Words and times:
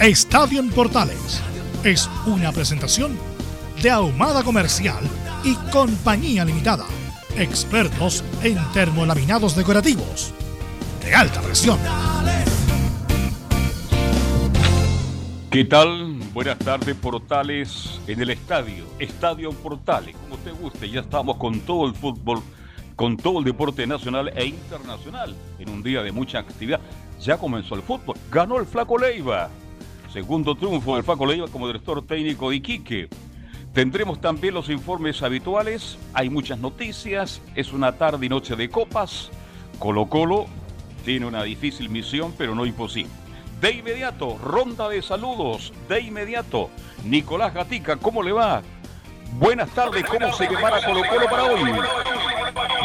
Estadio 0.00 0.60
en 0.60 0.70
Portales 0.70 1.42
es 1.82 2.08
una 2.24 2.52
presentación 2.52 3.18
de 3.82 3.90
Ahumada 3.90 4.44
Comercial 4.44 5.02
y 5.42 5.56
Compañía 5.72 6.44
Limitada. 6.44 6.86
Expertos 7.36 8.22
en 8.44 8.58
termolaminados 8.72 9.56
decorativos 9.56 10.32
de 11.04 11.16
alta 11.16 11.40
presión. 11.40 11.80
¿Qué 15.50 15.64
tal? 15.64 16.20
Buenas 16.32 16.60
tardes, 16.60 16.94
Portales 16.94 17.98
en 18.06 18.20
el 18.20 18.30
estadio. 18.30 18.84
Estadio 19.00 19.50
Portales, 19.50 20.14
como 20.14 20.36
te 20.36 20.52
guste. 20.52 20.88
Ya 20.88 21.00
estamos 21.00 21.38
con 21.38 21.58
todo 21.58 21.88
el 21.88 21.94
fútbol, 21.96 22.40
con 22.94 23.16
todo 23.16 23.40
el 23.40 23.44
deporte 23.44 23.84
nacional 23.84 24.30
e 24.36 24.46
internacional. 24.46 25.34
En 25.58 25.70
un 25.70 25.82
día 25.82 26.04
de 26.04 26.12
mucha 26.12 26.38
actividad. 26.38 26.78
Ya 27.20 27.36
comenzó 27.36 27.74
el 27.74 27.82
fútbol. 27.82 28.16
Ganó 28.30 28.60
el 28.60 28.66
Flaco 28.66 28.96
Leiva. 28.96 29.50
Segundo 30.12 30.54
triunfo 30.54 30.94
del 30.94 31.04
Flaco 31.04 31.26
Leiva 31.26 31.48
como 31.48 31.66
director 31.66 32.04
técnico 32.06 32.48
de 32.48 32.56
Iquique. 32.56 33.08
Tendremos 33.74 34.20
también 34.20 34.54
los 34.54 34.70
informes 34.70 35.22
habituales. 35.22 35.98
Hay 36.14 36.30
muchas 36.30 36.58
noticias. 36.58 37.42
Es 37.54 37.72
una 37.72 37.92
tarde 37.92 38.24
y 38.24 38.28
noche 38.28 38.56
de 38.56 38.70
copas. 38.70 39.30
Colo 39.78 40.06
Colo 40.06 40.46
tiene 41.04 41.26
una 41.26 41.42
difícil 41.42 41.90
misión, 41.90 42.34
pero 42.38 42.54
no 42.54 42.64
imposible. 42.64 43.12
De 43.60 43.72
inmediato, 43.72 44.38
ronda 44.38 44.88
de 44.88 45.02
saludos. 45.02 45.74
De 45.88 46.00
inmediato, 46.00 46.70
Nicolás 47.04 47.52
Gatica, 47.52 47.96
¿cómo 47.96 48.22
le 48.22 48.32
va? 48.32 48.62
Buenas 49.32 49.70
tardes, 49.70 50.04
¿cómo 50.04 50.32
se 50.32 50.46
prepara 50.46 50.80
Colo 50.84 51.02
Colo 51.08 51.26
para 51.30 51.44
hoy? 51.44 51.60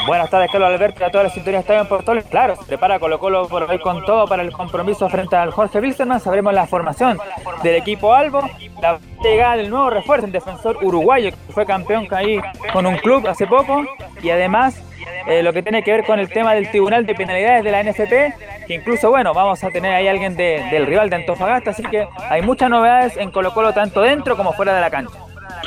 Buenas 0.05 0.29
tardes, 0.29 0.51
Carlos 0.51 0.69
Alberto, 0.69 1.05
a 1.05 1.09
todas 1.09 1.25
las 1.25 1.33
sintonías 1.33 1.61
están 1.61 1.79
en 1.79 1.87
Portales. 1.87 2.25
Claro, 2.25 2.55
se 2.57 2.65
prepara 2.65 2.99
Colo 2.99 3.17
Colo 3.19 3.47
por 3.47 3.63
hoy 3.63 3.79
con 3.79 4.03
todo 4.05 4.27
para 4.27 4.43
el 4.43 4.51
compromiso 4.51 5.09
frente 5.09 5.35
al 5.35 5.51
Jorge 5.51 5.79
Wilstermann. 5.79 6.19
Sabremos 6.19 6.53
la 6.53 6.67
formación 6.67 7.17
del 7.63 7.75
equipo 7.75 8.13
Albo, 8.13 8.41
la 8.81 8.99
llegada 9.23 9.55
del 9.55 9.69
nuevo 9.69 9.89
refuerzo, 9.89 10.25
el 10.25 10.31
defensor 10.31 10.77
uruguayo 10.81 11.31
que 11.31 11.53
fue 11.53 11.65
campeón 11.65 12.07
ahí 12.11 12.39
con 12.71 12.85
un 12.85 12.97
club 12.97 13.25
hace 13.27 13.47
poco 13.47 13.85
y 14.21 14.29
además 14.29 14.83
eh, 15.27 15.41
lo 15.41 15.53
que 15.53 15.63
tiene 15.63 15.83
que 15.83 15.91
ver 15.91 16.05
con 16.05 16.19
el 16.19 16.29
tema 16.29 16.53
del 16.53 16.69
Tribunal 16.69 17.05
de 17.05 17.15
Penalidades 17.15 17.63
de 17.63 17.71
la 17.71 17.83
NFP, 17.83 18.65
que 18.67 18.73
incluso, 18.73 19.09
bueno, 19.09 19.33
vamos 19.33 19.63
a 19.63 19.69
tener 19.69 19.93
ahí 19.93 20.07
alguien 20.07 20.35
del 20.35 20.85
rival 20.85 21.09
de 21.09 21.15
Antofagasta, 21.15 21.71
así 21.71 21.83
que 21.83 22.07
hay 22.29 22.41
muchas 22.41 22.69
novedades 22.69 23.15
en 23.17 23.31
Colo 23.31 23.53
Colo 23.53 23.73
tanto 23.73 24.01
dentro 24.01 24.35
como 24.35 24.53
fuera 24.53 24.73
de 24.73 24.81
la 24.81 24.89
cancha. 24.89 25.17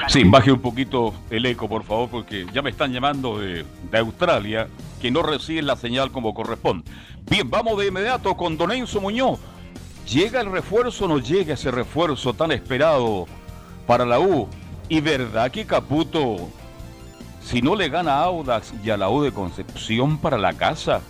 Sí, 0.08 0.24
baje 0.24 0.52
un 0.52 0.60
poquito 0.60 1.14
el 1.30 1.46
eco, 1.46 1.68
por 1.68 1.82
favor, 1.84 2.08
porque 2.08 2.46
ya 2.52 2.62
me 2.62 2.70
están 2.70 2.92
llamando 2.92 3.38
de, 3.38 3.64
de 3.90 3.98
Australia 3.98 4.68
que 5.00 5.10
no 5.10 5.22
reciben 5.22 5.66
la 5.66 5.76
señal 5.76 6.12
como 6.12 6.32
corresponde. 6.32 6.90
Bien, 7.28 7.48
vamos 7.50 7.78
de 7.78 7.88
inmediato 7.88 8.36
con 8.36 8.56
Don 8.56 8.70
Enzo 8.72 9.00
Muñoz. 9.00 9.40
¿Llega 10.08 10.40
el 10.40 10.52
refuerzo 10.52 11.06
o 11.06 11.08
no 11.08 11.18
llega 11.18 11.54
ese 11.54 11.70
refuerzo 11.72 12.32
tan 12.34 12.52
esperado 12.52 13.26
para 13.86 14.06
la 14.06 14.20
U? 14.20 14.48
Y 14.88 15.00
verdad 15.00 15.50
que 15.50 15.66
Caputo, 15.66 16.48
si 17.42 17.60
no 17.60 17.74
le 17.74 17.88
gana 17.88 18.14
a 18.14 18.24
Audax 18.24 18.74
y 18.84 18.90
a 18.90 18.96
la 18.96 19.10
U 19.10 19.22
de 19.22 19.32
Concepción 19.32 20.18
para 20.18 20.38
la 20.38 20.52
casa. 20.52 21.00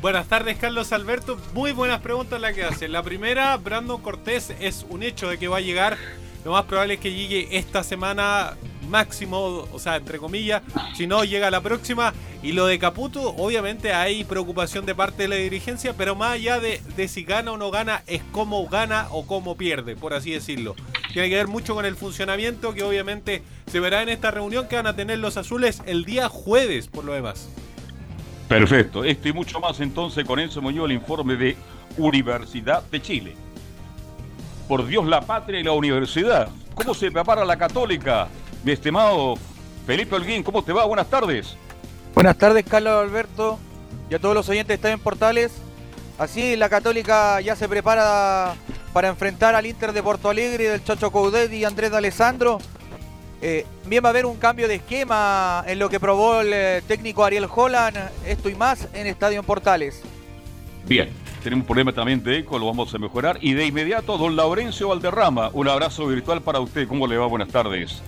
Buenas 0.00 0.28
tardes, 0.28 0.56
Carlos 0.56 0.92
Alberto. 0.92 1.38
Muy 1.52 1.72
buenas 1.72 2.00
preguntas 2.00 2.40
las 2.40 2.54
que 2.54 2.64
hacen. 2.64 2.92
La 2.92 3.02
primera, 3.02 3.54
Brandon 3.58 4.00
Cortés 4.00 4.54
es 4.58 4.86
un 4.88 5.02
hecho 5.02 5.28
de 5.28 5.36
que 5.36 5.48
va 5.48 5.58
a 5.58 5.60
llegar. 5.60 5.98
Lo 6.44 6.52
más 6.52 6.64
probable 6.64 6.94
es 6.94 7.00
que 7.00 7.12
llegue 7.12 7.48
esta 7.56 7.82
semana 7.82 8.56
máximo, 8.88 9.68
o 9.72 9.78
sea, 9.78 9.96
entre 9.96 10.18
comillas, 10.18 10.62
si 10.96 11.06
no 11.06 11.24
llega 11.24 11.50
la 11.50 11.60
próxima. 11.60 12.12
Y 12.42 12.52
lo 12.52 12.66
de 12.66 12.78
Caputo, 12.78 13.34
obviamente 13.36 13.92
hay 13.92 14.24
preocupación 14.24 14.86
de 14.86 14.94
parte 14.94 15.24
de 15.24 15.28
la 15.28 15.36
dirigencia, 15.36 15.94
pero 15.96 16.14
más 16.14 16.32
allá 16.32 16.58
de, 16.58 16.80
de 16.96 17.08
si 17.08 17.22
gana 17.22 17.52
o 17.52 17.58
no 17.58 17.70
gana, 17.70 18.02
es 18.06 18.22
cómo 18.32 18.66
gana 18.66 19.08
o 19.10 19.26
cómo 19.26 19.56
pierde, 19.56 19.94
por 19.94 20.14
así 20.14 20.30
decirlo. 20.30 20.74
Tiene 21.12 21.28
que 21.28 21.36
ver 21.36 21.48
mucho 21.48 21.74
con 21.74 21.84
el 21.84 21.96
funcionamiento 21.96 22.72
que 22.72 22.82
obviamente 22.82 23.42
se 23.70 23.80
verá 23.80 24.02
en 24.02 24.08
esta 24.08 24.30
reunión 24.30 24.68
que 24.68 24.76
van 24.76 24.86
a 24.86 24.96
tener 24.96 25.18
los 25.18 25.36
azules 25.36 25.82
el 25.86 26.04
día 26.04 26.28
jueves, 26.28 26.88
por 26.88 27.04
lo 27.04 27.12
demás. 27.12 27.48
Perfecto, 28.48 29.04
esto 29.04 29.28
y 29.28 29.32
mucho 29.32 29.60
más 29.60 29.80
entonces 29.80 30.24
con 30.24 30.40
Enzo 30.40 30.62
Muñoz, 30.62 30.86
el 30.86 30.92
informe 30.92 31.36
de 31.36 31.56
Universidad 31.98 32.82
de 32.90 33.02
Chile. 33.02 33.34
Por 34.70 34.86
Dios, 34.86 35.04
la 35.04 35.20
patria 35.20 35.58
y 35.58 35.64
la 35.64 35.72
universidad. 35.72 36.48
¿Cómo 36.76 36.94
se 36.94 37.10
prepara 37.10 37.44
la 37.44 37.56
católica? 37.56 38.28
Mi 38.62 38.70
estimado 38.70 39.34
Felipe 39.84 40.14
Holguín, 40.14 40.44
¿cómo 40.44 40.62
te 40.62 40.72
va? 40.72 40.84
Buenas 40.84 41.10
tardes. 41.10 41.56
Buenas 42.14 42.38
tardes, 42.38 42.64
Carlos 42.64 43.02
Alberto, 43.02 43.58
y 44.08 44.14
a 44.14 44.20
todos 44.20 44.32
los 44.32 44.48
oyentes 44.48 44.68
que 44.68 44.74
están 44.74 44.92
en 44.92 45.00
Portales. 45.00 45.50
Así, 46.18 46.54
la 46.54 46.68
Católica 46.68 47.40
ya 47.40 47.56
se 47.56 47.68
prepara 47.68 48.54
para 48.92 49.08
enfrentar 49.08 49.56
al 49.56 49.66
Inter 49.66 49.92
de 49.92 50.04
Porto 50.04 50.30
Alegre 50.30 50.68
del 50.68 50.84
Chacho 50.84 51.10
Coudet 51.10 51.52
y 51.52 51.64
Andrés 51.64 51.90
de 51.90 51.96
Alessandro. 51.96 52.60
Eh, 53.42 53.66
bien 53.86 54.04
va 54.04 54.10
a 54.10 54.10
haber 54.10 54.24
un 54.24 54.36
cambio 54.36 54.68
de 54.68 54.76
esquema 54.76 55.64
en 55.66 55.80
lo 55.80 55.88
que 55.88 55.98
probó 55.98 56.42
el 56.42 56.52
eh, 56.52 56.82
técnico 56.86 57.24
Ariel 57.24 57.48
Holland, 57.52 57.98
esto 58.24 58.48
y 58.48 58.54
más 58.54 58.86
en 58.94 59.08
Estadio 59.08 59.42
Portales. 59.42 60.00
Bien, 60.86 61.10
tenemos 61.42 61.62
un 61.62 61.66
problema 61.66 61.92
también 61.92 62.22
de 62.22 62.38
eco, 62.38 62.58
lo 62.58 62.66
vamos 62.66 62.94
a 62.94 62.98
mejorar. 62.98 63.38
Y 63.40 63.54
de 63.54 63.66
inmediato, 63.66 64.18
don 64.18 64.36
Laurencio 64.36 64.88
Valderrama, 64.88 65.50
un 65.52 65.68
abrazo 65.68 66.06
virtual 66.06 66.40
para 66.42 66.60
usted. 66.60 66.86
¿Cómo 66.86 67.06
le 67.06 67.16
va? 67.16 67.26
Buenas 67.26 67.48
tardes. 67.48 68.02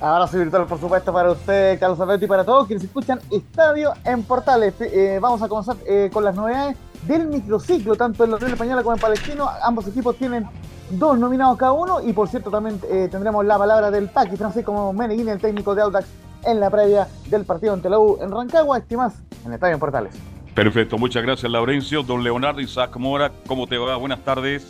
Abrazo 0.00 0.38
virtual, 0.38 0.66
por 0.66 0.78
supuesto, 0.78 1.12
para 1.12 1.32
usted, 1.32 1.78
Carlos 1.80 1.98
Alberto, 1.98 2.24
y 2.24 2.28
para 2.28 2.44
todos 2.44 2.68
quienes 2.68 2.84
escuchan 2.84 3.18
Estadio 3.30 3.92
en 4.04 4.22
Portales. 4.22 4.74
Eh, 4.80 5.18
vamos 5.20 5.42
a 5.42 5.48
comenzar 5.48 5.76
eh, 5.86 6.08
con 6.12 6.22
las 6.22 6.36
novedades 6.36 6.76
del 7.08 7.26
microciclo, 7.26 7.96
tanto 7.96 8.22
en 8.22 8.30
la 8.30 8.36
Unión 8.36 8.52
Española 8.52 8.82
como 8.82 8.94
en 8.94 9.00
Palestino. 9.00 9.50
Ambos 9.62 9.88
equipos 9.88 10.16
tienen 10.16 10.46
dos 10.90 11.18
nominados 11.18 11.58
cada 11.58 11.72
uno, 11.72 12.00
y 12.00 12.12
por 12.12 12.28
cierto, 12.28 12.48
también 12.50 12.80
eh, 12.88 13.08
tendremos 13.10 13.44
la 13.44 13.58
palabra 13.58 13.90
del 13.90 14.08
Paqui 14.08 14.36
Francisco 14.36 14.92
Meneguín, 14.92 15.28
el 15.28 15.40
técnico 15.40 15.74
de 15.74 15.82
Audax, 15.82 16.06
en 16.44 16.60
la 16.60 16.70
previa 16.70 17.08
del 17.26 17.44
partido 17.44 17.72
ante 17.72 17.90
la 17.90 17.98
U 17.98 18.18
en 18.20 18.30
Rancagua. 18.30 18.78
Estimas 18.78 19.14
en 19.44 19.52
Estadio 19.52 19.74
en 19.74 19.80
Portales. 19.80 20.37
Perfecto, 20.58 20.98
muchas 20.98 21.22
gracias, 21.22 21.48
Laurencio. 21.52 22.02
Don 22.02 22.24
Leonardo 22.24 22.60
Isaac 22.60 22.96
Mora, 22.96 23.30
¿cómo 23.46 23.68
te 23.68 23.78
va? 23.78 23.94
Buenas 23.94 24.24
tardes. 24.24 24.66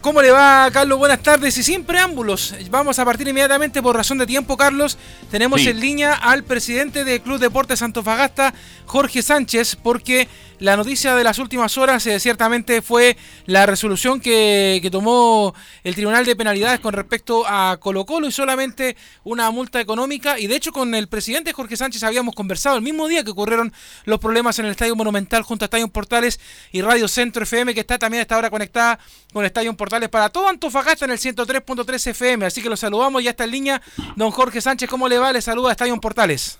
¿Cómo 0.00 0.20
le 0.20 0.32
va, 0.32 0.68
Carlos? 0.72 0.98
Buenas 0.98 1.22
tardes 1.22 1.56
y 1.58 1.62
sin 1.62 1.84
preámbulos. 1.84 2.56
Vamos 2.70 2.98
a 2.98 3.04
partir 3.04 3.28
inmediatamente 3.28 3.80
por 3.82 3.94
razón 3.94 4.18
de 4.18 4.26
tiempo, 4.26 4.56
Carlos. 4.56 4.98
Tenemos 5.30 5.60
Sí. 5.60 5.68
en 5.68 5.78
línea 5.78 6.14
al 6.14 6.42
presidente 6.42 7.04
del 7.04 7.20
Club 7.20 7.38
Deportes 7.38 7.82
Antofagasta, 7.82 8.52
Jorge 8.90 9.22
Sánchez, 9.22 9.76
porque 9.76 10.26
la 10.58 10.76
noticia 10.76 11.14
de 11.14 11.22
las 11.22 11.38
últimas 11.38 11.78
horas 11.78 12.04
eh, 12.08 12.18
ciertamente 12.18 12.82
fue 12.82 13.16
la 13.46 13.64
resolución 13.64 14.18
que, 14.18 14.86
tomó 14.90 15.54
el 15.84 15.94
Tribunal 15.94 16.24
de 16.26 16.34
Penalidades 16.34 16.80
con 16.80 16.92
respecto 16.92 17.44
a 17.46 17.76
Colo 17.78 18.04
Colo 18.04 18.26
y 18.26 18.32
solamente 18.32 18.96
una 19.22 19.48
multa 19.52 19.80
económica. 19.80 20.40
Y 20.40 20.48
de 20.48 20.56
hecho 20.56 20.72
con 20.72 20.92
el 20.96 21.06
presidente 21.06 21.52
Jorge 21.52 21.76
Sánchez 21.76 22.02
habíamos 22.02 22.34
conversado 22.34 22.74
el 22.74 22.82
mismo 22.82 23.06
día 23.06 23.22
que 23.22 23.30
ocurrieron 23.30 23.72
los 24.06 24.18
problemas 24.18 24.58
en 24.58 24.64
el 24.64 24.72
Estadio 24.72 24.96
Monumental 24.96 25.44
junto 25.44 25.64
a 25.64 25.66
Estadio 25.66 25.86
Portales 25.86 26.40
y 26.72 26.82
Radio 26.82 27.06
Centro 27.06 27.44
FM, 27.44 27.74
que 27.74 27.80
está 27.80 27.96
también 27.96 28.18
a 28.18 28.22
esta 28.22 28.36
hora 28.36 28.50
conectada 28.50 28.98
con 29.32 29.44
Estadio 29.44 29.72
Portales 29.76 30.08
para 30.08 30.30
todo 30.30 30.48
Antofagasta 30.48 31.04
en 31.04 31.12
el 31.12 31.18
103.3 31.18 32.08
FM. 32.08 32.44
Así 32.44 32.60
que 32.60 32.68
lo 32.68 32.76
saludamos, 32.76 33.22
ya 33.22 33.30
está 33.30 33.44
en 33.44 33.52
línea 33.52 33.82
don 34.16 34.32
Jorge 34.32 34.60
Sánchez. 34.60 34.90
¿Cómo 34.90 35.06
le 35.06 35.16
va? 35.16 35.32
Le 35.32 35.40
saluda 35.40 35.70
Estadio 35.70 35.96
Portales. 36.00 36.58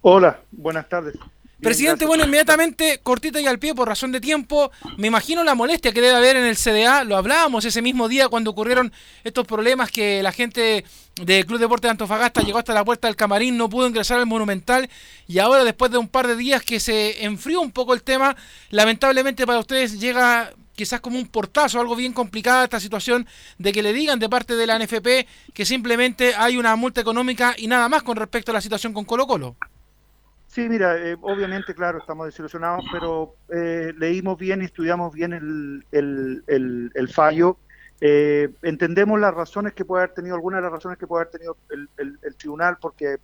Hola, 0.00 0.40
buenas 0.52 0.88
tardes. 0.88 1.16
Presidente, 1.60 2.04
bueno, 2.04 2.24
inmediatamente, 2.24 3.00
cortita 3.02 3.40
y 3.40 3.46
al 3.46 3.58
pie 3.58 3.74
por 3.74 3.88
razón 3.88 4.12
de 4.12 4.20
tiempo, 4.20 4.70
me 4.98 5.06
imagino 5.06 5.42
la 5.42 5.54
molestia 5.54 5.90
que 5.90 6.02
debe 6.02 6.14
haber 6.14 6.36
en 6.36 6.44
el 6.44 6.56
CDA, 6.56 7.02
lo 7.02 7.16
hablábamos 7.16 7.64
ese 7.64 7.80
mismo 7.80 8.08
día 8.08 8.28
cuando 8.28 8.50
ocurrieron 8.50 8.92
estos 9.24 9.46
problemas 9.46 9.90
que 9.90 10.22
la 10.22 10.32
gente 10.32 10.84
del 11.22 11.46
Club 11.46 11.58
Deporte 11.58 11.86
de 11.86 11.92
Antofagasta 11.92 12.42
llegó 12.42 12.58
hasta 12.58 12.74
la 12.74 12.84
puerta 12.84 13.08
del 13.08 13.16
camarín, 13.16 13.56
no 13.56 13.70
pudo 13.70 13.86
ingresar 13.86 14.18
al 14.18 14.26
Monumental 14.26 14.90
y 15.26 15.38
ahora 15.38 15.64
después 15.64 15.90
de 15.90 15.96
un 15.96 16.08
par 16.08 16.26
de 16.26 16.36
días 16.36 16.62
que 16.62 16.78
se 16.78 17.24
enfrió 17.24 17.62
un 17.62 17.72
poco 17.72 17.94
el 17.94 18.02
tema, 18.02 18.36
lamentablemente 18.68 19.46
para 19.46 19.58
ustedes 19.58 19.98
llega 19.98 20.52
quizás 20.74 21.00
como 21.00 21.18
un 21.18 21.26
portazo, 21.26 21.80
algo 21.80 21.96
bien 21.96 22.12
complicada 22.12 22.64
esta 22.64 22.80
situación 22.80 23.26
de 23.56 23.72
que 23.72 23.82
le 23.82 23.94
digan 23.94 24.18
de 24.18 24.28
parte 24.28 24.56
de 24.56 24.66
la 24.66 24.78
NFP 24.78 25.26
que 25.54 25.64
simplemente 25.64 26.34
hay 26.36 26.58
una 26.58 26.76
multa 26.76 27.00
económica 27.00 27.54
y 27.56 27.66
nada 27.66 27.88
más 27.88 28.02
con 28.02 28.16
respecto 28.16 28.50
a 28.50 28.54
la 28.54 28.60
situación 28.60 28.92
con 28.92 29.06
Colo 29.06 29.26
Colo. 29.26 29.56
Sí, 30.56 30.70
mira, 30.70 30.96
eh, 30.96 31.18
obviamente, 31.20 31.74
claro, 31.74 31.98
estamos 31.98 32.24
desilusionados, 32.24 32.82
pero 32.90 33.36
eh, 33.54 33.92
leímos 33.98 34.38
bien 34.38 34.62
y 34.62 34.64
estudiamos 34.64 35.12
bien 35.12 35.34
el, 35.34 35.86
el, 35.90 36.90
el, 36.94 37.08
fallo. 37.10 37.60
Eh, 38.00 38.48
entendemos 38.62 39.20
las 39.20 39.34
razones 39.34 39.74
que 39.74 39.84
puede 39.84 40.04
haber 40.04 40.14
tenido, 40.14 40.34
algunas 40.34 40.60
de 40.60 40.62
las 40.62 40.72
razones 40.72 40.96
que 40.96 41.06
puede 41.06 41.24
haber 41.24 41.30
tenido 41.32 41.58
el, 41.68 42.36
tribunal, 42.38 42.78
porque 42.80 43.18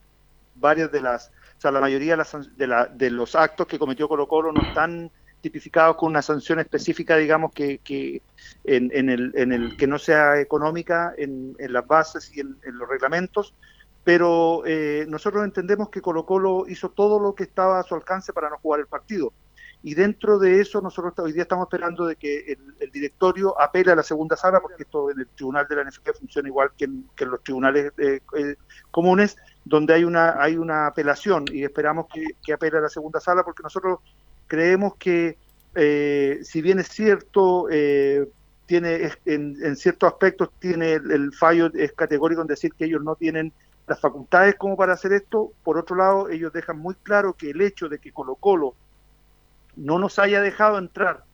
varias 0.53 0.93
de 0.93 1.01
las, 1.01 1.29
o 1.29 1.61
sea, 1.61 1.71
la 1.71 1.81
mayoría 1.81 2.13
de, 2.13 2.17
las, 2.19 2.37
de, 2.55 2.67
la- 2.67 2.87
de 2.89 3.11
los 3.11 3.35
actos 3.35 3.67
que 3.67 3.79
cometió 3.79 4.09
Colo 4.09 4.29
Colo 4.29 4.53
no 4.53 4.61
están 4.61 5.11
tipificados 5.41 5.97
con 5.97 6.11
una 6.11 6.21
sanción 6.21 6.59
específica, 6.59 7.17
digamos, 7.17 7.51
que, 7.55 7.79
que 7.79 8.25
en, 8.63 8.91
en 8.93 9.09
el, 9.09 9.33
en 9.37 9.53
el 9.53 9.75
que 9.79 9.87
no 9.87 9.99
sea 9.99 10.39
económica 10.39 11.15
en, 11.17 11.55
las 11.59 11.87
bases 11.87 12.31
y 12.37 12.41
en 12.41 12.59
los 12.63 12.87
reglamentos, 12.91 13.55
pero 14.05 14.63
eh, 14.67 15.07
nosotros 15.09 15.45
entendemos 15.45 15.89
que 15.89 16.01
Colo 16.01 16.27
Colo 16.27 16.65
hizo 16.69 16.91
todo 16.91 17.21
lo 17.21 17.35
que 17.35 17.45
estaba 17.45 17.79
a 17.79 17.83
su 17.83 17.95
alcance 17.95 18.33
para 18.33 18.51
no 18.51 18.59
jugar 18.59 18.81
el 18.81 18.87
partido. 18.87 19.33
Y 19.85 19.95
dentro 19.95 20.39
de 20.39 20.61
eso, 20.61 20.81
nosotros 20.81 21.13
hoy 21.19 21.33
día 21.33 21.43
estamos 21.43 21.67
esperando 21.67 22.07
de 22.07 22.15
que 22.15 22.57
el, 22.81 22.91
directorio 22.93 23.61
apele 23.61 23.91
a 23.91 23.97
la 23.97 24.03
segunda 24.05 24.37
sala, 24.37 24.61
porque 24.61 24.85
esto 24.85 25.11
en 25.11 25.21
el 25.21 25.27
tribunal 25.29 25.67
de 25.69 25.77
la 25.77 25.85
NFP 25.85 26.15
funciona 26.19 26.49
igual 26.49 26.71
que 26.77 26.85
en, 26.85 27.09
que 27.17 27.25
en 27.25 27.31
los 27.31 27.43
tribunales 27.43 27.93
eh, 27.99 28.21
eh, 28.37 28.57
comunes, 28.93 29.37
donde 29.65 29.95
hay 29.95 30.05
una, 30.05 30.41
hay 30.41 30.57
una 30.57 30.87
apelación 30.87 31.47
y 31.51 31.65
esperamos 31.65 32.07
que, 32.13 32.25
que 32.45 32.53
apele 32.53 32.79
a 32.79 32.83
la 32.83 32.89
segunda 32.89 33.19
sala, 33.19 33.43
porque 33.43 33.65
nosotros 33.65 33.99
creemos 34.47 34.95
que, 34.97 35.37
eh, 35.75 36.39
si 36.43 36.63
bien 36.63 36.79
es 36.79 36.89
cierto, 36.89 37.67
eh, 37.71 38.29
tiene 38.67 39.11
en, 39.25 39.57
en 39.63 39.77
ciertos 39.77 40.13
aspectos 40.13 40.51
tiene 40.59 40.93
el, 40.93 41.11
el 41.11 41.33
fallo 41.33 41.71
es 41.75 41.93
categórico 41.93 42.41
en 42.41 42.47
decir 42.47 42.73
que 42.73 42.85
ellos 42.85 43.03
no 43.03 43.17
tienen 43.17 43.53
las 43.87 44.01
facultades 44.01 44.55
como 44.57 44.77
para 44.77 44.95
hacer 44.95 45.13
esto. 45.13 45.53
Por 45.65 45.79
otro 45.79 45.97
lado, 45.97 46.29
ellos 46.31 46.53
dejan 46.53 46.79
muy 46.79 46.95
claro 46.97 47.35
que 47.35 47.51
el 47.51 47.61
hecho 47.61 47.89
de 47.89 47.99
que 47.99 48.13
Colo 48.13 48.35
Colo 48.37 48.75
no 49.77 49.99
nos 49.99 50.19
haya 50.19 50.41
dejado 50.41 50.79
entrar, 50.79 51.25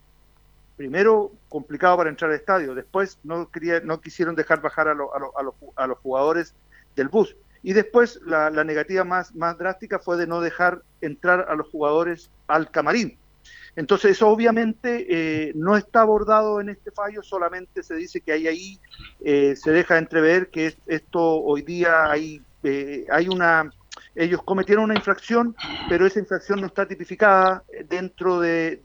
primero 0.76 1.32
complicado 1.48 1.96
para 1.96 2.10
entrar 2.10 2.30
al 2.30 2.36
estadio, 2.36 2.74
después 2.74 3.18
no, 3.24 3.50
quería, 3.50 3.80
no 3.80 4.00
quisieron 4.00 4.34
dejar 4.36 4.60
bajar 4.60 4.88
a, 4.88 4.94
lo- 4.94 5.14
a, 5.14 5.18
lo- 5.18 5.54
a 5.76 5.84
a 5.84 5.86
los 5.86 5.98
jugadores 5.98 6.54
del 6.96 7.08
bus. 7.08 7.36
Y 7.62 7.72
después 7.72 8.20
la, 8.24 8.50
la 8.50 8.64
negativa 8.64 9.04
más, 9.04 9.34
más 9.34 9.58
drástica 9.58 9.98
fue 9.98 10.16
de 10.16 10.26
no 10.28 10.40
dejar 10.40 10.82
entrar 11.00 11.46
a 11.48 11.54
los 11.56 11.68
jugadores 11.70 12.30
al 12.46 12.70
camarín. 12.70 13.18
Entonces 13.78 14.10
eso 14.10 14.26
obviamente 14.26 15.06
eh, 15.08 15.52
no 15.54 15.76
está 15.76 16.00
abordado 16.00 16.60
en 16.60 16.68
este 16.68 16.90
fallo, 16.90 17.22
solamente 17.22 17.84
se 17.84 17.94
dice 17.94 18.20
que 18.20 18.32
hay 18.32 18.48
ahí, 18.48 18.80
eh, 19.20 19.54
se 19.54 19.70
deja 19.70 19.98
entrever 19.98 20.48
que 20.48 20.66
es- 20.66 20.76
esto 20.88 21.20
hoy 21.20 21.62
día 21.62 22.10
hay, 22.10 22.42
eh, 22.64 23.06
hay 23.08 23.28
una, 23.28 23.72
ellos 24.16 24.42
cometieron 24.42 24.82
una 24.82 24.96
infracción, 24.96 25.54
pero 25.88 26.06
esa 26.06 26.18
infracción 26.18 26.60
no 26.60 26.66
está 26.66 26.88
tipificada 26.88 27.62
dentro 27.88 28.40
de, 28.40 28.80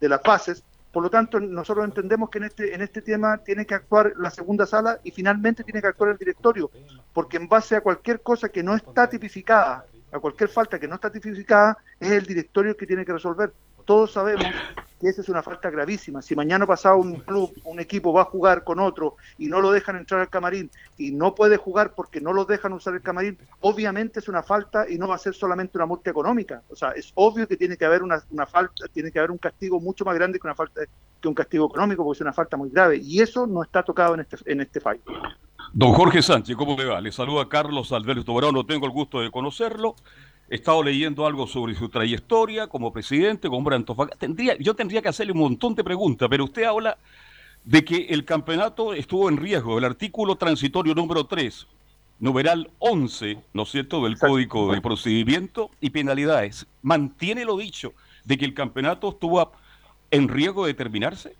las 0.00 0.22
bases. 0.24 0.64
Por 0.90 1.04
lo 1.04 1.10
tanto, 1.10 1.38
nosotros 1.38 1.84
entendemos 1.84 2.30
que 2.30 2.38
en 2.38 2.44
este, 2.44 2.74
en 2.74 2.82
este 2.82 3.00
tema 3.00 3.38
tiene 3.38 3.64
que 3.64 3.76
actuar 3.76 4.12
la 4.16 4.30
segunda 4.30 4.66
sala 4.66 4.98
y 5.04 5.12
finalmente 5.12 5.62
tiene 5.62 5.80
que 5.80 5.86
actuar 5.86 6.10
el 6.10 6.18
directorio, 6.18 6.68
porque 7.12 7.36
en 7.36 7.46
base 7.46 7.76
a 7.76 7.80
cualquier 7.80 8.22
cosa 8.22 8.48
que 8.48 8.64
no 8.64 8.74
está 8.74 9.08
tipificada, 9.08 9.84
a 10.10 10.18
cualquier 10.18 10.48
falta 10.48 10.80
que 10.80 10.88
no 10.88 10.96
está 10.96 11.12
tipificada, 11.12 11.78
es 12.00 12.10
el 12.10 12.26
directorio 12.26 12.72
el 12.72 12.76
que 12.76 12.86
tiene 12.86 13.04
que 13.04 13.12
resolver. 13.12 13.52
Todos 13.88 14.12
sabemos 14.12 14.44
que 15.00 15.08
esa 15.08 15.22
es 15.22 15.30
una 15.30 15.42
falta 15.42 15.70
gravísima. 15.70 16.20
Si 16.20 16.36
mañana 16.36 16.66
pasado 16.66 16.98
un 16.98 17.20
club, 17.20 17.54
un 17.64 17.80
equipo 17.80 18.12
va 18.12 18.20
a 18.20 18.24
jugar 18.26 18.62
con 18.62 18.80
otro 18.80 19.16
y 19.38 19.46
no 19.46 19.62
lo 19.62 19.72
dejan 19.72 19.96
entrar 19.96 20.20
al 20.20 20.28
camarín 20.28 20.70
y 20.98 21.10
no 21.10 21.34
puede 21.34 21.56
jugar 21.56 21.94
porque 21.94 22.20
no 22.20 22.34
lo 22.34 22.44
dejan 22.44 22.74
usar 22.74 22.92
el 22.92 23.00
camarín, 23.00 23.38
obviamente 23.60 24.20
es 24.20 24.28
una 24.28 24.42
falta 24.42 24.84
y 24.90 24.98
no 24.98 25.08
va 25.08 25.14
a 25.14 25.18
ser 25.18 25.32
solamente 25.34 25.78
una 25.78 25.86
multa 25.86 26.10
económica. 26.10 26.60
O 26.68 26.76
sea, 26.76 26.90
es 26.90 27.12
obvio 27.14 27.48
que 27.48 27.56
tiene 27.56 27.78
que 27.78 27.86
haber 27.86 28.02
una, 28.02 28.20
falta, 28.46 28.88
tiene 28.92 29.10
que 29.10 29.20
haber 29.20 29.30
un 29.30 29.38
castigo 29.38 29.80
mucho 29.80 30.04
más 30.04 30.14
grande 30.16 30.38
que 30.38 30.46
una 30.46 30.54
falta 30.54 30.82
que 31.22 31.28
un 31.28 31.34
castigo 31.34 31.64
económico 31.64 32.04
porque 32.04 32.18
es 32.18 32.20
una 32.20 32.34
falta 32.34 32.58
muy 32.58 32.68
grave 32.68 32.98
y 33.02 33.22
eso 33.22 33.46
no 33.46 33.62
está 33.62 33.82
tocado 33.82 34.12
en 34.12 34.20
este 34.20 34.36
en 34.44 34.60
este 34.60 34.80
fallo. 34.80 35.00
Don 35.72 35.94
Jorge 35.94 36.20
Sánchez, 36.20 36.56
¿cómo 36.56 36.76
le 36.76 36.84
va? 36.84 37.00
Le 37.00 37.10
saluda 37.10 37.48
Carlos 37.48 37.92
Alberto 37.92 38.34
Barón, 38.34 38.54
no 38.54 38.66
tengo 38.66 38.84
el 38.84 38.92
gusto 38.92 39.22
de 39.22 39.30
conocerlo. 39.30 39.96
He 40.50 40.54
estado 40.56 40.82
leyendo 40.82 41.26
algo 41.26 41.46
sobre 41.46 41.74
su 41.74 41.88
trayectoria 41.88 42.66
como 42.68 42.92
presidente, 42.92 43.48
como 43.48 43.58
hombre 43.58 43.74
de 43.74 43.80
Antofagasta. 43.80 44.18
Tendría, 44.18 44.56
yo 44.58 44.74
tendría 44.74 45.02
que 45.02 45.08
hacerle 45.08 45.32
un 45.32 45.40
montón 45.40 45.74
de 45.74 45.84
preguntas, 45.84 46.26
pero 46.30 46.44
usted 46.44 46.64
habla 46.64 46.96
de 47.64 47.84
que 47.84 48.06
el 48.08 48.24
campeonato 48.24 48.94
estuvo 48.94 49.28
en 49.28 49.36
riesgo. 49.36 49.76
El 49.78 49.84
artículo 49.84 50.36
transitorio 50.36 50.94
número 50.94 51.26
3, 51.26 51.66
numeral 52.20 52.70
11, 52.78 53.38
¿no 53.52 53.62
es 53.64 53.68
cierto?, 53.70 54.02
del 54.04 54.18
Código 54.18 54.72
de 54.72 54.80
Procedimiento 54.80 55.70
y 55.80 55.90
Penalidades, 55.90 56.66
mantiene 56.80 57.44
lo 57.44 57.58
dicho 57.58 57.92
de 58.24 58.38
que 58.38 58.46
el 58.46 58.54
campeonato 58.54 59.10
estuvo 59.10 59.52
en 60.10 60.28
riesgo 60.28 60.64
de 60.64 60.72
terminarse. 60.72 61.36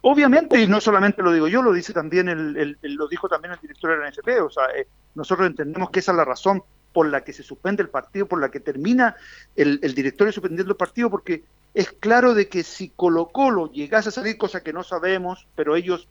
Obviamente, 0.00 0.58
y 0.62 0.66
no 0.66 0.80
solamente 0.80 1.22
lo 1.22 1.32
digo 1.32 1.48
yo, 1.48 1.60
lo 1.60 1.72
dice 1.72 1.92
también 1.92 2.28
el, 2.30 2.56
el- 2.56 2.78
el- 2.80 2.94
lo 2.94 3.08
dijo 3.08 3.28
también 3.28 3.52
el 3.52 3.60
director 3.60 3.90
de 3.90 3.98
la 3.98 4.08
NFP, 4.08 4.40
o 4.40 4.48
sea, 4.48 4.64
eh, 4.74 4.86
nosotros 5.14 5.46
entendemos 5.46 5.90
que 5.90 5.98
esa 5.98 6.12
es 6.12 6.16
la 6.16 6.24
razón 6.24 6.62
por 6.96 7.10
la 7.10 7.22
que 7.22 7.34
se 7.34 7.42
suspende 7.42 7.82
el 7.82 7.90
partido, 7.90 8.26
por 8.26 8.40
la 8.40 8.50
que 8.50 8.58
termina 8.58 9.16
el, 9.54 9.80
el 9.82 9.94
directorio 9.94 10.32
suspendiendo 10.32 10.72
el 10.72 10.78
partido, 10.78 11.10
porque 11.10 11.44
es 11.74 11.92
claro 11.92 12.32
de 12.32 12.48
que 12.48 12.62
si 12.62 12.88
Colo 12.88 13.26
Colo 13.26 13.70
llegase 13.70 14.08
a 14.08 14.12
salir, 14.12 14.38
cosa 14.38 14.62
que 14.62 14.72
no 14.72 14.82
sabemos, 14.82 15.46
pero 15.54 15.76
ellos, 15.76 16.08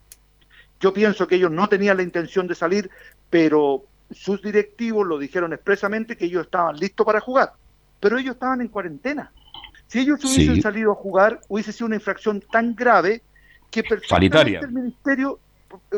yo 0.80 0.94
pienso 0.94 1.26
que 1.26 1.38
ellos 1.38 1.50
no 1.50 1.68
tenían 1.68 1.98
la 1.98 2.04
intención 2.04 2.46
de 2.46 2.54
salir, 2.54 2.92
pero 3.32 3.86
sus 4.12 4.44
directivos 4.44 5.08
lo 5.08 5.18
dijeron 5.18 5.54
expresamente 5.54 6.16
que 6.16 6.26
ellos 6.26 6.46
estaban 6.46 6.76
listos 6.76 7.04
para 7.04 7.20
jugar, 7.20 7.54
pero 8.00 8.20
ellos 8.20 8.36
estaban 8.36 8.62
en 8.62 8.68
cuarentena. 8.68 9.34
Si 9.88 10.02
ellos 10.02 10.24
hubiesen 10.24 10.58
Sí. 10.58 10.62
salido 10.62 10.92
a 10.92 10.96
jugar, 10.96 11.42
hubiese 11.48 11.72
sido 11.74 11.88
una 11.88 11.96
infracción 11.96 12.44
tan 12.52 12.76
grave 12.76 13.24
que 13.72 13.82
perfectamente 13.82 14.08
Sanitaria. 14.08 14.60
el 14.60 14.72
ministerio, 14.72 15.40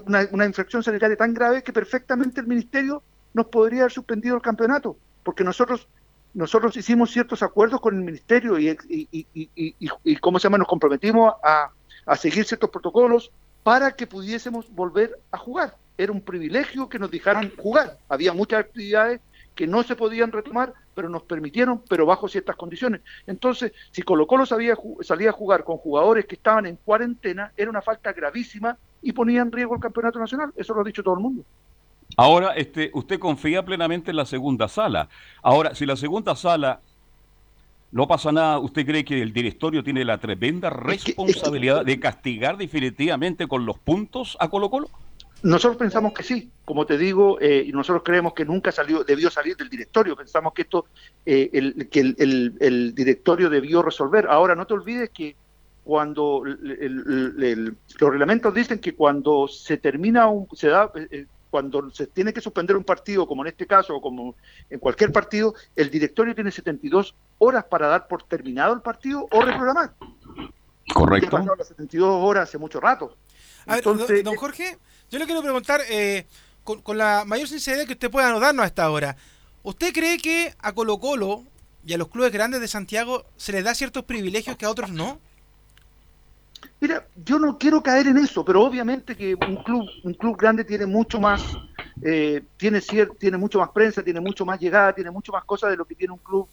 una, 0.05 0.29
una 0.31 0.45
infracción 0.45 0.81
sanitaria 0.81 1.17
tan 1.17 1.33
grave 1.33 1.61
que 1.61 1.73
perfectamente 1.73 2.39
el 2.39 2.47
ministerio 2.47 3.03
nos 3.37 3.47
podría 3.47 3.81
haber 3.81 3.91
suspendido 3.91 4.35
el 4.35 4.41
campeonato, 4.41 4.97
porque 5.23 5.43
nosotros 5.43 5.87
nosotros 6.33 6.75
hicimos 6.77 7.11
ciertos 7.11 7.41
acuerdos 7.41 7.79
con 7.81 7.95
el 7.95 8.03
ministerio 8.03 8.59
y, 8.59 8.69
y, 8.89 9.07
y, 9.33 9.89
y, 10.03 10.15
¿cómo 10.17 10.37
se 10.37 10.43
llama? 10.43 10.59
Nos 10.59 10.67
comprometimos 10.67 11.33
a, 11.43 11.71
a 12.05 12.15
seguir 12.15 12.45
ciertos 12.45 12.69
protocolos 12.69 13.31
para 13.63 13.95
que 13.95 14.05
pudiésemos 14.05 14.69
volver 14.69 15.17
a 15.31 15.37
jugar. 15.37 15.75
Era 15.97 16.11
un 16.11 16.21
privilegio 16.21 16.89
que 16.89 16.99
nos 16.99 17.09
dejaran 17.09 17.51
jugar. 17.57 17.97
Había 18.07 18.33
muchas 18.33 18.59
actividades 18.59 19.19
que 19.55 19.65
no 19.65 19.81
se 19.81 19.95
podían 19.95 20.31
retomar, 20.31 20.73
pero 20.93 21.09
nos 21.09 21.23
permitieron, 21.23 21.81
pero 21.89 22.05
bajo 22.05 22.27
ciertas 22.27 22.55
condiciones. 22.55 23.01
Entonces, 23.25 23.71
si 23.91 24.03
Colo 24.03 24.27
Colo 24.27 24.45
sabía, 24.45 24.77
salía 25.01 25.29
a 25.29 25.33
jugar 25.33 25.63
con 25.63 25.77
jugadores 25.77 26.25
que 26.25 26.35
estaban 26.35 26.67
en 26.67 26.75
cuarentena, 26.75 27.51
era 27.57 27.71
una 27.71 27.81
falta 27.81 28.13
gravísima 28.13 28.77
y 29.01 29.11
ponía 29.13 29.41
en 29.41 29.51
riesgo 29.51 29.73
el 29.73 29.81
campeonato 29.81 30.19
nacional. 30.19 30.53
Eso 30.55 30.75
lo 30.75 30.81
ha 30.81 30.83
dicho 30.83 31.01
todo 31.01 31.15
el 31.15 31.21
mundo. 31.21 31.43
Ahora, 32.15 32.53
este, 32.53 32.89
usted 32.93 33.19
confía 33.19 33.63
plenamente 33.65 34.11
en 34.11 34.17
la 34.17 34.25
segunda 34.25 34.67
sala. 34.67 35.09
Ahora, 35.43 35.75
si 35.75 35.85
la 35.85 35.95
segunda 35.95 36.35
sala 36.35 36.79
no 37.91 38.07
pasa 38.07 38.31
nada, 38.31 38.59
¿usted 38.59 38.85
cree 38.85 39.05
que 39.05 39.21
el 39.21 39.33
directorio 39.33 39.83
tiene 39.83 40.03
la 40.03 40.17
tremenda 40.17 40.69
responsabilidad 40.69 41.85
de 41.85 41.99
castigar 41.99 42.57
definitivamente 42.57 43.47
con 43.47 43.65
los 43.65 43.77
puntos 43.79 44.37
a 44.39 44.49
Colo 44.49 44.69
Colo? 44.69 44.89
Nosotros 45.43 45.77
pensamos 45.77 46.13
que 46.13 46.23
sí, 46.23 46.49
como 46.65 46.87
te 46.87 46.97
digo, 46.97 47.39
eh, 47.39 47.69
nosotros 47.71 48.01
creemos 48.03 48.33
que 48.33 48.43
nunca 48.43 48.71
salió, 48.71 49.03
debió 49.03 49.29
salir 49.29 49.55
del 49.55 49.69
directorio. 49.69 50.15
Pensamos 50.15 50.51
que 50.53 50.63
esto, 50.63 50.85
eh, 51.25 51.49
el, 51.53 51.87
que 51.89 51.99
el, 51.99 52.15
el- 52.17 52.53
el 52.59 52.95
directorio 52.95 53.47
debió 53.49 53.83
resolver. 53.83 54.25
Ahora, 54.27 54.55
no 54.55 54.65
te 54.65 54.73
olvides 54.73 55.11
que 55.11 55.35
cuando 55.83 56.43
el- 56.45 57.77
los 57.99 58.09
reglamentos 58.09 58.53
dicen 58.53 58.79
que 58.79 58.95
cuando 58.95 59.47
se 59.47 59.77
termina 59.77 60.27
un, 60.27 60.47
se 60.53 60.69
da, 60.69 60.91
eh, 60.95 61.07
eh, 61.11 61.25
cuando 61.49 61.89
se 61.91 62.07
tiene 62.07 62.33
que 62.33 62.41
suspender 62.41 62.75
un 62.75 62.83
partido, 62.83 63.27
como 63.27 63.43
en 63.43 63.49
este 63.49 63.65
caso, 63.65 63.95
o 63.95 64.01
como 64.01 64.35
en 64.69 64.79
cualquier 64.79 65.11
partido, 65.11 65.55
el 65.75 65.89
directorio 65.89 66.35
tiene 66.35 66.51
72 66.51 67.15
horas 67.39 67.65
para 67.65 67.87
dar 67.87 68.07
por 68.07 68.23
terminado 68.23 68.73
el 68.73 68.81
partido 68.81 69.27
o 69.31 69.41
reprogramar. 69.41 69.93
Ya 71.21 71.29
pasaron 71.29 71.57
las 71.57 71.67
72 71.67 72.09
horas 72.23 72.49
hace 72.49 72.57
mucho 72.57 72.79
rato. 72.79 73.15
A 73.65 73.75
ver, 73.75 73.79
Entonces, 73.79 74.23
don, 74.23 74.33
don 74.33 74.35
Jorge, 74.35 74.77
yo 75.09 75.19
le 75.19 75.25
quiero 75.25 75.41
preguntar, 75.41 75.81
eh, 75.89 76.25
con, 76.63 76.81
con 76.81 76.97
la 76.97 77.23
mayor 77.25 77.47
sinceridad 77.47 77.85
que 77.85 77.93
usted 77.93 78.11
pueda 78.11 78.37
darnos 78.39 78.63
a 78.63 78.67
esta 78.67 78.89
hora, 78.89 79.17
¿usted 79.63 79.93
cree 79.93 80.17
que 80.17 80.53
a 80.59 80.73
Colo 80.73 80.99
Colo, 80.99 81.43
y 81.87 81.93
a 81.93 81.97
los 81.97 82.09
clubes 82.09 82.33
grandes 82.33 82.59
de 82.59 82.67
Santiago 82.67 83.25
se 83.37 83.53
les 83.53 83.63
da 83.63 83.73
ciertos 83.73 84.03
privilegios 84.03 84.57
que 84.57 84.65
a 84.65 84.69
otros 84.69 84.89
no? 84.91 85.21
Mira, 86.79 87.07
yo 87.15 87.39
no 87.39 87.57
quiero 87.57 87.81
caer 87.81 88.07
en 88.07 88.17
eso, 88.17 88.45
pero 88.45 88.63
obviamente 88.63 89.15
que 89.15 89.33
un 89.33 89.63
club, 89.63 89.87
un 90.03 90.13
club 90.13 90.37
grande 90.37 90.63
tiene 90.63 90.85
mucho 90.85 91.19
más, 91.19 91.41
eh, 92.03 92.43
tiene, 92.55 92.81
tiene 93.19 93.37
mucho 93.37 93.59
más 93.59 93.69
prensa, 93.69 94.03
tiene 94.03 94.19
mucho 94.19 94.45
más 94.45 94.59
llegada, 94.59 94.93
tiene 94.93 95.09
mucho 95.09 95.31
más 95.31 95.43
cosas 95.43 95.71
de 95.71 95.77
lo 95.77 95.85
que 95.85 95.95
tiene 95.95 96.13
un 96.13 96.19
club. 96.19 96.47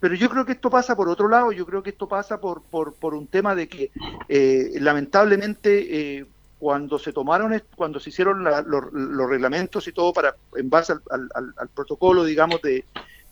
Pero 0.00 0.14
yo 0.14 0.28
creo 0.28 0.44
que 0.44 0.52
esto 0.52 0.68
pasa 0.68 0.96
por 0.96 1.08
otro 1.08 1.28
lado, 1.28 1.52
yo 1.52 1.64
creo 1.64 1.82
que 1.82 1.90
esto 1.90 2.08
pasa 2.08 2.40
por, 2.40 2.62
por, 2.62 2.94
por 2.94 3.14
un 3.14 3.28
tema 3.28 3.54
de 3.54 3.68
que 3.68 3.90
eh, 4.28 4.72
lamentablemente 4.80 6.18
eh, 6.18 6.26
cuando 6.58 6.98
se 6.98 7.12
tomaron, 7.12 7.62
cuando 7.76 8.00
se 8.00 8.10
hicieron 8.10 8.42
los, 8.44 9.28
reglamentos 9.28 9.86
y 9.86 9.92
todo 9.92 10.12
para 10.12 10.34
en 10.56 10.68
base 10.68 10.92
al, 10.92 11.68
protocolo, 11.72 12.24
digamos, 12.24 12.60
de, 12.62 12.84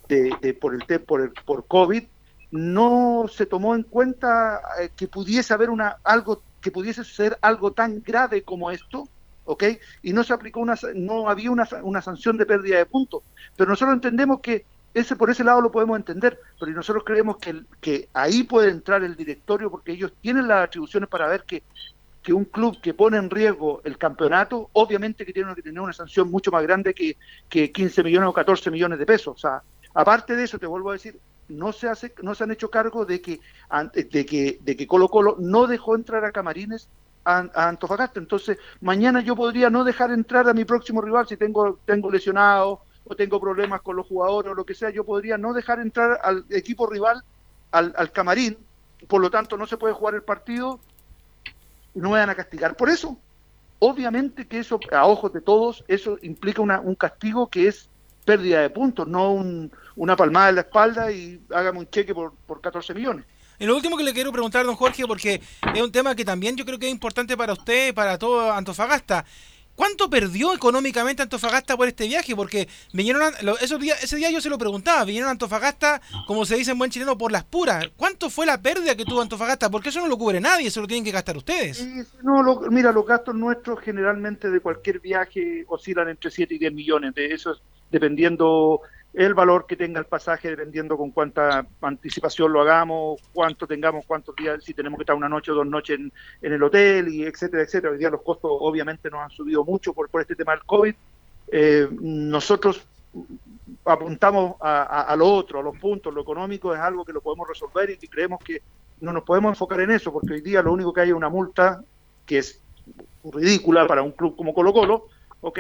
de, 0.09 0.55
por 0.55 0.75
el 0.75 1.01
por 1.01 1.21
el, 1.23 1.31
por 1.45 1.67
COVID, 1.67 2.05
no 2.51 3.27
se 3.29 3.47
tomó 3.47 3.75
en 3.75 3.83
cuenta 3.83 4.61
eh, 4.81 4.91
que 4.97 5.09
pudiese 5.09 5.53
haber 5.53 5.71
una 5.71 5.97
algo 6.05 6.43
que 6.61 6.71
pudiese 6.71 7.05
ser 7.05 7.39
algo 7.43 7.73
tan 7.73 8.03
grave 8.03 8.43
como 8.43 8.71
esto, 8.71 9.09
¿ok? 9.45 9.65
Y 10.03 10.13
no 10.13 10.25
se 10.25 10.33
aplicó 10.33 10.61
una, 10.61 10.75
no 10.95 11.29
había 11.29 11.51
una, 11.51 11.69
una 11.83 12.03
sanción 12.03 12.37
de 12.37 12.47
pérdida 12.47 12.79
de 12.79 12.87
puntos. 12.87 13.23
Pero 13.57 13.71
nosotros 13.71 13.95
entendemos 13.95 14.41
que 14.41 14.65
ese 14.93 15.15
por 15.15 15.31
ese 15.31 15.45
lado 15.45 15.61
lo 15.61 15.71
podemos 15.71 15.97
entender, 15.97 16.41
pero 16.59 16.73
nosotros 16.73 17.05
creemos 17.05 17.37
que, 17.37 17.63
que 17.81 18.09
ahí 18.15 18.45
puede 18.45 18.71
entrar 18.71 19.05
el 19.05 19.15
directorio 19.15 19.71
porque 19.71 19.93
ellos 19.93 20.13
tienen 20.21 20.49
las 20.49 20.65
atribuciones 20.65 21.09
para 21.09 21.29
ver 21.29 21.45
que, 21.45 21.63
que 22.23 22.33
un 22.33 22.47
club 22.47 22.81
que 22.81 22.95
pone 22.95 23.19
en 23.19 23.31
riesgo 23.31 23.83
el 23.85 23.99
campeonato, 23.99 24.71
obviamente 24.73 25.25
que 25.25 25.33
tiene 25.33 25.55
que 25.55 25.63
tener 25.63 25.81
una 25.81 25.93
sanción 25.93 26.31
mucho 26.31 26.51
más 26.51 26.63
grande 26.63 26.95
que, 26.95 27.17
que 27.49 27.71
15 27.71 28.03
millones 28.03 28.29
o 28.31 28.33
14 28.33 28.71
millones 28.71 28.99
de 28.99 29.07
pesos. 29.07 29.37
O 29.37 29.39
sea, 29.39 29.63
aparte 29.95 30.35
de 30.35 30.45
eso, 30.45 30.59
te 30.59 30.67
vuelvo 30.67 30.91
a 30.91 30.95
decir, 30.95 31.17
no 31.49 31.73
se 31.73 31.89
hace, 31.89 32.15
no 32.23 32.35
se 32.35 32.45
han 32.45 32.51
hecho 32.51 32.71
cargo 32.71 33.05
de 33.05 33.21
que, 33.21 33.41
de 33.95 34.27
que, 34.27 34.59
de 34.61 34.77
que 34.77 34.87
Colo 34.87 35.09
Colo 35.09 35.37
no 35.39 35.67
dejó 35.67 35.95
entrar 35.95 36.25
a 36.25 36.33
Camarines 36.33 36.89
a, 37.25 37.69
Antofagasta. 37.69 38.21
Entonces, 38.21 38.59
mañana 38.81 39.21
yo 39.21 39.37
podría 39.37 39.71
no 39.71 39.85
dejar 39.85 40.11
entrar 40.11 40.49
a 40.49 40.55
mi 40.55 40.65
próximo 40.65 41.01
rival 41.01 41.27
si 41.27 41.37
tengo, 41.37 41.79
tengo 41.85 42.11
lesionado 42.11 42.81
o 43.05 43.17
tengo 43.17 43.41
problemas 43.41 43.83
con 43.83 43.97
los 43.97 44.07
jugadores 44.07 44.53
o 44.53 44.55
lo 44.55 44.67
que 44.67 44.75
sea, 44.75 44.91
yo 44.91 45.05
podría 45.05 45.39
no 45.39 45.53
dejar 45.53 45.81
entrar 45.81 46.19
al 46.23 46.45
equipo 46.51 46.87
rival 46.87 47.23
al, 47.71 47.95
al 47.97 48.11
camarín, 48.11 48.57
por 49.07 49.21
lo 49.21 49.31
tanto 49.31 49.57
no 49.57 49.67
se 49.67 49.77
puede 49.77 49.95
jugar 49.95 50.15
el 50.15 50.23
partido 50.23 50.81
y 51.95 52.01
no 52.01 52.11
me 52.11 52.19
van 52.19 52.31
a 52.31 52.35
castigar 52.35 52.77
por 52.77 52.89
eso. 52.89 53.19
Obviamente 53.79 54.47
que 54.49 54.59
eso, 54.59 54.81
a 54.91 55.07
ojos 55.07 55.33
de 55.33 55.41
todos, 55.41 55.85
eso 55.87 56.19
implica 56.23 56.63
una, 56.63 56.81
un 56.81 56.95
castigo 56.95 57.49
que 57.49 57.69
es 57.69 57.91
pérdida 58.27 58.61
de 58.61 58.69
puntos, 58.69 59.09
no 59.09 59.33
un, 59.33 59.73
una 59.95 60.17
palmada 60.17 60.51
en 60.51 60.57
la 60.57 60.61
espalda 60.63 61.11
y 61.11 61.41
hágame 61.51 61.79
un 61.79 61.89
cheque 61.89 62.13
por, 62.13 62.35
por 62.47 62.61
14 62.61 62.93
millones. 62.93 63.25
Y 63.59 63.65
lo 63.65 63.75
último 63.75 63.97
que 63.97 64.05
le 64.05 64.13
quiero 64.13 64.33
preguntar, 64.33 64.67
don 64.67 64.75
Jorge, 64.75 65.07
porque 65.07 65.41
es 65.75 65.81
un 65.81 65.91
tema 65.91 66.15
que 66.15 66.25
también 66.27 66.57
yo 66.57 66.67
creo 66.67 66.79
que 66.79 66.87
es 66.87 66.93
importante 66.93 67.37
para 67.37 67.55
usted, 67.55 67.95
para 67.95 68.19
todo 68.19 68.53
Antofagasta. 68.53 69.25
¿Cuánto 69.77 70.09
perdió 70.11 70.55
económicamente 70.55 71.23
Antofagasta 71.23 71.77
por 71.77 71.87
este 71.87 72.09
viaje? 72.09 72.35
Porque 72.35 72.67
vinieron 72.93 73.23
esos 73.61 73.79
días, 73.79 74.03
ese 74.03 74.17
día 74.17 74.31
yo 74.31 74.41
se 74.41 74.49
lo 74.49 74.59
preguntaba, 74.59 75.05
vinieron 75.05 75.29
a 75.29 75.33
Antofagasta, 75.33 76.01
como 76.27 76.45
se 76.45 76.57
dice 76.57 76.73
en 76.73 76.79
buen 76.79 76.91
chileno, 76.91 77.17
por 77.17 77.31
las 77.31 77.45
puras. 77.45 77.91
¿Cuánto 77.97 78.31
fue 78.31 78.47
la 78.47 78.61
pérdida 78.61 78.97
que 78.97 79.05
tuvo 79.05 79.21
Antofagasta? 79.21 79.71
Porque 79.71 79.91
eso 79.91 80.01
no 80.01 80.09
lo 80.09 80.19
cubre 80.19 80.41
nadie, 80.41 80.69
eso 80.69 80.81
lo 80.81 80.87
tienen 80.87 81.05
que 81.05 81.11
gastar 81.11 81.37
ustedes. 81.37 81.87
no, 82.23 82.61
mira, 82.71 82.91
los 82.91 83.07
gastos 83.07 83.35
nuestros 83.35 83.81
generalmente 83.81 84.51
de 84.51 84.61
cualquier 84.61 85.01
viaje 85.01 85.65
oscilan 85.69 86.09
entre 86.09 86.31
7 86.31 86.55
y 86.55 86.59
10 86.59 86.73
millones. 86.73 87.15
De 87.15 87.27
eso 87.27 87.55
dependiendo 87.91 88.81
el 89.17 89.33
valor 89.33 89.65
que 89.67 89.77
tenga 89.77 89.99
el 89.99 90.05
pasaje, 90.05 90.51
dependiendo 90.51 90.99
con 90.99 91.11
cuánta 91.11 91.67
anticipación 91.81 92.53
lo 92.53 92.61
hagamos, 92.61 93.19
cuánto 93.33 93.67
tengamos, 93.67 94.05
cuántos 94.05 94.37
días, 94.37 94.63
si 94.63 94.75
tenemos 94.75 94.99
que 94.99 95.05
estar 95.05 95.17
una 95.17 95.29
noche 95.29 95.53
o 95.53 95.55
dos 95.55 95.67
noches 95.67 95.99
en, 95.99 96.13
el 96.53 96.63
hotel, 96.63 97.09
y 97.09 97.25
etcétera, 97.25 97.63
etcétera. 97.63 97.95
Hoy 97.95 97.99
día 97.99 98.11
los 98.11 98.21
costos 98.21 98.51
obviamente 98.53 99.09
nos 99.09 99.21
han 99.21 99.31
subido 99.31 99.65
mucho 99.65 99.95
por, 99.95 100.11
por 100.11 100.21
este 100.21 100.37
tema 100.37 100.53
del 100.53 100.65
COVID. 100.65 100.95
Eh, 101.51 101.89
nosotros 101.99 102.87
apuntamos 103.87 104.57
a, 104.61 105.15
lo 105.17 105.33
otro, 105.33 105.61
a 105.61 105.63
los 105.63 105.79
puntos, 105.79 106.13
lo 106.13 106.21
económico 106.21 106.75
es 106.75 106.81
algo 106.81 107.03
que 107.03 107.15
lo 107.15 107.23
podemos 107.23 107.49
resolver 107.49 107.89
y 107.89 107.97
que 107.97 108.09
creemos 108.09 108.39
que 108.45 108.61
no 109.01 109.15
nos 109.15 109.23
podemos 109.23 109.49
enfocar 109.49 109.81
en 109.81 109.93
eso, 109.93 110.13
porque 110.13 110.35
hoy 110.35 110.41
día 110.43 110.61
lo 110.61 110.75
único 110.75 110.93
que 110.93 111.01
hay 111.01 111.09
es 111.09 111.15
una 111.15 111.31
multa 111.31 111.83
que 112.27 112.37
es 112.37 112.61
ridícula 113.25 113.87
para 113.87 114.03
un 114.03 114.13
club 114.13 114.37
como 114.37 114.53
Colo 114.53 114.75
Colo, 114.75 115.07
¿ok? 115.41 115.59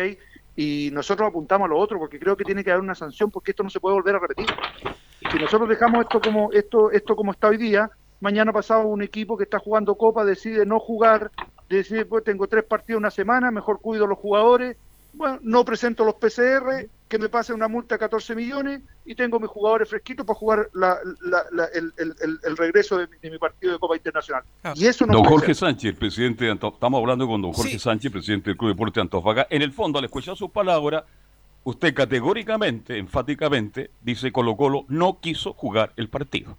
Y 0.57 0.91
nosotros 0.93 1.29
apuntamos 1.29 1.67
a 1.67 1.69
lo 1.69 1.79
otro 1.79 1.99
porque 1.99 2.19
creo 2.19 2.37
que 2.37 2.45
tiene 2.45 2.65
que 2.65 2.71
haber 2.71 2.83
una 2.83 2.95
sanción 2.95 3.31
porque 3.31 3.53
esto 3.53 3.63
no 3.63 3.71
se 3.71 3.79
puede 3.79 3.95
volver 3.95 4.17
a 4.17 4.21
repetir. 4.21 4.47
Si 5.31 5.39
nosotros 5.39 5.69
dejamos 5.69 6.03
esto 6.03 6.21
como 6.21 6.51
esto 6.53 6.91
esto 6.91 7.15
como 7.15 7.33
está 7.33 7.49
hoy 7.49 7.59
día, 7.59 7.91
mañana 8.21 8.53
pasado 8.53 8.87
un 8.87 9.03
equipo 9.03 9.37
que 9.37 9.45
está 9.45 9.59
jugando 9.59 9.95
copa 9.95 10.25
decide 10.25 10.65
no 10.65 10.79
jugar, 10.81 11.31
decide 11.69 12.07
pues 12.07 12.25
tengo 12.25 12.47
tres 12.47 12.65
partidos 12.65 13.01
una 13.01 13.11
semana, 13.11 13.51
mejor 13.51 13.81
cuido 13.81 14.07
a 14.07 14.09
los 14.09 14.19
jugadores 14.19 14.77
bueno, 15.17 15.39
no 15.43 15.65
presento 15.65 16.05
los 16.05 16.17
PCR, 16.17 16.89
que 17.09 17.19
me 17.19 17.29
pase 17.29 17.53
una 17.53 17.69
multa 17.69 17.95
de 17.95 17.99
14 18.01 18.35
millones 18.35 18.83
y 19.05 19.15
tengo 19.15 19.39
mis 19.39 19.49
jugadores 19.49 19.89
fresquitos 19.89 20.27
para 20.27 20.39
jugar 20.39 20.71
el, 21.75 22.57
regreso 22.57 22.99
de 22.99 23.31
mi, 23.31 23.39
partido 23.39 23.75
de 23.75 23.79
Copa 23.79 23.97
Internacional. 23.97 24.43
Ah. 24.65 24.75
Y 24.75 24.87
eso 24.87 25.07
no 25.07 25.13
Don 25.13 25.25
Jorge 25.25 25.55
Sánchez, 25.55 25.95
presidente, 25.97 26.51
estamos 26.51 27.01
hablando 27.01 27.27
con 27.29 27.41
don 27.41 27.53
Jorge 27.53 27.79
Sánchez, 27.79 28.11
presidente 28.11 28.51
del 28.51 28.57
Club 28.57 28.71
Deporte 28.71 29.01
Antofagasta. 29.01 29.55
En 29.55 29.63
el 29.63 29.73
fondo, 29.73 29.99
al 30.01 30.07
escuchar 30.07 30.37
sus 30.37 30.51
palabras, 30.51 31.05
usted 31.63 31.95
categóricamente, 31.95 32.99
enfáticamente, 32.99 33.91
dice 34.03 34.33
Colo 34.33 34.57
Colo 34.57 34.85
no 34.89 35.21
quiso 35.21 35.53
jugar 35.53 35.93
el 35.97 36.09
partido. 36.09 36.57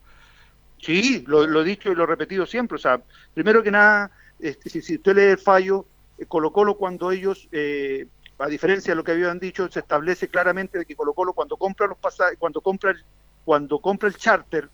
Sí, 0.80 1.24
lo, 1.28 1.62
he 1.62 1.64
dicho 1.66 1.92
y 1.92 1.96
lo 1.96 2.04
he 2.04 2.08
repetido 2.08 2.46
siempre. 2.46 2.76
O 2.76 2.80
sea, 2.80 3.02
primero 3.34 3.64
que 3.64 3.72
nada, 3.72 4.12
este, 4.40 4.70
si, 4.70 4.96
usted 4.96 5.16
lee 5.16 5.32
el 5.32 5.38
fallo, 5.38 5.86
eh, 6.18 6.26
Colo 6.26 6.52
Colo 6.52 6.76
cuando 6.76 7.12
ellos 7.12 7.48
eh, 7.52 8.08
a 8.40 8.48
diferencia 8.48 8.92
de 8.92 8.96
lo 8.96 9.04
que 9.04 9.12
habían 9.12 9.40
dicho, 9.40 9.70
se 9.70 9.80
establece 9.80 10.28
claramente 10.28 10.78
de 10.78 10.86
que 10.86 10.96
Colo 10.96 11.14
Colo 11.14 11.34
cuando 11.34 11.58
compra 11.58 11.88
los 11.88 11.98
pasajes, 11.98 12.38
cuando 12.38 12.62
compra 12.62 12.92
el, 12.92 13.04
cuando 13.46 13.80
compra 13.80 14.10
el 14.10 14.16
charter 14.16 14.70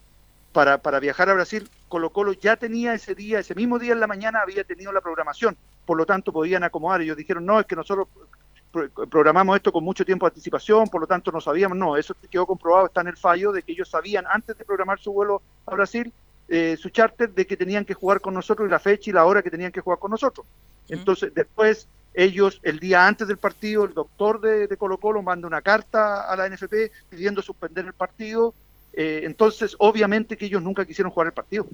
para, 0.52 0.80
para 0.80 1.00
viajar 1.00 1.30
a 1.30 1.34
Brasil, 1.34 1.70
Colo 1.88 2.10
Colo 2.12 2.34
ya 2.34 2.58
tenía 2.58 2.94
ese 2.94 3.16
día, 3.16 3.40
ese 3.40 3.56
mismo 3.56 3.80
día 3.80 3.94
en 3.94 4.00
la 4.00 4.08
mañana 4.08 4.42
había 4.42 4.64
tenido 4.64 4.92
la 4.92 5.02
programación, 5.02 5.56
por 5.86 5.98
lo 5.98 6.06
tanto 6.06 6.34
podían 6.34 6.64
acomodar. 6.64 7.02
Ellos 7.02 7.18
dijeron, 7.18 7.46
no, 7.46 7.60
es 7.60 7.66
que 7.66 7.76
nosotros 7.76 8.08
programamos 9.10 9.56
esto 9.56 9.72
con 9.72 9.84
mucho 9.84 10.04
tiempo 10.04 10.26
de 10.26 10.32
anticipación, 10.32 10.88
por 10.88 11.00
lo 11.00 11.08
tanto 11.08 11.32
no 11.32 11.40
sabíamos, 11.40 11.78
no, 11.78 11.96
eso 11.96 12.16
quedó 12.30 12.46
comprobado, 12.46 12.88
está 12.88 13.02
en 13.02 13.08
el 13.08 13.18
fallo 13.18 13.52
de 13.52 13.62
que 13.62 13.72
ellos 13.72 13.90
sabían 13.90 14.26
antes 14.28 14.58
de 14.58 14.66
programar 14.66 15.00
su 15.00 15.14
vuelo 15.14 15.42
a 15.68 15.76
Brasil, 15.76 16.12
eh, 16.50 16.76
su 16.78 16.90
charter, 16.90 17.32
de 17.32 17.46
que 17.46 17.56
tenían 17.56 17.86
que 17.86 17.94
jugar 17.94 18.20
con 18.20 18.34
nosotros 18.34 18.68
y 18.68 18.72
la 18.72 18.80
fecha 18.80 19.10
y 19.10 19.14
la 19.14 19.26
hora 19.26 19.42
que 19.42 19.52
tenían 19.52 19.72
que 19.72 19.82
jugar 19.82 20.00
con 20.00 20.12
nosotros. 20.12 20.46
Entonces, 20.90 21.34
después 21.34 21.88
ellos, 22.14 22.60
el 22.64 22.80
día 22.80 23.08
antes 23.08 23.28
del 23.28 23.38
partido, 23.38 23.86
el 23.86 23.94
doctor 23.94 24.40
de, 24.40 24.76
Colo 24.78 24.98
Colo 24.98 25.22
manda 25.22 25.48
una 25.48 25.62
carta 25.62 26.32
a 26.32 26.36
la 26.36 26.48
NFP 26.48 26.92
pidiendo 27.10 27.42
suspender 27.42 27.86
el 27.86 27.94
partido. 27.94 28.54
Eh, 28.94 29.22
entonces, 29.24 29.76
obviamente 29.80 30.38
que 30.38 30.46
ellos 30.46 30.62
nunca 30.62 30.86
quisieron 30.86 31.12
jugar 31.12 31.28
el 31.28 31.34
partido. 31.34 31.68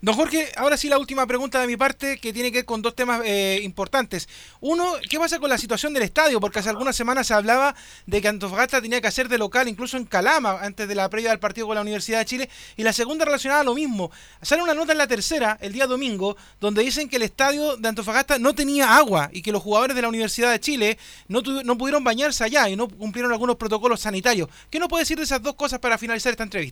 Don 0.00 0.14
Jorge, 0.14 0.52
ahora 0.56 0.76
sí 0.76 0.88
la 0.88 0.98
última 0.98 1.26
pregunta 1.26 1.60
de 1.60 1.66
mi 1.66 1.78
parte 1.78 2.18
que 2.18 2.32
tiene 2.32 2.52
que 2.52 2.58
ver 2.58 2.64
con 2.66 2.82
dos 2.82 2.94
temas 2.94 3.22
eh, 3.24 3.60
importantes. 3.62 4.28
Uno, 4.60 4.84
¿qué 5.08 5.18
pasa 5.18 5.38
con 5.38 5.48
la 5.48 5.56
situación 5.56 5.94
del 5.94 6.02
estadio? 6.02 6.40
Porque 6.40 6.58
hace 6.58 6.68
algunas 6.68 6.94
semanas 6.94 7.28
se 7.28 7.32
hablaba 7.32 7.74
de 8.04 8.20
que 8.20 8.28
Antofagasta 8.28 8.82
tenía 8.82 9.00
que 9.00 9.06
hacer 9.06 9.30
de 9.30 9.38
local 9.38 9.66
incluso 9.66 9.96
en 9.96 10.04
Calama 10.04 10.58
antes 10.60 10.88
de 10.88 10.94
la 10.94 11.08
previa 11.08 11.30
del 11.30 11.38
partido 11.38 11.68
con 11.68 11.76
la 11.76 11.80
Universidad 11.80 12.18
de 12.18 12.26
Chile. 12.26 12.50
Y 12.76 12.82
la 12.82 12.92
segunda 12.92 13.24
relacionada 13.24 13.62
a 13.62 13.64
lo 13.64 13.74
mismo. 13.74 14.10
Sale 14.42 14.62
una 14.62 14.74
nota 14.74 14.92
en 14.92 14.98
la 14.98 15.06
tercera, 15.06 15.56
el 15.62 15.72
día 15.72 15.86
domingo, 15.86 16.36
donde 16.60 16.82
dicen 16.82 17.08
que 17.08 17.16
el 17.16 17.22
estadio 17.22 17.78
de 17.78 17.88
Antofagasta 17.88 18.38
no 18.38 18.54
tenía 18.54 18.96
agua 18.96 19.30
y 19.32 19.40
que 19.40 19.52
los 19.52 19.62
jugadores 19.62 19.96
de 19.96 20.02
la 20.02 20.08
Universidad 20.08 20.50
de 20.50 20.60
Chile 20.60 20.98
no, 21.28 21.40
no 21.40 21.78
pudieron 21.78 22.04
bañarse 22.04 22.44
allá 22.44 22.68
y 22.68 22.76
no 22.76 22.88
cumplieron 22.88 23.32
algunos 23.32 23.56
protocolos 23.56 24.00
sanitarios. 24.00 24.50
¿Qué 24.68 24.78
nos 24.78 24.88
puede 24.88 25.02
decir 25.02 25.16
de 25.16 25.24
esas 25.24 25.40
dos 25.40 25.54
cosas 25.54 25.78
para 25.78 25.96
finalizar 25.96 26.30
esta 26.30 26.42
entrevista? 26.42 26.63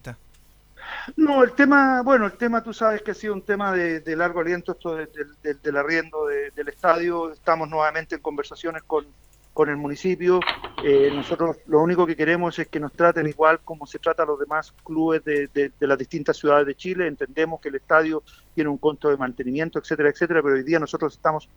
No, 1.17 1.43
el 1.43 1.53
tema, 1.53 2.03
bueno, 2.03 2.27
el 2.27 2.33
tema 2.33 2.63
tú 2.63 2.73
sabes 2.73 3.03
que 3.03 3.13
ha 3.13 3.15
sido 3.15 3.35
un 3.35 3.43
tema 3.43 3.73
de, 3.73 4.17
largo 4.17 4.41
aliento 4.41 4.73
esto 4.73 4.97
del 4.97 5.77
arriendo 5.77 6.27
del 6.27 6.69
estadio. 6.69 7.33
Estamos 7.33 7.69
nuevamente 7.69 8.17
en 8.17 8.21
conversaciones 8.21 8.83
con, 8.85 9.07
con 9.53 9.69
el 9.69 9.77
municipio. 9.77 10.41
Eh, 10.83 11.11
nosotros 11.15 11.59
lo 11.67 11.81
único 11.81 12.07
que 12.07 12.17
queremos 12.17 12.59
es 12.59 12.69
que 12.69 12.81
nos 12.81 12.93
traten 12.93 13.27
igual 13.27 13.61
como 13.61 13.87
se 13.87 13.99
trata 13.99 14.23
a 14.23 14.27
los 14.27 14.39
demás 14.39 14.73
clubes 14.85 15.25
de, 15.25 15.49
de, 15.49 15.87
las 15.87 15.99
distintas 15.99 16.37
ciudades 16.37 16.67
de 16.67 16.75
Chile. 16.75 17.07
Entendemos 17.07 17.61
que 17.61 17.69
el 17.69 17.77
estadio 17.77 18.23
tiene 18.55 18.71
un 18.71 18.79
costo 18.79 19.11
de 19.11 19.17
mantenimiento, 19.17 19.79
etcétera, 19.79 20.11
etcétera, 20.11 20.43
pero 20.43 20.55
hoy 20.55 20.63
día 20.63 20.79
nosotros 20.79 21.15
estamos, 21.15 21.49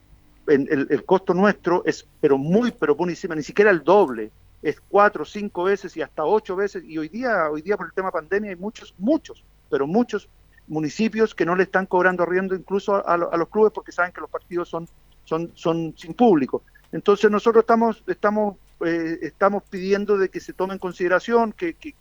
en, 0.48 0.68
el, 0.70 1.06
costo 1.06 1.34
nuestro 1.34 1.84
es 1.86 2.08
pero 2.20 2.38
muy, 2.38 2.72
pero 2.72 2.96
buenísima, 2.96 3.36
ni 3.36 3.44
siquiera 3.44 3.72
el 3.72 3.84
doble 3.84 4.32
es 4.62 4.82
cuatro, 4.82 5.26
cinco 5.26 5.64
veces 5.64 5.96
y 5.98 6.02
hasta 6.02 6.26
ocho 6.26 6.56
veces. 6.56 6.84
Y 6.86 6.98
hoy 6.98 7.10
día, 7.10 7.50
hoy 7.50 7.62
día 7.62 7.78
por 7.78 7.88
el 7.88 7.94
tema 7.94 8.12
pandemia 8.12 8.52
hay 8.52 8.56
muchos, 8.56 8.96
muchos, 8.98 9.44
pero 9.70 9.88
muchos 9.88 10.30
municipios 10.68 11.36
que 11.36 11.46
no 11.46 11.56
le 11.56 11.64
están 11.64 11.86
cobrando 11.86 12.24
arriendo 12.24 12.56
incluso 12.56 13.08
a, 13.08 13.18
los 13.18 13.50
clubes 13.50 13.72
porque 13.74 13.92
saben 13.92 14.12
que 14.12 14.22
los 14.22 14.30
partidos 14.30 14.70
son, 14.70 14.88
son, 15.24 15.52
son 15.56 15.94
sin 15.98 16.14
público. 16.14 16.64
Entonces 16.92 17.30
nosotros 17.30 17.64
estamos, 17.64 18.04
estamos, 18.08 18.58
eh, 18.86 19.20
estamos 19.22 19.64
pidiendo 19.70 20.18
de 20.18 20.30
que 20.30 20.40
se 20.40 20.54
tome 20.54 20.74
en 20.74 20.80
consideración, 20.80 21.52
que, 21.52 21.76
que, 21.76 21.94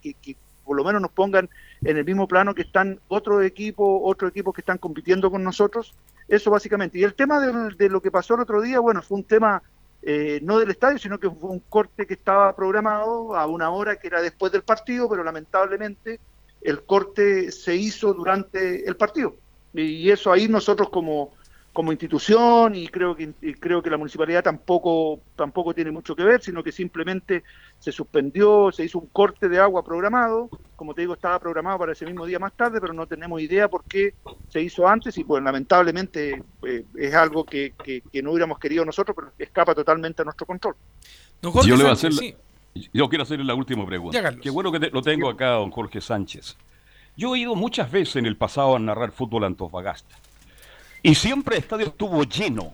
por 0.63 0.75
lo 0.75 0.83
menos 0.83 1.01
nos 1.01 1.11
pongan 1.11 1.49
en 1.83 1.97
el 1.97 2.05
mismo 2.05 2.27
plano 2.27 2.55
que 2.55 2.63
están 2.63 2.99
otros 3.07 3.43
equipos, 3.43 4.01
otros 4.03 4.31
equipos 4.31 4.53
que 4.53 4.61
están 4.61 4.79
compitiendo 4.79 5.29
con 5.29 5.43
nosotros. 5.43 5.93
Eso 6.27 6.49
básicamente. 6.49 6.97
Y 6.97 7.03
el 7.03 7.13
tema 7.13 7.39
de, 7.39 7.89
lo 7.89 8.01
que 8.01 8.09
pasó 8.09 8.33
el 8.33 8.41
otro 8.41 8.61
día, 8.61 8.79
bueno, 8.79 9.01
fue 9.01 9.17
un 9.19 9.23
tema 9.23 9.61
eh, 10.07 10.39
no 10.43 10.59
del 10.59 10.69
estadio, 10.69 10.99
sino 10.99 11.19
que 11.19 11.31
fue 11.31 11.49
un 11.49 11.61
corte 11.61 12.05
que 12.05 12.13
estaba 12.13 12.55
programado 12.55 13.35
a 13.35 13.47
una 13.47 13.71
hora 13.71 13.95
que 13.95 14.05
era 14.05 14.21
después 14.21 14.51
del 14.51 14.61
partido, 14.61 15.09
pero 15.09 15.23
lamentablemente 15.23 16.19
el 16.61 16.83
corte 16.83 17.51
se 17.51 17.75
hizo 17.75 18.13
durante 18.13 18.87
el 18.87 18.95
partido. 18.97 19.35
Y 19.73 20.11
eso 20.11 20.31
ahí 20.31 20.47
nosotros 20.47 20.89
como, 20.89 21.33
como 21.75 21.91
institución 21.91 22.73
y 22.73 22.87
creo 22.87 23.17
que 23.17 23.33
creo 23.59 23.83
que 23.83 23.89
la 23.89 23.97
municipalidad 23.97 24.41
tampoco 24.41 25.19
tampoco 25.35 25.73
tiene 25.73 25.91
mucho 25.91 26.15
que 26.15 26.23
ver, 26.23 26.41
sino 26.41 26.63
que 26.63 26.71
simplemente 26.71 27.43
se 27.79 27.91
suspendió, 27.91 28.71
se 28.71 28.85
hizo 28.85 28.97
un 28.97 29.07
corte 29.07 29.49
de 29.49 29.59
agua 29.59 29.83
programado, 29.83 30.49
como 30.77 30.93
te 30.93 31.01
digo, 31.01 31.15
estaba 31.15 31.37
programado 31.37 31.77
para 31.77 31.91
ese 31.91 32.05
mismo 32.05 32.25
día 32.25 32.39
más 32.39 32.53
tarde, 32.53 32.79
pero 32.79 32.93
no 32.93 33.05
tenemos 33.07 33.41
idea 33.41 33.67
por 33.67 33.83
qué 33.83 34.13
se 34.47 34.61
hizo 34.61 34.87
antes 34.87 35.17
y 35.17 35.25
pues 35.25 35.43
lamentablemente 35.43 36.41
eh, 36.65 36.85
es 36.95 37.13
algo 37.13 37.43
que, 37.43 37.73
que, 37.83 38.23
no 38.23 38.31
hubiéramos 38.31 38.57
querido 38.57 38.85
nosotros, 38.85 39.13
pero 39.13 39.33
escapa 39.37 39.75
totalmente 39.75 40.21
a 40.21 40.25
nuestro 40.25 40.47
control. 40.47 40.75
yo, 41.41 41.75
le 41.75 41.83
voy 41.83 41.89
a 41.89 41.91
hacer 41.91 42.13
yo 42.93 43.09
quiero 43.09 43.23
hacerle 43.23 43.43
la 43.43 43.53
última 43.53 43.85
pregunta. 43.85 44.33
Qué 44.41 44.49
bueno 44.49 44.71
que 44.71 44.79
lo 44.79 45.01
tengo 45.01 45.29
acá, 45.29 45.51
don 45.51 45.71
Jorge 45.71 45.99
Sánchez. 45.99 46.55
Yo 47.17 47.35
he 47.35 47.39
ido 47.39 47.53
muchas 47.53 47.91
veces 47.91 48.15
en 48.15 48.27
el 48.27 48.37
pasado 48.37 48.77
a 48.77 48.79
narrar 48.79 49.11
fútbol 49.11 49.43
a 49.43 49.47
Antofagasta 49.47 50.15
y 51.05 51.13
siempre 51.13 51.55
el 51.55 51.61
estadio 51.61 51.85
estuvo 51.85 52.23
lleno. 52.23 52.73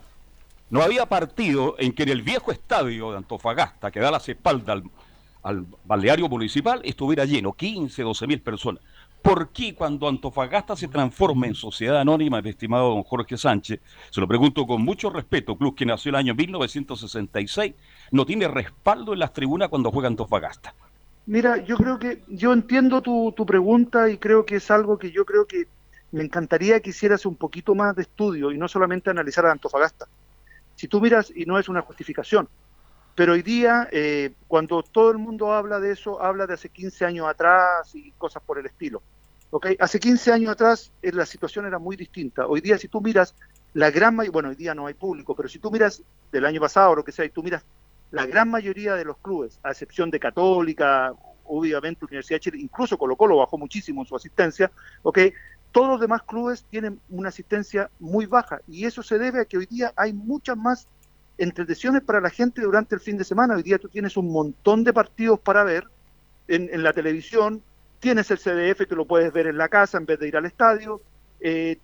No 0.69 0.81
había 0.81 1.05
partido 1.05 1.75
en 1.77 1.91
que 1.91 2.03
en 2.03 2.09
el 2.09 2.21
viejo 2.21 2.53
estadio 2.53 3.11
de 3.11 3.17
Antofagasta, 3.17 3.91
que 3.91 3.99
da 3.99 4.09
las 4.09 4.29
espaldas 4.29 4.81
al, 5.43 5.65
balneario 5.83 6.29
municipal, 6.29 6.79
estuviera 6.85 7.25
lleno, 7.25 7.51
15, 7.51 8.01
12 8.01 8.27
mil 8.27 8.41
personas. 8.41 8.81
¿Por 9.21 9.49
qué 9.49 9.75
cuando 9.75 10.07
Antofagasta 10.07 10.77
se 10.77 10.87
transforma 10.87 11.45
en 11.45 11.55
sociedad 11.55 11.99
anónima, 11.99 12.39
estimado 12.39 12.91
don 12.91 13.03
Jorge 13.03 13.35
Sánchez, 13.35 13.81
se 14.09 14.21
lo 14.21 14.29
pregunto 14.29 14.65
con 14.65 14.81
mucho 14.81 15.09
respeto, 15.09 15.57
club 15.57 15.75
que 15.75 15.85
nació 15.85 16.11
el 16.11 16.15
año 16.15 16.33
1966, 16.33 17.73
no 18.11 18.25
tiene 18.25 18.47
respaldo 18.47 19.11
en 19.11 19.19
las 19.19 19.33
tribunas 19.33 19.67
cuando 19.67 19.91
juega 19.91 20.07
Antofagasta? 20.07 20.73
Mira, 21.25 21.57
yo 21.65 21.75
creo 21.75 21.99
que, 21.99 22.23
yo 22.29 22.53
entiendo 22.53 23.01
tu, 23.01 23.33
tu 23.35 23.45
pregunta 23.45 24.09
y 24.09 24.17
creo 24.17 24.45
que 24.45 24.55
es 24.55 24.71
algo 24.71 24.97
que 24.97 25.11
yo 25.11 25.25
creo 25.25 25.45
que 25.45 25.67
me 26.11 26.23
encantaría 26.23 26.79
que 26.79 26.89
hicieras 26.89 27.25
un 27.25 27.35
poquito 27.35 27.75
más 27.75 27.95
de 27.95 28.03
estudio 28.03 28.51
y 28.51 28.57
no 28.57 28.67
solamente 28.67 29.09
analizar 29.09 29.45
a 29.45 29.51
Antofagasta. 29.51 30.07
Si 30.75 30.87
tú 30.87 30.99
miras, 30.99 31.31
y 31.33 31.45
no 31.45 31.59
es 31.59 31.69
una 31.69 31.81
justificación, 31.81 32.49
pero 33.15 33.33
hoy 33.33 33.41
día, 33.41 33.87
eh, 33.91 34.33
cuando 34.47 34.83
todo 34.83 35.11
el 35.11 35.17
mundo 35.17 35.53
habla 35.53 35.79
de 35.79 35.91
eso, 35.91 36.21
habla 36.21 36.47
de 36.47 36.53
hace 36.53 36.69
15 36.69 37.05
años 37.05 37.27
atrás 37.27 37.93
y 37.93 38.11
cosas 38.13 38.41
por 38.43 38.57
el 38.57 38.65
estilo. 38.65 39.01
¿okay? 39.51 39.75
Hace 39.79 39.99
15 39.99 40.31
años 40.31 40.51
atrás 40.51 40.91
eh, 41.01 41.11
la 41.11 41.25
situación 41.25 41.65
era 41.65 41.77
muy 41.77 41.95
distinta. 41.95 42.47
Hoy 42.47 42.61
día, 42.61 42.77
si 42.77 42.87
tú 42.87 43.01
miras 43.01 43.35
la 43.73 43.91
gran 43.91 44.15
mayoría, 44.15 44.31
bueno, 44.31 44.49
hoy 44.49 44.55
día 44.55 44.73
no 44.73 44.87
hay 44.87 44.93
público, 44.93 45.35
pero 45.35 45.49
si 45.49 45.59
tú 45.59 45.71
miras 45.71 46.01
del 46.31 46.45
año 46.45 46.59
pasado 46.59 46.91
o 46.91 46.95
lo 46.95 47.03
que 47.03 47.11
sea, 47.11 47.25
y 47.25 47.29
tú 47.29 47.43
miras 47.43 47.63
la 48.11 48.25
gran 48.25 48.49
mayoría 48.49 48.95
de 48.95 49.05
los 49.05 49.17
clubes, 49.17 49.59
a 49.63 49.71
excepción 49.71 50.09
de 50.09 50.19
Católica, 50.19 51.13
obviamente 51.45 52.05
Universidad 52.05 52.37
de 52.37 52.41
Chile, 52.41 52.57
incluso 52.59 52.97
Colo 52.97 53.15
Colo 53.15 53.37
bajó 53.37 53.57
muchísimo 53.57 54.01
en 54.01 54.07
su 54.07 54.15
asistencia, 54.15 54.71
¿ok? 55.03 55.19
Todos 55.71 55.89
los 55.89 56.01
demás 56.01 56.23
clubes 56.23 56.65
tienen 56.69 56.99
una 57.09 57.29
asistencia 57.29 57.89
muy 57.99 58.25
baja 58.25 58.61
y 58.67 58.85
eso 58.85 59.03
se 59.03 59.17
debe 59.17 59.41
a 59.41 59.45
que 59.45 59.57
hoy 59.57 59.65
día 59.65 59.93
hay 59.95 60.13
muchas 60.13 60.57
más 60.57 60.87
entretenciones 61.37 62.03
para 62.03 62.21
la 62.21 62.29
gente 62.29 62.61
durante 62.61 62.95
el 62.95 63.01
fin 63.01 63.17
de 63.17 63.23
semana. 63.23 63.55
Hoy 63.55 63.63
día 63.63 63.79
tú 63.79 63.89
tienes 63.89 64.15
un 64.17 64.31
montón 64.31 64.83
de 64.83 64.93
partidos 64.93 65.39
para 65.39 65.63
ver 65.63 65.87
en, 66.47 66.83
la 66.83 66.91
televisión, 66.93 67.63
tienes 67.99 68.29
el 68.29 68.37
CDF 68.37 68.85
que 68.87 68.95
lo 68.95 69.05
puedes 69.05 69.31
ver 69.31 69.47
en 69.47 69.57
la 69.57 69.69
casa 69.69 69.97
en 69.97 70.05
vez 70.05 70.19
de 70.19 70.27
ir 70.27 70.35
al 70.35 70.45
estadio, 70.45 71.01
eh, 71.39 71.77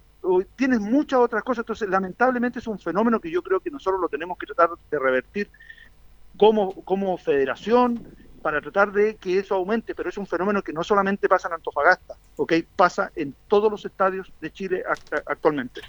tienes 0.55 0.79
muchas 0.81 1.19
otras 1.19 1.43
cosas. 1.43 1.63
Entonces, 1.63 1.89
lamentablemente 1.89 2.59
es 2.59 2.67
un 2.67 2.77
fenómeno 2.77 3.19
que 3.19 3.31
yo 3.31 3.41
creo 3.41 3.59
que 3.61 3.71
nosotros 3.71 4.01
lo 4.01 4.09
tenemos 4.09 4.37
que 4.37 4.45
tratar 4.45 4.71
de 4.91 4.99
revertir 4.99 5.49
como, 6.37 6.73
como 6.83 7.17
federación, 7.17 8.05
para 8.41 8.61
tratar 8.61 8.91
de 8.91 9.15
que 9.15 9.39
eso 9.39 9.55
aumente, 9.55 9.95
pero 9.95 10.09
es 10.09 10.17
un 10.17 10.27
fenómeno 10.27 10.61
que 10.61 10.73
no 10.73 10.83
solamente 10.83 11.27
pasa 11.27 11.47
en 11.47 11.55
Antofagasta, 11.55 12.15
¿ok? 12.35 12.53
Pasa 12.75 13.11
en 13.15 13.35
todos 13.47 13.71
los 13.71 13.85
estadios 13.85 14.31
de 14.39 14.51
Chile 14.51 14.83
actualmente. 15.25 15.81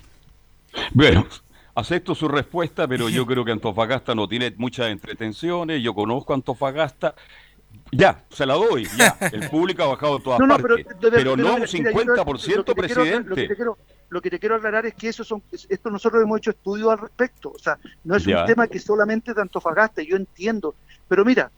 Bueno, 0.93 1.27
acepto 1.75 2.15
su 2.15 2.29
respuesta, 2.29 2.89
pero 2.89 3.09
yo 3.09 3.27
creo 3.27 3.45
que 3.45 3.53
Antofagasta 3.53 4.15
no 4.15 4.29
tiene 4.29 4.53
muchas 4.57 4.89
entretenciones, 4.89 5.83
yo 5.83 5.95
conozco 5.95 6.35
Antofagasta, 6.35 7.15
ya, 7.93 8.25
se 8.31 8.45
la 8.45 8.55
doy, 8.55 8.87
ya, 8.97 9.17
el 9.33 9.49
público 9.49 9.83
ha 9.83 9.89
bajado 9.89 10.19
todas 10.19 10.41
partes, 10.41 10.87
pero, 11.01 11.37
no 11.37 11.55
un 11.55 11.63
50%, 11.63 12.75
presidente. 12.75 13.49
lo, 14.11 14.21
que 14.21 14.31
te 14.31 14.39
quiero 14.39 14.57
aclarar 14.57 14.87
es 14.87 14.95
que 14.95 15.09
eso 15.09 15.25
son, 15.25 15.43
esto 15.53 15.91
nosotros 15.91 16.23
hemos 16.23 16.39
hecho 16.39 16.51
estudios 16.51 16.91
al 16.91 16.99
respecto, 16.99 17.53
o 17.55 17.59
sea, 17.59 17.79
no 18.05 18.17
es 18.17 18.27
un 18.27 18.45
tema 18.47 18.67
que 18.67 18.79
solamente 18.79 19.33
de 19.33 19.41
Antofagasta, 19.41 20.03
yo 20.03 20.17
entiendo, 20.17 20.75
pero 21.07 21.25
mira, 21.25 21.51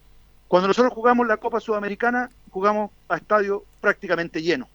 cuando 0.51 0.67
nosotros 0.67 0.93
jugamos 0.93 1.29
la 1.29 1.37
Copa 1.37 1.61
Sudamericana, 1.61 2.29
jugamos 2.51 2.91
a 3.09 3.19
estadio 3.19 3.63
prácticamente 3.81 4.43
lleno. 4.43 4.69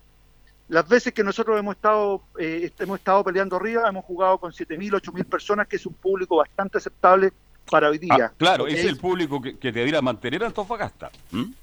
Las 0.69 0.87
veces 0.87 1.11
que 1.11 1.21
nosotros 1.21 1.59
hemos 1.59 1.75
estado, 1.75 2.21
eh, 2.39 2.71
hemos 2.79 2.99
estado 2.99 3.25
peleando 3.25 3.57
arriba, 3.57 3.89
hemos 3.89 4.05
jugado 4.05 4.37
con 4.37 4.53
7.000, 4.53 5.01
8.000 5.01 5.25
personas, 5.25 5.67
que 5.67 5.75
es 5.75 5.85
un 5.85 5.93
público 5.95 6.37
bastante 6.37 6.77
aceptable 6.77 7.33
para 7.69 7.89
hoy 7.89 7.97
día. 7.97 8.27
Ah, 8.27 8.31
claro, 8.37 8.67
es, 8.67 8.85
el 8.85 8.95
público 8.95 9.41
que, 9.41 9.57
que 9.57 9.73
debería 9.73 10.01
mantener 10.01 10.45
Antofagasta. 10.45 11.11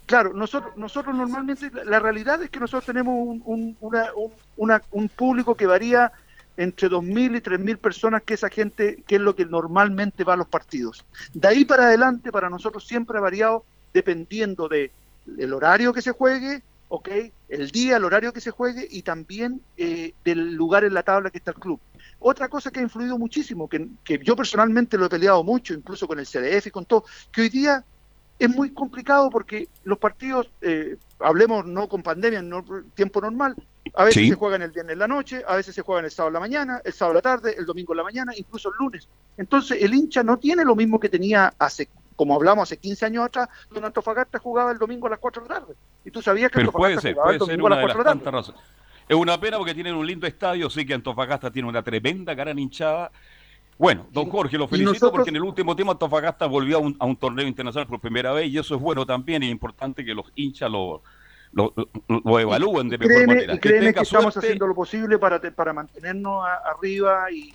Claro, 0.05 0.35
nosotros, 0.35 0.77
nosotros 0.77 1.17
normalmente, 1.17 1.71
la 1.87 1.99
realidad 1.99 2.43
es 2.43 2.51
que 2.51 2.61
nosotros 2.61 2.85
tenemos 2.85 3.15
un, 3.17 3.79
un 3.81 5.09
público 5.09 5.55
que 5.55 5.65
varía 5.65 6.13
entre 6.59 6.91
2.000 6.91 7.39
y 7.39 7.41
3.000 7.41 7.79
personas, 7.79 8.23
que 8.25 8.35
esa 8.35 8.51
gente, 8.51 9.03
que 9.07 9.15
es 9.15 9.23
lo 9.23 9.35
que 9.35 9.47
normalmente 9.47 10.23
va 10.23 10.35
a 10.35 10.37
los 10.37 10.49
partidos. 10.49 11.03
De 11.33 11.49
ahí 11.49 11.65
para 11.65 11.85
adelante, 11.85 12.31
para 12.31 12.51
nosotros 12.51 12.87
siempre 12.87 13.17
ha 13.17 13.23
variado 13.23 13.65
dependiendo 13.93 14.69
de 14.69 14.91
el 15.39 15.53
horario 15.53 15.93
que 15.93 16.03
se 16.03 16.13
juegue, 16.13 16.63
¿ok? 16.89 17.09
El 17.49 17.71
día, 17.71 17.97
el 17.97 18.05
horario 18.05 18.33
que 18.33 18.41
se 18.41 18.51
juegue 18.51 18.87
y 18.91 19.03
también 19.03 19.63
eh, 19.77 20.15
del 20.25 20.55
lugar 20.55 20.85
en 20.85 20.95
la 20.95 21.03
tabla 21.03 21.31
que 21.31 21.39
está 21.39 21.53
el 21.53 21.59
club. 21.59 21.81
Otra 22.19 22.49
cosa 22.49 22.71
que 22.71 22.81
ha 22.81 22.83
influido 22.83 23.19
muchísimo, 23.19 23.69
que, 23.69 23.89
yo 24.23 24.37
personalmente 24.37 24.99
lo 24.99 25.07
he 25.07 25.09
peleado 25.09 25.43
mucho, 25.43 25.75
incluso 25.75 26.07
con 26.07 26.19
el 26.19 26.27
CDF 26.27 26.67
y 26.67 26.71
con 26.71 26.85
todo, 26.85 27.05
que 27.33 27.43
hoy 27.43 27.49
día 27.49 27.85
es 28.39 28.49
muy 28.49 28.71
complicado 28.71 29.31
porque 29.31 29.69
los 29.85 29.99
partidos, 29.99 30.51
eh, 30.61 30.97
hablemos 31.21 31.65
no 31.65 31.89
con 31.89 32.03
pandemia, 32.03 32.41
en 32.41 32.53
tiempo 32.95 33.21
normal, 33.21 33.57
a 33.95 34.05
veces 34.05 34.29
se 34.29 34.35
juegan 34.35 34.63
el 34.63 34.71
viernes 34.71 34.93
en 34.93 34.99
la 34.99 35.09
noche, 35.09 35.43
a 35.47 35.57
veces 35.57 35.75
se 35.75 35.83
juegan 35.83 36.05
el 36.05 36.11
sábado 36.11 36.29
en 36.29 36.35
la 36.35 36.41
mañana, 36.41 36.81
el 36.85 36.93
sábado 36.93 37.13
en 37.13 37.17
la 37.17 37.23
tarde, 37.23 37.55
el 37.57 37.67
domingo 37.67 37.93
en 37.93 37.99
la 37.99 38.05
mañana, 38.05 38.33
incluso 38.37 38.71
el 38.71 38.75
lunes. 38.79 39.09
Entonces 39.37 39.81
el 39.81 39.95
hincha 39.95 40.23
no 40.23 40.39
tiene 40.39 40.65
lo 40.65 40.77
mismo 40.77 41.01
que 41.01 41.09
tenía 41.09 41.53
hace 41.59 41.89
como 42.23 42.37
hablamos 42.37 42.63
hace 42.63 42.77
15 42.77 43.07
años 43.07 43.25
atrás, 43.25 43.49
donde 43.69 43.89
Antofagasta 43.89 44.39
jugaba 44.39 44.71
el 44.71 44.79
domingo 44.79 45.09
a 45.09 45.11
las 45.11 45.19
4 45.19 45.43
de 45.43 45.49
la 45.49 45.55
tarde. 45.57 45.75
Y 46.05 46.11
tú 46.13 46.23
sabías 46.23 46.53
que 46.53 46.61
Antofagasta 46.61 47.13
jugaba 47.13 47.33
el 47.33 47.39
domingo 47.39 47.67
a 47.67 47.71
las 47.71 47.79
4 47.81 47.99
de 47.99 48.15
la 48.15 48.31
tarde. 48.31 48.55
Es 49.09 49.17
una 49.17 49.41
pena 49.41 49.59
porque 49.59 49.75
tienen 49.75 49.97
un 49.97 50.07
lindo 50.07 50.25
estadio, 50.25 50.71
sí 50.71 50.87
que 50.87 50.95
Antofagasta 50.95 51.51
tiene 51.51 51.69
una 51.69 51.83
tremenda 51.83 52.33
gran 52.35 52.61
hinchada. 52.61 53.11
Bueno, 53.77 54.07
don 54.13 54.31
Jorge, 54.31 54.57
lo 54.57 54.69
felicito 54.69 55.11
porque 55.11 55.31
en 55.31 55.37
el 55.37 55.43
último 55.43 55.75
tiempo 55.75 55.91
Antofagasta 55.91 56.47
volvió 56.47 56.77
a 56.77 57.07
un, 57.07 57.17
torneo 57.17 57.45
internacional 57.45 57.89
por 57.89 57.99
primera 57.99 58.33
vez 58.33 58.49
y 58.49 58.57
eso 58.57 58.77
es 58.77 58.81
bueno 58.81 59.05
también 59.05 59.43
y 59.43 59.47
es 59.47 59.53
importante 59.53 60.05
que 60.05 60.15
los 60.15 60.27
hinchas 60.37 60.71
lo, 60.71 61.03
lo, 61.51 62.39
evalúen 62.39 62.89
de 62.89 62.99
mejor 62.99 63.27
manera. 63.27 63.55
Y 63.55 63.59
créeme 63.59 63.93
que, 63.93 64.01
estamos 64.01 64.37
haciendo 64.37 64.69
lo 64.69 64.77
posible 64.77 65.19
para, 65.19 65.41
para 65.41 65.73
mantenernos 65.73 66.45
arriba 66.65 67.33
y, 67.33 67.53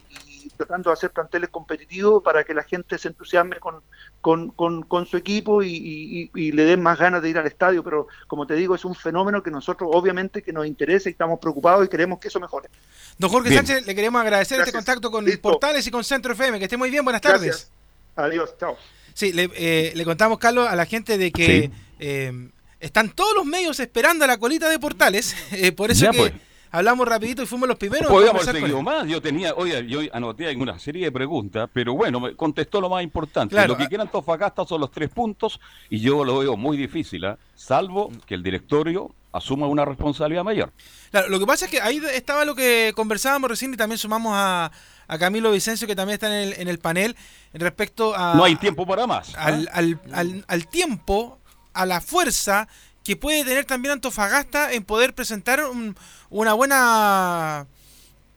tratando 0.56 0.90
de 0.90 0.94
hacer 0.94 1.12
planteles 1.12 1.50
competitivos 1.50 2.24
para 2.24 2.44
que 2.44 2.54
la 2.54 2.64
gente 2.64 2.98
se 2.98 3.08
entusiasme 3.10 3.58
con, 3.60 4.52
con, 4.52 5.06
su 5.06 5.18
equipo 5.18 5.64
y, 5.64 6.30
le 6.34 6.64
den 6.64 6.82
más 6.82 6.98
ganas 6.98 7.22
de 7.22 7.30
ir 7.30 7.38
al 7.38 7.48
estadio. 7.48 7.84
Pero 7.84 8.08
como 8.28 8.48
te 8.48 8.56
digo, 8.56 8.76
es 8.76 8.86
un 8.86 8.96
fenómeno 8.96 9.44
que 9.44 9.52
nosotros 9.52 9.90
obviamente 9.94 10.42
que 10.42 10.54
nos 10.54 10.66
interesa 10.66 11.10
y 11.10 11.14
estamos 11.14 11.40
preocupados 11.40 11.86
y 11.86 11.90
queremos 11.90 12.20
que 12.20 12.28
eso 12.28 12.40
mejore. 12.40 12.70
Don 13.18 13.30
Jorge 13.30 13.54
Sánchez, 13.54 13.86
le 13.86 13.96
queremos 13.96 14.22
agradecer 14.22 14.60
este 14.60 14.72
contacto 14.72 15.12
con 15.12 15.26
Portales 15.42 15.86
y 15.88 15.92
con 15.92 16.04
Centro 16.04 16.34
FM. 16.34 16.60
Que 16.60 16.66
esté 16.66 16.78
muy 16.78 16.90
bien, 16.90 17.04
buenas 17.04 17.22
tardes. 17.22 17.72
Adiós, 18.16 18.56
chao. 18.60 18.78
Sí, 19.14 19.34
le, 19.34 19.50
eh, 19.56 19.94
le, 19.96 20.06
contamos, 20.06 20.38
Carlos, 20.38 20.68
a 20.68 20.76
la 20.76 20.86
gente 20.86 21.18
de 21.18 21.32
que 21.32 21.72
eh, 22.00 22.50
están 22.80 23.10
todos 23.10 23.34
los 23.36 23.46
medios 23.46 23.80
esperando 23.80 24.26
a 24.26 24.28
la 24.28 24.38
colita 24.38 24.70
de 24.70 24.80
Portales. 24.80 25.36
Eh, 25.52 25.72
por 25.72 25.92
eso 25.92 26.12
que... 26.12 26.18
Pues 26.18 26.34
hablamos 26.78 27.08
rapidito 27.08 27.42
y 27.44 27.46
fuimos 27.46 27.68
los 27.68 27.78
primeros. 27.78 28.08
Podríamos 28.08 28.48
haber 28.48 28.62
seguido 28.62 28.82
más. 28.82 29.08
Yo 29.08 29.22
tenía, 29.22 29.54
oye, 29.56 29.86
yo 29.88 30.02
anoté 30.14 30.56
una 30.56 30.78
serie 30.80 31.06
de 31.06 31.12
preguntas, 31.12 31.70
pero 31.74 31.94
bueno, 31.94 32.20
me 32.20 32.36
contestó 32.36 32.80
lo 32.80 32.90
más 32.90 33.04
importante. 33.04 33.68
Lo 33.68 33.78
que 33.78 33.88
quieran 33.88 34.10
Tofagasta 34.10 34.66
son 34.66 34.82
los 34.82 34.92
tres 34.92 35.10
puntos 35.10 35.60
y 35.90 36.00
yo 36.00 36.24
lo 36.24 36.40
veo 36.40 36.56
muy 36.56 36.78
difícil, 36.78 37.24
¿eh? 37.26 37.36
salvo 37.56 38.12
que 38.26 38.36
el 38.36 38.44
directorio 38.44 39.14
asuma 39.34 39.68
una 39.68 39.86
responsabilidad 39.86 40.44
mayor. 40.44 40.72
Claro, 41.12 41.30
lo 41.30 41.40
que 41.40 41.46
pasa 41.46 41.66
es 41.66 41.72
que 41.72 41.82
ahí 41.82 42.02
estaba 42.14 42.46
lo 42.46 42.56
que 42.56 42.92
conversábamos 42.96 43.50
recién 43.50 43.74
y 43.74 43.78
también 43.78 43.98
sumamos 43.98 44.34
a, 44.36 44.72
a 45.08 45.18
Camilo 45.18 45.52
Vicencio, 45.52 45.88
que 45.88 45.96
también 45.96 46.16
está 46.16 46.28
en 46.28 46.50
el, 46.50 46.60
en 46.60 46.68
el 46.68 46.80
panel, 46.80 47.16
respecto 47.54 48.16
a... 48.16 48.36
No 48.36 48.44
hay 48.44 48.56
tiempo 48.56 48.86
para 48.88 49.06
más. 49.06 49.36
Al, 49.36 49.70
al, 49.74 50.00
al, 50.12 50.46
al 50.48 50.68
tiempo, 50.68 51.40
a 51.74 51.86
la 51.86 52.02
fuerza 52.02 52.68
que 53.08 53.16
puede 53.16 53.46
tener 53.46 53.64
también 53.64 53.94
Antofagasta 53.94 54.74
en 54.74 54.84
poder 54.84 55.16
presentar 55.16 55.64
un- 55.64 55.96
una 56.30 56.54
buena 56.54 57.66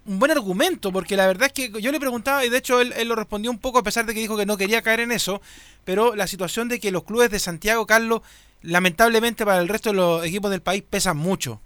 un 0.06 0.18
buen 0.18 0.30
argumento, 0.30 0.92
porque 0.92 1.16
la 1.16 1.26
verdad 1.26 1.48
es 1.48 1.52
que 1.52 1.83
yo 1.83 1.92
le 1.92 2.00
preguntaba, 2.00 2.44
y 2.44 2.48
de 2.48 2.56
hecho 2.59 2.80
él, 2.80 2.92
él 2.96 3.09
lo 3.09 3.14
respondió 3.16 3.50
un 3.50 3.59
poco 3.59 3.78
a 3.78 3.83
pesar 3.83 4.06
de 4.06 4.14
que 4.14 4.20
dijo 4.20 4.37
que 4.37 4.46
no 4.46 4.56
quería 4.56 4.80
caer 4.80 5.00
en 5.00 5.12
eso, 5.12 5.42
pero 5.85 6.14
la 6.16 6.26
situación 6.26 6.68
de 6.68 6.80
que 6.80 6.90
los 6.90 7.04
clubes 7.04 7.30
de 7.30 7.38
Santiago, 7.38 7.87
Carlos, 7.87 8.22
lamentablemente 8.62 9.44
para 9.44 9.61
el 9.61 9.68
resto 9.68 9.90
de 9.90 9.96
los 9.96 10.24
equipos 10.24 10.50
del 10.52 10.62
país 10.62 10.83
pesan 10.88 11.16
mucho. 11.16 11.61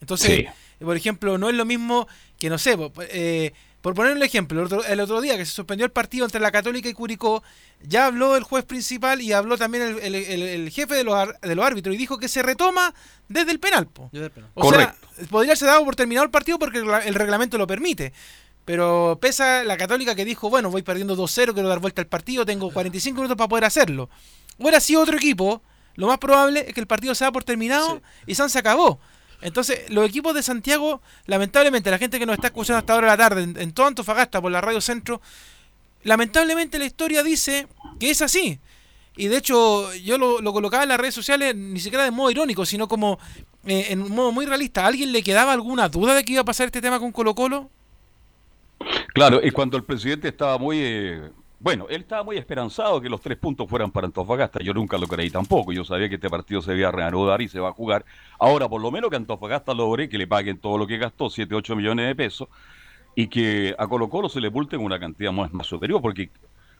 Entonces, 0.00 0.46
Sí. 0.78 0.84
por 0.84 0.96
ejemplo, 0.96 1.38
no 1.38 1.50
es 1.50 1.56
lo 1.56 1.64
mismo 1.64 2.06
que, 2.38 2.48
no 2.48 2.56
sé, 2.58 2.76
eh, 3.10 3.52
por 3.80 3.94
poner 3.94 4.12
un 4.16 4.22
ejemplo, 4.22 4.58
el 4.60 4.66
otro, 4.66 4.84
el 4.84 4.98
otro 5.00 5.20
día 5.20 5.36
que 5.36 5.46
se 5.46 5.52
suspendió 5.52 5.86
el 5.86 5.92
partido 5.92 6.24
entre 6.24 6.40
la 6.40 6.50
Católica 6.50 6.88
y 6.88 6.94
Curicó, 6.94 7.42
ya 7.82 8.06
habló 8.06 8.36
el 8.36 8.42
juez 8.42 8.64
principal 8.64 9.20
y 9.22 9.32
habló 9.32 9.56
también 9.56 9.84
el, 9.84 9.98
el- 10.00 10.14
el- 10.16 10.42
el 10.42 10.70
jefe 10.70 10.94
de 10.96 11.04
los, 11.04 11.14
ar- 11.14 11.38
de 11.40 11.54
los 11.54 11.64
árbitros 11.64 11.94
y 11.94 11.98
dijo 11.98 12.18
que 12.18 12.28
se 12.28 12.42
retoma 12.42 12.92
desde 13.28 13.52
el 13.52 13.60
penal. 13.60 13.86
po. 13.86 14.10
O 14.54 14.62
Correcto. 14.62 15.06
sea, 15.16 15.26
podría 15.28 15.54
ser 15.54 15.68
dado 15.68 15.84
por 15.84 15.94
terminado 15.94 16.24
el 16.24 16.30
partido 16.30 16.58
porque 16.58 16.78
el, 16.78 16.84
regla- 16.86 17.04
el 17.06 17.14
reglamento 17.14 17.56
lo 17.56 17.66
permite. 17.68 18.12
Pero 18.64 19.18
pesa 19.20 19.64
la 19.64 19.76
Católica 19.78 20.14
que 20.14 20.24
dijo, 20.26 20.50
bueno, 20.50 20.70
voy 20.70 20.82
perdiendo 20.82 21.16
2-0, 21.16 21.54
quiero 21.54 21.68
dar 21.68 21.78
vuelta 21.78 22.02
al 22.02 22.06
partido, 22.08 22.44
tengo 22.44 22.70
45 22.70 23.16
minutos 23.16 23.36
para 23.36 23.48
poder 23.48 23.64
hacerlo. 23.64 24.10
Hubiera 24.58 24.80
sido 24.80 25.00
otro 25.00 25.16
equipo, 25.16 25.62
lo 25.94 26.06
más 26.08 26.18
probable 26.18 26.64
es 26.68 26.74
que 26.74 26.80
el 26.80 26.86
partido 26.86 27.14
se 27.14 27.24
da 27.24 27.32
por 27.32 27.44
terminado 27.44 28.02
y 28.26 28.34
San 28.34 28.50
se 28.50 28.58
acabó. 28.58 29.00
Entonces, 29.40 29.88
los 29.90 30.08
equipos 30.08 30.34
de 30.34 30.42
Santiago, 30.42 31.00
lamentablemente, 31.26 31.90
la 31.90 31.98
gente 31.98 32.18
que 32.18 32.26
nos 32.26 32.34
está 32.34 32.48
escuchando 32.48 32.78
hasta 32.78 32.94
ahora 32.94 33.12
de 33.12 33.16
la 33.16 33.28
tarde, 33.28 33.42
en, 33.44 33.56
en 33.58 33.72
todo 33.72 33.86
Antofagasta, 33.86 34.40
por 34.42 34.50
la 34.50 34.60
Radio 34.60 34.80
Centro, 34.80 35.20
lamentablemente 36.02 36.78
la 36.78 36.86
historia 36.86 37.22
dice 37.22 37.68
que 38.00 38.10
es 38.10 38.20
así. 38.22 38.58
Y 39.16 39.28
de 39.28 39.36
hecho, 39.36 39.92
yo 39.94 40.18
lo, 40.18 40.40
lo 40.40 40.52
colocaba 40.52 40.84
en 40.84 40.88
las 40.90 40.98
redes 40.98 41.14
sociales 41.14 41.54
ni 41.54 41.80
siquiera 41.80 42.04
de 42.04 42.10
modo 42.10 42.30
irónico, 42.30 42.64
sino 42.64 42.86
como 42.88 43.18
eh, 43.64 43.86
en 43.90 44.02
un 44.02 44.12
modo 44.12 44.32
muy 44.32 44.46
realista. 44.46 44.84
¿A 44.84 44.86
alguien 44.88 45.12
le 45.12 45.22
quedaba 45.22 45.52
alguna 45.52 45.88
duda 45.88 46.14
de 46.14 46.24
que 46.24 46.32
iba 46.32 46.42
a 46.42 46.44
pasar 46.44 46.66
este 46.66 46.80
tema 46.80 47.00
con 47.00 47.12
Colo 47.12 47.34
Colo? 47.34 47.70
Claro, 49.14 49.40
y 49.42 49.50
cuando 49.50 49.76
el 49.76 49.84
presidente 49.84 50.28
estaba 50.28 50.56
muy... 50.58 50.78
eh, 50.80 51.30
bueno, 51.60 51.86
él 51.90 52.02
estaba 52.02 52.22
muy 52.22 52.36
esperanzado 52.36 53.00
que 53.00 53.08
los 53.08 53.20
tres 53.20 53.36
puntos 53.36 53.68
fueran 53.68 53.90
para 53.90 54.06
Antofagasta. 54.06 54.60
Yo 54.60 54.72
nunca 54.72 54.96
lo 54.96 55.08
creí 55.08 55.28
tampoco. 55.28 55.72
Yo 55.72 55.84
sabía 55.84 56.08
que 56.08 56.14
este 56.14 56.30
partido 56.30 56.62
se 56.62 56.76
iba 56.76 56.88
a 56.88 56.92
reanudar 56.92 57.42
y 57.42 57.48
se 57.48 57.58
va 57.58 57.70
a 57.70 57.72
jugar. 57.72 58.04
Ahora, 58.38 58.68
por 58.68 58.80
lo 58.80 58.92
menos 58.92 59.10
que 59.10 59.16
Antofagasta 59.16 59.74
logre 59.74 60.08
que 60.08 60.18
le 60.18 60.28
paguen 60.28 60.58
todo 60.58 60.78
lo 60.78 60.86
que 60.86 60.98
gastó, 60.98 61.28
7, 61.28 61.52
8 61.52 61.74
millones 61.74 62.06
de 62.06 62.14
pesos, 62.14 62.48
y 63.16 63.26
que 63.26 63.74
a 63.76 63.88
Colo 63.88 64.08
Colo 64.08 64.28
se 64.28 64.40
le 64.40 64.50
multen 64.50 64.80
una 64.80 65.00
cantidad 65.00 65.32
más, 65.32 65.52
más 65.52 65.66
superior, 65.66 66.00
porque 66.00 66.30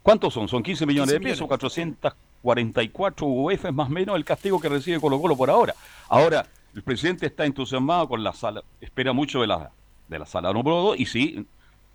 ¿cuántos 0.00 0.32
son? 0.32 0.46
Son 0.46 0.62
15 0.62 0.86
millones 0.86 1.14
15 1.14 1.18
de 1.18 1.20
pesos, 1.20 1.48
millones. 1.48 1.98
444 2.40 3.26
UF 3.26 3.72
más 3.72 3.88
o 3.88 3.90
menos 3.90 4.14
el 4.14 4.24
castigo 4.24 4.60
que 4.60 4.68
recibe 4.68 5.00
Colo 5.00 5.20
Colo 5.20 5.36
por 5.36 5.50
ahora. 5.50 5.74
Ahora, 6.08 6.46
el 6.72 6.82
presidente 6.84 7.26
está 7.26 7.44
entusiasmado 7.44 8.08
con 8.08 8.22
la 8.22 8.32
sala, 8.32 8.62
espera 8.80 9.12
mucho 9.12 9.40
de 9.40 9.48
la, 9.48 9.72
de 10.06 10.18
la 10.20 10.26
sala 10.26 10.52
número 10.52 10.76
2, 10.76 11.00
y 11.00 11.06
sí, 11.06 11.46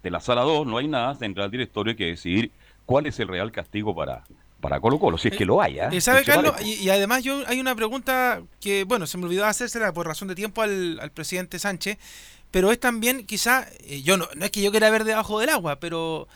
de 0.03 0.11
la 0.11 0.19
sala 0.19 0.41
2 0.41 0.67
no 0.67 0.77
hay 0.77 0.89
nada, 0.89 1.17
tendrá 1.17 1.45
el 1.45 1.51
directorio 1.51 1.95
que 1.95 2.07
decidir 2.07 2.51
cuál 2.85 3.05
es 3.07 3.19
el 3.19 3.27
real 3.27 3.51
castigo 3.51 3.95
para, 3.95 4.23
para 4.61 4.79
Colo 4.79 4.99
Colo, 4.99 5.17
si 5.17 5.29
es 5.29 5.37
que 5.37 5.45
lo 5.45 5.61
hay. 5.61 5.79
¿ah? 5.79 5.89
Eh, 5.91 6.01
¿Sabe, 6.01 6.23
Carlos? 6.23 6.53
vale. 6.53 6.67
Y, 6.67 6.73
y 6.75 6.89
además 6.89 7.23
yo 7.23 7.43
hay 7.47 7.59
una 7.59 7.75
pregunta 7.75 8.41
que, 8.59 8.83
bueno, 8.83 9.07
se 9.07 9.17
me 9.17 9.25
olvidó 9.25 9.45
hacérsela 9.45 9.93
por 9.93 10.07
razón 10.07 10.27
de 10.27 10.35
tiempo 10.35 10.61
al, 10.61 10.99
al 10.99 11.11
presidente 11.11 11.59
Sánchez, 11.59 11.97
pero 12.51 12.71
es 12.71 12.79
también 12.79 13.25
quizá, 13.25 13.67
eh, 13.81 14.01
yo 14.03 14.15
no, 14.17 14.27
no 14.35 14.45
es 14.45 14.51
que 14.51 14.61
yo 14.61 14.71
quiera 14.71 14.89
ver 14.89 15.03
debajo 15.05 15.39
del 15.39 15.49
agua, 15.49 15.79
pero 15.79 16.27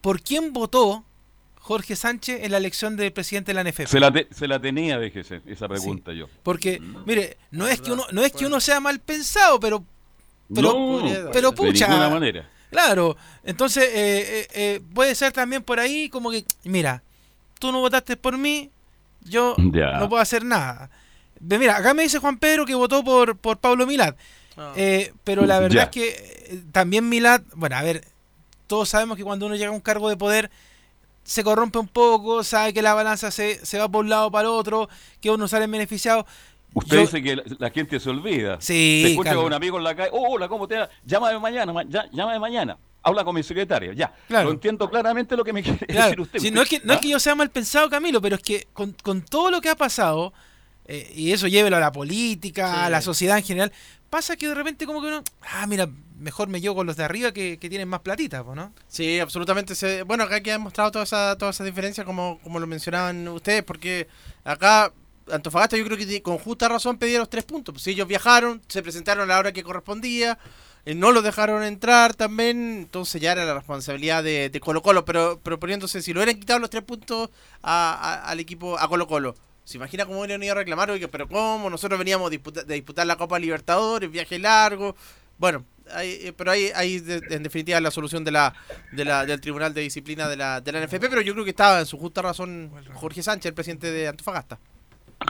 ¿por 0.00 0.22
quién 0.22 0.52
votó 0.52 1.04
Jorge 1.58 1.94
Sánchez 1.94 2.42
en 2.42 2.52
la 2.52 2.56
elección 2.56 2.96
de 2.96 3.10
presidente 3.10 3.52
de 3.52 3.62
la 3.62 3.68
NFP? 3.70 3.86
Se 3.86 4.00
la, 4.00 4.10
te- 4.10 4.28
se 4.32 4.48
la 4.48 4.58
tenía, 4.60 4.98
déjese, 4.98 5.42
esa 5.46 5.68
pregunta 5.68 6.12
yo. 6.12 6.26
Porque, 6.42 6.80
mire, 7.06 7.36
no 7.50 7.68
es 7.68 7.80
que 7.82 7.92
uno, 7.92 8.04
no 8.12 8.22
es 8.24 8.32
que 8.32 8.46
uno 8.46 8.60
sea 8.60 8.80
mal 8.80 8.98
pensado, 9.00 9.60
pero, 9.60 9.84
pero, 10.54 10.72
no, 10.72 11.30
pero 11.32 11.50
de 11.50 11.56
pucha, 11.56 11.86
ninguna 11.86 12.08
manera. 12.08 12.48
Claro, 12.70 13.16
entonces 13.44 13.84
eh, 13.84 13.90
eh, 13.94 14.48
eh, 14.54 14.80
puede 14.94 15.14
ser 15.14 15.32
también 15.32 15.62
por 15.62 15.80
ahí 15.80 16.08
como 16.08 16.30
que, 16.30 16.44
mira, 16.64 17.02
tú 17.58 17.72
no 17.72 17.80
votaste 17.80 18.16
por 18.16 18.38
mí, 18.38 18.70
yo 19.22 19.54
no 19.98 20.08
puedo 20.08 20.22
hacer 20.22 20.44
nada. 20.44 20.88
Mira, 21.40 21.76
acá 21.76 21.94
me 21.94 22.02
dice 22.02 22.18
Juan 22.18 22.38
Pedro 22.38 22.66
que 22.66 22.74
votó 22.74 23.02
por, 23.02 23.36
por 23.36 23.58
Pablo 23.58 23.86
Milad, 23.86 24.14
Eh, 24.76 25.12
pero 25.24 25.46
la 25.46 25.58
verdad 25.58 25.84
es 25.84 25.88
que 25.90 26.08
eh, 26.08 26.62
también 26.70 27.08
Milad, 27.08 27.40
bueno, 27.54 27.76
a 27.76 27.82
ver, 27.82 28.04
todos 28.66 28.88
sabemos 28.90 29.16
que 29.16 29.24
cuando 29.24 29.46
uno 29.46 29.56
llega 29.56 29.70
a 29.70 29.74
un 29.74 29.80
cargo 29.80 30.08
de 30.08 30.16
poder 30.16 30.50
se 31.24 31.44
corrompe 31.44 31.78
un 31.78 31.88
poco, 31.88 32.42
sabe 32.44 32.72
que 32.72 32.82
la 32.82 32.94
balanza 32.94 33.30
se, 33.30 33.64
se 33.64 33.78
va 33.78 33.88
por 33.88 34.04
un 34.04 34.10
lado 34.10 34.26
o 34.26 34.30
para 34.30 34.48
el 34.48 34.54
otro, 34.54 34.88
que 35.20 35.30
uno 35.30 35.48
sale 35.48 35.66
beneficiado. 35.66 36.26
Usted 36.74 36.96
Yo- 36.96 37.00
dice 37.02 37.22
que 37.22 37.36
la, 37.36 37.42
la 37.58 37.70
gente 37.70 37.98
se 37.98 38.08
olvida. 38.10 38.60
Sí, 38.60 39.00
Te 39.04 39.10
escucha 39.10 39.30
Carlos. 39.30 39.42
con 39.44 39.52
un 39.52 39.54
amigo 39.54 39.78
en 39.78 39.84
la 39.84 39.94
calle. 39.96 40.10
Oh, 40.12 40.34
hola, 40.34 40.48
¿cómo 40.48 40.68
te 40.68 40.76
va? 40.76 40.88
Llámame 41.04 41.38
mañana, 41.38 41.72
ma- 41.72 41.84
ya- 41.84 42.08
llámame 42.12 42.38
mañana. 42.38 42.78
Habla 43.02 43.24
con 43.24 43.34
mi 43.34 43.42
secretaria, 43.42 43.92
ya. 43.94 44.12
Claro. 44.28 44.46
Lo 44.48 44.52
entiendo 44.52 44.88
claramente 44.90 45.36
lo 45.36 45.42
que 45.44 45.52
me 45.52 45.62
quiere 45.64 45.86
Claro, 45.86 46.04
decir 46.10 46.20
usted. 46.20 46.38
sí, 46.38 46.50
no, 46.50 46.62
es 46.62 46.68
que, 46.68 46.80
no 46.84 46.92
es 46.92 47.00
que 47.00 47.08
yo 47.08 47.18
sea 47.18 47.34
mal 47.34 47.50
pensado, 47.50 47.88
Camilo, 47.90 48.20
pero 48.20 48.36
es 48.36 48.42
que 48.42 48.68
con, 48.72 48.92
con 49.02 49.22
todo 49.22 49.50
lo 49.50 49.60
que 49.60 49.68
ha 49.70 49.74
pasado, 49.76 50.32
eh, 50.84 51.10
y 51.16 51.32
eso 51.32 51.48
llévelo 51.48 51.76
a 51.76 51.80
la 51.80 51.92
política, 51.92 52.84
a 52.84 52.90
la 52.90 53.00
sociedad 53.00 53.38
en 53.38 53.44
general, 53.44 53.72
pasa 54.10 54.36
que 54.36 54.48
de 54.48 54.54
repente 54.54 54.86
como 54.86 55.00
que 55.00 55.08
uno, 55.08 55.22
ah, 55.52 55.66
mira, 55.66 55.88
mejor 56.18 56.48
me 56.48 56.60
llevo 56.60 56.74
con 56.74 56.86
los 56.86 56.96
de 56.96 57.04
arriba 57.04 57.32
que, 57.32 57.58
que 57.58 57.68
tienen 57.70 57.88
más 57.88 58.00
platita, 58.00 58.44
¿no? 58.54 58.72
Sí, 58.86 59.18
absolutamente. 59.18 59.74
Se, 59.74 60.02
bueno, 60.02 60.24
acá 60.24 60.40
queda 60.42 60.58
mostrado 60.58 60.90
toda 60.90 61.04
esa, 61.04 61.36
toda 61.38 61.52
esa 61.52 61.64
diferencia 61.64 62.04
como, 62.04 62.38
como 62.42 62.60
lo 62.60 62.66
mencionaban 62.66 63.26
ustedes, 63.28 63.62
porque 63.64 64.08
acá 64.44 64.92
Antofagasta 65.32 65.76
yo 65.76 65.84
creo 65.84 65.96
que 65.98 66.22
con 66.22 66.38
justa 66.38 66.68
razón 66.68 66.98
pedía 66.98 67.18
los 67.18 67.30
tres 67.30 67.44
puntos. 67.44 67.72
Pues, 67.72 67.82
si 67.84 67.90
ellos 67.90 68.06
viajaron, 68.08 68.62
se 68.68 68.82
presentaron 68.82 69.24
a 69.24 69.34
la 69.34 69.38
hora 69.38 69.52
que 69.52 69.62
correspondía, 69.62 70.38
eh, 70.86 70.94
no 70.94 71.12
los 71.12 71.22
dejaron 71.22 71.62
entrar 71.62 72.14
también, 72.14 72.78
entonces 72.80 73.20
ya 73.20 73.32
era 73.32 73.44
la 73.44 73.54
responsabilidad 73.54 74.22
de, 74.24 74.48
de 74.50 74.60
Colo 74.60 74.82
Colo, 74.82 75.04
pero 75.04 75.38
proponiéndose 75.40 76.00
si 76.02 76.12
lo 76.12 76.20
hubieran 76.20 76.40
quitado 76.40 76.58
los 76.58 76.70
tres 76.70 76.82
puntos 76.82 77.30
a- 77.62 77.92
a- 77.92 78.28
al 78.30 78.40
equipo, 78.40 78.78
a 78.78 78.88
Colo 78.88 79.06
Colo. 79.06 79.34
¿Se 79.64 79.76
imagina 79.76 80.04
cómo 80.06 80.20
hubieran 80.20 80.42
ido 80.42 80.52
a 80.52 80.56
reclamar? 80.56 80.90
Oiga, 80.90 81.06
pero 81.08 81.28
¿cómo? 81.28 81.68
Nosotros 81.70 81.98
veníamos 81.98 82.30
de 82.30 82.40
disputar 82.66 83.06
la 83.06 83.16
Copa 83.16 83.38
Libertadores, 83.38 84.10
viaje 84.10 84.38
largo. 84.38 84.96
Bueno, 85.38 85.64
hay- 85.92 86.18
eh, 86.28 86.32
pero 86.36 86.50
ahí, 86.50 86.98
de- 86.98 87.22
en 87.30 87.42
definitiva 87.42 87.78
la 87.80 87.90
solución 87.90 88.24
de 88.24 88.30
la, 88.32 88.54
de 88.92 89.04
la, 89.04 89.26
del 89.26 89.40
Tribunal 89.40 89.72
de 89.74 89.82
Disciplina 89.82 90.28
de 90.28 90.36
la, 90.36 90.60
de 90.60 90.72
la 90.72 90.80
NFP, 90.80 91.08
pero 91.08 91.20
yo 91.20 91.34
creo 91.34 91.44
que 91.44 91.50
estaba 91.50 91.78
en 91.80 91.86
su 91.86 91.98
justa 91.98 92.22
razón 92.22 92.70
Jorge 92.94 93.22
Sánchez, 93.22 93.46
el 93.50 93.54
presidente 93.54 93.90
de 93.92 94.08
Antofagasta. 94.08 94.58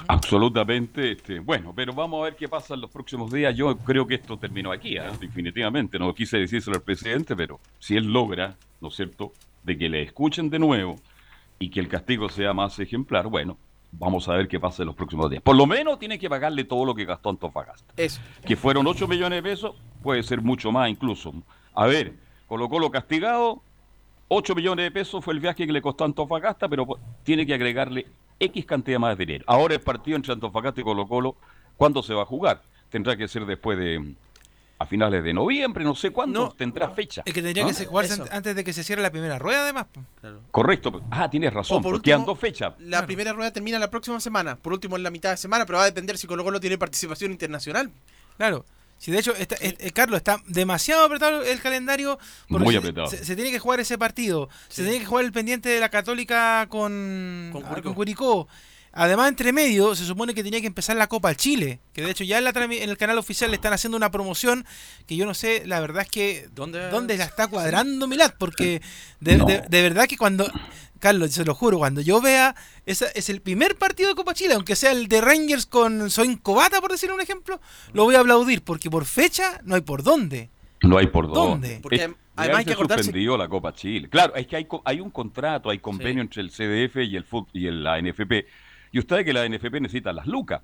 Absolutamente. 0.08 1.12
Este, 1.12 1.40
bueno, 1.40 1.72
pero 1.74 1.92
vamos 1.92 2.20
a 2.20 2.24
ver 2.24 2.36
qué 2.36 2.48
pasa 2.48 2.74
en 2.74 2.80
los 2.80 2.90
próximos 2.90 3.32
días. 3.32 3.54
Yo 3.54 3.76
creo 3.78 4.06
que 4.06 4.14
esto 4.14 4.36
terminó 4.36 4.72
aquí, 4.72 4.96
¿ah? 4.98 5.12
definitivamente. 5.20 5.98
No 5.98 6.14
quise 6.14 6.38
decírselo 6.38 6.76
al 6.76 6.82
presidente, 6.82 7.36
pero 7.36 7.60
si 7.78 7.96
él 7.96 8.12
logra, 8.12 8.56
¿no 8.80 8.88
es 8.88 8.94
cierto?, 8.94 9.32
de 9.62 9.76
que 9.76 9.88
le 9.88 10.02
escuchen 10.02 10.48
de 10.48 10.58
nuevo 10.58 10.96
y 11.58 11.68
que 11.70 11.80
el 11.80 11.88
castigo 11.88 12.28
sea 12.28 12.54
más 12.54 12.78
ejemplar, 12.78 13.26
bueno, 13.26 13.58
vamos 13.92 14.28
a 14.28 14.34
ver 14.34 14.48
qué 14.48 14.58
pasa 14.58 14.82
en 14.82 14.86
los 14.86 14.96
próximos 14.96 15.30
días. 15.30 15.42
Por 15.42 15.56
lo 15.56 15.66
menos 15.66 15.98
tiene 15.98 16.18
que 16.18 16.28
pagarle 16.28 16.64
todo 16.64 16.84
lo 16.84 16.94
que 16.94 17.04
gastó 17.04 17.30
Antofagasta. 17.30 17.92
Eso. 17.96 18.20
que 18.44 18.56
fueron 18.56 18.86
8 18.86 19.06
millones 19.06 19.42
de 19.42 19.50
pesos, 19.50 19.74
puede 20.02 20.22
ser 20.22 20.40
mucho 20.40 20.72
más 20.72 20.88
incluso. 20.88 21.32
A 21.74 21.86
ver, 21.86 22.14
colocó 22.46 22.78
lo 22.78 22.90
castigado, 22.90 23.62
8 24.28 24.54
millones 24.54 24.84
de 24.84 24.90
pesos 24.90 25.24
fue 25.24 25.34
el 25.34 25.40
viaje 25.40 25.66
que 25.66 25.72
le 25.72 25.82
costó 25.82 26.04
a 26.04 26.06
Antofagasta, 26.06 26.68
pero 26.68 26.86
tiene 27.22 27.44
que 27.46 27.54
agregarle 27.54 28.06
X 28.40 28.64
cantidad 28.66 28.98
más 28.98 29.16
de 29.16 29.26
dinero. 29.26 29.44
Ahora 29.46 29.74
el 29.74 29.80
partido 29.80 30.16
entre 30.16 30.32
Antofagasta 30.32 30.80
y 30.80 30.84
Colo 30.84 31.06
Colo, 31.06 31.36
¿cuándo 31.76 32.02
se 32.02 32.14
va 32.14 32.22
a 32.22 32.26
jugar? 32.26 32.62
Tendrá 32.88 33.16
que 33.16 33.28
ser 33.28 33.44
después 33.46 33.78
de, 33.78 34.14
a 34.78 34.86
finales 34.86 35.22
de 35.22 35.32
noviembre, 35.34 35.84
no 35.84 35.94
sé 35.94 36.10
cuándo, 36.10 36.40
No. 36.46 36.50
tendrá 36.52 36.88
fecha. 36.90 37.22
Es 37.24 37.34
que 37.34 37.42
tendría 37.42 37.64
¿Ah? 37.64 37.68
que 37.68 37.74
se- 37.74 37.86
jugarse 37.86 38.14
Eso. 38.14 38.24
antes 38.32 38.56
de 38.56 38.64
que 38.64 38.72
se 38.72 38.82
cierre 38.82 39.02
la 39.02 39.10
primera 39.10 39.38
rueda, 39.38 39.62
además. 39.64 39.86
po. 39.92 40.00
Correcto. 40.50 41.02
Ah, 41.10 41.28
tienes 41.30 41.52
razón, 41.52 41.82
por 41.82 41.92
porque 41.92 42.12
último, 42.14 42.26
dos 42.26 42.38
fechas. 42.38 42.72
La 42.80 42.86
Claro. 42.88 43.06
primera 43.06 43.32
rueda 43.34 43.52
termina 43.52 43.78
la 43.78 43.90
próxima 43.90 44.18
semana, 44.20 44.56
por 44.56 44.72
último 44.72 44.96
en 44.96 45.02
la 45.02 45.10
mitad 45.10 45.30
de 45.30 45.36
semana, 45.36 45.66
pero 45.66 45.76
va 45.78 45.84
a 45.84 45.86
depender 45.86 46.16
si 46.18 46.26
Colo 46.26 46.42
Colo 46.42 46.58
tiene 46.60 46.78
participación 46.78 47.30
internacional. 47.30 47.90
Claro. 48.38 48.64
Si 49.00 49.10
de 49.10 49.18
hecho, 49.18 49.34
está, 49.34 49.56
eh, 49.62 49.74
eh, 49.78 49.90
Carlos, 49.92 50.18
está 50.18 50.42
demasiado 50.46 51.02
apretado 51.06 51.42
el 51.42 51.58
calendario. 51.60 52.18
porque 52.48 52.64
Muy 52.64 52.74
se- 52.74 52.78
apretado. 52.78 53.06
Se, 53.08 53.24
se 53.24 53.34
tiene 53.34 53.50
que 53.50 53.58
jugar 53.58 53.80
ese 53.80 53.96
partido. 53.96 54.50
Se 54.68 54.82
tiene 54.82 54.98
que 54.98 55.06
jugar 55.06 55.24
el 55.24 55.32
pendiente 55.32 55.70
de 55.70 55.80
la 55.80 55.88
Católica 55.88 56.66
con, 56.68 57.48
Con 57.50 57.64
ah, 57.64 57.80
con 57.82 57.94
Curicó. 57.94 58.46
Además, 58.92 59.28
entre 59.28 59.52
medio, 59.52 59.94
se 59.94 60.04
supone 60.04 60.34
que 60.34 60.42
tenía 60.42 60.60
que 60.60 60.66
empezar 60.66 60.96
la 60.96 61.06
Copa 61.06 61.34
Chile. 61.34 61.80
Que 61.92 62.02
de 62.02 62.10
hecho 62.10 62.24
ya 62.24 62.38
en, 62.38 62.44
la 62.44 62.50
en 62.50 62.90
el 62.90 62.96
canal 62.98 63.18
oficial 63.18 63.50
le 63.50 63.54
están 63.56 63.72
haciendo 63.72 63.96
una 63.96 64.10
promoción 64.10 64.64
que 65.06 65.14
yo 65.16 65.26
no 65.26 65.34
sé, 65.34 65.62
la 65.66 65.78
verdad 65.80 66.02
es 66.02 66.08
que 66.10 66.48
¿Dónde? 66.54 66.90
dónde 66.90 67.16
la 67.16 67.24
está 67.24 67.46
cuadrando 67.46 68.08
Milad. 68.08 68.34
Porque 68.38 68.82
de, 69.20 69.36
No. 69.36 69.44
de- 69.46 69.62
de 69.68 69.82
verdad 69.82 70.08
que 70.08 70.16
cuando, 70.16 70.50
Carlos, 70.98 71.30
se 71.30 71.44
lo 71.44 71.54
juro, 71.54 71.78
cuando 71.78 72.00
yo 72.00 72.20
vea, 72.20 72.56
esa 72.84 73.06
es 73.14 73.28
el 73.30 73.40
primer 73.40 73.76
partido 73.78 74.08
de 74.08 74.16
Copa 74.16 74.34
Chile, 74.34 74.54
aunque 74.54 74.74
sea 74.74 74.90
el 74.90 75.06
de 75.06 75.20
Rangers 75.20 75.66
con 75.66 76.10
Soin 76.10 76.36
Cobata, 76.36 76.80
por 76.80 76.90
decir 76.90 77.12
un 77.12 77.20
ejemplo, 77.20 77.60
lo 77.92 78.04
voy 78.04 78.16
a 78.16 78.20
aplaudir, 78.20 78.62
porque 78.62 78.90
por 78.90 79.04
fecha 79.04 79.60
no 79.64 79.76
hay 79.76 79.82
por 79.82 80.02
dónde. 80.02 80.50
No 80.82 80.98
hay 80.98 81.06
por 81.06 81.26
¿Dónde? 81.28 81.40
dónde. 81.68 81.80
Porque 81.80 81.96
Es- 81.96 82.10
además 82.34 82.56
de 82.56 82.58
hay 82.58 82.64
que 82.64 82.72
acordarse- 82.72 83.04
suspendido 83.04 83.36
la 83.38 83.48
Copa 83.48 83.72
Chile. 83.72 84.08
Claro, 84.08 84.34
es 84.34 84.46
que 84.48 84.56
hay, 84.56 84.64
co- 84.64 84.82
hay 84.84 84.98
un 84.98 85.10
contrato, 85.10 85.70
hay 85.70 85.78
convenio 85.78 86.22
entre 86.22 86.42
el 86.42 86.50
CDF 86.50 87.04
y 87.04 87.14
el 87.16 87.24
fut- 87.24 87.48
y 87.52 87.66
el- 87.68 87.84
la 87.84 87.98
NFP. 87.98 88.46
Y 88.92 88.98
usted 88.98 89.16
sabe 89.16 89.24
que 89.24 89.32
la 89.32 89.48
NFP 89.48 89.80
necesita 89.80 90.12
las 90.12 90.26
lucas. 90.26 90.62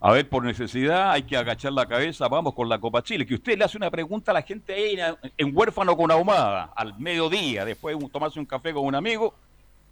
A 0.00 0.12
ver, 0.12 0.28
por 0.28 0.44
necesidad 0.44 1.12
hay 1.12 1.22
que 1.22 1.36
agachar 1.36 1.72
la 1.72 1.86
cabeza, 1.86 2.28
vamos 2.28 2.54
con 2.54 2.68
la 2.68 2.78
Copa 2.78 3.02
Chile. 3.02 3.24
Que 3.24 3.34
usted 3.34 3.56
le 3.56 3.64
hace 3.64 3.78
una 3.78 3.90
pregunta 3.90 4.32
a 4.32 4.34
la 4.34 4.42
gente 4.42 4.74
ahí 4.74 4.98
en, 5.38 5.56
huérfano 5.56 5.96
con 5.96 6.10
ahumada, 6.10 6.72
al 6.76 6.98
mediodía, 6.98 7.64
después 7.64 7.98
de 7.98 8.08
tomarse 8.08 8.38
un 8.38 8.44
café 8.44 8.74
con 8.74 8.84
un 8.84 8.94
amigo, 8.94 9.34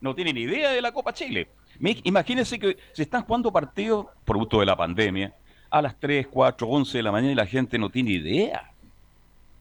no 0.02 0.14
tiene 0.14 0.34
ni 0.34 0.42
idea 0.42 0.70
de 0.70 0.82
la 0.82 0.92
Copa 0.92 1.14
Chile. 1.14 1.48
Imagínense 1.80 2.58
que 2.58 2.76
se 2.92 3.02
están 3.02 3.22
jugando 3.22 3.50
partidos, 3.50 4.06
producto 4.24 4.60
de 4.60 4.66
la 4.66 4.76
pandemia, 4.76 5.32
a 5.70 5.80
las 5.80 5.98
3, 5.98 6.26
4, 6.30 6.68
11 6.68 6.98
de 6.98 7.02
la 7.02 7.12
mañana 7.12 7.32
y 7.32 7.36
la 7.36 7.46
gente 7.46 7.78
no 7.78 7.88
tiene 7.88 8.10
idea. 8.10 8.70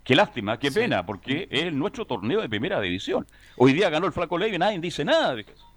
Qué 0.03 0.15
lástima, 0.15 0.59
qué 0.59 0.69
pena, 0.69 1.05
porque 1.05 1.47
es 1.49 1.71
nuestro 1.71 2.05
torneo 2.05 2.41
de 2.41 2.49
primera 2.49 2.81
división. 2.81 3.25
Hoy 3.55 3.71
día 3.71 3.89
ganó 3.89 4.07
el 4.07 4.11
Flaco 4.11 4.37
Levy, 4.37 4.57
nadie 4.57 4.79
dice 4.79 5.05
nada 5.05 5.35
de 5.35 5.43
eso. 5.43 5.70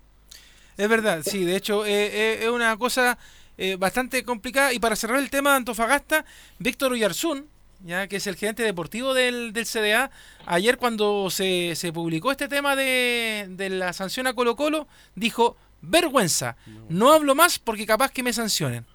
Es 0.76 0.88
verdad, 0.88 1.22
sí, 1.24 1.44
de 1.44 1.56
hecho 1.56 1.86
eh, 1.86 1.92
eh, 1.92 2.38
es 2.42 2.48
una 2.48 2.76
cosa 2.76 3.16
eh, 3.56 3.76
bastante 3.76 4.24
complicada. 4.24 4.72
Y 4.72 4.78
para 4.78 4.96
cerrar 4.96 5.18
el 5.18 5.30
tema 5.30 5.50
de 5.50 5.56
Antofagasta, 5.56 6.24
Víctor 6.58 6.92
Uyarzún, 6.92 7.46
ya 7.84 8.08
que 8.08 8.16
es 8.16 8.26
el 8.26 8.36
gerente 8.36 8.62
deportivo 8.62 9.14
del, 9.14 9.52
del 9.52 9.66
CDA, 9.66 10.10
ayer 10.46 10.78
cuando 10.78 11.30
se, 11.30 11.76
publicó 11.92 12.32
este 12.32 12.48
tema 12.48 12.74
de, 12.74 13.46
la 13.70 13.92
sanción 13.92 14.26
a 14.26 14.34
Colo 14.34 14.56
Colo, 14.56 14.88
dijo, 15.14 15.56
vergüenza, 15.82 16.56
no 16.88 17.12
hablo 17.12 17.34
más 17.34 17.58
porque 17.58 17.86
capaz 17.86 18.10
que 18.10 18.22
me 18.22 18.32
sancionen. 18.32 18.86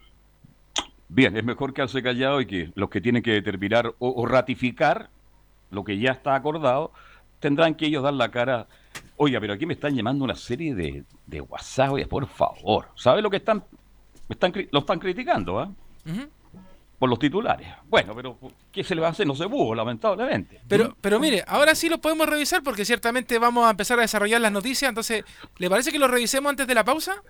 Bien, 1.08 1.36
es 1.38 1.44
mejor 1.44 1.74
quedarse 1.74 2.04
callado 2.04 2.42
y 2.42 2.46
que 2.46 2.72
los 2.76 2.90
que 2.90 3.02
tienen 3.02 3.24
que 3.24 3.32
determinar 3.32 3.88
o, 4.00 4.10
o 4.10 4.26
ratificar 4.26 5.10
lo 5.72 5.84
que 5.84 5.98
ya 5.98 6.12
está 6.12 6.36
acordado, 6.36 6.92
tendrán 7.40 7.76
que 7.76 7.86
ellos 7.86 8.04
dar 8.04 8.14
la 8.14 8.30
cara. 8.32 8.68
Oiga, 9.22 9.42
pero 9.42 9.52
aquí 9.52 9.66
me 9.66 9.74
están 9.74 9.94
llamando 9.94 10.24
una 10.24 10.36
serie 10.36 10.74
de, 10.74 11.04
de 11.26 11.42
WhatsApp, 11.42 11.92
oiga, 11.92 12.08
por 12.08 12.26
favor. 12.26 12.88
¿Sabe 12.96 13.22
lo 13.22 13.30
que 13.30 13.36
están, 13.36 13.58
me 14.30 14.34
están 14.34 14.54
lo 14.72 14.80
están 14.80 14.98
criticando, 14.98 15.60
ah? 15.60 15.70
Ujú. 16.06 16.30
Por 16.98 17.10
los 17.10 17.20
titulares. 17.20 17.68
Bueno, 17.90 18.16
pero 18.16 18.38
¿qué 18.72 18.82
se 18.82 18.96
le 18.96 19.02
va 19.02 19.08
a 19.08 19.12
hacer? 19.12 19.28
No 19.28 19.36
se 19.36 19.50
pudo, 19.50 19.76
lamentablemente. 19.76 20.62
Pero, 20.70 20.96
pero 21.02 21.20
mire, 21.20 21.44
ahora 21.48 21.76
sí 21.76 21.90
lo 21.90 21.98
podemos 21.98 22.30
revisar 22.30 22.64
porque 22.64 22.86
ciertamente 22.86 23.38
vamos 23.40 23.66
a 23.68 23.72
empezar 23.72 24.00
a 24.00 24.04
desarrollar 24.04 24.40
las 24.40 24.54
noticias. 24.54 24.88
Entonces, 24.88 25.26
¿le 25.58 25.70
parece 25.70 25.92
que 25.92 26.00
lo 26.00 26.08
revisemos 26.08 26.50
antes 26.50 26.66
de 26.66 26.76
la 26.76 26.86
pausa? 26.86 27.22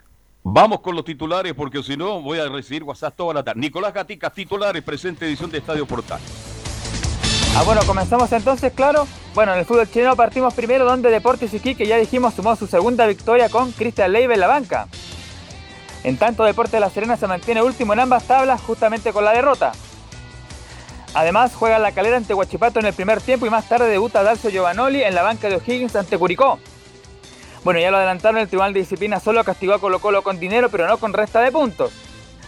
Vamos 0.44 0.82
con 0.82 0.96
los 0.96 1.04
titulares 1.04 1.56
porque 1.56 1.82
si 1.82 1.98
no 1.98 2.22
voy 2.22 2.38
a 2.38 2.48
recibir 2.50 2.84
WhatsApp 2.84 3.16
toda 3.16 3.34
la 3.34 3.44
tarde. 3.44 3.62
Nicolás 3.62 3.96
Gatica, 3.96 4.30
titulares, 4.30 4.84
presente 4.84 5.26
edición 5.26 5.50
de 5.50 5.58
Estadio 5.58 5.88
Portal. 5.88 6.20
Ah, 7.60 7.64
bueno, 7.64 7.82
comenzamos 7.86 8.32
entonces, 8.32 8.72
claro. 8.72 9.06
Bueno, 9.36 9.52
en 9.52 9.60
el 9.60 9.66
fútbol 9.66 9.92
chileno 9.92 10.16
partimos 10.16 10.54
primero 10.54 10.86
donde 10.86 11.10
Deportes 11.10 11.54
Iquique, 11.54 11.86
ya 11.86 11.98
dijimos, 11.98 12.34
sumó 12.34 12.56
su 12.56 12.68
segunda 12.68 13.06
victoria 13.06 13.50
con 13.50 13.74
Cristian 13.74 14.14
Leiva 14.14 14.34
en 14.34 14.40
la 14.40 14.48
banca. 14.48 14.88
En 16.06 16.16
tanto, 16.16 16.46
Deportes 16.46 16.72
de 16.72 16.80
La 16.80 16.90
Serena 16.90 17.18
se 17.18 17.28
mantiene 17.28 17.62
último 17.62 17.92
en 17.92 18.00
ambas 18.00 18.24
tablas 18.24 18.62
justamente 18.62 19.12
con 19.12 19.26
la 19.26 19.34
derrota. 19.34 19.74
Además, 21.14 21.52
juega 21.54 21.80
la 21.80 21.92
calera 21.92 22.16
ante 22.16 22.34
Huachipato 22.34 22.80
en 22.80 22.86
el 22.86 22.94
primer 22.94 23.20
tiempo 23.20 23.46
y 23.46 23.50
más 23.50 23.68
tarde 23.68 23.90
debuta 23.90 24.24
Dalcio 24.24 24.50
Giovanoli 24.50 25.04
en 25.04 25.14
la 25.14 25.24
banca 25.24 25.50
de 25.50 25.58
O'Higgins 25.58 25.98
ante 25.98 26.18
Curicó. 26.18 26.60
Bueno, 27.66 27.82
ya 27.82 27.92
lo 27.92 27.98
adelantaron, 27.98 28.40
el 28.40 28.48
Tribunal 28.48 28.72
de 28.72 28.80
Disciplina 28.80 29.20
solo 29.20 29.44
castigó 29.44 29.74
a 29.74 29.82
Colo 29.82 30.00
Colo 30.00 30.22
con 30.22 30.40
dinero, 30.40 30.70
pero 30.70 30.88
no 30.88 30.98
con 30.98 31.12
resta 31.12 31.42
de 31.42 31.52
puntos. 31.52 31.92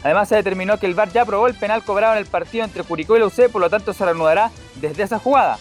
Además, 0.03 0.29
se 0.29 0.35
determinó 0.35 0.77
que 0.77 0.87
el 0.87 0.95
VAR 0.95 1.11
ya 1.11 1.23
aprobó 1.23 1.47
el 1.47 1.53
penal 1.53 1.83
cobrado 1.83 2.13
en 2.13 2.19
el 2.19 2.25
partido 2.25 2.63
entre 2.63 2.83
Curicó 2.83 3.15
y 3.15 3.19
la 3.19 3.27
UC, 3.27 3.49
por 3.51 3.61
lo 3.61 3.69
tanto 3.69 3.93
se 3.93 4.03
reanudará 4.03 4.51
desde 4.75 5.03
esa 5.03 5.19
jugada. 5.19 5.59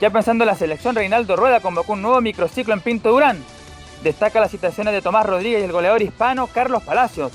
Ya 0.00 0.10
pensando 0.10 0.44
en 0.44 0.48
la 0.48 0.54
selección, 0.54 0.94
Reinaldo 0.94 1.36
Rueda 1.36 1.60
convocó 1.60 1.94
un 1.94 2.02
nuevo 2.02 2.20
microciclo 2.20 2.74
en 2.74 2.80
Pinto 2.80 3.10
Durán. 3.10 3.42
Destaca 4.02 4.40
las 4.40 4.50
citaciones 4.50 4.92
de 4.92 5.02
Tomás 5.02 5.26
Rodríguez 5.26 5.62
y 5.62 5.64
el 5.64 5.72
goleador 5.72 6.02
hispano 6.02 6.46
Carlos 6.46 6.82
Palacios. 6.82 7.32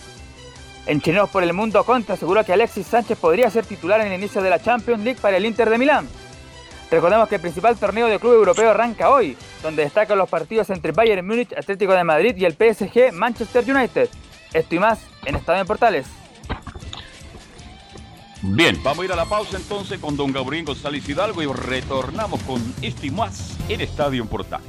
En 0.85 1.01
Chineros 1.01 1.29
por 1.29 1.43
el 1.43 1.53
Mundo 1.53 1.83
Contra 1.83 2.15
aseguró 2.15 2.43
que 2.43 2.53
Alexis 2.53 2.87
Sánchez 2.87 3.17
podría 3.17 3.49
ser 3.49 3.65
titular 3.65 4.01
en 4.01 4.07
el 4.07 4.19
inicio 4.19 4.41
de 4.41 4.49
la 4.49 4.61
Champions 4.61 5.03
League 5.03 5.19
para 5.21 5.37
el 5.37 5.45
Inter 5.45 5.69
de 5.69 5.77
Milán. 5.77 6.07
Recordemos 6.91 7.29
que 7.29 7.35
el 7.35 7.41
principal 7.41 7.77
torneo 7.77 8.07
de 8.07 8.17
club 8.17 8.33
europeo 8.33 8.71
arranca 8.71 9.11
hoy, 9.11 9.37
donde 9.61 9.83
destacan 9.83 10.17
los 10.17 10.29
partidos 10.29 10.69
entre 10.71 10.91
Bayern 10.91 11.25
Múnich, 11.25 11.53
Atlético 11.53 11.93
de 11.93 12.03
Madrid 12.03 12.35
y 12.37 12.45
el 12.45 12.53
PSG 12.53 13.13
Manchester 13.13 13.63
United. 13.69 14.09
Esto 14.53 14.75
y 14.75 14.79
más 14.79 14.99
en 15.25 15.35
Estadio 15.35 15.61
en 15.61 15.67
Portales. 15.67 16.18
Bien, 18.41 18.81
vamos 18.83 18.99
a 18.99 19.05
ir 19.05 19.11
a 19.11 19.15
la 19.15 19.25
pausa 19.25 19.57
entonces 19.57 19.99
con 19.99 20.15
don 20.15 20.31
Gabriel 20.31 20.65
González 20.65 21.07
Hidalgo 21.07 21.41
y 21.41 21.47
retornamos 21.47 22.41
con 22.43 22.61
este 22.81 23.07
y 23.07 23.11
más 23.11 23.57
en 23.67 23.81
Estadio 23.81 24.25
Portales. 24.25 24.65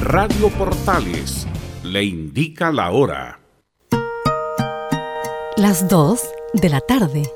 Radio 0.00 0.48
Portales 0.50 1.46
le 1.82 2.04
indica 2.04 2.72
la 2.72 2.90
hora. 2.90 3.40
Las 5.56 5.88
2 5.88 6.20
de 6.54 6.68
la 6.68 6.80
tarde. 6.80 7.35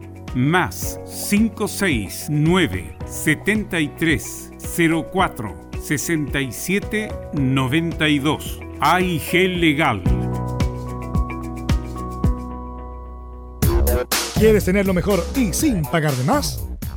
más 0.35 0.99
569 1.29 2.97
73 3.05 4.51
04 5.11 5.55
67 5.81 7.11
92 7.33 8.59
AIG 8.79 9.33
Legal. 9.59 10.03
¿Quieres 14.39 14.65
tener 14.65 14.87
lo 14.87 14.93
mejor 14.93 15.23
y 15.35 15.53
sin 15.53 15.83
pagar 15.83 16.13
de 16.13 16.23
más? 16.23 16.70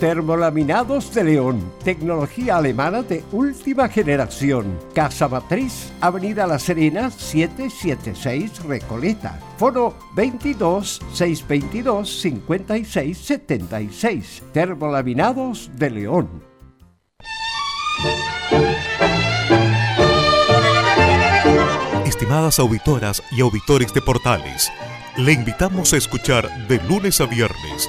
Termolaminados 0.00 1.14
de 1.14 1.24
León, 1.24 1.72
tecnología 1.82 2.58
alemana 2.58 3.02
de 3.02 3.24
última 3.32 3.88
generación. 3.88 4.78
Casa 4.94 5.26
Matriz, 5.26 5.90
Avenida 6.02 6.46
La 6.46 6.58
Serena, 6.58 7.10
776 7.10 8.62
Recoleta. 8.64 9.40
Foro 9.56 9.94
22 10.14 11.00
622 11.14 12.20
56 12.20 13.16
76. 13.16 14.42
Termolaminados 14.52 15.70
de 15.74 15.90
León. 15.90 16.28
Estimadas 22.04 22.58
auditoras 22.58 23.22
y 23.30 23.40
auditores 23.40 23.94
de 23.94 24.02
Portales, 24.02 24.70
le 25.16 25.32
invitamos 25.32 25.92
a 25.92 25.96
escuchar 25.96 26.66
de 26.68 26.82
lunes 26.84 27.20
a 27.20 27.26
viernes, 27.26 27.88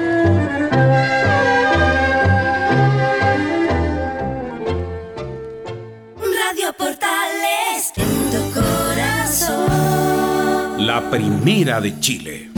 La 10.81 11.01
primera 11.09 11.79
de 11.81 11.99
Chile. 11.99 12.49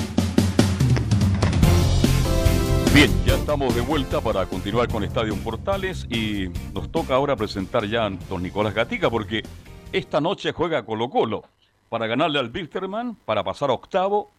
Bien, 2.93 3.11
ya 3.25 3.35
estamos 3.35 3.73
de 3.75 3.81
vuelta 3.81 4.21
para 4.21 4.45
continuar 4.45 4.87
con 4.87 5.03
Estadio 5.03 5.35
Portales 5.37 6.05
y 6.09 6.47
nos 6.73 6.91
toca 6.91 7.15
ahora 7.15 7.35
presentar 7.35 7.85
ya 7.85 8.05
a 8.05 8.09
don 8.29 8.43
Nicolás 8.43 8.73
Gatica 8.73 9.09
porque 9.09 9.43
esta 9.91 10.21
noche 10.21 10.51
juega 10.53 10.85
Colo 10.85 11.09
Colo 11.09 11.43
para 11.89 12.07
ganarle 12.07 12.39
al 12.39 12.49
Bilsterman, 12.49 13.15
para 13.25 13.43
pasar 13.43 13.69
a 13.69 13.73
octavo 13.73 14.31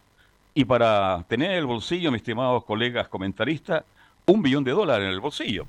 y 0.53 0.65
para 0.65 1.23
tener 1.27 1.51
en 1.51 1.57
el 1.57 1.65
bolsillo, 1.65 2.11
mis 2.11 2.21
estimados 2.21 2.63
colegas 2.65 3.07
comentaristas, 3.09 3.83
un 4.25 4.41
billón 4.41 4.63
de 4.63 4.71
dólares 4.71 5.05
en 5.05 5.11
el 5.13 5.19
bolsillo. 5.19 5.65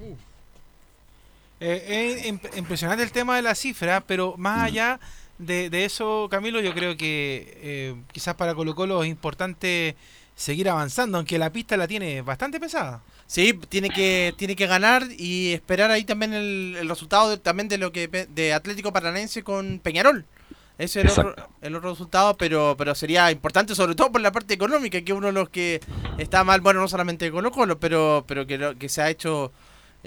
Eh, 1.59 2.17
es 2.17 2.27
imp- 2.27 2.57
impresionante 2.57 3.03
el 3.03 3.13
tema 3.13 3.37
de 3.37 3.43
la 3.43 3.55
cifra, 3.55 4.01
pero 4.01 4.35
más 4.37 4.71
Mm. 4.71 4.75
De, 5.39 5.71
de 5.71 5.85
eso, 5.85 6.29
Camilo, 6.31 6.61
yo 6.61 6.73
creo 6.75 6.97
que 6.97 7.59
eh, 7.63 7.95
quizás 8.13 8.35
para 8.35 8.55
Colo 8.55 8.75
Colo 8.75 9.03
es 9.03 9.09
importante 9.11 9.97
seguir 10.35 10.69
avanzando, 10.69 11.17
aunque 11.19 11.39
la 11.39 11.51
pista 11.51 11.77
la 11.77 11.89
tiene 11.89 12.23
bastante 12.23 12.61
pesada. 12.61 13.03
Sí, 13.27 13.59
tiene 13.69 13.91
que, 13.91 14.35
tiene 14.37 14.55
que 14.55 14.67
ganar 14.67 15.05
y 15.19 15.53
esperar 15.53 15.91
ahí 15.91 16.05
también 16.05 16.33
el, 16.35 16.77
el 16.79 16.89
resultado 16.89 17.31
de- 17.31 17.39
también 17.39 17.69
de 17.69 17.79
lo 17.79 17.91
que 17.91 18.09
pe- 18.09 18.27
de 18.27 18.53
Atlético 18.53 18.93
Paranaense 18.93 19.43
con 19.43 19.81
Peñarol. 19.83 20.25
Ese 20.79 21.01
es 21.01 21.07
el 21.07 21.27
otro, 21.27 21.49
el 21.63 21.75
otro 21.75 21.91
resultado, 21.91 22.37
pero, 22.37 22.75
pero 22.77 22.95
sería 22.95 23.31
importante 23.31 23.75
sobre 23.75 23.95
todo 23.95 24.13
por 24.13 24.21
la 24.21 24.31
parte 24.31 24.53
económica, 24.55 25.01
que 25.01 25.15
uno 25.15 25.29
de 25.29 25.33
los 25.33 25.49
que 25.49 25.81
está 26.19 26.45
mal, 26.45 26.61
bueno, 26.61 26.81
no 26.81 26.87
solamente 26.89 27.31
Colo 27.31 27.51
Colo, 27.51 27.79
pero, 27.81 28.25
pero 28.29 28.47
que, 28.47 28.59
lo- 28.59 28.77
que 28.79 28.89
se 28.91 29.01
ha 29.03 29.09
hecho, 29.11 29.53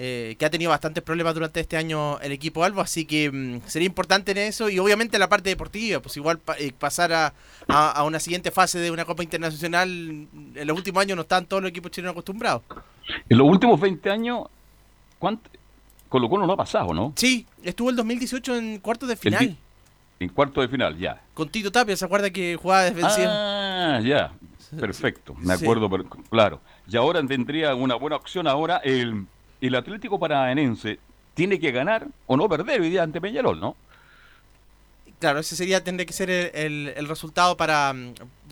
eh, 0.02 0.38
que 0.40 0.46
ha 0.46 0.50
tenido 0.50 0.70
bastantes 0.72 1.04
problemas 1.04 1.34
durante 1.34 1.60
este 1.60 1.76
año 1.76 2.20
el 2.22 2.32
equipo 2.32 2.64
Albo, 2.64 2.80
así 2.80 3.04
que 3.04 3.30
mm, 3.30 3.68
sería 3.68 3.86
importante 3.86 4.32
en 4.32 4.38
eso 4.38 4.70
y 4.70 4.80
obviamente 4.80 5.20
la 5.20 5.28
parte 5.28 5.50
deportiva, 5.50 6.00
pues 6.00 6.16
igual 6.16 6.40
pa- 6.40 6.56
eh, 6.58 6.72
pasar 6.72 7.12
a, 7.12 7.34
a, 7.68 7.92
a 7.92 8.04
una 8.06 8.22
siguiente 8.22 8.50
fase 8.50 8.80
de 8.80 8.92
una 8.92 9.04
Copa 9.04 9.24
Internacional, 9.24 9.90
en 9.90 10.68
los 10.68 10.78
últimos 10.78 11.02
años 11.02 11.18
no 11.18 11.24
están 11.24 11.46
todos 11.46 11.62
los 11.62 11.70
equipos 11.70 11.92
chilenos 11.92 12.14
acostumbrados. 12.14 12.62
En 13.28 13.38
los 13.38 13.46
últimos 13.46 13.78
20 13.78 14.10
años, 14.10 14.44
¿cuánto? 15.18 15.50
Colo 16.08 16.30
Colo 16.30 16.48
no 16.48 16.54
ha 16.54 16.58
pasado, 16.58 16.94
¿no? 16.94 17.12
Sí, 17.18 17.46
estuvo 17.62 17.90
el 17.90 17.96
2018 17.98 18.56
en 18.56 18.80
cuartos 18.80 19.10
de 19.10 19.16
final. 19.18 19.58
En 20.22 20.30
cuarto 20.30 20.62
de 20.62 20.68
final, 20.70 20.98
ya. 20.98 21.22
Con 21.34 21.50
Tito 21.50 21.72
Tapia, 21.72 21.96
¿se 21.98 22.06
acuerda 22.06 22.30
que 22.30 22.56
jugaba 22.56 22.84
defensiva? 22.84 23.28
Ah, 23.98 24.00
ya. 24.02 24.32
Perfecto, 24.80 25.34
me 25.36 25.58
Sí. 25.58 25.64
acuerdo, 25.64 25.90
pero- 25.90 26.06
claro. 26.30 26.62
Y 26.88 26.96
ahora 26.98 27.22
tendría 27.26 27.74
una 27.76 27.96
buena 27.96 28.16
opción. 28.16 28.48
Ahora 28.48 28.78
el, 28.78 29.26
el 29.62 29.76
Atlético 29.76 30.20
Paranaense 30.20 31.00
tiene 31.34 31.60
que 31.60 31.72
ganar 31.72 32.08
o 32.28 32.36
no 32.38 32.48
perder 32.50 32.82
hoy 32.82 32.90
día 32.90 33.04
ante 33.04 33.22
Peñarol, 33.22 33.60
¿no? 33.60 33.76
Claro, 35.20 35.40
ese 35.40 35.56
sería, 35.56 35.84
tendría 35.84 36.06
que 36.06 36.14
ser 36.14 36.30
el, 36.30 36.52
el- 36.54 36.94
el 36.96 37.08
resultado 37.08 37.58
para, 37.58 37.94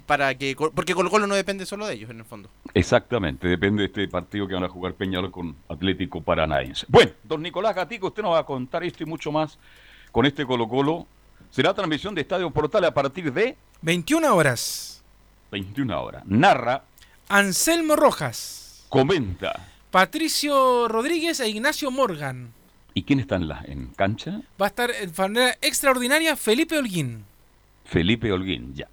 para 0.05 0.35
que... 0.35 0.53
Porque 0.75 0.93
Colo 0.93 1.09
Colo 1.09 1.25
no 1.25 1.35
depende 1.35 1.65
solo 1.65 1.87
de 1.87 1.93
ellos, 1.93 2.09
en 2.09 2.19
el 2.19 2.25
fondo. 2.25 2.49
Exactamente, 2.73 3.47
depende 3.47 3.83
de 3.83 3.85
este 3.87 4.07
partido 4.09 4.47
que 4.49 4.53
van 4.53 4.65
a 4.65 4.69
jugar 4.69 4.93
Peñarol 4.93 5.31
con 5.31 5.55
Atlético 5.69 6.21
Paranaense. 6.21 6.85
Bueno, 6.89 7.11
don 7.23 7.41
Nicolás 7.41 7.73
Gatico, 7.73 8.07
usted 8.07 8.21
nos 8.21 8.33
va 8.33 8.39
a 8.39 8.45
contar 8.45 8.83
esto 8.83 9.03
y 9.03 9.05
mucho 9.05 9.31
más 9.31 9.57
con 10.11 10.25
este 10.25 10.45
Colo 10.45 10.67
Colo. 10.67 11.07
Será 11.51 11.73
transmisión 11.73 12.13
de 12.13 12.21
Estadio 12.21 12.49
Portal 12.51 12.83
a 12.83 12.93
partir 12.93 13.31
de 13.31 13.55
21 13.81 14.35
horas. 14.35 15.01
21 15.51 16.01
horas. 16.03 16.23
Narra, 16.25 16.83
Anselmo 17.29 17.95
Rojas, 17.95 18.85
comenta. 18.89 19.65
Patricio 19.97 20.87
Rodríguez 20.87 21.39
e 21.39 21.49
Ignacio 21.49 21.89
Morgan. 21.89 22.53
¿Y 22.93 23.01
quién 23.01 23.19
está 23.19 23.37
en, 23.37 23.47
la, 23.47 23.65
en 23.65 23.87
cancha? 23.95 24.41
Va 24.61 24.67
a 24.67 24.69
estar 24.69 24.91
en 24.91 25.11
manera 25.17 25.57
extraordinaria 25.59 26.35
Felipe 26.35 26.77
Holguín. 26.77 27.25
Felipe 27.83 28.31
Holguín, 28.31 28.75
ya. 28.75 28.87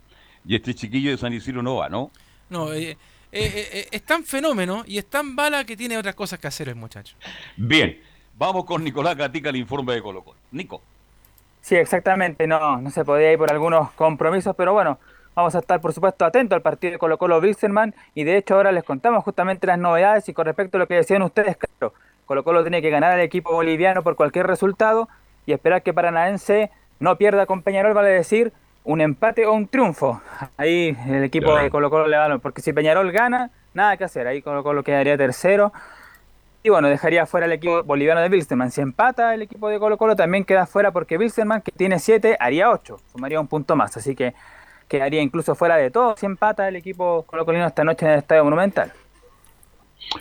Y 0.46 0.56
este 0.56 0.74
chiquillo 0.74 1.10
de 1.10 1.18
San 1.18 1.34
Isidro 1.34 1.62
no 1.62 1.76
va, 1.76 1.90
¿no? 1.90 2.10
No, 2.48 2.72
eh, 2.72 2.92
eh, 2.92 2.96
eh, 3.32 3.68
eh, 3.70 3.88
es 3.90 4.02
tan 4.04 4.24
fenómeno 4.24 4.82
y 4.86 4.96
es 4.96 5.04
tan 5.04 5.36
bala 5.36 5.64
que 5.64 5.76
tiene 5.76 5.98
otras 5.98 6.14
cosas 6.14 6.38
que 6.38 6.46
hacer 6.46 6.70
el 6.70 6.76
muchacho. 6.76 7.16
Bien, 7.58 8.00
vamos 8.38 8.64
con 8.64 8.82
Nicolás 8.82 9.14
Gatica, 9.14 9.50
el 9.50 9.56
informe 9.56 9.92
de 9.92 10.00
Colo 10.00 10.24
Colo. 10.24 10.38
Nico. 10.52 10.80
Sí, 11.60 11.74
exactamente, 11.74 12.46
no, 12.46 12.80
no 12.80 12.90
se 12.90 13.04
podía 13.04 13.30
ir 13.30 13.36
por 13.36 13.52
algunos 13.52 13.90
compromisos, 13.90 14.56
pero 14.56 14.72
bueno, 14.72 14.98
vamos 15.34 15.54
a 15.54 15.58
estar 15.58 15.80
por 15.80 15.92
supuesto 15.92 16.24
atentos 16.24 16.56
al 16.56 16.62
partido 16.62 16.92
de 16.92 16.98
Colo 16.98 17.18
Colo 17.18 17.38
Wilstermann 17.38 17.94
y 18.14 18.24
de 18.24 18.36
hecho 18.36 18.54
ahora 18.54 18.72
les 18.72 18.84
contamos 18.84 19.24
justamente 19.24 19.66
las 19.66 19.78
novedades 19.78 20.28
y 20.28 20.32
con 20.34 20.46
respecto 20.46 20.76
a 20.76 20.80
lo 20.80 20.86
que 20.86 20.94
decían 20.94 21.22
ustedes, 21.22 21.56
claro, 21.56 21.92
Colo 22.26 22.44
Colo 22.44 22.62
tiene 22.62 22.80
que 22.82 22.90
ganar 22.90 23.12
al 23.12 23.20
equipo 23.20 23.52
boliviano 23.52 24.02
por 24.02 24.16
cualquier 24.16 24.46
resultado 24.46 25.08
y 25.46 25.52
esperar 25.52 25.82
que 25.82 25.92
Paranaense 25.92 26.70
no 27.00 27.16
pierda 27.16 27.46
con 27.46 27.62
Peñarol, 27.62 27.92
vale 27.94 28.08
decir, 28.10 28.52
un 28.84 29.00
empate 29.00 29.46
o 29.46 29.52
un 29.52 29.66
triunfo. 29.66 30.20
Ahí 30.56 30.96
el 31.08 31.24
equipo 31.24 31.46
Claro. 31.46 31.62
de 31.64 31.70
Colo 31.70 31.90
Colo 31.90 32.06
le 32.06 32.16
va, 32.16 32.38
porque 32.38 32.62
si 32.62 32.72
Peñarol 32.72 33.10
gana, 33.12 33.50
nada 33.74 33.96
que 33.96 34.04
hacer, 34.04 34.26
ahí 34.26 34.40
Colo 34.42 34.62
Colo 34.62 34.82
quedaría 34.82 35.16
tercero. 35.16 35.72
Y 36.62 36.70
bueno, 36.70 36.88
dejaría 36.88 37.26
fuera 37.26 37.44
el 37.44 37.52
equipo 37.52 37.82
boliviano 37.82 38.22
de 38.22 38.28
Wilstermann. 38.30 38.70
Si 38.70 38.80
empata 38.80 39.34
el 39.34 39.42
equipo 39.42 39.68
de 39.68 39.78
Colo 39.78 39.98
Colo, 39.98 40.16
también 40.16 40.44
queda 40.44 40.64
fuera 40.64 40.92
porque 40.92 41.18
Wilstermann, 41.18 41.60
que 41.60 41.72
tiene 41.72 41.98
7, 41.98 42.38
haría 42.40 42.70
8. 42.70 42.98
Sumaría 43.12 43.38
un 43.38 43.48
punto 43.48 43.76
más. 43.76 43.94
Así 43.98 44.14
que 44.14 44.32
quedaría 44.88 45.22
incluso 45.22 45.54
fuera 45.54 45.76
de 45.76 45.90
todo 45.90 46.16
si 46.16 46.26
empata 46.26 46.68
el 46.68 46.76
equipo 46.76 47.22
colocolino 47.22 47.66
esta 47.66 47.84
noche 47.84 48.06
en 48.06 48.12
el 48.12 48.18
Estadio 48.18 48.44
Monumental. 48.44 48.92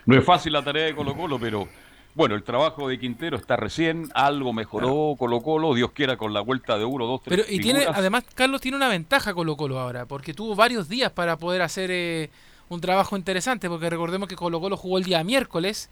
No 0.06 0.18
es 0.18 0.24
fácil 0.24 0.54
la 0.54 0.64
tarea 0.64 0.86
de 0.86 0.96
Colo 0.96 1.16
Colo, 1.16 1.40
pero 1.40 1.68
bueno, 2.16 2.36
el 2.36 2.44
trabajo 2.44 2.88
de 2.88 3.00
Quintero 3.00 3.38
está 3.38 3.56
recién, 3.56 4.10
algo 4.14 4.54
mejoró 4.54 5.16
Colo 5.18 5.42
Colo, 5.42 5.74
Dios 5.74 5.92
quiera 5.92 6.16
con 6.16 6.34
la 6.34 6.42
vuelta 6.42 6.78
de 6.78 6.86
uno, 6.86 7.06
dos, 7.06 7.22
tres 7.24 7.40
Pero 7.40 7.52
y 7.54 7.60
tiene, 7.60 7.86
además, 7.92 8.24
Carlos 8.36 8.62
tiene 8.62 8.78
una 8.78 8.88
ventaja 8.88 9.34
Colo 9.34 9.58
Colo 9.58 9.80
ahora, 9.80 10.06
porque 10.06 10.34
tuvo 10.34 10.56
varios 10.56 10.88
días 10.88 11.12
para 11.12 11.38
poder 11.38 11.62
hacer 11.62 11.90
eh, 11.92 12.30
un 12.70 12.82
trabajo 12.82 13.18
interesante, 13.18 13.68
porque 13.68 13.90
recordemos 13.90 14.30
que 14.30 14.36
Colo 14.36 14.62
Colo 14.62 14.78
jugó 14.78 14.98
el 14.98 15.04
día 15.04 15.24
miércoles 15.24 15.90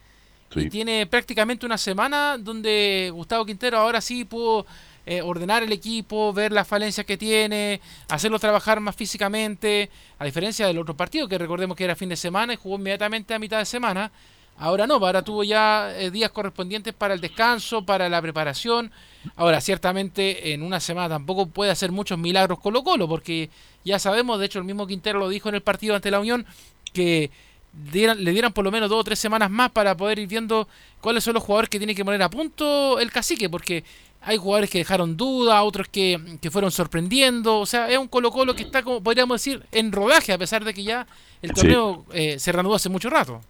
y 0.56 0.70
tiene 0.70 1.06
prácticamente 1.08 1.66
una 1.66 1.78
semana 1.78 2.38
donde 2.38 3.10
Gustavo 3.14 3.46
Quintero 3.46 3.78
ahora 3.78 4.02
sí 4.02 4.26
pudo 4.26 4.66
eh, 5.06 5.22
ordenar 5.22 5.64
el 5.64 5.72
equipo, 5.72 6.32
ver 6.34 6.52
las 6.52 6.68
falencias 6.68 7.06
que 7.06 7.18
tiene, 7.18 7.82
hacerlo 8.10 8.40
trabajar 8.40 8.80
más 8.80 8.96
físicamente, 8.96 9.90
a 10.20 10.26
diferencia 10.26 10.68
del 10.68 10.78
otro 10.78 10.96
partido 10.96 11.28
que 11.28 11.38
recordemos 11.38 11.76
que 11.76 11.84
era 11.84 11.96
fin 11.96 12.10
de 12.10 12.16
semana 12.16 12.54
y 12.54 12.58
jugó 12.58 12.76
inmediatamente 12.76 13.34
a 13.34 13.40
mitad 13.40 13.58
de 13.58 13.66
semana. 13.66 14.12
Ahora 14.58 14.86
no, 14.86 14.96
ahora 14.96 15.24
tuvo 15.24 15.44
ya 15.44 15.92
eh, 15.98 16.12
días 16.12 16.30
correspondientes 16.30 16.94
para 16.94 17.16
el 17.16 17.22
descanso, 17.22 17.84
para 17.84 18.08
la 18.10 18.22
preparación. 18.22 18.92
Ahora, 19.36 19.60
ciertamente 19.60 20.54
en 20.54 20.62
una 20.62 20.80
semana 20.80 21.10
tampoco 21.10 21.48
puede 21.48 21.72
hacer 21.72 21.92
muchos 21.92 22.20
milagros 22.20 22.60
Colo 22.60 22.84
Colo, 22.84 23.08
porque 23.08 23.50
ya 23.84 23.98
sabemos, 23.98 24.40
de 24.40 24.46
hecho 24.46 24.60
el 24.60 24.66
mismo 24.66 24.86
Quintero 24.86 25.18
lo 25.18 25.30
dijo 25.30 25.50
en 25.50 25.56
el 25.56 25.62
partido 25.62 25.96
ante 25.96 26.12
la 26.12 26.20
Unión, 26.20 26.46
que 26.94 27.32
le 27.74 28.32
dieran 28.32 28.52
por 28.52 28.66
lo 28.66 28.72
menos 28.72 28.90
dos 28.90 29.00
o 29.00 29.04
tres 29.04 29.18
semanas 29.18 29.50
más 29.50 29.72
para 29.72 29.96
poder 29.96 30.20
ir 30.20 30.28
viendo 30.28 30.68
cuáles 31.00 31.24
son 31.24 31.34
los 31.34 31.44
jugadores 31.44 31.70
que 31.70 31.78
tiene 31.78 31.96
que 31.96 32.04
poner 32.04 32.22
a 32.22 32.30
punto 32.30 33.00
el 33.00 33.12
cacique, 33.12 33.50
porque 33.50 33.84
hay 34.22 34.38
jugadores 34.38 34.70
que 34.70 34.78
dejaron 34.80 35.18
duda, 35.18 35.64
otros 35.64 35.88
que, 35.88 36.38
que 36.42 36.52
fueron 36.52 36.72
sorprendiendo, 36.72 37.60
o 37.60 37.66
sea, 37.66 37.90
es 37.90 37.98
un 37.98 38.08
Colo 38.08 38.32
Colo 38.32 38.56
que 38.56 38.64
está, 38.64 38.84
como 38.84 39.02
podríamos 39.02 39.36
decir, 39.44 39.64
en 39.72 39.92
rodaje, 39.92 40.32
a 40.34 40.38
pesar 40.38 40.64
de 40.64 40.74
que 40.74 40.84
ya 40.84 41.08
el 41.42 41.50
Sí. 41.50 41.56
torneo 41.56 42.06
eh, 42.14 42.38
se 42.40 42.52
reanudó 42.52 42.76
hace 42.76 42.90
mucho 42.90 43.10
rato. 43.10 43.42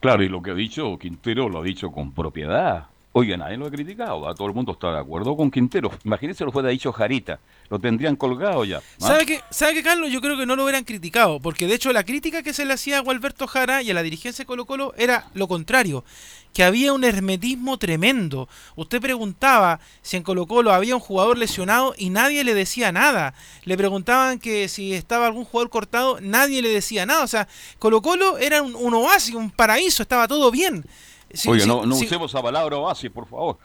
Claro, 0.00 0.22
y 0.24 0.28
lo 0.28 0.40
que 0.42 0.50
ha 0.52 0.54
dicho 0.54 0.96
Quintero 0.98 1.48
lo 1.48 1.60
ha 1.60 1.62
dicho 1.62 1.90
con 1.90 2.12
propiedad. 2.12 2.86
Oiga, 3.14 3.36
nadie 3.36 3.58
lo 3.58 3.66
ha 3.66 3.70
criticado, 3.70 4.26
a 4.26 4.34
todo 4.34 4.48
el 4.48 4.54
mundo 4.54 4.72
está 4.72 4.90
de 4.90 4.98
acuerdo 5.00 5.36
con 5.36 5.50
Quintero. 5.50 5.90
Imagínense 6.02 6.46
lo 6.46 6.50
fuera 6.50 6.70
dicho 6.70 6.90
Jarita, 6.92 7.40
lo 7.68 7.78
tendrían 7.78 8.16
colgado 8.16 8.64
ya. 8.64 8.80
¿Sabe 8.96 9.26
qué, 9.26 9.42
¿Sabe 9.50 9.74
qué, 9.74 9.82
Carlos? 9.82 10.10
Yo 10.10 10.22
creo 10.22 10.38
que 10.38 10.46
no 10.46 10.56
lo 10.56 10.64
hubieran 10.64 10.84
criticado, 10.84 11.38
porque 11.38 11.66
de 11.66 11.74
hecho 11.74 11.92
la 11.92 12.04
crítica 12.04 12.42
que 12.42 12.54
se 12.54 12.64
le 12.64 12.72
hacía 12.72 12.96
a 12.96 13.00
Gualberto 13.00 13.46
Jara 13.46 13.82
y 13.82 13.90
a 13.90 13.94
la 13.94 14.02
dirigencia 14.02 14.44
de 14.44 14.46
Colo 14.46 14.64
Colo 14.64 14.94
era 14.96 15.26
lo 15.34 15.46
contrario, 15.46 16.06
que 16.54 16.64
había 16.64 16.94
un 16.94 17.04
hermetismo 17.04 17.78
tremendo. 17.78 18.48
Usted 18.76 18.98
preguntaba 19.02 19.78
si 20.00 20.16
en 20.16 20.22
Colo 20.22 20.46
Colo 20.46 20.72
había 20.72 20.94
un 20.94 21.02
jugador 21.02 21.36
lesionado 21.36 21.94
y 21.98 22.08
nadie 22.08 22.44
le 22.44 22.54
decía 22.54 22.92
nada. 22.92 23.34
Le 23.64 23.76
preguntaban 23.76 24.38
que 24.38 24.68
si 24.68 24.94
estaba 24.94 25.26
algún 25.26 25.44
jugador 25.44 25.68
cortado, 25.68 26.18
nadie 26.22 26.62
le 26.62 26.70
decía 26.70 27.04
nada. 27.04 27.24
O 27.24 27.28
sea, 27.28 27.46
Colo 27.78 28.00
Colo 28.00 28.38
era 28.38 28.62
un, 28.62 28.74
un 28.74 28.94
oasis, 28.94 29.34
un 29.34 29.50
paraíso, 29.50 30.02
estaba 30.02 30.26
todo 30.26 30.50
bien. 30.50 30.86
Sí, 31.34 31.48
sí, 31.60 31.66
no, 31.66 31.86
no 31.86 31.96
sí. 31.96 32.06
usemos 32.06 32.30
esa 32.30 32.42
palabra 32.42 32.76
oasis, 32.76 33.10
por 33.10 33.26
favor. 33.28 33.58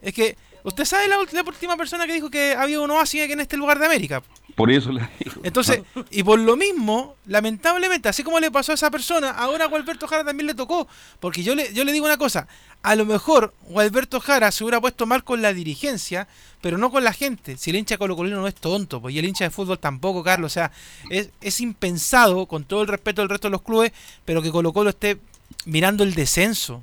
Es 0.00 0.14
que, 0.14 0.36
¿usted 0.62 0.84
sabe 0.84 1.08
la, 1.08 1.16
la 1.16 1.42
última 1.42 1.76
persona 1.76 2.06
que 2.06 2.12
dijo 2.14 2.30
que 2.30 2.54
había 2.54 2.80
un 2.80 2.90
oasis 2.90 3.22
aquí 3.22 3.32
en 3.32 3.40
este 3.40 3.56
lugar 3.56 3.78
de 3.78 3.86
América? 3.86 4.22
Por 4.54 4.70
eso 4.70 4.92
le 4.92 5.08
digo. 5.18 5.40
Entonces, 5.42 5.82
y 6.10 6.22
por 6.22 6.38
lo 6.38 6.56
mismo, 6.56 7.16
lamentablemente, 7.26 8.08
así 8.08 8.22
como 8.22 8.38
le 8.38 8.50
pasó 8.50 8.72
a 8.72 8.74
esa 8.74 8.90
persona, 8.90 9.30
ahora 9.30 9.64
a 9.64 9.68
Gualberto 9.68 10.06
Jara 10.06 10.24
también 10.24 10.46
le 10.46 10.54
tocó. 10.54 10.86
Porque 11.20 11.42
yo 11.42 11.54
le, 11.54 11.72
yo 11.72 11.84
le 11.84 11.92
digo 11.92 12.04
una 12.04 12.18
cosa, 12.18 12.46
a 12.82 12.94
lo 12.94 13.06
mejor 13.06 13.54
Gualberto 13.68 14.20
Jara 14.20 14.50
se 14.52 14.64
hubiera 14.64 14.80
puesto 14.80 15.06
mal 15.06 15.24
con 15.24 15.40
la 15.40 15.52
dirigencia, 15.52 16.28
pero 16.60 16.76
no 16.76 16.90
con 16.90 17.02
la 17.02 17.12
gente. 17.12 17.56
Si 17.56 17.70
el 17.70 17.76
hincha 17.76 17.96
colocolino 17.96 18.40
no 18.40 18.48
es 18.48 18.54
tonto, 18.54 19.00
pues 19.00 19.14
y 19.14 19.18
el 19.18 19.24
hincha 19.24 19.44
de 19.44 19.50
fútbol 19.50 19.78
tampoco, 19.78 20.22
Carlos. 20.22 20.52
O 20.52 20.54
sea, 20.54 20.70
es, 21.10 21.30
es 21.40 21.60
impensado, 21.60 22.46
con 22.46 22.64
todo 22.64 22.82
el 22.82 22.88
respeto 22.88 23.22
del 23.22 23.30
resto 23.30 23.48
de 23.48 23.52
los 23.52 23.62
clubes, 23.62 23.92
pero 24.24 24.42
que 24.42 24.50
Colo 24.50 24.72
Colo 24.72 24.90
esté 24.90 25.18
mirando 25.64 26.04
el 26.04 26.14
descenso. 26.14 26.82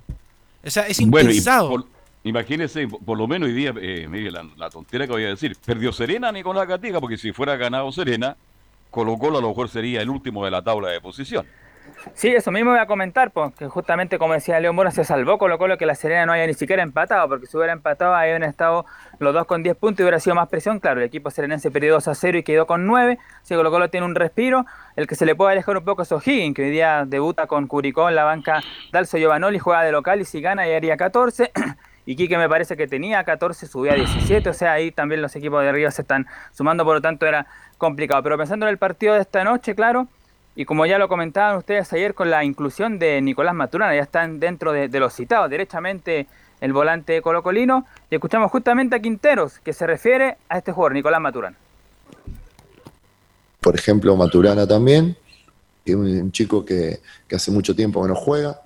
O 0.65 0.69
sea, 0.69 0.87
es 0.87 0.99
Bueno, 1.07 1.29
impensado. 1.29 1.69
por- 1.69 1.85
imagínense, 2.23 2.87
por, 2.87 2.99
por 3.03 3.17
lo 3.17 3.27
menos 3.27 3.47
hoy 3.47 3.53
día, 3.53 3.73
eh, 3.81 4.07
mire 4.09 4.31
la, 4.31 4.45
la 4.57 4.69
tontera 4.69 5.05
que 5.07 5.13
voy 5.13 5.23
a 5.23 5.29
decir, 5.29 5.55
perdió 5.65 5.91
Serena 5.93 6.31
Nicolás 6.31 6.67
Gatica, 6.67 6.99
porque 6.99 7.17
si 7.17 7.31
fuera 7.31 7.55
ganado 7.55 7.91
Serena, 7.91 8.35
Colo 8.91 9.17
Colo 9.17 9.37
a 9.37 9.41
lo 9.41 9.49
mejor 9.49 9.69
sería 9.69 10.01
el 10.01 10.09
último 10.09 10.43
de 10.45 10.51
la 10.51 10.61
tabla 10.61 10.89
de 10.89 10.99
posición. 10.99 11.45
Sí, 12.13 12.29
eso 12.29 12.51
mismo 12.51 12.71
voy 12.71 12.79
a 12.79 12.85
comentar, 12.85 13.31
porque 13.31 13.67
justamente 13.67 14.17
como 14.17 14.33
decía 14.33 14.59
León 14.59 14.75
Mora, 14.75 14.91
se 14.91 15.03
salvó 15.03 15.37
Colo 15.37 15.57
Colo 15.57 15.77
que 15.77 15.85
la 15.85 15.95
Serena 15.95 16.25
no 16.25 16.33
haya 16.33 16.47
ni 16.47 16.53
siquiera 16.53 16.83
empatado, 16.83 17.27
porque 17.27 17.45
si 17.45 17.57
hubiera 17.57 17.73
empatado 17.73 18.11
hubieran 18.11 18.43
estado 18.43 18.85
los 19.19 19.33
dos 19.33 19.45
con 19.45 19.63
10 19.63 19.77
puntos 19.77 20.01
y 20.01 20.03
hubiera 20.03 20.19
sido 20.19 20.35
más 20.35 20.49
presión. 20.49 20.79
Claro, 20.79 20.99
el 20.99 21.05
equipo 21.05 21.29
serenense 21.31 21.71
perdió 21.71 21.93
2 21.93 22.07
a 22.07 22.15
0 22.15 22.37
y 22.39 22.43
quedó 22.43 22.67
con 22.67 22.85
9, 22.85 23.17
así 23.41 23.49
que 23.49 23.55
Colo 23.55 23.71
Colo 23.71 23.89
tiene 23.89 24.05
un 24.05 24.15
respiro. 24.15 24.65
El 24.95 25.07
que 25.07 25.15
se 25.15 25.25
le 25.25 25.35
puede 25.35 25.53
alejar 25.53 25.77
un 25.77 25.85
poco 25.85 26.01
es 26.01 26.11
O'Higgins, 26.11 26.55
que 26.55 26.63
hoy 26.63 26.71
día 26.71 27.05
debuta 27.05 27.47
con 27.47 27.67
Curicó 27.67 28.09
en 28.09 28.15
la 28.15 28.23
banca 28.23 28.61
Dalso 28.91 29.17
Giovanoli, 29.17 29.59
juega 29.59 29.83
de 29.83 29.91
local 29.91 30.21
y 30.21 30.25
si 30.25 30.41
gana 30.41 30.67
ya 30.67 30.75
haría 30.75 30.97
14. 30.97 31.51
Y 32.05 32.15
Quique 32.15 32.39
me 32.39 32.49
parece 32.49 32.75
que 32.75 32.87
tenía 32.87 33.23
14, 33.23 33.67
subía 33.67 33.91
a 33.91 33.95
17, 33.95 34.49
o 34.49 34.53
sea, 34.53 34.71
ahí 34.71 34.91
también 34.91 35.21
los 35.21 35.35
equipos 35.35 35.61
de 35.61 35.69
arriba 35.69 35.91
se 35.91 36.01
están 36.01 36.25
sumando, 36.51 36.83
por 36.83 36.95
lo 36.95 37.01
tanto 37.01 37.27
era 37.27 37.45
complicado. 37.77 38.23
Pero 38.23 38.35
pensando 38.35 38.65
en 38.65 38.71
el 38.71 38.79
partido 38.79 39.13
de 39.13 39.21
esta 39.21 39.43
noche, 39.43 39.75
claro, 39.75 40.07
y 40.59 40.65
como 40.65 40.85
ya 40.85 40.97
lo 40.97 41.07
comentaban 41.07 41.55
ustedes 41.55 41.93
ayer 41.93 42.13
con 42.13 42.29
la 42.29 42.43
inclusión 42.43 42.99
de 42.99 43.21
Nicolás 43.21 43.55
Maturana, 43.55 43.95
ya 43.95 44.01
están 44.01 44.41
dentro 44.41 44.73
de, 44.73 44.89
los 44.99 45.13
citados, 45.13 45.49
derechamente 45.49 46.27
el 46.59 46.73
volante 46.73 47.21
colocolino, 47.21 47.85
y 48.11 48.15
escuchamos 48.15 48.51
justamente 48.51 48.97
a 48.97 48.99
Quinteros, 48.99 49.59
que 49.59 49.71
se 49.71 49.87
refiere 49.87 50.35
a 50.49 50.57
este 50.57 50.73
jugador, 50.73 50.95
Nicolás 50.95 51.21
Maturana. 51.21 51.55
Por 53.61 53.73
ejemplo, 53.73 54.17
Maturana 54.17 54.67
también, 54.67 55.15
que 55.85 55.93
es 55.93 55.97
un, 55.97 56.29
chico 56.33 56.65
que, 56.65 56.99
que 57.25 57.37
hace 57.37 57.51
mucho 57.51 57.73
tiempo 57.73 58.01
que 58.01 58.09
no 58.09 58.15
juega, 58.15 58.59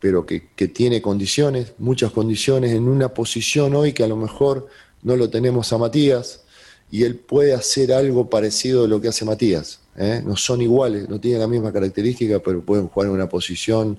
pero 0.00 0.24
que, 0.24 0.48
que 0.56 0.68
tiene 0.68 1.02
condiciones, 1.02 1.74
muchas 1.76 2.12
condiciones, 2.12 2.72
en 2.72 2.88
una 2.88 3.10
posición 3.10 3.74
hoy 3.74 3.92
que 3.92 4.04
a 4.04 4.08
lo 4.08 4.16
mejor 4.16 4.68
no 5.02 5.16
lo 5.16 5.28
tenemos 5.28 5.70
a 5.74 5.76
Matías, 5.76 6.46
y 6.90 7.04
él 7.04 7.16
puede 7.16 7.52
hacer 7.52 7.92
algo 7.92 8.30
parecido 8.30 8.86
a 8.86 8.88
lo 8.88 9.02
que 9.02 9.08
hace 9.08 9.26
Matías. 9.26 9.80
¿Eh? 9.96 10.22
No 10.24 10.36
son 10.36 10.62
iguales, 10.62 11.08
no 11.08 11.18
tienen 11.18 11.40
la 11.40 11.46
misma 11.46 11.72
característica, 11.72 12.38
pero 12.40 12.60
pueden 12.62 12.88
jugar 12.88 13.08
en 13.08 13.14
una 13.14 13.28
posición 13.28 13.98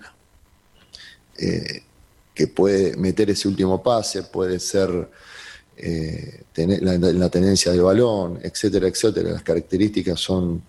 eh, 1.37 1.83
que 2.33 2.47
puede 2.47 2.95
meter 2.97 3.29
ese 3.29 3.47
último 3.47 3.81
pase, 3.81 4.23
puede 4.23 4.59
ser 4.59 5.09
eh, 5.75 6.43
tener 6.53 6.81
la, 6.83 6.97
la 6.97 7.29
tenencia 7.29 7.71
del 7.71 7.81
balón, 7.81 8.39
etcétera, 8.41 8.87
etcétera. 8.87 9.31
Las 9.31 9.43
características 9.43 10.19
son, 10.19 10.63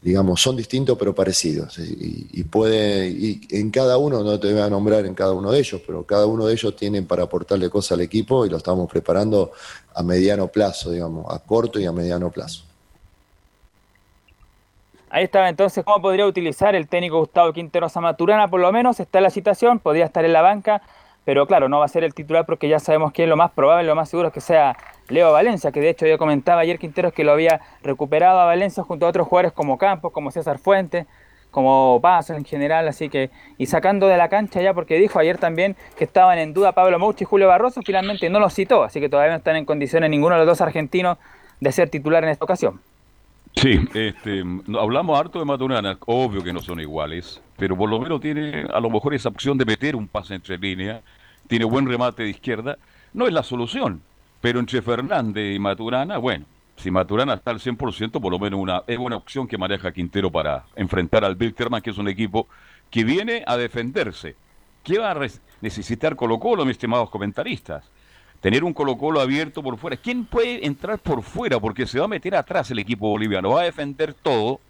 digamos, 0.00 0.40
son 0.40 0.56
distintos 0.56 0.96
pero 0.98 1.14
parecidos. 1.14 1.78
Y, 1.78 2.28
y 2.32 2.44
puede, 2.44 3.08
y 3.08 3.40
en 3.50 3.70
cada 3.70 3.98
uno, 3.98 4.22
no 4.22 4.38
te 4.40 4.52
voy 4.52 4.62
a 4.62 4.70
nombrar 4.70 5.04
en 5.04 5.14
cada 5.14 5.32
uno 5.32 5.50
de 5.52 5.58
ellos, 5.58 5.80
pero 5.86 6.04
cada 6.04 6.26
uno 6.26 6.46
de 6.46 6.54
ellos 6.54 6.74
tiene 6.76 7.02
para 7.02 7.24
aportarle 7.24 7.68
cosas 7.68 7.92
al 7.92 8.00
equipo 8.00 8.46
y 8.46 8.50
lo 8.50 8.56
estamos 8.56 8.90
preparando 8.90 9.52
a 9.94 10.02
mediano 10.02 10.48
plazo, 10.48 10.90
digamos, 10.90 11.26
a 11.28 11.38
corto 11.40 11.78
y 11.78 11.84
a 11.84 11.92
mediano 11.92 12.30
plazo. 12.30 12.64
Ahí 15.16 15.24
estaba 15.24 15.48
entonces 15.48 15.82
cómo 15.82 16.02
podría 16.02 16.26
utilizar 16.26 16.74
el 16.74 16.88
técnico 16.88 17.18
Gustavo 17.20 17.50
Quinteros 17.54 17.96
a 17.96 18.02
Maturana, 18.02 18.48
por 18.48 18.60
lo 18.60 18.70
menos 18.70 19.00
está 19.00 19.22
la 19.22 19.30
citación, 19.30 19.78
podría 19.78 20.04
estar 20.04 20.26
en 20.26 20.34
la 20.34 20.42
banca, 20.42 20.82
pero 21.24 21.46
claro, 21.46 21.70
no 21.70 21.78
va 21.78 21.86
a 21.86 21.88
ser 21.88 22.04
el 22.04 22.12
titular 22.12 22.44
porque 22.44 22.68
ya 22.68 22.78
sabemos 22.80 23.14
que 23.14 23.26
lo 23.26 23.34
más 23.34 23.50
probable, 23.52 23.88
lo 23.88 23.94
más 23.94 24.10
seguro 24.10 24.28
es 24.28 24.34
que 24.34 24.42
sea 24.42 24.76
Leo 25.08 25.32
Valencia, 25.32 25.72
que 25.72 25.80
de 25.80 25.88
hecho 25.88 26.06
yo 26.06 26.18
comentaba 26.18 26.60
ayer 26.60 26.78
Quinteros 26.78 27.14
que 27.14 27.24
lo 27.24 27.32
había 27.32 27.62
recuperado 27.82 28.40
a 28.40 28.44
Valencia 28.44 28.82
junto 28.82 29.06
a 29.06 29.08
otros 29.08 29.26
jugadores 29.26 29.52
como 29.52 29.78
Campos, 29.78 30.12
como 30.12 30.30
César 30.30 30.58
Fuentes, 30.58 31.06
como 31.50 31.98
Paso 32.02 32.34
en 32.34 32.44
general, 32.44 32.86
así 32.86 33.08
que, 33.08 33.30
y 33.56 33.64
sacando 33.64 34.08
de 34.08 34.18
la 34.18 34.28
cancha 34.28 34.60
ya, 34.60 34.74
porque 34.74 34.98
dijo 34.98 35.18
ayer 35.18 35.38
también 35.38 35.76
que 35.96 36.04
estaban 36.04 36.38
en 36.38 36.52
duda 36.52 36.72
Pablo 36.72 36.98
Mouchi 36.98 37.24
y 37.24 37.26
Julio 37.26 37.48
Barroso, 37.48 37.80
finalmente 37.80 38.28
no 38.28 38.38
los 38.38 38.52
citó, 38.52 38.84
así 38.84 39.00
que 39.00 39.08
todavía 39.08 39.32
no 39.32 39.38
están 39.38 39.56
en 39.56 39.64
condiciones 39.64 40.10
ninguno 40.10 40.34
de 40.34 40.40
los 40.40 40.46
dos 40.46 40.60
argentinos 40.60 41.16
de 41.60 41.72
ser 41.72 41.88
titular 41.88 42.22
en 42.22 42.28
esta 42.28 42.44
ocasión. 42.44 42.82
Sí, 43.56 43.80
este, 43.94 44.44
hablamos 44.78 45.18
harto 45.18 45.38
de 45.38 45.46
Maturana, 45.46 45.96
obvio 46.06 46.44
que 46.44 46.52
no 46.52 46.60
son 46.60 46.78
iguales, 46.78 47.40
pero 47.56 47.74
por 47.74 47.88
lo 47.88 47.98
menos 47.98 48.20
tiene 48.20 48.66
a 48.72 48.80
lo 48.80 48.90
mejor 48.90 49.14
esa 49.14 49.30
opción 49.30 49.56
de 49.56 49.64
meter 49.64 49.96
un 49.96 50.08
pase 50.08 50.34
entre 50.34 50.58
líneas, 50.58 51.02
tiene 51.48 51.64
buen 51.64 51.86
remate 51.86 52.24
de 52.24 52.28
izquierda, 52.28 52.76
no 53.14 53.26
es 53.26 53.32
la 53.32 53.42
solución, 53.42 54.02
pero 54.42 54.60
entre 54.60 54.82
Fernández 54.82 55.56
y 55.56 55.58
Maturana, 55.58 56.18
bueno, 56.18 56.44
si 56.76 56.90
Maturana 56.90 57.32
está 57.32 57.50
al 57.50 57.58
100%, 57.58 58.20
por 58.20 58.30
lo 58.30 58.38
menos 58.38 58.60
una, 58.60 58.82
es 58.86 58.98
una 58.98 59.16
opción 59.16 59.48
que 59.48 59.56
maneja 59.56 59.90
Quintero 59.90 60.30
para 60.30 60.66
enfrentar 60.76 61.24
al 61.24 61.36
Wilterman, 61.40 61.80
que 61.80 61.90
es 61.90 61.98
un 61.98 62.08
equipo 62.08 62.48
que 62.90 63.04
viene 63.04 63.42
a 63.46 63.56
defenderse. 63.56 64.36
¿Qué 64.82 64.98
va 64.98 65.12
a 65.12 65.26
necesitar 65.62 66.14
Colo 66.14 66.38
Colo, 66.38 66.66
mis 66.66 66.72
estimados 66.72 67.08
comentaristas? 67.08 67.90
Tener 68.40 68.62
un 68.64 68.72
Colo 68.72 68.96
Colo 68.96 69.20
abierto 69.20 69.62
por 69.62 69.76
fuera. 69.78 69.96
¿Quién 69.96 70.24
puede 70.24 70.64
entrar 70.66 70.98
por 70.98 71.22
fuera? 71.22 71.58
Porque 71.58 71.86
se 71.86 71.98
va 71.98 72.04
a 72.04 72.08
meter 72.08 72.34
atrás 72.36 72.70
el 72.70 72.78
equipo 72.78 73.08
boliviano, 73.08 73.50
va 73.50 73.62
a 73.62 73.64
defender 73.64 74.14
todo 74.14 74.60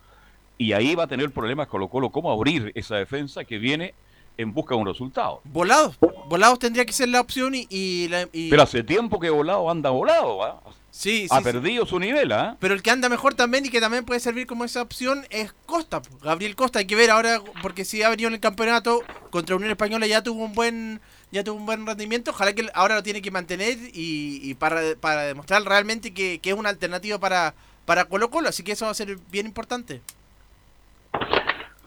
y 0.59 0.73
ahí 0.73 0.95
va 0.95 1.05
a 1.05 1.07
tener 1.07 1.31
problemas 1.31 1.67
Colo 1.69 1.89
Colo. 1.89 2.11
¿Cómo 2.11 2.31
abrir 2.33 2.73
esa 2.75 2.97
defensa 2.97 3.45
que 3.45 3.59
viene 3.59 3.93
en 4.39 4.53
busca 4.55 4.75
de 4.75 4.81
un 4.81 4.87
resultado? 4.87 5.41
Volados. 5.45 5.97
Volados 6.29 6.59
tendría 6.59 6.85
que 6.87 6.93
ser 6.93 7.09
la 7.09 7.21
opción 7.21 7.55
y... 7.55 7.67
y 7.69 8.09
la- 8.09 8.29
y- 8.33 8.51
Pero 8.51 8.63
hace 8.63 8.83
tiempo 8.83 9.19
que 9.21 9.31
volado 9.31 9.71
anda 9.71 9.91
volado, 9.91 10.43
¿ah? 10.45 10.61
Sí, 10.91 11.27
ha 11.31 11.39
sí. 11.39 11.45
perdido 11.45 11.85
su 11.85 11.99
nivel, 11.99 12.33
¿ah? 12.33 12.57
Pero 12.59 12.73
el 12.73 12.81
que 12.83 12.91
anda 12.91 13.11
mejor 13.11 13.35
también 13.35 13.67
y 13.67 13.69
que 13.69 13.83
también 13.83 14.07
puede 14.07 14.19
servir 14.21 14.47
como 14.47 14.65
esa 14.65 14.81
opción 14.81 15.27
es 15.29 15.53
Costa. 15.67 16.01
Gabriel 16.23 16.57
Costa. 16.57 16.79
Hay 16.79 16.87
que 16.87 16.97
ver 16.97 17.11
ahora, 17.11 17.43
porque 17.61 17.85
si 17.85 18.03
ha 18.03 18.09
venido 18.09 18.29
en 18.29 18.35
el 18.35 18.41
campeonato 18.41 19.03
contra 19.31 19.57
Unión 19.57 19.71
Española 19.71 20.07
ya 20.07 20.23
tuvo 20.23 20.43
un 20.45 20.55
buen 20.55 21.01
ya 21.37 21.45
tuvo 21.45 21.57
un 21.57 21.67
buen 21.67 21.87
rendimiento. 21.87 22.33
Ojalá 22.33 22.53
que 22.53 22.69
ahora 22.75 22.97
lo 22.97 23.03
tiene 23.03 23.23
que 23.23 23.31
mantener 23.31 23.77
y, 23.93 24.41
y 24.43 24.55
para, 24.55 24.81
para 25.01 25.23
demostrar 25.23 25.63
realmente 25.63 26.13
que, 26.13 26.39
que 26.41 26.51
es 26.51 26.57
una 26.57 26.69
alternativa 26.71 27.19
para, 27.19 27.55
para 27.85 28.05
Colo 28.07 28.29
Colo. 28.31 28.49
Así 28.49 28.63
que 28.63 28.73
eso 28.73 28.85
va 28.87 28.91
a 28.91 28.95
ser 28.95 29.17
bien 29.31 29.47
importante. 29.47 30.01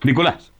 Nicolás. 0.03 0.51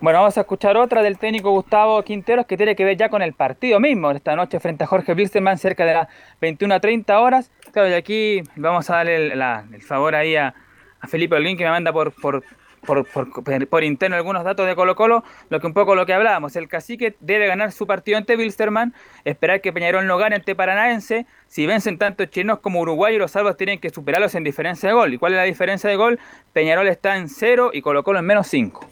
Bueno, 0.00 0.20
vamos 0.20 0.38
a 0.38 0.40
escuchar 0.40 0.78
otra 0.78 1.02
del 1.02 1.18
técnico 1.18 1.50
Gustavo 1.50 2.02
Quinteros 2.02 2.46
que 2.46 2.56
tiene 2.56 2.74
que 2.74 2.84
ver 2.86 2.96
ya 2.96 3.10
con 3.10 3.20
el 3.20 3.34
partido 3.34 3.78
mismo, 3.80 4.10
esta 4.12 4.34
noche 4.34 4.58
frente 4.58 4.84
a 4.84 4.86
Jorge 4.86 5.12
Wilstermann 5.12 5.58
cerca 5.58 5.84
de 5.84 5.92
las 5.92 6.08
21 6.40 6.74
a 6.74 6.80
30 6.80 7.20
horas. 7.20 7.50
Claro, 7.72 7.90
y 7.90 7.92
aquí 7.92 8.42
vamos 8.56 8.88
a 8.88 8.96
darle 8.96 9.16
el, 9.32 9.38
la- 9.38 9.66
el 9.70 9.82
favor 9.82 10.14
ahí 10.14 10.36
a, 10.36 10.54
a 11.00 11.06
Felipe 11.06 11.34
Olguín 11.36 11.58
que 11.58 11.64
me 11.64 11.70
manda 11.70 11.92
por, 11.92 12.12
por, 12.12 12.42
por, 12.86 13.06
por- 13.06 13.66
por 13.68 13.84
interno 13.84 14.16
algunos 14.16 14.42
datos 14.44 14.66
de 14.66 14.74
Colo 14.74 14.94
Colo, 14.96 15.22
lo 15.48 15.60
que 15.60 15.66
un 15.66 15.74
poco 15.74 15.94
lo 15.94 16.06
que 16.06 16.12
hablábamos. 16.14 16.56
El 16.56 16.68
cacique 16.68 17.14
debe 17.20 17.46
ganar 17.46 17.72
su 17.72 17.86
partido 17.86 18.18
ante 18.18 18.36
Wilstermann, 18.36 18.94
esperar 19.24 19.60
que 19.60 19.72
Peñarol 19.72 20.06
no 20.06 20.16
gane 20.18 20.36
ante 20.36 20.54
Paranaense. 20.54 21.26
Si 21.48 21.66
vencen 21.66 21.98
tanto 21.98 22.24
chilenos 22.26 22.60
como 22.60 22.80
uruguayos, 22.80 23.18
los 23.18 23.30
salvos 23.32 23.56
tienen 23.56 23.78
que 23.78 23.90
superarlos 23.90 24.34
en 24.34 24.44
diferencia 24.44 24.88
de 24.88 24.94
gol. 24.94 25.12
¿Y 25.14 25.18
cuál 25.18 25.32
es 25.32 25.36
la 25.38 25.44
diferencia 25.44 25.90
de 25.90 25.96
gol? 25.96 26.18
Peñarol 26.52 26.88
está 26.88 27.16
en 27.16 27.28
0 27.28 27.70
y 27.72 27.82
Colo 27.82 28.02
Colo 28.02 28.18
en 28.20 28.26
menos 28.26 28.46
5. 28.46 28.86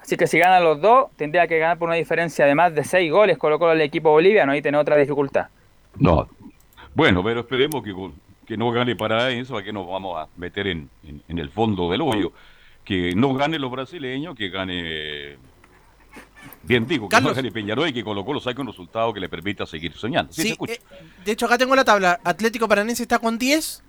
Así 0.00 0.16
que 0.16 0.26
si 0.26 0.38
ganan 0.38 0.64
los 0.64 0.80
dos, 0.80 1.08
tendría 1.16 1.46
que 1.46 1.58
ganar 1.58 1.78
por 1.78 1.88
una 1.88 1.96
diferencia 1.96 2.46
de 2.46 2.54
más 2.54 2.74
de 2.74 2.82
6 2.82 3.12
goles 3.12 3.36
Colo 3.36 3.58
Colo 3.58 3.72
el 3.72 3.80
equipo 3.82 4.10
boliviano 4.10 4.54
y 4.56 4.62
tener 4.62 4.80
otra 4.80 4.96
dificultad. 4.96 5.48
No. 5.96 6.28
Bueno, 6.94 7.22
pero 7.22 7.40
esperemos 7.40 7.82
que, 7.84 7.92
que 8.48 8.56
no 8.56 8.70
gane 8.72 8.96
Paraense, 8.96 9.52
para 9.52 9.62
que 9.64 9.72
nos 9.74 9.86
vamos 9.86 10.16
a 10.18 10.26
meter 10.38 10.66
en, 10.68 10.88
en- 11.06 11.22
en 11.28 11.38
el 11.38 11.50
fondo 11.50 11.90
del 11.90 12.00
hoyo. 12.00 12.32
Que 12.82 13.14
no 13.14 13.34
gane 13.34 13.58
los 13.58 13.70
brasileños, 13.70 14.34
que 14.34 14.48
gane 14.48 15.36
Bien 16.62 16.86
digo, 16.86 17.08
que 17.08 17.12
Carlos. 17.12 17.32
no 17.32 17.36
gane 17.36 17.52
Peñarol 17.52 17.88
y 17.88 17.92
que 17.92 18.02
Colo 18.02 18.24
Colo 18.24 18.40
saque 18.40 18.60
un 18.62 18.66
resultado 18.68 19.12
que 19.12 19.20
le 19.20 19.28
permita 19.28 19.66
seguir 19.66 19.92
soñando. 19.92 20.32
Sí, 20.32 20.56
eh, 20.66 20.80
de 21.24 21.32
hecho, 21.32 21.44
acá 21.44 21.58
tengo 21.58 21.76
la 21.76 21.84
tabla. 21.84 22.18
Atlético 22.24 22.66
Paranense 22.66 23.02
está 23.02 23.18
con 23.18 23.38
10. 23.38 23.82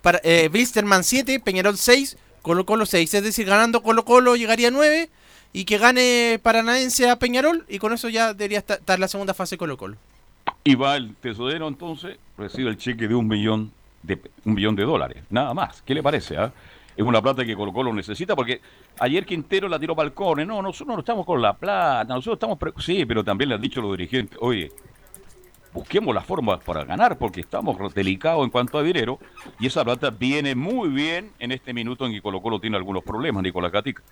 Para, 0.00 0.18
eh, 0.24 0.48
Wilstermann 0.52 1.04
7, 1.04 1.40
Peñarol 1.40 1.76
6, 1.76 2.16
Colo 2.40 2.64
Colo 2.64 2.86
6. 2.86 3.12
Es 3.12 3.22
decir, 3.22 3.44
ganando 3.46 3.82
Colo 3.82 4.06
Colo 4.06 4.34
llegaría 4.34 4.68
a 4.68 4.70
9. 4.70 5.10
Y 5.52 5.64
que 5.66 5.76
gane 5.76 6.40
Paranaense 6.42 7.10
a 7.10 7.16
Peñarol. 7.18 7.66
Y 7.68 7.78
con 7.78 7.92
eso 7.92 8.08
ya 8.08 8.32
debería 8.32 8.58
esta- 8.60 8.74
estar 8.76 8.98
la 8.98 9.08
segunda 9.08 9.34
fase 9.34 9.58
Colo 9.58 9.76
Colo. 9.76 9.96
Y 10.64 10.74
va 10.74 10.96
el 10.96 11.14
tesorero 11.16 11.68
entonces, 11.68 12.16
recibe 12.38 12.70
el 12.70 12.78
cheque 12.78 13.08
de 13.08 13.14
un 13.14 13.28
millón 13.28 13.72
de, 14.02 14.20
un 14.44 14.54
millón 14.54 14.76
de 14.76 14.84
dólares, 14.84 15.24
nada 15.30 15.54
más. 15.54 15.82
¿Qué 15.82 15.94
le 15.94 16.02
parece? 16.02 16.36
ah? 16.36 16.52
Es 16.96 17.04
una 17.04 17.22
plata 17.22 17.44
que 17.44 17.54
Colo 17.56 17.72
Colo 17.72 17.92
necesita 17.92 18.34
porque 18.36 18.60
ayer 18.98 19.24
Quintero 19.24 19.68
la 19.68 19.78
tiró 19.78 19.94
balcones. 19.94 20.46
No, 20.46 20.60
nosotros 20.60 20.94
no 20.96 21.00
estamos 21.00 21.24
con 21.24 21.40
la 21.40 21.54
plata, 21.54 22.04
nosotros 22.14 22.34
estamos... 22.34 22.58
pre- 22.58 22.72
Sí, 22.78 23.04
pero 23.06 23.24
también 23.24 23.48
le 23.48 23.54
han 23.54 23.60
dicho 23.60 23.80
los 23.80 23.96
dirigentes, 23.96 24.36
oye, 24.40 24.70
busquemos 25.72 26.14
las 26.14 26.24
formas 26.26 26.60
para 26.64 26.84
ganar 26.84 27.16
porque 27.16 27.40
estamos 27.40 27.94
delicados 27.94 28.44
en 28.44 28.50
cuanto 28.50 28.76
a 28.76 28.82
dinero 28.82 29.18
y 29.60 29.66
esa 29.66 29.84
plata 29.84 30.10
viene 30.10 30.54
muy 30.54 30.88
bien 30.88 31.30
en 31.38 31.52
este 31.52 31.72
minuto 31.72 32.04
en 32.06 32.12
que 32.12 32.20
Colo 32.20 32.42
Colo 32.42 32.60
tiene 32.60 32.76
algunos 32.76 33.04
problemas, 33.04 33.42
Nicolás 33.42 33.70
Gatica. 33.72 34.02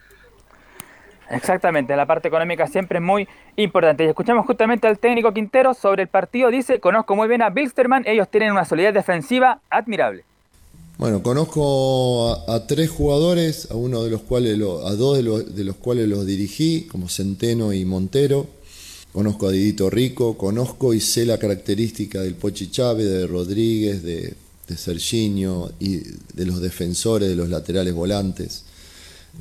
Exactamente, 1.30 1.94
la 1.94 2.06
parte 2.06 2.28
económica 2.28 2.66
siempre 2.66 2.98
es 2.98 3.04
muy 3.04 3.28
importante. 3.56 4.04
Y 4.04 4.08
escuchamos 4.08 4.46
justamente 4.46 4.86
al 4.86 4.98
técnico 4.98 5.32
Quintero 5.32 5.74
sobre 5.74 6.02
el 6.02 6.08
partido. 6.08 6.50
Dice, 6.50 6.80
conozco 6.80 7.14
muy 7.16 7.28
bien 7.28 7.42
a 7.42 7.50
Bilsterman, 7.50 8.04
ellos 8.06 8.28
tienen 8.30 8.52
una 8.52 8.64
solidez 8.64 8.94
defensiva 8.94 9.60
admirable. 9.68 10.24
Bueno, 10.96 11.22
conozco 11.22 12.32
a, 12.50 12.66
tres 12.66 12.90
jugadores, 12.90 13.70
a 13.70 13.74
uno 13.74 14.02
de 14.02 14.10
los 14.10 14.22
cuales 14.22 14.58
lo- 14.58 14.86
a 14.86 14.94
dos 14.96 15.16
de 15.16 15.22
los, 15.22 15.54
de 15.54 15.64
los 15.64 15.76
cuales 15.76 16.08
los 16.08 16.26
dirigí, 16.26 16.88
como 16.90 17.08
Centeno 17.08 17.72
y 17.72 17.84
Montero. 17.84 18.46
Conozco 19.12 19.48
a 19.48 19.52
Didito 19.52 19.90
Rico, 19.90 20.36
conozco 20.36 20.94
y 20.94 21.00
sé 21.00 21.24
la 21.24 21.38
característica 21.38 22.20
del 22.20 22.34
Pochi 22.34 22.70
Chávez, 22.70 23.06
de 23.06 23.26
Rodríguez, 23.26 24.02
de, 24.02 24.34
de 24.66 24.76
Serginho 24.76 25.70
y 25.78 25.98
de 26.34 26.46
los 26.46 26.60
defensores, 26.60 27.28
de 27.28 27.36
los 27.36 27.48
laterales 27.48 27.94
volantes, 27.94 28.64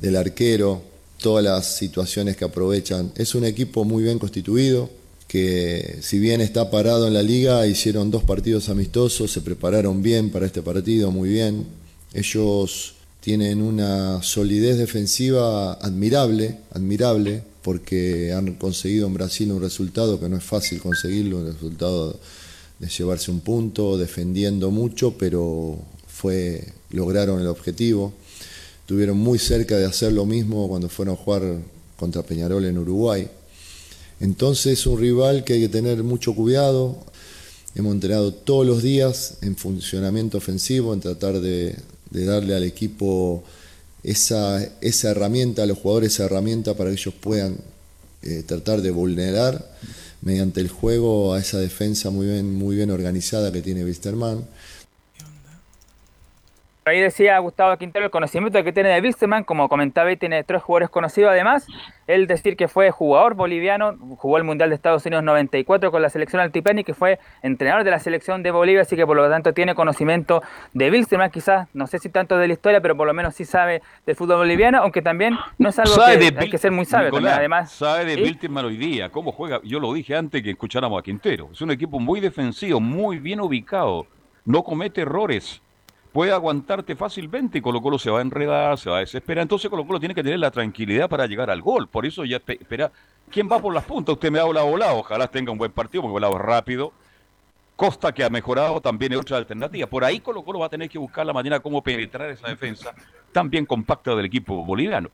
del 0.00 0.16
arquero, 0.16 0.82
todas 1.18 1.44
las 1.44 1.76
situaciones 1.76 2.36
que 2.36 2.44
aprovechan. 2.44 3.12
Es 3.16 3.34
un 3.34 3.44
equipo 3.44 3.84
muy 3.84 4.02
bien 4.02 4.18
constituido, 4.18 4.90
que 5.26 5.98
si 6.00 6.18
bien 6.18 6.40
está 6.40 6.70
parado 6.70 7.06
en 7.06 7.14
la 7.14 7.22
liga, 7.22 7.66
hicieron 7.66 8.10
dos 8.10 8.24
partidos 8.24 8.68
amistosos, 8.70 9.30
se 9.30 9.42
prepararon 9.42 10.02
bien 10.02 10.30
para 10.30 10.46
este 10.46 10.62
partido, 10.62 11.10
muy 11.10 11.28
bien. 11.28 11.66
Ellos 12.14 12.94
tienen 13.20 13.60
una 13.60 14.22
solidez 14.22 14.78
defensiva 14.78 15.74
admirable, 15.74 16.58
admirable, 16.72 17.42
porque 17.62 18.32
han 18.32 18.54
conseguido 18.54 19.06
en 19.06 19.14
Brasil 19.14 19.52
un 19.52 19.60
resultado 19.60 20.18
que 20.18 20.28
no 20.28 20.38
es 20.38 20.44
fácil 20.44 20.80
conseguirlo, 20.80 21.38
un 21.38 21.52
resultado 21.52 22.18
de 22.78 22.88
llevarse 22.88 23.30
un 23.30 23.40
punto, 23.40 23.98
defendiendo 23.98 24.70
mucho, 24.70 25.18
pero 25.18 25.78
fue 26.06 26.64
lograron 26.90 27.40
el 27.40 27.48
objetivo. 27.48 28.14
Estuvieron 28.88 29.18
muy 29.18 29.38
cerca 29.38 29.76
de 29.76 29.84
hacer 29.84 30.14
lo 30.14 30.24
mismo 30.24 30.66
cuando 30.66 30.88
fueron 30.88 31.14
a 31.14 31.18
jugar 31.18 31.42
contra 31.98 32.22
Peñarol 32.22 32.64
en 32.64 32.78
Uruguay. 32.78 33.28
Entonces 34.18 34.78
es 34.78 34.86
un 34.86 34.98
rival 34.98 35.44
que 35.44 35.52
hay 35.52 35.60
que 35.60 35.68
tener 35.68 36.02
mucho 36.02 36.34
cuidado. 36.34 36.96
Hemos 37.74 37.92
entrenado 37.92 38.32
todos 38.32 38.66
los 38.66 38.82
días 38.82 39.34
en 39.42 39.56
funcionamiento 39.56 40.38
ofensivo, 40.38 40.94
en 40.94 41.00
tratar 41.00 41.38
de, 41.38 41.76
darle 42.10 42.54
al 42.54 42.64
equipo 42.64 43.44
esa, 44.02 44.66
esa 44.80 45.10
herramienta, 45.10 45.64
a 45.64 45.66
los 45.66 45.76
jugadores 45.76 46.14
esa 46.14 46.24
herramienta 46.24 46.74
para 46.74 46.88
que 46.88 46.96
ellos 46.96 47.12
puedan 47.12 47.58
eh, 48.22 48.42
tratar 48.46 48.80
de 48.80 48.90
vulnerar 48.90 49.70
mediante 50.22 50.62
el 50.62 50.70
juego 50.70 51.34
a 51.34 51.40
esa 51.40 51.58
defensa 51.58 52.08
muy 52.08 52.28
bien, 52.28 52.54
muy 52.54 52.74
bien 52.74 52.90
organizada 52.90 53.52
que 53.52 53.60
tiene 53.60 53.84
Wisterman. 53.84 54.46
Ahí 56.88 57.00
decía 57.00 57.38
Gustavo 57.38 57.76
Quintero 57.76 58.04
el 58.04 58.10
conocimiento 58.10 58.62
que 58.64 58.72
tiene 58.72 58.90
de 58.90 59.00
Bilsterman, 59.00 59.44
como 59.44 59.68
comentaba, 59.68 60.10
y 60.10 60.16
tiene 60.16 60.44
tres 60.44 60.62
jugadores 60.62 60.90
conocidos 60.90 61.30
además. 61.30 61.66
Él 62.06 62.26
decir 62.26 62.56
que 62.56 62.68
fue 62.68 62.90
jugador 62.90 63.34
boliviano, 63.34 63.96
jugó 64.16 64.38
el 64.38 64.44
Mundial 64.44 64.70
de 64.70 64.76
Estados 64.76 65.04
Unidos 65.04 65.22
94 65.24 65.90
con 65.90 66.00
la 66.00 66.08
selección 66.08 66.40
altiplana 66.40 66.80
y 66.80 66.84
que 66.84 66.94
fue 66.94 67.18
entrenador 67.42 67.84
de 67.84 67.90
la 67.90 67.98
selección 67.98 68.42
de 68.42 68.50
Bolivia, 68.50 68.82
así 68.82 68.96
que 68.96 69.06
por 69.06 69.16
lo 69.16 69.28
tanto 69.28 69.52
tiene 69.52 69.74
conocimiento 69.74 70.42
de 70.72 70.90
Bilsterman, 70.90 71.30
quizás, 71.30 71.68
no 71.74 71.86
sé 71.86 71.98
si 71.98 72.08
tanto 72.08 72.38
de 72.38 72.46
la 72.46 72.54
historia, 72.54 72.80
pero 72.80 72.96
por 72.96 73.06
lo 73.06 73.12
menos 73.12 73.34
sí 73.34 73.44
sabe 73.44 73.82
del 74.06 74.16
fútbol 74.16 74.38
boliviano, 74.38 74.78
aunque 74.78 75.02
también 75.02 75.36
no 75.58 75.68
es 75.68 75.78
algo 75.78 75.94
Sabe 75.94 76.32
que 76.32 76.40
hay 76.40 76.50
que 76.50 76.58
ser 76.58 76.72
muy 76.72 76.86
sabio 76.86 77.10
además. 77.14 77.72
Sabe 77.72 78.04
de 78.06 78.14
¿sí? 78.14 78.22
Bilsterman 78.22 78.64
hoy 78.64 78.76
día, 78.76 79.10
cómo 79.10 79.32
juega. 79.32 79.60
Yo 79.62 79.78
lo 79.80 79.92
dije 79.92 80.16
antes 80.16 80.42
que 80.42 80.50
escucháramos 80.50 80.98
a 80.98 81.02
Quintero. 81.02 81.50
Es 81.52 81.60
un 81.60 81.70
equipo 81.70 81.98
muy 81.98 82.20
defensivo, 82.20 82.80
muy 82.80 83.18
bien 83.18 83.40
ubicado. 83.40 84.06
No 84.44 84.62
comete 84.62 85.02
errores. 85.02 85.60
Puede 86.12 86.32
aguantarte 86.32 86.96
fácilmente 86.96 87.58
y 87.58 87.60
Colo 87.60 87.80
Colo 87.82 87.98
se 87.98 88.10
va 88.10 88.18
a 88.18 88.22
enredar, 88.22 88.78
se 88.78 88.90
va 88.90 88.96
a 88.96 89.00
desesperar. 89.00 89.42
Entonces 89.42 89.70
Colo 89.70 89.86
Colo 89.86 90.00
tiene 90.00 90.14
que 90.14 90.22
tener 90.22 90.38
la 90.38 90.50
tranquilidad 90.50 91.08
para 91.08 91.26
llegar 91.26 91.50
al 91.50 91.60
gol. 91.62 91.86
Por 91.88 92.06
eso 92.06 92.24
ya 92.24 92.38
espe- 92.38 92.60
espera. 92.60 92.90
¿Quién 93.30 93.48
va 93.50 93.60
por 93.60 93.74
las 93.74 93.84
puntas? 93.84 94.14
Usted 94.14 94.30
me 94.30 94.38
ha 94.38 94.42
hablado 94.42 94.66
volado. 94.66 94.98
Ojalá 94.98 95.28
tenga 95.28 95.52
un 95.52 95.58
buen 95.58 95.70
partido 95.70 96.02
porque 96.02 96.12
volado 96.12 96.38
rápido. 96.38 96.92
Costa 97.76 98.10
que 98.12 98.24
ha 98.24 98.30
mejorado 98.30 98.80
también 98.80 99.12
es 99.12 99.18
otra 99.20 99.36
alternativa. 99.36 99.86
Por 99.86 100.02
ahí 100.04 100.18
Colo 100.20 100.42
Colo 100.42 100.58
va 100.60 100.66
a 100.66 100.70
tener 100.70 100.88
que 100.88 100.98
buscar 100.98 101.24
la 101.26 101.32
manera 101.32 101.60
cómo 101.60 101.82
penetrar 101.82 102.30
esa 102.30 102.48
defensa 102.48 102.92
tan 103.30 103.50
bien 103.50 103.66
compacta 103.66 104.14
del 104.16 104.24
equipo 104.24 104.64
boliviano. 104.64 105.10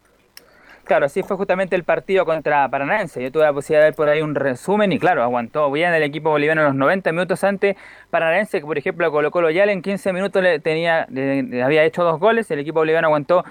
Claro, 0.84 1.06
así 1.06 1.22
fue 1.22 1.36
justamente 1.36 1.74
el 1.76 1.84
partido 1.84 2.24
contra 2.24 2.68
Paranaense. 2.68 3.22
Yo 3.22 3.32
tuve 3.32 3.44
la 3.44 3.52
posibilidad 3.52 3.80
de 3.82 3.86
ver 3.90 3.94
por 3.94 4.08
ahí 4.08 4.20
un 4.22 4.34
resumen 4.34 4.92
y 4.92 4.98
claro, 4.98 5.22
aguantó 5.22 5.70
bien 5.70 5.94
el 5.94 6.02
equipo 6.02 6.30
boliviano 6.30 6.60
en 6.60 6.66
los 6.68 6.74
90 6.76 7.10
minutos 7.12 7.42
antes 7.44 7.76
Paranaense, 8.10 8.60
que 8.60 8.66
por 8.66 8.76
ejemplo 8.78 9.10
Colo 9.10 9.30
Colo 9.30 9.50
ya 9.50 9.64
en 9.64 9.80
15 9.82 10.12
minutos 10.12 10.42
le 10.42 10.60
tenía, 10.60 11.06
le- 11.10 11.62
había 11.62 11.84
hecho 11.84 12.04
dos 12.04 12.20
goles, 12.20 12.50
el 12.50 12.58
equipo 12.58 12.80
boliviano 12.80 13.06
aguantó 13.08 13.44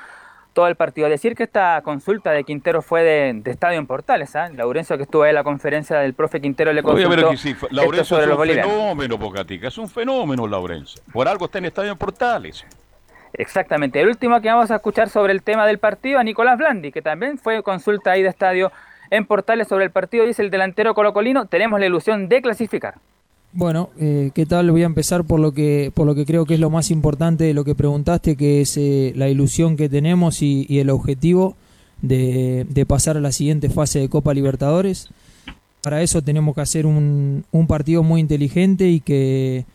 todo 0.53 0.67
el 0.67 0.75
partido. 0.75 1.09
Decir 1.09 1.35
que 1.35 1.41
esta 1.43 1.81
consulta 1.83 2.29
de 2.29 2.43
Quintero 2.43 2.83
fue 2.83 3.01
de, 3.01 3.33
de 3.41 3.49
Estadio 3.49 3.79
en 3.79 3.87
Portales, 3.87 4.35
¿ah? 4.35 4.49
Laurencio 4.53 4.95
que 4.97 5.03
estuvo 5.03 5.23
ahí 5.23 5.29
en 5.29 5.35
la 5.35 5.43
conferencia 5.43 5.97
del 5.97 6.13
profe 6.13 6.39
Quintero 6.39 6.71
le 6.71 6.81
Oye, 6.81 6.83
consultó 7.05 7.09
pero 7.15 7.29
que 7.31 7.37
sí, 7.37 7.49
esto 7.49 7.67
Laurencio 7.71 8.03
sobre 8.05 8.25
es 8.59 8.65
un 8.67 8.69
fenómeno, 8.71 9.17
Bocatica, 9.17 9.67
es 9.69 9.77
un 9.79 9.89
fenómeno, 9.89 10.45
Laurencio. 10.47 11.01
Por 11.11 11.27
algo 11.27 11.45
está 11.45 11.57
en 11.57 11.65
Estadio 11.65 11.91
en 11.93 11.97
Portales. 11.97 12.63
Exactamente. 13.33 13.99
El 13.99 14.09
último 14.09 14.39
que 14.41 14.49
vamos 14.49 14.69
a 14.71 14.75
escuchar 14.75 15.09
sobre 15.09 15.33
el 15.33 15.41
tema 15.41 15.65
del 15.65 15.79
partido 15.79 16.19
a 16.19 16.23
Nicolás 16.23 16.57
Blandi, 16.57 16.91
que 16.91 17.01
también 17.01 17.37
fue 17.37 17.63
consulta 17.63 18.11
ahí 18.11 18.21
de 18.21 18.29
estadio 18.29 18.71
en 19.09 19.25
Portales 19.25 19.67
sobre 19.67 19.85
el 19.85 19.91
partido, 19.91 20.25
dice 20.25 20.43
el 20.43 20.51
delantero 20.51 20.93
colocolino, 20.93 21.45
tenemos 21.45 21.79
la 21.79 21.87
ilusión 21.87 22.29
de 22.29 22.41
clasificar. 22.41 22.95
Bueno, 23.51 23.89
eh, 23.99 24.31
¿qué 24.33 24.45
tal? 24.45 24.71
Voy 24.71 24.81
a 24.81 24.87
empezar 24.87 25.23
por 25.25 25.39
lo 25.39 25.51
que 25.51 25.91
por 25.93 26.07
lo 26.07 26.15
que 26.15 26.25
creo 26.25 26.45
que 26.45 26.55
es 26.55 26.59
lo 26.59 26.71
más 26.71 26.89
importante 26.89 27.43
de 27.43 27.53
lo 27.53 27.63
que 27.63 27.75
preguntaste, 27.75 28.35
que 28.35 28.61
es 28.61 28.77
eh, 28.77 29.13
la 29.15 29.29
ilusión 29.29 29.77
que 29.77 29.89
tenemos 29.89 30.41
y, 30.41 30.79
el 30.79 30.89
objetivo 30.89 31.55
de, 32.01 32.85
pasar 32.87 33.17
a 33.17 33.21
la 33.21 33.31
siguiente 33.31 33.69
fase 33.69 33.99
de 33.99 34.09
Copa 34.09 34.33
Libertadores. 34.33 35.09
Para 35.83 36.01
eso 36.01 36.23
tenemos 36.23 36.55
que 36.55 36.61
hacer 36.61 36.85
un 36.87 37.65
partido 37.67 38.01
muy 38.01 38.21
inteligente 38.21 38.87
y 38.89 39.01
que, 39.01 39.65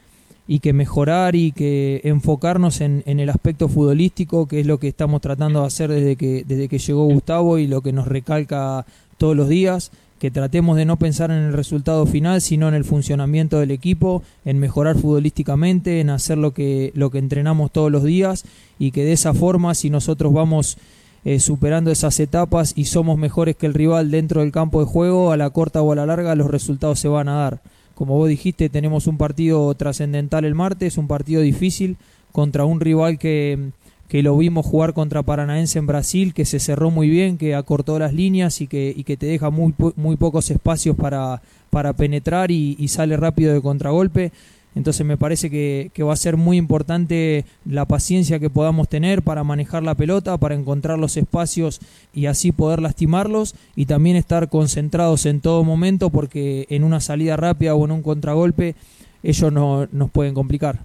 y 0.51 0.61
que 0.61 0.73
mejorar 0.73 1.37
y 1.37 1.53
que 1.53 2.01
enfocarnos 2.05 2.81
en, 2.81 3.03
el 3.05 3.29
aspecto 3.29 3.69
futbolístico, 3.69 4.49
que 4.49 4.61
es 4.61 4.67
lo 4.67 4.79
que 4.79 4.89
estamos 4.89 5.21
tratando 5.21 5.61
de 5.61 5.67
hacer 5.67 5.91
desde 5.91 6.17
que, 6.17 6.43
desde 6.49 6.69
que 6.69 6.79
llegó 6.79 7.05
Gustavo 7.05 7.59
y 7.59 7.67
lo 7.67 7.83
que 7.83 7.93
nos 7.93 8.09
recalca 8.09 8.87
todos 9.19 9.37
los 9.37 9.51
días, 9.51 9.93
que 10.19 10.31
tratemos 10.31 10.79
de 10.79 10.87
no 10.87 10.97
pensar 10.97 11.31
en 11.31 11.37
el 11.37 11.53
resultado 11.53 12.07
final, 12.07 12.41
sino 12.41 12.67
en 12.67 12.75
el 12.75 12.85
funcionamiento 12.85 13.61
del 13.61 13.71
equipo, 13.71 14.23
en 14.47 14.59
mejorar 14.59 14.97
futbolísticamente, 14.97 16.01
en 16.01 16.09
hacer 16.09 16.39
lo 16.39 16.55
que, 16.55 16.93
lo 16.95 17.11
que 17.11 17.19
entrenamos 17.19 17.71
todos 17.71 17.93
los 17.93 18.03
días 18.03 18.45
y 18.79 18.91
que 18.91 19.05
de 19.05 19.13
esa 19.13 19.35
forma, 19.35 19.75
si 19.75 19.91
nosotros 19.91 20.33
vamos 20.33 20.79
eh, 21.27 21.41
superando 21.41 21.91
esas 21.91 22.19
etapas 22.21 22.73
y 22.75 22.87
somos 22.87 23.19
mejores 23.19 23.55
que 23.55 23.67
el 23.67 23.75
rival 23.75 24.11
dentro 24.11 24.41
del 24.41 24.51
campo 24.51 24.81
de 24.81 24.87
juego, 24.87 25.31
a 25.31 25.37
la 25.37 25.51
corta 25.51 25.83
o 25.83 25.93
a 25.93 25.97
la 25.97 26.07
larga 26.07 26.35
los 26.35 26.51
resultados 26.51 26.99
se 26.99 27.09
van 27.09 27.29
a 27.29 27.35
dar. 27.35 27.61
Como 27.99 28.17
vos 28.17 28.29
dijiste, 28.29 28.69
tenemos 28.69 29.09
un 29.09 29.19
partido 29.19 29.75
trascendental 29.75 30.45
el 30.45 30.55
martes, 30.55 30.99
un 30.99 31.09
partido 31.09 31.43
difícil 31.43 31.97
contra 32.31 32.65
un 32.65 32.79
rival 32.79 33.19
que, 33.19 33.71
que 34.07 34.23
lo 34.23 34.39
vimos 34.39 34.65
jugar 34.65 34.93
contra 34.93 35.25
Paranaense 35.25 35.81
en 35.81 35.89
Brasil, 35.89 36.33
que 36.33 36.45
se 36.45 36.61
cerró 36.61 36.93
muy 36.93 37.11
bien, 37.11 37.39
que 37.39 37.57
acortó 37.57 37.99
las 37.99 38.15
líneas 38.15 38.61
y 38.61 38.69
que, 38.69 39.03
que 39.05 39.17
te 39.17 39.27
deja 39.27 39.51
muy, 39.51 39.75
muy 39.97 40.15
pocos 40.15 40.49
espacios 40.53 40.95
para, 40.95 41.43
para 41.71 41.93
penetrar 41.93 42.53
y 42.53 42.87
sale 42.87 43.17
rápido 43.17 43.53
de 43.53 43.61
contragolpe. 43.61 44.31
Entonces 44.75 45.05
me 45.05 45.17
parece 45.17 45.51
que, 45.51 45.91
que 45.93 46.03
va 46.03 46.13
a 46.13 46.17
ser 46.17 46.37
muy 46.37 46.57
importante 46.57 47.45
la 47.65 47.85
paciencia 47.85 48.39
que 48.39 48.51
podamos 48.51 48.89
tener 48.89 49.23
para 49.23 49.43
manejar 49.43 49.83
la 49.83 49.95
pelota, 49.97 50.39
para 50.39 50.55
encontrar 50.55 50.99
los 50.99 51.17
espacios 51.17 51.81
y 52.15 52.27
así 52.27 52.53
poder 52.53 52.81
lastimarlos 52.81 53.55
y 53.75 53.87
también 53.87 54.17
estar 54.17 54.49
concentrados 54.49 55.27
en 55.27 55.41
todo 55.41 55.65
momento 55.65 56.11
porque 56.11 56.67
en 56.71 56.85
una 56.85 57.01
salida 57.01 57.37
rápida 57.37 57.75
o 57.75 57.85
en 57.85 57.91
un 57.93 58.03
contragolpe 58.03 58.75
ellos 59.23 59.53
no, 59.53 59.89
nos 59.91 60.11
pueden 60.11 60.35
complicar. 60.35 60.79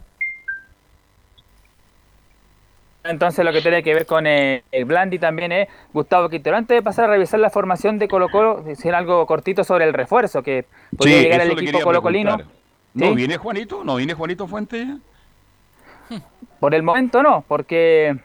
Entonces 3.03 3.43
lo 3.43 3.51
que 3.51 3.61
tiene 3.61 3.83
que 3.83 3.93
ver 3.93 4.05
con 4.05 4.25
eh, 4.25 4.63
el 4.71 4.85
Blandi 4.85 5.19
también 5.19 5.51
es 5.51 5.67
Gustavo 5.91 6.29
Quintero. 6.29 6.55
Antes 6.55 6.77
de 6.77 6.81
pasar 6.81 7.05
a 7.05 7.13
revisar 7.13 7.39
la 7.39 7.49
formación 7.49 7.99
de 7.99 8.07
Colo 8.07 8.29
Colo, 8.29 8.61
decir 8.63 8.95
algo 8.95 9.25
cortito 9.25 9.63
sobre 9.65 9.83
el 9.85 9.93
refuerzo 9.93 10.41
que 10.41 10.65
podría 10.97 11.17
Sí, 11.17 11.23
llegar 11.23 11.45
le 11.45 11.53
equipo 11.53 11.81
colocolino. 11.81 12.35
preguntar. 12.37 12.62
¿No 12.93 13.07
¿Sí? 13.07 13.15
viene 13.15 13.37
Juanito? 13.37 13.83
¿No 13.83 13.95
viene 13.95 14.13
Juanito 14.13 14.47
Fuentes? 14.47 14.87
Por 16.59 16.75
el 16.75 16.83
momento 16.83 17.23
no, 17.23 17.43
porque 17.47 18.15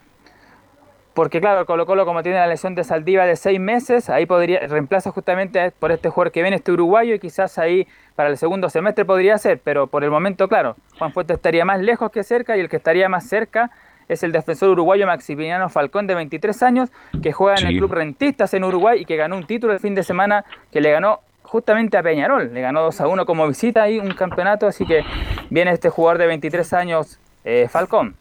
porque 1.14 1.40
claro, 1.40 1.66
Colo 1.66 1.84
Colo 1.84 2.06
como 2.06 2.22
tiene 2.22 2.38
la 2.38 2.46
lesión 2.46 2.76
de 2.76 2.84
Saldiva 2.84 3.24
de 3.26 3.34
seis 3.34 3.58
meses, 3.58 4.08
ahí 4.08 4.26
podría 4.26 4.60
reemplaza 4.60 5.10
justamente 5.10 5.72
por 5.72 5.90
este 5.90 6.10
jugador 6.10 6.30
que 6.30 6.42
viene, 6.42 6.56
este 6.56 6.70
uruguayo, 6.70 7.14
y 7.14 7.18
quizás 7.18 7.58
ahí 7.58 7.88
para 8.14 8.28
el 8.28 8.38
segundo 8.38 8.70
semestre 8.70 9.04
podría 9.04 9.36
ser, 9.38 9.58
pero 9.58 9.88
por 9.88 10.04
el 10.04 10.10
momento, 10.10 10.46
claro, 10.46 10.76
Juan 10.96 11.12
Fuentes 11.12 11.36
estaría 11.36 11.64
más 11.64 11.80
lejos 11.80 12.12
que 12.12 12.22
cerca 12.22 12.56
y 12.56 12.60
el 12.60 12.68
que 12.68 12.76
estaría 12.76 13.08
más 13.08 13.28
cerca 13.28 13.72
es 14.06 14.22
el 14.22 14.32
defensor 14.32 14.70
uruguayo 14.70 15.06
Maximiliano 15.06 15.68
Falcón 15.68 16.06
de 16.06 16.14
23 16.14 16.62
años, 16.62 16.90
que 17.22 17.32
juega 17.32 17.58
en 17.58 17.66
el. 17.66 17.78
Club 17.78 17.92
Rentistas 17.92 18.54
en 18.54 18.64
Uruguay 18.64 19.00
y 19.00 19.04
que 19.04 19.16
ganó 19.16 19.36
un 19.36 19.46
título 19.46 19.72
el 19.72 19.80
fin 19.80 19.94
de 19.94 20.02
semana 20.02 20.44
que 20.70 20.80
le 20.80 20.90
ganó 20.90 21.20
justamente 21.48 21.96
a 21.96 22.02
Peñarol, 22.02 22.52
le 22.52 22.60
ganó 22.60 22.82
2 22.82 23.00
a 23.00 23.08
1 23.08 23.24
como 23.26 23.48
visita 23.48 23.82
ahí 23.82 23.98
un 23.98 24.12
campeonato, 24.12 24.66
así 24.66 24.84
que 24.84 25.02
viene 25.48 25.72
este 25.72 25.88
jugador 25.88 26.18
de 26.18 26.26
23 26.26 26.72
años, 26.74 27.18
eh, 27.42 27.68
Falcón. 27.70 28.14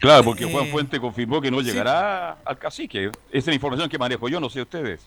Claro, 0.00 0.24
porque 0.24 0.44
Juan 0.44 0.66
Fuente 0.66 0.98
confirmó 0.98 1.40
que 1.40 1.50
no 1.50 1.60
llegará 1.60 2.38
al 2.44 2.58
cacique. 2.58 3.06
Esa 3.06 3.38
es 3.38 3.46
la 3.46 3.54
información 3.54 3.88
que 3.88 3.98
manejo 3.98 4.28
yo, 4.28 4.40
no 4.40 4.50
sé 4.50 4.62
ustedes. 4.62 5.06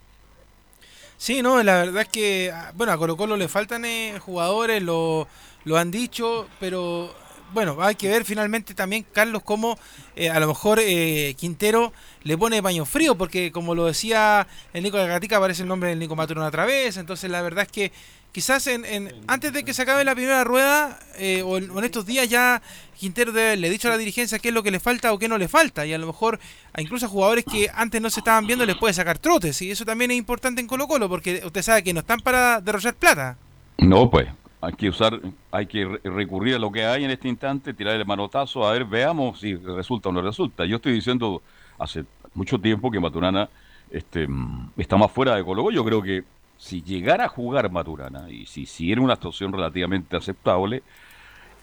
Sí, 1.18 1.42
no, 1.42 1.62
la 1.64 1.76
verdad 1.76 2.04
es 2.04 2.08
que, 2.08 2.52
ah, 2.54 2.72
bueno, 2.76 2.94
a 2.94 2.98
Colo 2.98 3.18
Colo 3.18 3.36
le 3.36 3.50
faltan 3.50 3.84
eh, 3.84 4.20
jugadores, 4.20 4.82
lo, 4.82 5.28
lo 5.66 5.78
han 5.78 5.92
dicho, 5.92 6.48
pero 6.62 7.14
bueno, 7.54 7.78
hay 7.82 7.96
que 7.96 8.10
ver 8.10 8.26
finalmente 8.26 8.74
también, 8.74 9.06
Carlos, 9.14 9.42
cómo 9.44 9.78
eh, 10.16 10.30
a 10.30 10.40
lo 10.40 10.48
mejor 10.48 10.80
eh, 10.82 11.36
Quintero 11.38 11.94
le 12.24 12.38
pone 12.38 12.62
paño 12.62 12.86
frío, 12.86 13.16
porque 13.16 13.52
como 13.52 13.76
lo 13.76 13.86
decía 13.86 14.48
el 14.74 14.84
Nico 14.84 14.98
de 14.98 15.08
Gatica, 15.08 15.38
aparece 15.38 15.62
el 15.62 15.68
nombre 15.68 15.90
del 15.90 16.00
Nico 16.00 16.16
Maturana 16.16 16.48
otra 16.48 16.66
vez, 16.66 16.98
entonces 16.98 17.30
la 17.30 17.42
verdad 17.42 17.64
es 17.66 17.72
que 17.72 17.92
quizás 18.32 18.68
en, 18.68 18.84
en- 18.84 19.14
antes 19.28 19.54
de 19.54 19.64
que 19.64 19.74
se 19.74 19.84
acabe 19.84 20.04
la 20.04 20.14
primera 20.16 20.44
rueda, 20.44 21.00
eh, 21.18 21.42
o, 21.44 21.58
en, 21.58 21.72
estos 21.84 22.06
días 22.06 22.28
ya 22.28 22.62
Quintero 23.00 23.32
le 23.32 23.54
ha 23.68 23.70
dicho 23.70 23.88
a 23.88 23.92
la 23.92 23.98
dirigencia 23.98 24.40
qué 24.40 24.50
es 24.50 24.54
lo 24.54 24.64
que 24.64 24.72
le 24.72 24.80
falta 24.82 25.14
o 25.14 25.20
qué 25.20 25.28
no 25.30 25.38
le 25.38 25.48
falta, 25.48 25.86
y 25.86 25.94
a 25.94 25.98
lo 25.98 26.08
mejor 26.08 26.40
incluso 26.78 27.06
a 27.06 27.10
jugadores 27.10 27.46
que 27.50 27.70
antes 27.74 28.02
no 28.02 28.10
se 28.10 28.20
estaban 28.20 28.46
viendo 28.48 28.66
les 28.66 28.76
puede 28.78 28.94
sacar 28.94 29.18
trotes, 29.20 29.62
y 29.62 29.72
eso 29.72 29.86
también 29.86 30.12
es 30.12 30.18
importante 30.18 30.60
en 30.60 30.68
Colo 30.68 30.88
Colo, 30.88 31.08
porque 31.08 31.42
usted 31.46 31.62
sabe 31.62 31.84
que 31.84 31.94
no 31.94 32.02
están 32.02 32.20
para 32.20 32.60
derrochar 32.60 32.96
plata. 32.96 33.38
No, 33.78 34.10
pues, 34.10 34.28
hay 34.66 34.74
que 34.74 34.90
usar, 34.90 35.20
hay 35.52 35.66
que 35.68 35.86
re- 35.86 36.02
recurrir 36.04 36.56
a 36.56 36.60
lo 36.60 36.72
que 36.72 36.86
hay 36.86 37.04
en 37.04 37.12
este 37.12 37.28
instante, 37.28 37.74
tirar 37.74 37.96
el 37.96 38.06
manotazo, 38.06 38.68
a 38.68 38.72
ver, 38.72 38.86
veamos 38.86 39.40
si 39.40 39.56
resulta 39.56 40.10
o 40.10 40.12
no 40.12 40.22
resulta. 40.22 40.66
Yo 40.66 40.78
estoy 40.78 40.94
diciendo 40.94 41.42
hace 41.78 42.04
mucho 42.34 42.60
tiempo 42.60 42.90
que 42.90 43.00
Maturana 43.00 43.50
este, 43.92 44.28
mm, 44.28 44.72
está 44.78 44.98
más 44.98 45.12
fuera 45.12 45.36
de 45.36 45.44
Colo. 45.44 45.70
Yo 45.72 45.86
creo 45.86 46.02
que 46.02 46.24
si 46.58 46.82
llegara 46.82 47.26
a 47.26 47.30
jugar 47.30 47.70
Maturana 47.70 48.30
y 48.30 48.46
si 48.46 48.66
siguiera 48.66 49.02
una 49.02 49.14
actuación 49.14 49.52
relativamente 49.54 50.16
aceptable, 50.18 50.84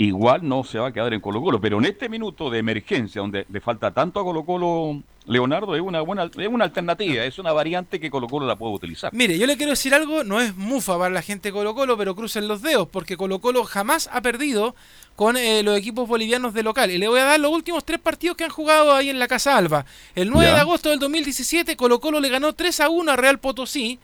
igual 0.07 0.47
no 0.49 0.65
se 0.65 0.79
va 0.79 0.89
a 0.89 0.93
quedar 0.93 1.13
en 1.15 1.21
Colo 1.21 1.41
Colo. 1.43 1.61
Pero 1.61 1.79
en 1.79 1.85
este 1.87 2.09
minuto 2.09 2.51
de 2.51 2.59
emergencia, 2.59 3.21
donde 3.21 3.47
le 3.51 3.61
falta 3.61 3.91
tanto 3.93 4.21
a 4.21 4.25
Colo 4.25 4.45
Colo, 4.45 5.03
Leonardo, 5.27 5.77
es 5.77 5.83
una 5.83 6.01
buena, 6.01 6.25
es 6.25 6.49
una 6.49 6.65
alternativa, 6.65 7.25
es 7.25 7.39
una 7.39 7.53
variante 7.53 8.01
que 8.01 8.11
Colo 8.11 8.27
Colo 8.29 8.47
la 8.47 8.57
puede 8.57 8.75
utilizar. 8.75 9.13
Mire, 9.15 9.39
yo 9.39 9.47
le 9.47 9.57
quiero 9.57 9.71
decir 9.71 9.95
algo, 9.95 10.25
no 10.25 10.41
es 10.41 10.57
mufa 10.57 10.99
para 10.99 11.11
la 11.15 11.23
gente 11.23 11.49
de 11.49 11.53
Colo 11.53 11.75
Colo, 11.75 11.97
pero 11.97 12.15
crucen 12.17 12.49
los 12.49 12.63
dedos, 12.63 12.89
porque 12.89 13.17
Colo 13.17 13.39
Colo 13.41 13.65
jamás 13.65 14.09
ha 14.13 14.21
perdido 14.21 14.75
con 15.15 15.37
eh, 15.37 15.63
los 15.63 15.77
equipos 15.79 16.09
bolivianos 16.09 16.55
de 16.55 16.63
local. 16.63 16.91
Y 16.91 16.99
le 16.99 17.07
voy 17.09 17.21
a 17.21 17.25
dar 17.25 17.39
los 17.41 17.53
últimos 17.53 17.85
tres 17.85 18.01
partidos 18.01 18.37
que 18.37 18.45
han 18.45 18.51
jugado 18.51 18.95
ahí 18.95 19.11
en 19.11 19.19
la 19.19 19.29
Casa 19.29 19.57
Alba. 19.57 19.85
El 20.15 20.31
9 20.31 20.47
Ya. 20.49 20.55
de 20.55 20.61
agosto 20.61 20.91
del 20.91 20.99
2017, 20.99 21.77
Colo 21.77 22.01
Colo 22.01 22.19
le 22.19 22.29
ganó 22.29 22.53
3 22.55 22.81
a 22.81 22.89
1 22.89 23.13
a 23.13 23.17
Real 23.17 23.39
Potosí. 23.39 23.99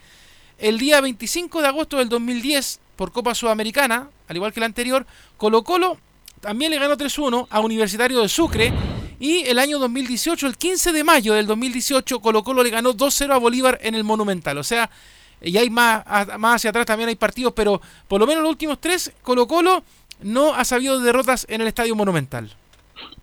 El 0.59 0.79
día 0.79 1.01
25 1.01 1.63
de 1.63 1.69
agosto 1.69 1.99
del 1.99 2.09
2010, 2.09 2.81
por 2.99 3.13
Copa 3.13 3.33
Sudamericana, 3.33 4.09
al 4.27 4.37
igual 4.37 4.53
que 4.53 4.59
el 4.59 4.65
anterior, 4.65 5.07
Colo 5.37 5.63
Colo 5.63 5.99
también 6.41 6.73
le 6.73 6.81
ganó 6.81 6.97
3-1 6.97 7.47
a 7.49 7.61
Universitario 7.61 8.21
de 8.21 8.29
Sucre. 8.29 8.73
Y 9.21 9.45
el 9.47 9.61
año 9.61 9.79
2018, 9.79 10.49
el 10.49 10.57
15 10.57 10.93
de 10.93 11.05
mayo 11.05 11.35
del 11.35 11.47
2018, 11.47 12.21
Colo 12.21 12.43
Colo 12.43 12.65
le 12.65 12.71
ganó 12.71 12.93
2-0 12.95 13.33
a 13.33 13.39
Bolívar 13.39 13.79
en 13.83 13.95
el 13.95 14.03
Monumental. 14.03 14.59
O 14.59 14.65
sea, 14.65 14.91
y 15.41 15.57
hay 15.57 15.71
más, 15.71 16.05
más 16.39 16.57
hacia 16.57 16.71
atrás 16.71 16.87
también 16.87 17.09
hay 17.09 17.15
partidos, 17.15 17.53
pero 17.55 17.81
por 18.09 18.21
lo 18.21 18.27
menos 18.27 18.43
los 18.43 18.51
últimos 18.51 18.81
tres, 18.81 19.13
Colo 19.23 19.47
Colo 19.47 19.85
no 20.21 20.55
ha 20.55 20.65
sabido 20.65 20.99
de 20.99 21.07
derrotas 21.07 21.47
en 21.49 21.61
el 21.61 21.69
Estadio 21.69 21.95
Monumental. 21.95 22.51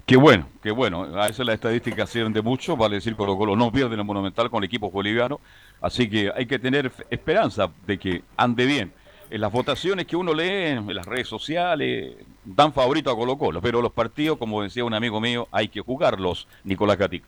Qué 0.05 0.15
bueno, 0.15 0.47
qué 0.63 0.71
bueno. 0.71 1.03
A 1.03 1.27
veces 1.27 1.45
las 1.45 1.55
estadísticas 1.55 2.09
sirven 2.09 2.31
de 2.31 2.41
mucho, 2.41 2.77
vale 2.77 2.95
decir 2.95 3.17
Colo 3.17 3.37
Colo 3.37 3.57
no 3.57 3.73
pierde 3.73 3.95
en 3.95 3.99
el 3.99 4.05
Monumental 4.05 4.49
con 4.49 4.63
el 4.63 4.67
equipo 4.67 4.89
boliviano, 4.89 5.41
así 5.81 6.09
que 6.09 6.31
hay 6.33 6.45
que 6.45 6.59
tener 6.59 6.93
esperanza 7.09 7.69
de 7.85 7.97
que 7.97 8.23
ande 8.37 8.65
bien. 8.65 8.93
En 9.31 9.41
las 9.41 9.51
votaciones 9.51 10.05
que 10.05 10.15
uno 10.15 10.33
lee 10.33 10.67
en 10.67 10.93
las 10.93 11.05
redes 11.05 11.27
sociales 11.27 12.15
dan 12.43 12.71
favorito 12.71 13.09
a 13.09 13.15
Colo 13.15 13.37
Colo, 13.37 13.59
pero 13.59 13.81
los 13.81 13.91
partidos, 13.91 14.37
como 14.37 14.61
decía 14.61 14.85
un 14.85 14.93
amigo 14.93 15.19
mío, 15.19 15.47
hay 15.51 15.67
que 15.67 15.81
jugarlos, 15.81 16.47
Nicolás 16.63 16.97
Gatica. 16.97 17.25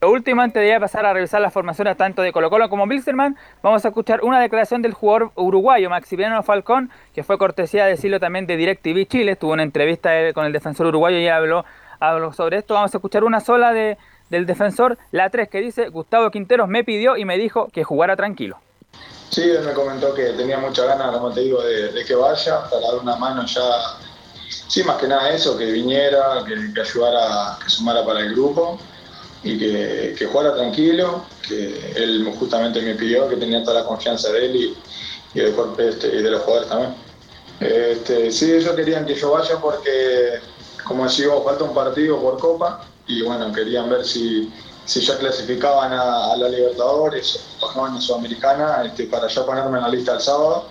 Lo 0.00 0.10
último, 0.10 0.42
antes 0.42 0.68
de 0.68 0.80
pasar 0.80 1.06
a 1.06 1.12
revisar 1.12 1.40
las 1.40 1.52
formaciones 1.52 1.96
tanto 1.96 2.22
de 2.22 2.32
Colo 2.32 2.50
Colo 2.50 2.68
como 2.68 2.86
Bilsterman, 2.86 3.36
vamos 3.62 3.84
a 3.84 3.88
escuchar 3.88 4.20
una 4.22 4.40
declaración 4.40 4.80
del 4.80 4.94
jugador 4.94 5.32
uruguayo 5.34 5.90
Maximiliano 5.90 6.42
Falcón, 6.42 6.90
que 7.14 7.24
fue 7.24 7.36
cortesía 7.36 7.84
de 7.84 7.90
decirlo 7.90 8.18
también 8.20 8.46
de 8.46 8.56
DirecTV 8.56 9.06
Chile, 9.06 9.36
tuvo 9.36 9.52
una 9.52 9.62
entrevista 9.64 10.10
con 10.34 10.44
el 10.44 10.52
defensor 10.52 10.86
uruguayo 10.86 11.18
y 11.18 11.28
habló, 11.28 11.64
habló 12.00 12.32
sobre 12.32 12.58
esto. 12.58 12.74
Vamos 12.74 12.94
a 12.94 12.98
escuchar 12.98 13.22
una 13.24 13.40
sola 13.40 13.72
de, 13.72 13.96
del 14.30 14.46
defensor, 14.46 14.98
la 15.10 15.30
3, 15.30 15.48
que 15.48 15.60
dice, 15.60 15.88
Gustavo 15.88 16.30
Quinteros 16.30 16.68
me 16.68 16.84
pidió 16.84 17.16
y 17.16 17.24
me 17.24 17.38
dijo 17.38 17.68
que 17.72 17.84
jugara 17.84 18.16
tranquilo. 18.16 18.58
Sí, 19.32 19.40
él 19.40 19.62
me 19.62 19.72
comentó 19.72 20.12
que 20.12 20.24
tenía 20.34 20.58
mucha 20.58 20.84
ganas, 20.84 21.10
como 21.16 21.32
te 21.32 21.40
digo, 21.40 21.62
de, 21.62 22.04
que 22.04 22.14
vaya, 22.14 22.68
para 22.68 22.82
dar 22.82 22.96
una 22.96 23.16
mano 23.16 23.46
ya. 23.46 23.96
Sí, 24.68 24.84
más 24.84 24.98
que 24.98 25.08
nada 25.08 25.30
eso, 25.30 25.56
que 25.56 25.64
viniera, 25.72 26.44
que, 26.46 26.78
ayudara, 26.78 27.58
que 27.64 27.70
sumara 27.70 28.04
para 28.04 28.20
el 28.20 28.32
grupo 28.32 28.78
y 29.42 29.58
que, 29.58 30.14
que 30.18 30.26
jugara 30.26 30.54
tranquilo, 30.54 31.24
que 31.48 31.94
él 31.96 32.30
justamente 32.38 32.82
me 32.82 32.94
pidió, 32.94 33.26
que 33.26 33.36
tenía 33.36 33.64
toda 33.64 33.80
la 33.80 33.86
confianza 33.86 34.30
de 34.32 34.44
él 34.44 34.56
y, 34.56 34.76
y 35.34 35.40
este, 35.78 36.08
y 36.08 36.22
de 36.22 36.30
los 36.30 36.42
jugadores 36.42 36.68
también. 36.68 36.94
Este, 37.60 38.30
sí, 38.30 38.52
ellos 38.52 38.74
querían 38.76 39.06
que 39.06 39.14
yo 39.14 39.30
vaya 39.30 39.56
porque, 39.62 40.40
como 40.84 41.04
decía 41.04 41.28
falta 41.42 41.64
un 41.64 41.72
partido 41.72 42.20
por 42.20 42.38
Copa 42.38 42.84
y 43.06 43.22
bueno, 43.22 43.50
querían 43.50 43.88
ver 43.88 44.04
si, 44.04 44.52
si 44.84 45.00
ya 45.00 45.18
clasificaban 45.18 45.92
a, 45.92 46.32
a 46.32 46.36
la 46.36 46.48
Libertadores 46.48 47.40
o 47.60 47.86
en 47.86 47.94
la 47.94 48.00
Sudamericana 48.00 48.82
este, 48.84 49.04
para 49.04 49.28
ya 49.28 49.44
ponerme 49.44 49.78
en 49.78 49.84
la 49.84 49.90
lista 49.90 50.14
el 50.14 50.20
sábado. 50.20 50.66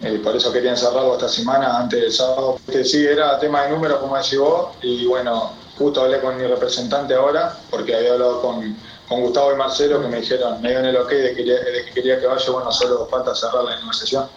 Eh, 0.00 0.20
por 0.22 0.36
eso 0.36 0.52
querían 0.52 0.76
cerrarlo 0.76 1.14
esta 1.14 1.28
semana 1.28 1.76
antes 1.76 2.00
del 2.00 2.12
sábado. 2.12 2.58
Este, 2.68 2.84
sí, 2.84 3.04
era 3.04 3.38
tema 3.38 3.64
de 3.64 3.70
números, 3.70 3.98
como 3.98 4.16
decís 4.16 4.38
vos, 4.38 4.76
y 4.80 5.04
bueno, 5.06 5.52
justo 5.76 6.02
hablé 6.02 6.20
con 6.20 6.36
mi 6.36 6.46
representante 6.46 7.14
ahora, 7.14 7.58
porque 7.68 7.96
había 7.96 8.12
hablado 8.12 8.40
con, 8.40 8.76
con 9.08 9.22
Gustavo 9.22 9.52
y 9.52 9.56
Marcelo, 9.56 10.00
que 10.00 10.08
me 10.08 10.20
dijeron, 10.20 10.60
me 10.62 10.68
dieron 10.68 10.86
el 10.86 10.96
ok 10.96 11.10
de 11.10 11.34
que, 11.34 11.42
de 11.42 11.84
que 11.86 11.90
quería 11.92 12.20
que 12.20 12.26
vaya, 12.26 12.50
bueno, 12.50 12.70
solo 12.70 13.06
falta 13.06 13.34
cerrar 13.34 13.64
la 13.64 13.76
negociación. 13.76 14.28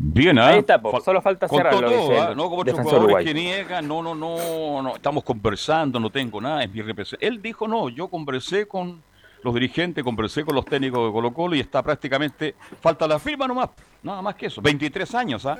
Bien, 0.00 0.38
¿ah? 0.38 0.50
Ahí 0.50 0.60
está, 0.60 0.80
po, 0.80 1.00
solo 1.00 1.20
falta 1.20 1.48
cerrarlo, 1.48 1.80
todo, 1.80 2.10
dice 2.10 2.30
el 2.30 2.36
No 2.36 2.44
como 2.48 2.62
otros 2.62 2.78
jugadores 2.78 3.26
que 3.26 3.34
niegan, 3.34 3.88
no, 3.88 4.00
no, 4.00 4.14
no, 4.14 4.80
no, 4.80 4.94
estamos 4.94 5.24
conversando, 5.24 5.98
no 5.98 6.08
tengo 6.08 6.40
nada, 6.40 6.62
es 6.62 6.72
mi 6.72 6.82
representante. 6.82 7.26
Él 7.26 7.42
dijo, 7.42 7.66
no, 7.66 7.88
yo 7.88 8.06
conversé 8.06 8.68
con 8.68 9.02
los 9.42 9.52
dirigentes, 9.54 10.04
conversé 10.04 10.44
con 10.44 10.54
los 10.54 10.64
técnicos 10.64 11.04
de 11.04 11.12
Colo 11.12 11.34
Colo 11.34 11.56
y 11.56 11.60
está 11.60 11.82
prácticamente, 11.82 12.54
falta 12.80 13.08
la 13.08 13.18
firma 13.18 13.48
nomás, 13.48 13.70
nada 14.00 14.22
más 14.22 14.36
que 14.36 14.46
eso, 14.46 14.62
23 14.62 15.14
años, 15.16 15.44
¿ah? 15.46 15.58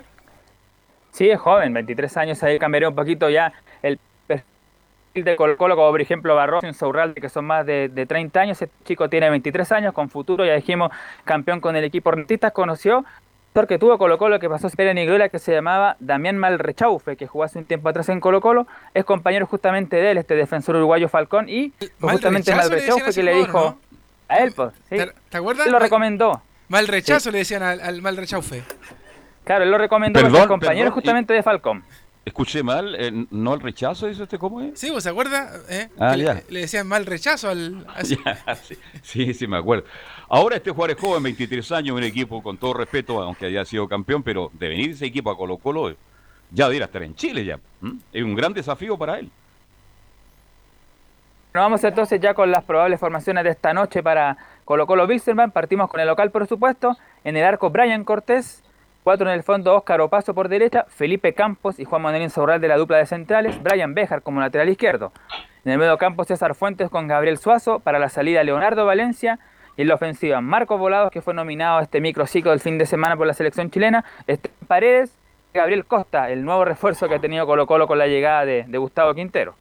Sí, 1.11 1.28
es 1.28 1.41
joven, 1.41 1.72
23 1.72 2.16
años, 2.18 2.43
ahí 2.45 2.61
cambiaría 2.61 2.89
un 2.89 2.95
poquito 2.95 3.28
ya 3.28 3.53
el 3.82 3.99
perfil 4.28 5.24
de 5.24 5.34
Colo 5.34 5.57
Colo, 5.57 5.74
como 5.74 5.91
por 5.91 6.01
ejemplo 6.01 6.36
Barroso 6.36 6.64
y 6.64 6.68
Insaurralde, 6.68 7.20
que 7.20 7.28
son 7.28 7.45
más 7.45 7.66
de, 7.66 7.89
de 7.89 8.07
30 8.07 8.41
años, 8.41 8.62
este 8.62 8.72
chico 8.84 9.09
tiene 9.09 9.30
23 9.30 9.72
años, 9.72 9.93
con 9.93 10.09
futuro, 10.09 10.47
ya 10.47 10.55
dijimos, 10.55 10.93
campeón 11.24 11.61
con 11.61 11.74
el 11.74 11.82
equipo 11.82 12.12
Rentistas, 12.12 12.53
conoció 12.53 13.05
que 13.67 13.79
tuvo 13.79 13.99
Colo 13.99 14.19
Colo 14.19 14.39
que 14.39 14.49
pasó 14.49 14.69
Siberia 14.69 14.95
Nigrola 14.95 15.29
que 15.29 15.39
se 15.39 15.53
llamaba 15.53 15.97
Damián 16.01 16.37
Malrechaufe, 16.37 17.17
que 17.17 17.27
jugó 17.27 17.45
hace 17.45 17.59
un 17.59 17.65
tiempo 17.65 17.89
atrás 17.89 18.09
en 18.09 18.21
Colo 18.21 18.41
Colo, 18.41 18.67
es 18.95 19.05
compañero 19.05 19.47
justamente 19.47 19.97
de 19.97 20.11
él, 20.13 20.19
este 20.19 20.35
defensor 20.35 20.77
uruguayo 20.77 21.09
Falcón, 21.09 21.49
y 21.49 21.73
fue 21.99 22.13
justamente 22.13 22.55
Malrechazo 22.55 22.71
Malrechaufe 22.71 23.11
a 23.11 23.13
que 23.13 23.23
le 23.23 23.35
dijo 23.35 23.79
a 24.29 24.37
él, 24.39 24.53
pues, 24.53 24.73
sí. 24.89 24.97
¿Te, 24.97 25.13
te 25.31 25.37
acuerdas? 25.39 25.67
Él 25.67 25.73
lo 25.73 25.79
recomendó. 25.79 26.43
Mal 26.69 26.87
rechazo 26.87 27.31
le 27.31 27.39
decían 27.39 27.63
al, 27.63 27.81
al 27.81 28.03
mal 28.03 28.17
rechaufe. 28.17 28.63
Claro, 29.45 29.65
él 29.65 29.71
lo 29.71 29.79
recomendó 29.79 30.21
Perdón, 30.21 30.33
porque 30.33 30.43
es 30.43 30.49
compañero 30.49 30.85
perdón, 30.85 30.95
justamente 30.95 31.33
de 31.33 31.43
Falcón. 31.43 31.83
Escuché 32.27 32.63
mal, 32.63 32.95
eh, 32.95 33.11
no 33.31 33.55
el 33.55 33.61
rechazo, 33.61 34.07
dice 34.07 34.23
usted, 34.23 34.37
¿cómo 34.39 34.61
es? 34.61 34.79
Sí, 34.79 34.91
¿vos 34.91 35.03
se 35.03 35.09
acuerda? 35.09 35.51
¿Eh? 35.71 35.89
Ah, 35.99 36.15
le, 36.15 36.45
le 36.51 36.61
decían 36.61 36.87
mal 36.87 37.07
rechazo 37.07 37.49
al... 37.49 37.87
a 37.89 38.05
sí, 38.55 38.77
sí, 39.03 39.33
sí, 39.33 39.47
me 39.47 39.57
acuerdo. 39.57 39.87
Ahora 40.31 40.57
este 40.57 40.70
es 40.70 40.76
joven, 41.01 41.22
23 41.22 41.72
años, 41.72 41.97
un 41.97 42.03
equipo 42.03 42.43
con 42.43 42.59
todo 42.59 42.74
respeto, 42.74 43.22
aunque 43.22 43.47
haya 43.47 43.64
sido 43.64 43.89
campeón, 43.89 44.22
pero 44.22 44.51
de 44.53 44.68
venir 44.68 44.91
ese 44.91 45.07
equipo 45.07 45.31
a 45.31 45.37
Colo 45.37 45.57
Colo, 45.57 45.95
ya 46.51 46.66
debería 46.66 46.85
estar 46.85 47.03
en 47.03 47.14
Chile 47.14 47.47
ya. 47.47 47.59
Es 48.12 48.22
un 48.22 48.35
gran 48.35 48.53
desafío 48.53 48.99
para 48.99 49.18
él. 49.18 49.31
Nos 51.55 51.62
vamos 51.62 51.83
entonces 51.83 52.20
ya 52.20 52.35
con 52.35 52.51
las 52.51 52.62
probables 52.62 53.01
formaciones 53.01 53.43
de 53.43 53.51
esta 53.51 53.72
noche 53.72 54.03
para 54.03 54.37
Colo 54.66 54.87
Colo 54.87 55.07
Wilstermann. 55.07 55.51
Partimos 55.51 55.89
con 55.89 55.99
el 55.99 56.07
local, 56.07 56.31
por 56.31 56.47
supuesto. 56.47 56.97
En 57.24 57.37
el 57.37 57.45
arco, 57.45 57.70
Brian 57.70 58.05
Cortés. 58.05 58.62
Cuatro 59.03 59.26
en 59.26 59.35
el 59.35 59.43
fondo, 59.43 59.74
Óscar 59.74 60.03
Opaso 60.03 60.35
por 60.35 60.51
derecha. 60.51 60.85
Felipe 60.89 61.33
Campos 61.33 61.79
y 61.79 61.87
Juan 61.87 62.03
Manuel 62.03 62.24
Insaurral 62.24 62.61
de 62.61 62.68
la 62.68 62.76
dupla 62.76 62.99
de 62.99 63.07
centrales. 63.07 63.61
Brian 63.62 63.95
Bejar 63.95 64.20
como 64.20 64.41
lateral 64.41 64.68
izquierdo. 64.68 65.11
En 65.64 65.72
el 65.72 65.79
medio 65.79 65.97
campo, 65.97 66.24
César 66.24 66.55
Fuentes 66.55 66.91
con 66.91 67.09
Gabriel 67.09 67.39
Suazo. 67.39 67.81
Para 67.81 67.99
la 67.99 68.11
salida, 68.11 68.45
Leonardo 68.45 68.85
Valencia. 68.85 69.39
Y 69.79 69.83
en 69.83 69.89
la 69.89 69.95
ofensiva, 69.95 70.41
Marcos 70.41 70.76
Volados, 70.76 71.12
que 71.12 71.22
fue 71.22 71.33
nominado 71.33 71.79
a 71.79 71.83
este 71.85 72.01
microciclo 72.01 72.51
del 72.51 72.59
fin 72.59 72.79
de 72.79 72.85
semana 72.85 73.16
por 73.16 73.29
la 73.29 73.33
selección 73.33 73.70
chilena. 73.70 74.05
Esteban 74.26 74.59
Paredes. 74.66 75.16
Gabriel 75.55 75.87
Costa, 75.87 76.31
el 76.31 76.45
nuevo 76.45 76.64
refuerzo 76.64 77.09
que 77.09 77.14
ha 77.14 77.20
tenido 77.20 77.47
Colo 77.47 77.66
Colo 77.66 77.87
con 77.87 77.97
la 77.97 78.07
llegada 78.09 78.45
de, 78.45 78.79
Gustavo 78.79 79.14
Quintero. 79.14 79.55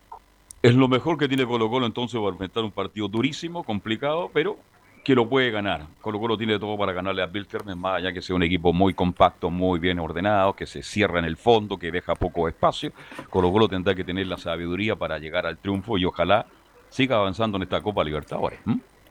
Es 0.62 0.74
lo 0.74 0.88
mejor 0.88 1.18
que 1.18 1.28
tiene 1.28 1.46
Colo 1.46 1.70
Colo 1.70 1.86
entonces 1.86 2.20
para 2.20 2.32
enfrentar 2.32 2.64
un 2.64 2.72
partido 2.72 3.08
durísimo, 3.08 3.64
complicado, 3.64 4.30
pero 4.34 4.58
que 5.06 5.14
lo 5.14 5.30
puede 5.30 5.52
ganar. 5.52 5.86
Colo 6.02 6.20
Colo 6.20 6.36
tiene 6.36 6.58
todo 6.60 6.76
para 6.78 6.94
ganarle 6.94 7.22
a 7.22 7.28
Bilsterman, 7.28 7.80
más 7.80 7.98
allá 7.98 8.12
que 8.12 8.22
sea 8.22 8.36
un 8.36 8.44
equipo 8.44 8.74
muy 8.74 8.96
compacto, 8.96 9.52
muy 9.52 9.80
bien 9.80 10.00
ordenado, 10.00 10.54
que 10.54 10.66
se 10.66 10.82
cierra 10.82 11.20
en 11.20 11.26
el 11.26 11.38
fondo, 11.38 11.78
que 11.78 11.92
deja 11.92 12.16
poco 12.16 12.48
espacio. 12.48 12.92
Colo 13.30 13.52
Colo 13.52 13.68
tendrá 13.70 13.94
que 13.94 14.04
tener 14.04 14.26
la 14.26 14.38
sabiduría 14.38 14.96
para 14.96 15.20
llegar 15.20 15.46
al 15.46 15.60
triunfo 15.60 15.98
y 16.00 16.06
ojalá 16.06 16.48
siga 16.90 17.18
avanzando 17.18 17.58
en 17.58 17.64
esta 17.64 17.82
Copa 17.82 18.04
Libertadores. 18.04 18.60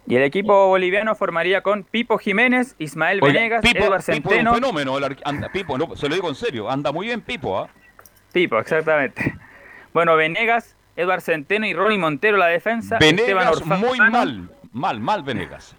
Y 0.09 0.15
el 0.15 0.23
equipo 0.23 0.69
boliviano 0.69 1.15
formaría 1.17 1.63
con 1.63 1.83
Pipo 1.83 2.19
Jiménez, 2.19 2.77
Ismael 2.79 3.19
Oiga, 3.23 3.35
Venegas, 3.35 3.63
Pipo, 3.63 3.85
Edward 3.85 3.89
Pipo 3.89 3.97
es 3.97 4.05
Centeno. 4.05 4.51
un 4.51 4.57
fenómeno, 4.57 4.97
anda, 5.25 5.49
Pipo, 5.51 5.77
no, 5.77 5.97
se 5.97 6.09
lo 6.09 6.15
digo 6.15 6.29
en 6.29 6.37
serio, 6.37 6.71
anda 6.71 6.93
muy 6.93 7.07
bien 7.07 7.21
Pipo, 7.21 7.59
¿ah? 7.59 7.69
Pipo, 8.33 8.59
exactamente. 8.59 9.35
Bueno, 9.93 10.15
Venegas, 10.15 10.77
Edward 10.95 11.23
Centeno 11.23 11.65
y 11.65 11.73
Ronnie 11.73 11.97
Montero 11.97 12.37
la 12.37 12.49
defensa. 12.49 12.99
Venegas 12.99 13.65
muy 13.65 13.97
mal, 13.99 14.51
mal, 14.71 15.01
mal 15.01 15.23
Venegas. 15.23 15.75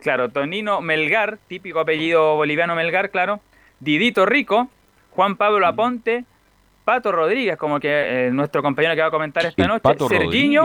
Claro, 0.00 0.30
Tonino 0.30 0.80
Melgar, 0.80 1.38
típico 1.46 1.78
apellido 1.78 2.34
boliviano 2.34 2.74
Melgar, 2.74 3.10
claro. 3.10 3.38
Didito 3.78 4.26
Rico, 4.26 4.68
Juan 5.12 5.36
Pablo 5.36 5.64
Aponte, 5.68 6.24
Pato 6.84 7.12
Rodríguez, 7.12 7.56
como 7.56 7.78
que 7.78 8.26
eh, 8.26 8.30
nuestro 8.32 8.60
compañero 8.60 8.96
que 8.96 9.02
va 9.02 9.06
a 9.06 9.12
comentar 9.12 9.46
esta 9.46 9.68
noche. 9.68 9.94
Sergiño. 10.08 10.64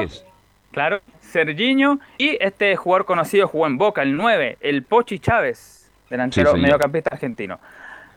Claro, 0.72 1.01
Sergiño 1.22 1.99
y 2.18 2.38
este 2.41 2.76
jugador 2.76 3.05
conocido 3.05 3.47
jugó 3.47 3.68
en 3.68 3.78
Boca, 3.78 4.01
el 4.01 4.15
9, 4.15 4.57
el 4.61 4.84
Pochi 4.84 5.20
Chávez, 5.20 5.91
delantero 6.09 6.53
Sí, 6.53 6.59
mediocampista 6.59 7.09
argentino. 7.13 7.59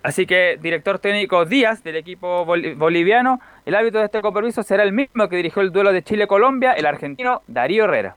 Así 0.02 0.24
que 0.26 0.58
director 0.62 0.98
técnico 0.98 1.44
Díaz 1.44 1.82
del 1.84 1.96
equipo 1.96 2.44
bol- 2.46 2.74
boliviano, 2.76 3.38
el 3.66 3.74
árbitro 3.74 4.00
de 4.00 4.06
este 4.06 4.22
compromiso 4.22 4.62
será 4.62 4.82
el 4.82 4.92
mismo 4.92 5.28
que 5.28 5.36
dirigió 5.36 5.60
el 5.60 5.72
duelo 5.72 5.92
de 5.92 6.02
Chile-Colombia, 6.02 6.72
el 6.72 6.86
argentino 6.86 7.42
Darío 7.46 7.84
Herrera. 7.84 8.16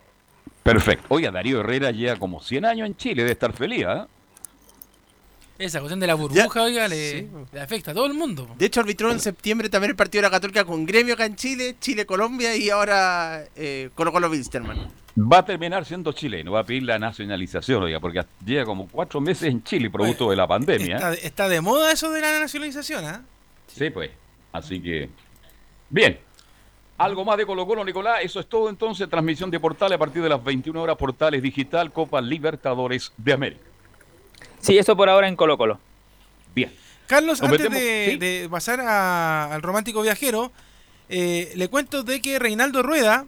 Perfecto. 0.63 1.05
Oiga, 1.09 1.29
Darío 1.29 1.59
Herrera 1.59 1.91
lleva 1.91 2.15
como 2.15 2.39
100 2.39 2.63
años 2.65 2.87
en 2.87 2.95
Chile, 2.95 3.23
debe 3.23 3.33
estar 3.33 3.51
feliz, 3.51 3.85
¿ah? 3.85 4.07
Esa 5.59 5.79
cuestión 5.79 5.99
de 5.99 6.07
la 6.07 6.15
burbuja, 6.15 6.63
oiga, 6.63 6.87
le, 6.87 7.27
le 7.51 7.61
afecta 7.61 7.91
a 7.91 7.93
todo 7.93 8.05
el 8.07 8.13
mundo. 8.13 8.47
De 8.57 8.65
hecho, 8.65 8.79
arbitró 8.79 9.11
en 9.11 9.19
septiembre 9.19 9.69
también 9.69 9.91
el 9.91 9.95
partido 9.95 10.21
de 10.21 10.27
la 10.27 10.31
Católica 10.31 10.65
con 10.65 10.85
Gremio 10.85 11.13
acá 11.13 11.25
en 11.25 11.35
Chile, 11.35 11.75
Chile-Colombia 11.79 12.55
y 12.55 12.69
ahora 12.69 13.45
eh, 13.55 13.89
Colo 13.93 14.11
Colo 14.11 14.29
Wilstermann. 14.29 14.91
Va 15.15 15.39
a 15.39 15.45
terminar 15.45 15.85
siendo 15.85 16.11
chileno, 16.11 16.53
va 16.53 16.61
a 16.61 16.63
pedir 16.63 16.83
la 16.83 16.97
nacionalización, 16.97 17.83
oiga, 17.83 17.99
porque 17.99 18.25
lleva 18.43 18.65
como 18.65 18.87
cuatro 18.87 19.21
meses 19.21 19.43
en 19.43 19.63
Chile 19.63 19.91
producto 19.91 20.31
de 20.31 20.35
la 20.35 20.47
pandemia. 20.47 20.95
Está, 20.95 21.13
está 21.13 21.49
de 21.49 21.61
moda 21.61 21.91
eso 21.91 22.09
de 22.09 22.19
la 22.19 22.39
nacionalización, 22.39 23.05
¿ah? 23.05 23.23
Sí, 23.67 23.91
pues. 23.91 24.09
Así 24.51 24.81
que. 24.81 25.09
Bien. 25.89 26.19
Algo 26.97 27.25
más 27.25 27.37
de 27.37 27.45
Colo 27.45 27.65
Colo, 27.67 27.83
Nicolás. 27.83 28.19
Eso 28.23 28.39
es 28.39 28.47
todo 28.47 28.69
entonces. 28.69 29.09
Transmisión 29.09 29.51
de 29.51 29.59
Portales 29.59 29.95
a 29.95 29.99
partir 29.99 30.21
de 30.21 30.29
las 30.29 30.43
21 30.43 30.81
horas. 30.81 30.95
Portales 30.95 31.41
Digital, 31.41 31.91
Copa 31.91 32.21
Libertadores 32.21 33.11
de 33.17 33.33
América. 33.33 33.72
Sí, 34.63 34.77
eso 34.77 34.95
por 34.95 35.09
ahora 35.09 35.27
en 35.27 35.35
Colo 35.35 35.57
Colo. 35.57 35.79
Bien. 36.55 36.71
Carlos, 37.07 37.41
Nos 37.41 37.51
antes 37.51 37.69
de, 37.69 38.07
¿sí? 38.11 38.17
de 38.17 38.47
pasar 38.49 38.79
a- 38.79 39.53
al 39.53 39.61
romántico 39.61 40.01
viajero, 40.01 40.51
eh, 41.09 41.51
le 41.55 41.67
cuento 41.67 42.03
de 42.03 42.21
que 42.21 42.39
Reinaldo 42.39 42.81
Rueda 42.81 43.25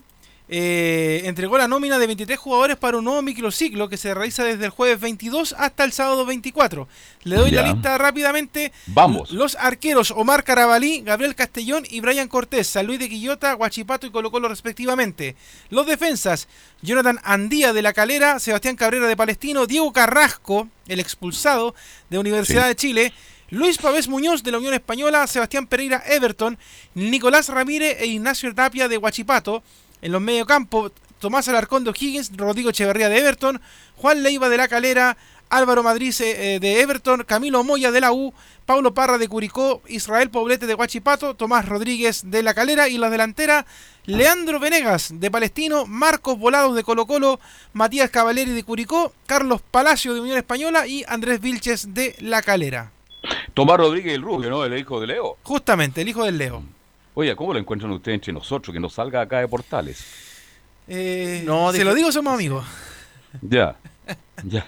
eh, 0.48 1.24
entregó 1.26 1.58
la 1.58 1.68
nómina 1.68 1.98
de 1.98 2.06
23 2.06 2.38
jugadores 2.38 2.78
para 2.78 2.98
un 2.98 3.06
nuevo 3.06 3.22
microciclo 3.22 3.90
que 3.90 3.98
se 3.98 4.14
realiza 4.14 4.44
desde 4.44 4.66
el 4.66 4.70
jueves 4.70 5.00
22 5.00 5.56
hasta 5.58 5.84
el 5.84 5.92
sábado 5.92 6.26
24. 6.26 6.88
Le 7.24 7.36
doy 7.36 7.52
la 7.52 7.64
lista 7.64 7.98
rápidamente. 7.98 8.72
Vamos. 8.88 9.32
Los 9.32 9.56
arqueros 9.56 10.12
Omar 10.12 10.44
Carabalí, 10.44 11.02
Gabriel 11.02 11.34
Castellón 11.36 11.84
y 11.90 12.00
Brian 12.00 12.28
Cortés, 12.28 12.68
San 12.68 12.86
Luis 12.86 13.00
de 13.00 13.10
Quillota, 13.10 13.54
Guachipato 13.54 14.06
y 14.06 14.12
Colo 14.12 14.30
Colo 14.30 14.48
respectivamente. 14.48 15.36
Los 15.70 15.88
defensas, 15.88 16.48
Jonathan 16.82 17.20
Andía 17.24 17.74
de 17.74 17.82
la 17.82 17.94
Calera, 17.94 18.40
Sebastián 18.40 18.76
Cabrera 18.76 19.08
de 19.08 19.18
Palestino, 19.18 19.66
Diego 19.66 19.92
Carrasco, 19.94 20.70
el 20.88 21.00
expulsado 21.00 21.74
de 22.10 22.20
Universidad 22.20 22.64
Sí. 22.64 22.68
de 22.68 22.76
Chile, 22.76 23.14
Luis 23.50 23.78
Pavés 23.78 24.08
Muñoz 24.08 24.44
de 24.44 24.52
la 24.52 24.58
Unión 24.58 24.74
Española, 24.74 25.26
Sebastián 25.28 25.68
Pereira 25.68 26.04
Everton, 26.08 26.58
Nicolás 26.96 27.50
Ramírez 27.50 27.98
e 28.00 28.06
Ignacio 28.08 28.54
Tapia 28.54 28.88
de 28.88 28.98
Guachipato. 28.98 29.64
En 30.06 30.12
los 30.12 30.22
mediocampo, 30.22 30.92
Tomás 31.18 31.48
Alarcón 31.48 31.84
de 31.84 31.90
O'Higgins, 31.90 32.38
Rodrigo 32.38 32.70
Echeverría 32.70 33.10
de 33.10 33.18
Everton, 33.18 33.60
Juan 33.96 34.22
Leiva 34.22 34.50
de 34.50 34.58
la 34.58 34.68
Calera, 34.68 35.18
Álvaro 35.50 35.82
Madrid 35.82 36.14
eh, 36.20 36.60
de 36.62 36.82
Everton, 36.82 37.24
Camilo 37.24 37.64
Moya 37.64 37.90
de 37.90 38.02
la 38.02 38.12
U, 38.12 38.32
Paulo 38.68 38.94
Parra 38.94 39.18
de 39.18 39.28
Curicó, 39.28 39.82
Israel 39.88 40.30
Poblete 40.30 40.68
de 40.68 40.76
Guachipato, 40.76 41.34
Tomás 41.34 41.68
Rodríguez 41.68 42.30
de 42.30 42.44
la 42.44 42.54
Calera 42.54 42.88
y 42.88 43.00
la 43.00 43.10
delantera 43.10 43.66
Leandro 44.06 44.60
Venegas 44.60 45.10
de 45.12 45.32
Palestino, 45.32 45.88
Marcos 45.88 46.38
Volados 46.38 46.76
de 46.76 46.84
Colo 46.84 47.08
Colo, 47.08 47.40
Matías 47.74 48.12
Cavaleri 48.12 48.52
de 48.52 48.62
Curicó, 48.62 49.12
Carlos 49.26 49.64
Palacio 49.72 50.14
de 50.14 50.20
Unión 50.20 50.38
Española 50.38 50.86
y 50.86 51.04
Andrés 51.08 51.42
Vilches 51.42 51.96
de 51.96 52.16
la 52.20 52.44
Calera. 52.44 52.92
Tomás 53.56 53.78
Rodríguez 53.78 54.14
el 54.14 54.22
Rubio, 54.22 54.52
¿no? 54.52 54.64
El 54.66 54.78
hijo 54.78 55.02
de 55.02 55.08
Leo. 55.08 55.38
Justamente, 55.42 56.02
el 56.02 56.10
hijo 56.10 56.24
del 56.26 56.38
Leo. 56.38 56.75
Oye, 57.16 57.36
¿cómo 57.36 57.54
lo 57.54 57.60
encuentran 57.60 57.92
ustedes 57.92 58.16
entre 58.16 58.34
nosotros? 58.34 58.74
Que 58.74 58.80
nos 58.80 58.94
salga 58.94 59.22
acá 59.22 59.40
de 59.40 59.48
Portales. 59.48 60.04
Eh, 60.88 61.42
No, 61.46 61.72
se 61.72 61.84
lo 61.84 61.94
digo, 61.96 62.12
somos 62.12 62.34
amigos. 62.34 62.66
Ya. 63.42 63.76
Ya. 64.44 64.68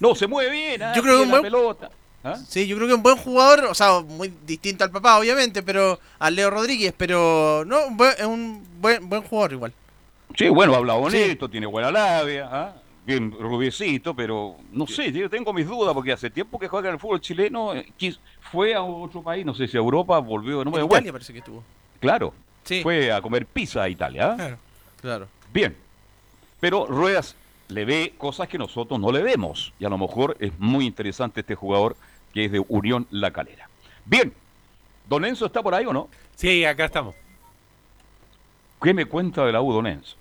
No, 0.00 0.14
se 0.14 0.26
mueve 0.26 0.50
bien, 0.50 0.82
¿ah? 0.82 0.92
Yo 0.96 1.02
creo 1.02 1.18
que 1.18 1.22
un 1.24 1.30
buen- 1.30 1.42
pelota. 1.42 1.90
¿Ah? 2.24 2.34
Sí, 2.48 2.66
yo 2.66 2.76
creo 2.76 2.88
que 2.88 2.94
un 2.94 3.02
buen 3.02 3.16
jugador, 3.16 3.66
o 3.66 3.74
sea, 3.74 4.00
muy 4.00 4.32
distinto 4.46 4.84
al 4.84 4.90
papá, 4.90 5.18
obviamente, 5.18 5.62
pero 5.62 6.00
al 6.18 6.34
Leo 6.34 6.50
Rodríguez, 6.50 6.92
pero 6.96 7.62
no, 7.66 7.86
un 7.86 7.96
buen- 7.98 8.14
es 8.18 8.24
un 8.24 8.66
buen, 8.80 9.06
buen 9.08 9.22
jugador 9.22 9.52
igual. 9.52 9.72
Sí, 10.36 10.48
bueno, 10.48 10.74
habla 10.74 10.94
bonito, 10.94 11.48
tiene 11.48 11.66
buena 11.66 11.90
labia, 11.90 12.48
¿ah? 12.50 12.74
bien 13.06 13.30
rubiecito, 13.32 14.14
pero 14.16 14.56
no 14.72 14.86
sé, 14.86 15.12
yo 15.12 15.28
tengo 15.30 15.52
mis 15.52 15.66
dudas 15.66 15.92
porque 15.94 16.12
hace 16.12 16.30
tiempo 16.30 16.58
que 16.58 16.68
juega 16.68 16.88
en 16.88 16.94
el 16.94 17.00
fútbol 17.00 17.20
chileno, 17.20 17.74
eh, 17.74 17.92
fue 18.50 18.74
a 18.74 18.82
otro 18.82 19.22
país, 19.22 19.44
no 19.44 19.54
sé 19.54 19.68
si 19.68 19.76
a 19.76 19.80
Europa, 19.80 20.18
volvió, 20.18 20.64
no 20.64 20.70
me 20.70 20.80
En 20.80 20.88
bueno, 20.88 21.12
parece 21.12 21.32
que 21.32 21.38
estuvo. 21.40 21.62
Claro, 22.00 22.32
Sí. 22.64 22.82
fue 22.82 23.10
a 23.12 23.20
comer 23.22 23.46
pizza 23.46 23.82
a 23.82 23.88
Italia. 23.88 24.32
¿ah? 24.32 24.36
Claro. 24.36 24.58
Claro. 25.00 25.28
Bien, 25.52 25.76
pero 26.60 26.86
Ruedas 26.86 27.36
le 27.68 27.84
ve 27.84 28.14
cosas 28.18 28.48
que 28.48 28.58
nosotros 28.58 28.98
no 29.00 29.12
le 29.12 29.22
vemos 29.22 29.72
y 29.78 29.84
a 29.84 29.88
lo 29.88 29.96
mejor 29.98 30.36
es 30.40 30.52
muy 30.58 30.86
interesante 30.86 31.40
este 31.40 31.54
jugador 31.54 31.96
que 32.34 32.44
es 32.44 32.52
de 32.52 32.62
Unión 32.68 33.06
La 33.10 33.30
Calera. 33.30 33.68
Bien, 34.04 34.32
¿Don 35.08 35.24
Enzo 35.24 35.46
está 35.46 35.62
por 35.62 35.74
ahí 35.74 35.86
o 35.86 35.92
no? 35.92 36.08
Sí, 36.36 36.64
acá 36.64 36.84
estamos. 36.84 37.14
¿Qué 38.82 38.94
me 38.94 39.04
cuenta 39.06 39.44
de 39.44 39.52
la 39.52 39.60
U, 39.60 39.72
Don 39.72 39.86
Enzo? 39.86 40.16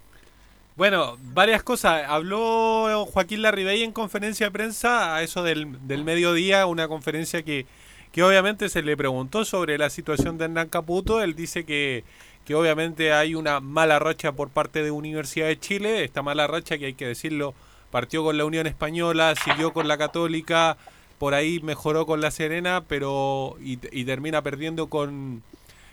Bueno, 0.75 1.17
varias 1.21 1.61
cosas. 1.61 2.03
Habló 2.07 3.05
Joaquín 3.05 3.41
Larribey 3.41 3.83
en 3.83 3.91
conferencia 3.91 4.47
de 4.47 4.51
prensa 4.51 5.15
a 5.15 5.21
eso 5.21 5.43
del, 5.43 5.87
del 5.87 6.03
mediodía, 6.03 6.65
una 6.65 6.87
conferencia 6.87 7.43
que, 7.43 7.65
que 8.11 8.23
obviamente 8.23 8.69
se 8.69 8.81
le 8.81 8.97
preguntó 8.97 9.45
sobre 9.45 9.77
la 9.77 9.89
situación 9.89 10.37
de 10.37 10.45
Hernán 10.45 10.69
Caputo. 10.69 11.21
Él 11.21 11.35
dice 11.35 11.63
que, 11.63 12.03
que 12.45 12.55
obviamente 12.55 13.13
hay 13.13 13.35
una 13.35 13.59
mala 13.59 13.99
racha 13.99 14.31
por 14.31 14.49
parte 14.49 14.83
de 14.83 14.91
Universidad 14.91 15.47
de 15.47 15.59
Chile. 15.59 16.03
Esta 16.03 16.23
mala 16.23 16.47
racha 16.47 16.77
que 16.77 16.87
hay 16.87 16.93
que 16.93 17.07
decirlo, 17.07 17.53
partió 17.91 18.23
con 18.23 18.37
la 18.37 18.45
Unión 18.45 18.67
Española, 18.67 19.35
siguió 19.43 19.73
con 19.73 19.87
la 19.87 19.97
Católica, 19.97 20.77
por 21.19 21.33
ahí 21.33 21.59
mejoró 21.59 22.05
con 22.05 22.21
la 22.21 22.31
Serena, 22.31 22.83
pero 22.87 23.57
y, 23.61 23.77
termina 24.05 24.41
perdiendo 24.41 24.87
con, 24.87 25.43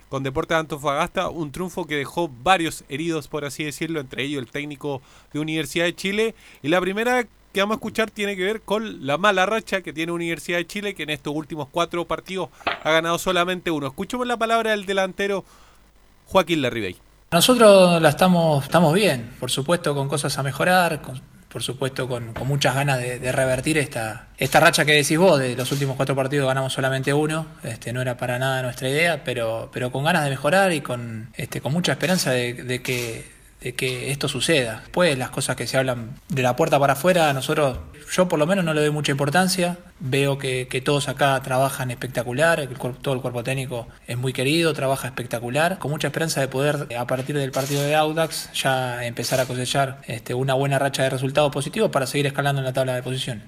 con 0.08 0.22
Deportes 0.22 0.54
de 0.54 0.60
Antofagasta, 0.60 1.28
un 1.28 1.52
triunfo 1.52 1.84
que 1.86 1.96
dejó 1.96 2.30
varios 2.42 2.84
heridos, 2.88 3.28
por 3.28 3.44
así 3.44 3.64
decirlo, 3.64 4.00
entre 4.00 4.22
ellos 4.22 4.40
el 4.40 4.48
técnico 4.48 5.02
de 5.32 5.40
Universidad 5.40 5.84
de 5.84 5.94
Chile. 5.94 6.34
Y 6.62 6.68
la 6.68 6.80
primera 6.80 7.26
que 7.56 7.62
vamos 7.62 7.76
a 7.76 7.78
escuchar 7.78 8.10
tiene 8.10 8.36
que 8.36 8.44
ver 8.44 8.60
con 8.60 9.06
la 9.06 9.16
mala 9.16 9.46
racha 9.46 9.80
que 9.80 9.94
tiene 9.94 10.12
Universidad 10.12 10.58
de 10.58 10.66
Chile, 10.66 10.94
que 10.94 11.04
en 11.04 11.08
estos 11.08 11.34
últimos 11.34 11.68
cuatro 11.70 12.04
partidos 12.04 12.50
ha 12.84 12.90
ganado 12.90 13.16
solamente 13.16 13.70
uno. 13.70 13.86
Escuchemos 13.86 14.26
la 14.26 14.36
palabra 14.36 14.72
del 14.72 14.84
delantero 14.84 15.42
Joaquín 16.26 16.60
Larribey. 16.60 16.96
Nosotros 17.32 18.02
la 18.02 18.10
estamos, 18.10 18.62
estamos 18.62 18.92
bien, 18.92 19.30
por 19.40 19.50
supuesto 19.50 19.94
con 19.94 20.06
cosas 20.06 20.36
a 20.36 20.42
mejorar, 20.42 21.00
por 21.48 21.62
supuesto 21.62 22.06
con, 22.06 22.34
muchas 22.44 22.74
ganas 22.74 22.98
de, 22.98 23.32
revertir 23.32 23.78
esta, 23.78 24.28
esta 24.36 24.60
racha 24.60 24.84
que 24.84 24.92
decís 24.92 25.16
vos, 25.16 25.38
de 25.38 25.56
los 25.56 25.72
últimos 25.72 25.96
cuatro 25.96 26.14
partidos 26.14 26.46
ganamos 26.46 26.74
solamente 26.74 27.14
uno, 27.14 27.46
este, 27.62 27.90
no 27.94 28.02
era 28.02 28.18
para 28.18 28.38
nada 28.38 28.60
nuestra 28.60 28.90
idea, 28.90 29.24
pero, 29.24 29.70
pero 29.72 29.90
con 29.90 30.04
ganas 30.04 30.24
de 30.24 30.28
mejorar 30.28 30.74
y 30.74 30.82
con, 30.82 31.30
este, 31.38 31.62
con 31.62 31.72
mucha 31.72 31.92
esperanza 31.92 32.32
de, 32.32 32.82
que, 32.82 33.24
que 33.74 34.10
esto 34.10 34.28
suceda. 34.28 34.82
Pues 34.92 35.18
las 35.18 35.30
cosas 35.30 35.56
que 35.56 35.66
se 35.66 35.76
hablan 35.76 36.20
de 36.28 36.42
la 36.42 36.56
puerta 36.56 36.78
para 36.78 36.94
afuera, 36.94 37.32
nosotros, 37.32 37.78
yo 38.12 38.28
por 38.28 38.38
lo 38.38 38.46
menos 38.46 38.64
no 38.64 38.74
le 38.74 38.80
doy 38.80 38.90
mucha 38.90 39.12
importancia. 39.12 39.78
Veo 39.98 40.38
que, 40.38 40.66
todos 40.84 41.08
acá 41.08 41.40
trabajan 41.42 41.90
espectacular, 41.90 42.60
el 42.60 42.68
todo 42.68 43.14
el 43.14 43.20
cuerpo 43.20 43.42
técnico 43.42 43.88
es 44.06 44.16
muy 44.16 44.32
querido, 44.32 44.72
trabaja 44.74 45.08
espectacular, 45.08 45.78
con 45.78 45.90
mucha 45.90 46.08
esperanza 46.08 46.40
de 46.40 46.48
poder, 46.48 46.86
a 46.96 47.06
partir 47.06 47.36
del 47.36 47.50
partido 47.50 47.82
de 47.82 47.94
Audax, 47.94 48.50
ya 48.52 49.04
empezar 49.04 49.40
a 49.40 49.46
cosechar 49.46 50.02
este, 50.06 50.34
una 50.34 50.54
buena 50.54 50.78
racha 50.78 51.02
de 51.02 51.10
resultados 51.10 51.50
positivos 51.50 51.90
para 51.90 52.06
seguir 52.06 52.26
escalando 52.26 52.60
en 52.60 52.66
la 52.66 52.72
tabla 52.72 52.94
de 52.94 53.02
posiciones. 53.02 53.44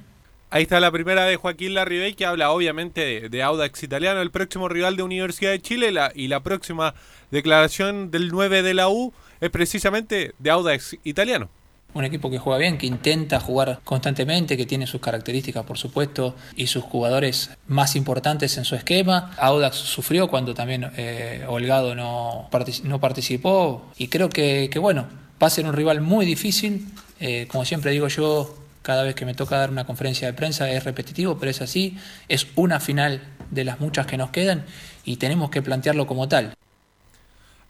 Ahí 0.50 0.62
está 0.62 0.80
la 0.80 0.90
primera 0.90 1.24
de 1.26 1.36
Joaquín 1.36 1.74
Larribey 1.74 2.14
que 2.14 2.24
habla 2.24 2.50
obviamente 2.52 3.28
de, 3.28 3.42
Audax 3.42 3.82
Italiano, 3.82 4.22
el 4.22 4.30
próximo 4.30 4.68
rival 4.68 4.96
de 4.96 5.02
Universidad 5.02 5.50
de 5.50 5.60
Chile 5.60 5.92
y 6.14 6.28
la 6.28 6.40
próxima 6.40 6.94
declaración 7.30 8.10
del 8.10 8.28
9 8.28 8.62
de 8.62 8.72
la 8.72 8.88
U 8.88 9.12
es 9.40 9.50
precisamente 9.50 10.32
de 10.38 10.50
Audax 10.50 10.96
Italiano. 11.04 11.50
Un 11.94 12.04
equipo 12.04 12.30
que 12.30 12.38
juega 12.38 12.58
bien, 12.58 12.78
que 12.78 12.86
intenta 12.86 13.40
jugar 13.40 13.80
constantemente, 13.84 14.56
que 14.56 14.66
tiene 14.66 14.86
sus 14.86 15.00
características, 15.00 15.64
por 15.64 15.78
supuesto, 15.78 16.34
y 16.54 16.66
sus 16.66 16.84
jugadores 16.84 17.50
más 17.66 17.96
importantes 17.96 18.56
en 18.58 18.64
su 18.64 18.74
esquema. 18.74 19.32
Audax 19.38 19.76
sufrió 19.76 20.28
cuando 20.28 20.54
también 20.54 20.90
eh, 20.96 21.44
Holgado 21.48 21.94
no, 21.94 22.48
partici- 22.50 22.82
no 22.84 23.00
participó 23.00 23.90
y 23.98 24.08
creo 24.08 24.28
que, 24.30 24.68
que, 24.70 24.78
bueno, 24.78 25.06
va 25.42 25.46
a 25.46 25.50
ser 25.50 25.64
un 25.66 25.72
rival 25.74 26.00
muy 26.02 26.24
difícil. 26.26 26.86
Eh, 27.20 27.46
como 27.50 27.64
siempre 27.64 27.90
digo 27.90 28.08
yo, 28.08 28.54
cada 28.88 29.02
vez 29.02 29.14
que 29.14 29.26
me 29.26 29.34
toca 29.34 29.58
dar 29.58 29.70
una 29.70 29.84
conferencia 29.84 30.26
de 30.26 30.32
prensa 30.32 30.70
es 30.70 30.82
repetitivo, 30.82 31.36
pero 31.36 31.50
es 31.50 31.60
así. 31.60 31.98
Es 32.26 32.46
una 32.54 32.80
final 32.80 33.20
de 33.50 33.62
las 33.62 33.80
muchas 33.80 34.06
que 34.06 34.16
nos 34.16 34.30
quedan 34.30 34.64
y 35.04 35.18
tenemos 35.18 35.50
que 35.50 35.60
plantearlo 35.60 36.06
como 36.06 36.26
tal. 36.26 36.54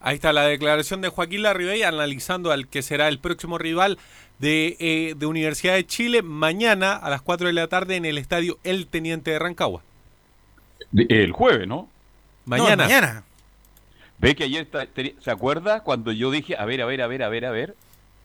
Ahí 0.01 0.15
está 0.15 0.33
la 0.33 0.45
declaración 0.45 1.01
de 1.01 1.09
Joaquín 1.09 1.43
Larribey 1.43 1.83
analizando 1.83 2.53
al 2.53 2.69
que 2.69 2.83
será 2.83 3.09
el 3.09 3.19
próximo 3.19 3.59
rival 3.59 3.99
de, 4.39 4.77
eh, 4.79 5.15
de 5.17 5.27
Universidad 5.27 5.75
de 5.75 5.85
Chile 5.85 6.23
mañana 6.23 6.93
a 6.93 7.11
las 7.11 7.21
4 7.21 7.49
de 7.49 7.53
la 7.53 7.67
tarde 7.67 7.97
en 7.97 8.05
el 8.05 8.17
estadio 8.17 8.61
El 8.63 8.87
Teniente 8.87 9.33
de 9.33 9.41
Rancagua. 9.41 9.83
El 10.93 11.33
jueves, 11.33 11.67
¿no? 11.67 11.89
Mañana. 12.45 12.85
mañana. 12.85 13.25
Ve 14.21 14.37
que 14.37 14.45
ayer, 14.45 14.69
¿se 15.19 15.31
acuerda 15.33 15.83
cuando 15.83 16.13
yo 16.13 16.31
dije, 16.31 16.55
a 16.57 16.65
ver, 16.65 16.81
a 16.81 16.87
ver, 16.87 17.03
a 17.03 17.09
ver, 17.09 17.25
a 17.25 17.29
ver, 17.29 17.45
a 17.45 17.51
ver? 17.51 17.75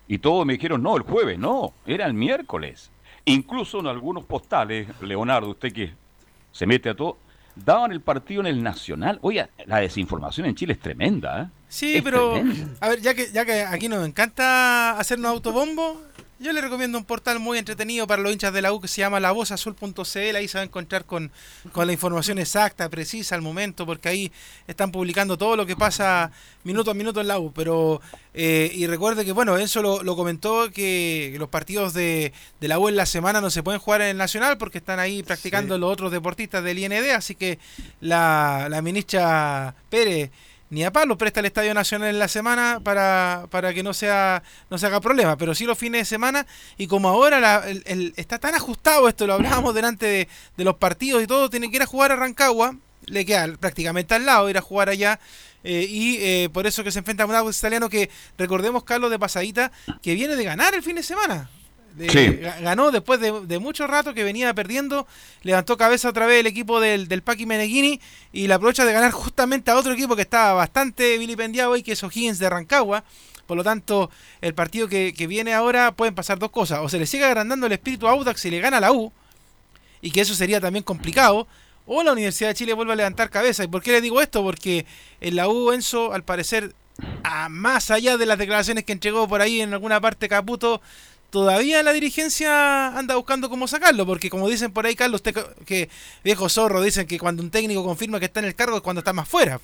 Y 0.07 0.17
todos 0.17 0.45
me 0.45 0.53
dijeron, 0.53 0.83
no, 0.83 0.95
el 0.97 1.03
jueves, 1.03 1.39
no, 1.39 1.73
era 1.85 2.05
el 2.05 2.13
miércoles. 2.13 2.91
Incluso 3.25 3.79
en 3.79 3.87
algunos 3.87 4.25
postales, 4.25 4.87
Leonardo, 5.01 5.49
usted 5.51 5.71
que 5.71 5.93
se 6.51 6.65
mete 6.65 6.89
a 6.89 6.95
todo, 6.95 7.17
daban 7.55 7.91
el 7.91 8.01
partido 8.01 8.41
en 8.41 8.47
el 8.47 8.61
Nacional. 8.63 9.17
Oye, 9.21 9.47
la 9.65 9.77
desinformación 9.77 10.45
en 10.47 10.55
Chile 10.55 10.73
es 10.73 10.79
tremenda, 10.79 11.43
¿eh? 11.43 11.47
Sí, 11.69 11.95
Es 11.97 12.03
pero 12.03 12.33
tremenda. 12.33 12.67
a 12.81 12.89
ver, 12.89 12.99
ya 13.01 13.13
que 13.13 13.31
ya 13.31 13.45
que 13.45 13.61
aquí 13.63 13.87
nos 13.89 14.05
encanta 14.05 14.99
hacernos 14.99 15.31
autobombo, 15.31 16.01
yo 16.43 16.51
le 16.51 16.59
recomiendo 16.59 16.97
un 16.97 17.05
portal 17.05 17.39
muy 17.39 17.57
entretenido 17.57 18.05
para 18.05 18.21
los 18.21 18.31
hinchas 18.33 18.53
de 18.53 18.61
la 18.61 18.73
U 18.73 18.81
que 18.81 18.89
se 18.89 18.99
llama 18.99 19.19
lavozazul.cl, 19.21 20.35
ahí 20.35 20.47
se 20.47 20.57
va 20.57 20.61
a 20.61 20.65
encontrar 20.65 21.05
con, 21.05 21.31
con 21.71 21.87
la 21.87 21.93
información 21.93 22.37
exacta, 22.37 22.89
precisa 22.89 23.33
al 23.33 23.41
momento, 23.41 23.85
porque 23.85 24.09
ahí 24.09 24.31
están 24.67 24.91
publicando 24.91 25.37
todo 25.37 25.55
lo 25.55 25.65
que 25.65 25.77
pasa 25.77 26.31
minuto 26.65 26.91
a 26.91 26.93
minuto 26.93 27.21
en 27.21 27.29
la 27.29 27.39
U, 27.39 27.53
pero 27.53 28.01
eh, 28.33 28.69
y 28.73 28.85
recuerde 28.87 29.23
que 29.23 29.31
bueno, 29.31 29.57
Enzo 29.57 29.81
lo, 29.81 30.03
lo 30.03 30.17
comentó 30.17 30.69
que 30.69 31.33
los 31.39 31.47
partidos 31.47 31.93
de, 31.93 32.33
de 32.59 32.67
la 32.67 32.77
U 32.77 32.89
en 32.89 32.97
la 32.97 33.05
semana 33.05 33.39
no 33.39 33.49
se 33.49 33.63
pueden 33.63 33.79
jugar 33.79 34.01
en 34.01 34.09
el 34.09 34.17
Nacional 34.17 34.57
porque 34.57 34.79
están 34.79 34.99
ahí 34.99 35.23
practicando 35.23 35.77
los 35.77 35.91
otros 35.91 36.11
deportistas 36.11 36.61
del 36.63 36.77
IND, 36.77 37.09
así 37.15 37.35
que 37.35 37.57
la, 38.01 38.67
la 38.69 38.81
ministra 38.81 39.75
Pérez 39.89 40.29
ni 40.73 40.83
a 40.83 40.91
palo 40.91 41.17
presta 41.17 41.39
el 41.39 41.45
Estadio 41.45 41.73
Nacional 41.73 42.09
en 42.09 42.19
la 42.19 42.27
semana 42.27 42.79
para, 42.83 43.45
para 43.51 43.73
que 43.73 43.83
no 43.83 43.93
sea 43.93 44.41
no 44.69 44.77
se 44.77 44.85
haga 44.87 44.99
problema, 44.99 45.37
pero 45.37 45.53
sí 45.55 45.65
los 45.65 45.77
fines 45.77 46.01
de 46.01 46.05
semana 46.05 46.45
y 46.77 46.87
como 46.87 47.07
ahora 47.09 47.39
la- 47.39 47.63
está 48.15 48.39
tan 48.39 48.55
ajustado 48.55 49.07
esto, 49.07 49.27
lo 49.27 49.33
hablábamos 49.35 49.73
delante 49.75 50.05
de, 50.05 50.27
de 50.57 50.63
los 50.63 50.75
partidos 50.75 51.21
y 51.23 51.27
todo, 51.27 51.49
tiene 51.49 51.69
que 51.69 51.77
ir 51.77 51.83
a 51.83 51.85
jugar 51.85 52.11
a 52.11 52.15
Rancagua, 52.15 52.75
le 53.05 53.25
queda 53.25 53.47
prácticamente 53.59 54.15
al 54.15 54.25
lado 54.25 54.49
ir 54.49 54.57
a 54.57 54.61
jugar 54.61 54.89
allá 54.89 55.19
eh, 55.63 55.85
y 55.89 56.17
eh, 56.19 56.49
por 56.51 56.65
eso 56.67 56.83
que 56.83 56.91
se 56.91 56.99
enfrenta 56.99 57.23
a 57.23 57.25
un 57.25 57.35
Audax 57.35 57.57
italiano 57.59 57.87
que 57.89 58.09
recordemos 58.37 58.83
Carlos 58.83 59.11
de 59.11 59.19
pasadita 59.19 59.71
que 60.01 60.13
viene 60.15 60.35
de 60.35 60.43
ganar 60.43 60.73
el 60.73 60.83
fin 60.83 60.95
de 60.95 61.03
semana. 61.03 61.49
De- 61.95 62.09
Sí. 62.09 62.19
ga- 62.41 62.59
Ganó 62.61 62.91
después 62.91 63.19
de, 63.19 63.41
de 63.45 63.59
mucho 63.59 63.85
rato 63.87 64.13
que 64.13 64.23
venía 64.23 64.53
perdiendo, 64.53 65.07
levantó 65.43 65.77
cabeza 65.77 66.09
otra 66.09 66.25
vez 66.25 66.39
el 66.39 66.47
equipo 66.47 66.79
del, 66.79 67.07
del 67.07 67.21
Paqui 67.21 67.45
Meneghini 67.45 67.99
y 68.31 68.47
la 68.47 68.55
aprovecha 68.55 68.83
de 68.85 68.93
ganar 68.93 69.11
justamente 69.13 69.69
a 69.71 69.77
otro 69.77 69.93
equipo 69.93 70.15
que 70.15 70.23
estaba 70.23 70.53
bastante 70.53 71.17
vilipendiado 71.17 71.71
hoy, 71.71 71.83
que 71.83 71.91
es 71.93 72.03
O'Higgins 72.03 72.39
de 72.39 72.49
Rancagua. 72.49 73.03
Por 73.45 73.57
lo 73.57 73.63
tanto, 73.63 74.09
el 74.41 74.53
partido 74.53 74.87
que, 74.87 75.13
que 75.13 75.27
viene 75.27 75.53
ahora 75.53 75.91
pueden 75.91 76.15
pasar 76.15 76.39
dos 76.39 76.49
cosas. 76.49 76.79
O 76.81 76.87
se 76.89 76.97
le 76.97 77.05
sigue 77.05 77.25
agrandando 77.25 77.65
el 77.67 77.73
espíritu 77.73 78.07
a 78.07 78.11
Audax 78.11 78.45
y 78.45 78.49
le 78.51 78.59
gana 78.61 78.77
a 78.77 78.79
la 78.79 78.91
U, 78.93 79.11
y 80.01 80.11
que 80.11 80.21
eso 80.21 80.33
sería 80.33 80.61
también 80.61 80.83
complicado. 80.83 81.47
O 81.85 82.01
la 82.03 82.13
Universidad 82.13 82.49
de 82.49 82.55
Chile 82.55 82.71
vuelve 82.73 82.93
a 82.93 82.95
levantar 82.95 83.29
cabeza. 83.29 83.63
¿Y 83.63 83.67
por 83.67 83.83
qué 83.83 83.91
le 83.91 83.99
digo 84.01 84.21
esto? 84.21 84.41
Porque 84.41 84.85
en 85.19 85.35
la 85.35 85.49
U, 85.49 85.73
Enzo, 85.73 86.13
al 86.13 86.23
parecer, 86.23 86.73
a 87.23 87.49
más 87.49 87.91
allá 87.91 88.15
de 88.17 88.25
las 88.25 88.37
declaraciones 88.37 88.85
que 88.85 88.93
entregó 88.93 89.27
por 89.27 89.41
ahí 89.41 89.59
en 89.59 89.73
alguna 89.73 89.99
parte 89.99 90.29
Caputo, 90.29 90.81
todavía 91.33 91.81
la 91.81 91.93
dirigencia 91.93 92.95
anda 92.95 93.15
buscando 93.15 93.49
cómo 93.49 93.67
sacarlo, 93.67 94.05
porque 94.05 94.29
como 94.29 94.47
dicen 94.47 94.71
por 94.71 94.85
ahí, 94.85 94.93
Carlos, 94.93 95.21
usted 95.25 95.35
que 95.65 95.89
viejo 96.23 96.47
zorro, 96.47 96.79
dicen 96.83 97.07
que 97.07 97.17
cuando 97.17 97.41
un 97.41 97.49
técnico 97.49 97.83
confirma 97.83 98.19
que 98.19 98.25
está 98.25 98.39
en 98.39 98.45
el 98.45 98.53
cargo 98.53 98.77
es 98.77 98.83
cuando 98.83 98.99
está 98.99 99.13
más 99.13 99.27
fuera. 99.27 99.59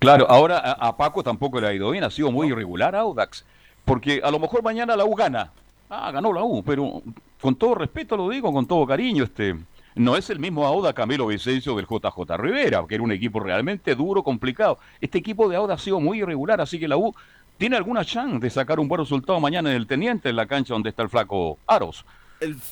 Claro, 0.00 0.30
ahora 0.30 0.58
a, 0.58 0.72
a 0.72 0.96
Paco 0.98 1.22
tampoco 1.22 1.62
le 1.62 1.66
ha 1.66 1.72
ido 1.72 1.90
bien, 1.90 2.04
ha 2.04 2.10
sido 2.10 2.30
muy 2.30 2.48
irregular 2.48 2.94
Audax, 2.94 3.46
porque 3.86 4.20
a 4.22 4.30
lo 4.30 4.38
mejor 4.38 4.62
mañana 4.62 4.96
la 4.96 5.06
U 5.06 5.14
gana. 5.14 5.50
Ah, 5.88 6.10
ganó 6.10 6.30
la 6.30 6.44
U, 6.44 6.62
pero 6.62 7.02
con 7.40 7.56
todo 7.56 7.74
respeto 7.74 8.14
lo 8.14 8.28
digo, 8.28 8.52
con 8.52 8.66
todo 8.66 8.86
cariño, 8.86 9.24
este 9.24 9.56
no 9.94 10.14
es 10.14 10.28
el 10.28 10.38
mismo 10.38 10.66
Auda 10.66 10.92
Camilo 10.92 11.26
Vicencio 11.26 11.74
del 11.74 11.86
JJ 11.86 12.36
Rivera, 12.36 12.84
que 12.86 12.96
era 12.96 13.02
un 13.02 13.12
equipo 13.12 13.40
realmente 13.40 13.94
duro, 13.94 14.22
complicado. 14.22 14.78
Este 15.00 15.18
equipo 15.18 15.48
de 15.48 15.56
Auda 15.56 15.74
ha 15.74 15.78
sido 15.78 16.00
muy 16.00 16.20
irregular, 16.20 16.60
así 16.60 16.78
que 16.78 16.86
la 16.86 16.98
U 16.98 17.14
tiene 17.58 17.76
alguna 17.76 18.04
chance 18.04 18.38
de 18.38 18.50
sacar 18.50 18.78
un 18.80 18.88
buen 18.88 19.00
resultado 19.00 19.38
mañana 19.40 19.70
en 19.70 19.76
el 19.76 19.86
Teniente, 19.86 20.28
en 20.30 20.36
la 20.36 20.46
cancha 20.46 20.74
donde 20.74 20.90
está 20.90 21.02
el 21.02 21.08
flaco 21.10 21.58
Aros, 21.66 22.04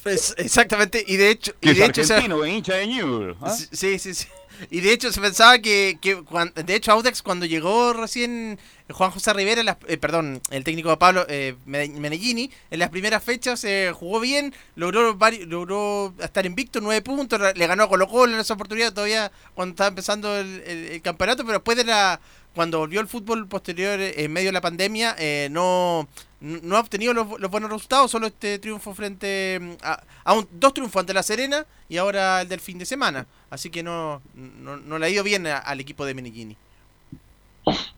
es- 0.05 0.35
exactamente, 0.39 1.05
y 1.07 1.17
de 1.17 1.31
hecho, 1.31 1.53
y 1.61 1.71
es 1.71 1.79
de 1.79 1.85
hecho 1.87 2.01
argentino, 2.03 2.47
hincha 2.47 2.75
de 2.75 2.87
Newell's. 2.87 3.37
¿ah? 3.43 3.51
Sí, 3.73 3.99
sí, 3.99 4.15
sí. 4.15 4.27
Y 4.71 4.81
de 4.81 4.91
hecho 4.93 5.13
se 5.13 5.21
pensaba 5.21 5.59
que, 5.59 5.99
que 6.01 6.23
de 6.65 6.75
hecho 6.75 6.91
Audax 6.93 7.21
cuando 7.21 7.45
llegó 7.45 7.93
recién 7.93 8.59
Juan 8.91 9.11
José 9.11 9.35
Rivera, 9.35 9.63
las- 9.63 9.77
eh, 9.87 9.99
perdón, 9.99 10.41
el 10.51 10.65
técnico 10.65 10.89
de 10.89 10.97
Pablo 10.97 11.27
eh, 11.29 11.57
Mene- 11.67 11.99
Menellini, 12.01 12.51
en 12.71 12.79
las 12.79 12.89
primeras 12.89 13.23
fechas 13.23 13.63
eh, 13.65 13.93
jugó 13.95 14.19
bien, 14.19 14.55
logró 14.75 15.15
vari- 15.19 15.45
logró 15.45 16.15
estar 16.21 16.47
invicto, 16.47 16.81
nueve 16.81 17.03
puntos, 17.03 17.39
le 17.55 17.67
ganó 17.67 17.83
a 17.83 17.89
Colo 17.91 18.09
Colo 18.09 18.33
en 18.33 18.41
esa 18.41 18.55
oportunidad 18.55 18.95
todavía 18.95 19.31
cuando 19.55 19.73
estaba 19.75 19.89
empezando 19.89 20.35
el, 20.39 20.63
el- 20.67 20.87
el 20.93 21.03
campeonato, 21.03 21.43
pero 21.45 21.59
después 21.59 21.77
de 21.77 21.85
la 21.85 22.19
cuando 22.57 22.81
volvió 22.81 23.01
el 23.01 23.07
fútbol 23.07 23.47
posterior 23.47 24.01
eh, 24.01 24.25
en 24.25 24.33
medio 24.33 24.49
de 24.49 24.53
la 24.53 24.61
pandemia, 24.61 25.15
eh, 25.19 25.47
no, 25.53 26.09
no 26.41 26.77
ha 26.77 26.81
obtenido 26.81 27.15
los, 27.15 27.39
los 27.39 27.51
buenos 27.51 27.71
resultados, 27.71 28.11
solo 28.11 28.27
este 28.27 28.59
triunfo 28.59 28.93
frente 28.95 29.59
mm, 29.61 29.71
a, 29.83 30.03
a 30.25 30.33
un- 30.33 30.49
dos 30.51 30.75
triunfos 30.75 30.99
ante 31.01 31.15
la 31.15 31.23
Serena 31.23 31.65
y 31.89 31.99
ahora 31.99 32.41
el 32.41 32.49
del 32.49 32.59
fin 32.61 32.79
de 32.79 32.87
semana. 32.87 33.27
Así 33.51 33.71
que 33.71 33.85
no, 33.85 34.21
no, 34.35 34.77
no 34.79 34.99
le 34.99 35.07
ha 35.07 35.11
ido 35.11 35.23
bien 35.23 35.47
a- 35.47 35.59
al 35.59 35.79
equipo 35.79 36.05
de 36.05 36.15
Meneghini. 36.15 36.57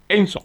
Enzo. 0.09 0.45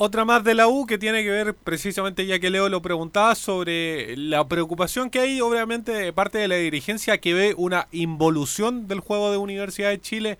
Otra 0.00 0.24
más 0.24 0.44
de 0.44 0.54
la 0.54 0.68
U 0.68 0.86
que 0.86 0.96
tiene 0.96 1.24
que 1.24 1.30
ver 1.30 1.54
precisamente 1.54 2.24
ya 2.24 2.38
que 2.38 2.50
Leo 2.50 2.68
lo 2.68 2.80
preguntaba 2.80 3.34
sobre 3.34 4.16
la 4.16 4.46
preocupación 4.46 5.10
que 5.10 5.18
hay 5.18 5.40
obviamente 5.40 5.90
de 5.92 6.12
parte 6.12 6.38
de 6.38 6.46
la 6.46 6.54
dirigencia 6.54 7.18
que 7.18 7.34
ve 7.34 7.54
una 7.56 7.88
involución 7.90 8.86
del 8.86 9.00
juego 9.00 9.32
de 9.32 9.38
Universidad 9.38 9.90
de 9.90 10.00
Chile 10.00 10.38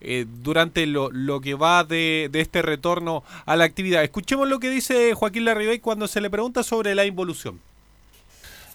eh, 0.00 0.26
durante 0.42 0.86
lo, 0.86 1.10
lo 1.10 1.40
que 1.40 1.54
va 1.54 1.84
de, 1.84 2.28
de 2.30 2.40
este 2.40 2.62
retorno 2.62 3.22
a 3.46 3.56
la 3.56 3.64
actividad. 3.64 4.02
Escuchemos 4.02 4.48
lo 4.48 4.58
que 4.60 4.70
dice 4.70 5.14
Joaquín 5.14 5.44
Larribey 5.44 5.78
cuando 5.78 6.08
se 6.08 6.20
le 6.20 6.30
pregunta 6.30 6.62
sobre 6.62 6.94
la 6.94 7.04
involución. 7.04 7.60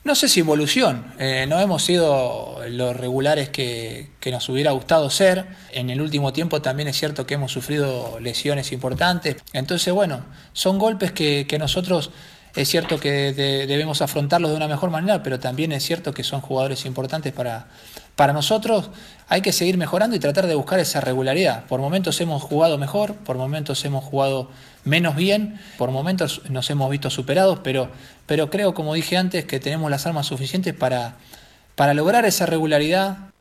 No 0.04 0.14
sé 0.14 0.30
si 0.30 0.42
evolución, 0.42 1.04
eh, 1.18 1.48
no 1.50 1.60
hemos 1.60 1.84
sido 1.84 2.60
los 2.70 2.96
regulares 2.96 3.50
que, 3.50 4.10
que 4.20 4.30
nos 4.30 4.48
hubiera 4.50 4.70
gustado 4.70 5.10
ser. 5.10 5.48
En 5.72 5.90
el 5.90 6.00
último 6.00 6.32
tiempo 6.32 6.62
también 6.62 6.88
es 6.88 6.96
cierto 6.96 7.26
que 7.26 7.34
hemos 7.34 7.52
sufrido 7.52 8.20
lesiones 8.20 8.72
importantes. 8.72 9.38
Entonces, 9.54 9.92
bueno, 9.92 10.24
son 10.54 10.78
golpes 10.78 11.12
que, 11.12 11.48
que 11.48 11.58
nosotros 11.58 12.12
es 12.54 12.70
cierto 12.70 13.00
que 13.00 13.34
de- 13.34 13.66
debemos 13.66 14.04
afrontarlos 14.04 14.52
de 14.52 14.58
una 14.58 14.68
mejor 14.68 14.92
manera, 14.92 15.24
pero 15.24 15.40
también 15.40 15.72
es 15.72 15.84
cierto 15.84 16.14
que 16.14 16.24
son 16.24 16.40
jugadores 16.40 16.86
importantes 16.86 17.34
para, 17.34 17.68
para 18.16 18.32
nosotros. 18.32 18.92
Hay 19.28 19.42
que 19.42 19.52
seguir 19.52 19.78
mejorando 19.78 20.16
y 20.16 20.20
tratar 20.20 20.46
de 20.48 20.56
buscar 20.56 20.80
esa 20.80 21.02
regularidad. 21.02 21.66
Por 21.66 21.80
momentos 21.80 22.22
hemos 22.22 22.44
jugado 22.44 22.78
mejor, 22.78 23.16
por 23.16 23.38
momentos 23.38 23.84
hemos 23.86 24.04
jugado 24.04 24.50
menos 24.84 25.16
bien, 25.16 25.60
por 25.78 25.92
momentos 25.92 26.44
nos 26.50 26.70
hemos 26.70 26.90
visto 26.92 27.10
superados, 27.10 27.60
pero, 27.64 27.90
pero 28.28 28.50
creo, 28.50 28.74
como 28.74 28.94
dije 28.94 29.18
antes, 29.18 29.46
que 29.46 29.60
tenemos 29.60 29.90
las 29.90 30.06
armas 30.06 30.28
suficientes 30.28 30.74
para, 30.74 31.16
para 31.76 31.94
lograr 31.94 32.26
esa 32.26 32.46
regularidad 32.46 33.32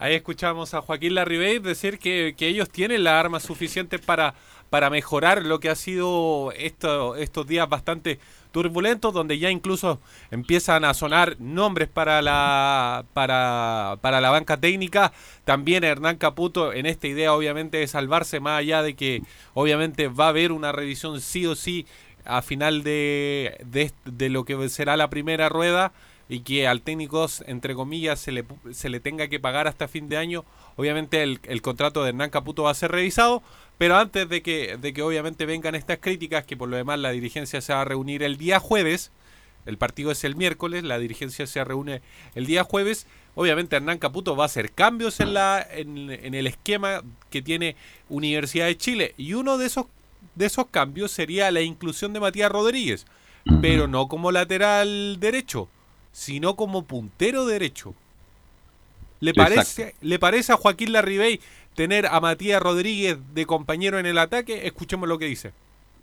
Ahí 0.00 0.14
escuchamos 0.14 0.72
a 0.72 0.80
Joaquín 0.80 1.14
Larribey 1.14 1.58
decir 1.58 1.98
que, 1.98 2.34
que 2.34 2.48
ellos 2.48 2.70
tienen 2.70 3.04
las 3.04 3.12
armas 3.22 3.42
suficientes 3.42 4.00
para, 4.00 4.32
para 4.70 4.88
mejorar 4.88 5.44
lo 5.44 5.60
que 5.60 5.68
ha 5.68 5.74
sido 5.74 6.52
esto, 6.56 7.16
estos 7.16 7.46
días 7.46 7.68
bastante 7.68 8.20
turbulentos, 8.52 9.12
donde 9.12 9.38
ya 9.38 9.50
incluso 9.50 10.00
empiezan 10.30 10.84
a 10.84 10.94
sonar 10.94 11.36
nombres 11.40 11.88
para 11.88 12.22
la, 12.22 13.04
para, 13.12 13.98
para 14.00 14.20
la 14.20 14.30
banca 14.30 14.56
técnica. 14.56 15.12
También 15.44 15.84
Hernán 15.84 16.16
Caputo 16.16 16.72
en 16.72 16.86
esta 16.86 17.08
idea 17.08 17.34
obviamente 17.34 17.78
de 17.78 17.86
salvarse, 17.88 18.40
más 18.40 18.60
allá 18.60 18.82
de 18.82 18.94
que 18.94 19.22
obviamente 19.54 20.08
va 20.08 20.26
a 20.26 20.30
haber 20.30 20.52
una 20.52 20.72
revisión 20.72 21.20
sí 21.20 21.46
o 21.46 21.54
sí 21.54 21.86
a 22.24 22.42
final 22.42 22.82
de, 22.82 23.58
de, 23.64 23.92
de 24.04 24.28
lo 24.28 24.44
que 24.44 24.68
será 24.68 24.96
la 24.96 25.10
primera 25.10 25.48
rueda 25.48 25.92
y 26.28 26.40
que 26.40 26.68
al 26.68 26.82
técnico, 26.82 27.26
entre 27.46 27.74
comillas, 27.74 28.20
se 28.20 28.30
le, 28.30 28.44
se 28.70 28.88
le 28.88 29.00
tenga 29.00 29.26
que 29.26 29.40
pagar 29.40 29.66
hasta 29.66 29.88
fin 29.88 30.08
de 30.08 30.16
año. 30.16 30.44
Obviamente 30.76 31.24
el, 31.24 31.40
el, 31.42 31.60
contrato 31.60 32.04
de 32.04 32.10
Hernán 32.10 32.30
Caputo 32.30 32.62
va 32.62 32.70
a 32.70 32.74
ser 32.74 32.92
revisado, 32.92 33.42
pero 33.80 33.96
antes 33.96 34.28
de 34.28 34.42
que, 34.42 34.76
de 34.76 34.92
que 34.92 35.00
obviamente 35.00 35.46
vengan 35.46 35.74
estas 35.74 36.00
críticas, 36.00 36.44
que 36.44 36.54
por 36.54 36.68
lo 36.68 36.76
demás 36.76 36.98
la 36.98 37.12
dirigencia 37.12 37.62
se 37.62 37.72
va 37.72 37.80
a 37.80 37.84
reunir 37.86 38.22
el 38.22 38.36
día 38.36 38.60
jueves, 38.60 39.10
el 39.64 39.78
partido 39.78 40.10
es 40.10 40.22
el 40.22 40.36
miércoles, 40.36 40.84
la 40.84 40.98
dirigencia 40.98 41.46
se 41.46 41.64
reúne 41.64 42.02
el 42.34 42.44
día 42.44 42.62
jueves, 42.62 43.06
obviamente 43.34 43.76
Hernán 43.76 43.96
Caputo 43.96 44.36
va 44.36 44.44
a 44.44 44.46
hacer 44.48 44.72
cambios 44.72 45.18
en, 45.20 45.32
la, 45.32 45.66
en, 45.66 46.10
en 46.10 46.34
el 46.34 46.46
esquema 46.46 47.00
que 47.30 47.40
tiene 47.40 47.74
Universidad 48.10 48.66
de 48.66 48.76
Chile, 48.76 49.14
y 49.16 49.32
uno 49.32 49.56
de 49.56 49.64
esos, 49.64 49.86
de 50.34 50.44
esos 50.44 50.66
cambios 50.66 51.10
sería 51.10 51.50
la 51.50 51.62
inclusión 51.62 52.12
de 52.12 52.20
Matías 52.20 52.52
Rodríguez, 52.52 53.06
pero 53.62 53.88
no 53.88 54.08
como 54.08 54.30
lateral 54.30 55.16
derecho, 55.20 55.70
sino 56.12 56.54
como 56.54 56.84
puntero 56.84 57.46
derecho. 57.46 57.94
¿Le 59.20 59.34
parece, 59.34 59.94
¿Le 60.00 60.18
parece 60.18 60.52
a 60.52 60.56
Joaquín 60.56 60.92
Larribey 60.92 61.40
tener 61.74 62.06
a 62.06 62.20
Matías 62.20 62.60
Rodríguez 62.60 63.18
de 63.34 63.46
compañero 63.46 63.98
en 63.98 64.06
el 64.06 64.18
ataque? 64.18 64.66
Escuchemos 64.66 65.08
lo 65.08 65.18
que 65.18 65.26
dice. 65.26 65.52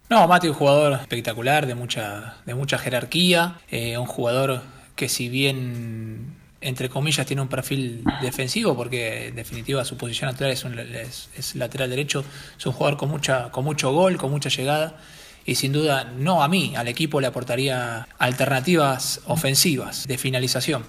No, 0.10 0.26
Mati 0.26 0.48
es 0.48 0.52
un 0.52 0.58
jugador 0.58 0.94
espectacular, 0.94 1.68
de 1.68 1.76
mucha, 1.76 2.38
de 2.46 2.56
mucha 2.56 2.78
jerarquía, 2.78 3.60
eh, 3.70 3.98
un 3.98 4.06
jugador 4.06 4.62
que 4.96 5.10
si 5.10 5.28
bien, 5.28 6.34
entre 6.62 6.88
comillas, 6.88 7.26
tiene 7.26 7.42
un 7.42 7.50
perfil 7.50 8.06
defensivo, 8.22 8.74
porque 8.74 9.28
en 9.28 9.36
definitiva 9.36 9.84
su 9.84 9.98
posición 9.98 10.32
natural 10.32 10.52
es, 10.52 10.64
un, 10.64 10.80
es, 10.80 11.30
es 11.36 11.56
lateral 11.56 11.90
derecho, 11.90 12.24
es 12.58 12.66
un 12.66 12.72
jugador 12.72 12.98
con, 12.98 13.10
mucha, 13.10 13.52
con 13.52 13.66
mucho 13.66 13.92
gol, 13.92 14.16
con 14.16 14.32
mucha 14.32 14.48
llegada, 14.48 14.98
y 15.46 15.56
sin 15.56 15.74
duda 15.74 16.06
no 16.06 16.42
a 16.42 16.48
mí, 16.48 16.74
al 16.78 16.88
equipo 16.88 17.20
le 17.20 17.28
aportaría 17.28 18.08
alternativas 18.18 19.20
ofensivas 19.26 20.08
de 20.08 20.18
finalización. 20.18 20.86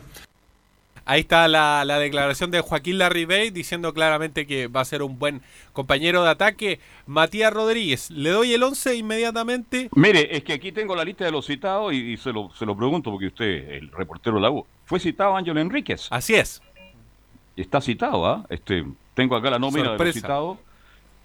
Ahí 1.08 1.20
está 1.20 1.48
la, 1.48 1.86
la, 1.86 1.98
declaración 1.98 2.50
de 2.50 2.60
Joaquín 2.60 2.98
Larribey 2.98 3.48
diciendo 3.48 3.94
claramente 3.94 4.46
que 4.46 4.66
va 4.66 4.82
a 4.82 4.84
ser 4.84 5.02
un 5.02 5.18
buen 5.18 5.40
compañero 5.72 6.22
de 6.22 6.28
ataque. 6.28 6.80
Matías 7.06 7.50
Rodríguez, 7.50 8.10
le 8.10 8.28
doy 8.28 8.52
el 8.52 8.62
11 8.62 8.94
inmediatamente. 8.96 9.88
Mire, 9.94 10.36
es 10.36 10.44
que 10.44 10.52
aquí 10.52 10.70
tengo 10.70 10.94
la 10.94 11.04
lista 11.04 11.24
de 11.24 11.30
los 11.30 11.46
citados 11.46 11.94
y, 11.94 12.12
y 12.12 12.16
se, 12.18 12.30
lo, 12.30 12.50
se, 12.54 12.66
lo, 12.66 12.76
pregunto 12.76 13.10
porque 13.10 13.28
usted, 13.28 13.70
el 13.70 13.90
reportero 13.90 14.36
de 14.36 14.42
la 14.42 14.50
U, 14.50 14.66
fue 14.84 15.00
citado 15.00 15.34
Ángelo 15.34 15.58
Enríquez. 15.58 16.08
Así 16.10 16.34
es. 16.34 16.60
Está 17.56 17.80
citado, 17.80 18.26
¿ah? 18.26 18.44
¿eh? 18.50 18.56
Este, 18.56 18.84
tengo 19.14 19.34
acá 19.34 19.48
la 19.48 19.58
nómina 19.58 19.86
Sorpresa. 19.86 20.04
de 20.04 20.08
los 20.08 20.14
citados. 20.14 20.58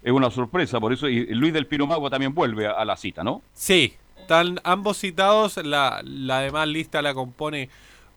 Es 0.02 0.12
una 0.12 0.30
sorpresa, 0.30 0.80
por 0.80 0.94
eso 0.94 1.10
y 1.10 1.26
Luis 1.34 1.52
del 1.52 1.66
Pino 1.66 1.86
Mago 1.86 2.08
también 2.08 2.32
vuelve 2.32 2.66
a, 2.66 2.70
a 2.70 2.86
la 2.86 2.96
cita, 2.96 3.22
¿no? 3.22 3.42
Sí, 3.52 3.92
están 4.18 4.58
ambos 4.64 4.96
citados, 4.96 5.58
la, 5.58 6.00
la 6.02 6.40
demás 6.40 6.68
lista 6.68 7.02
la 7.02 7.12
compone 7.12 7.68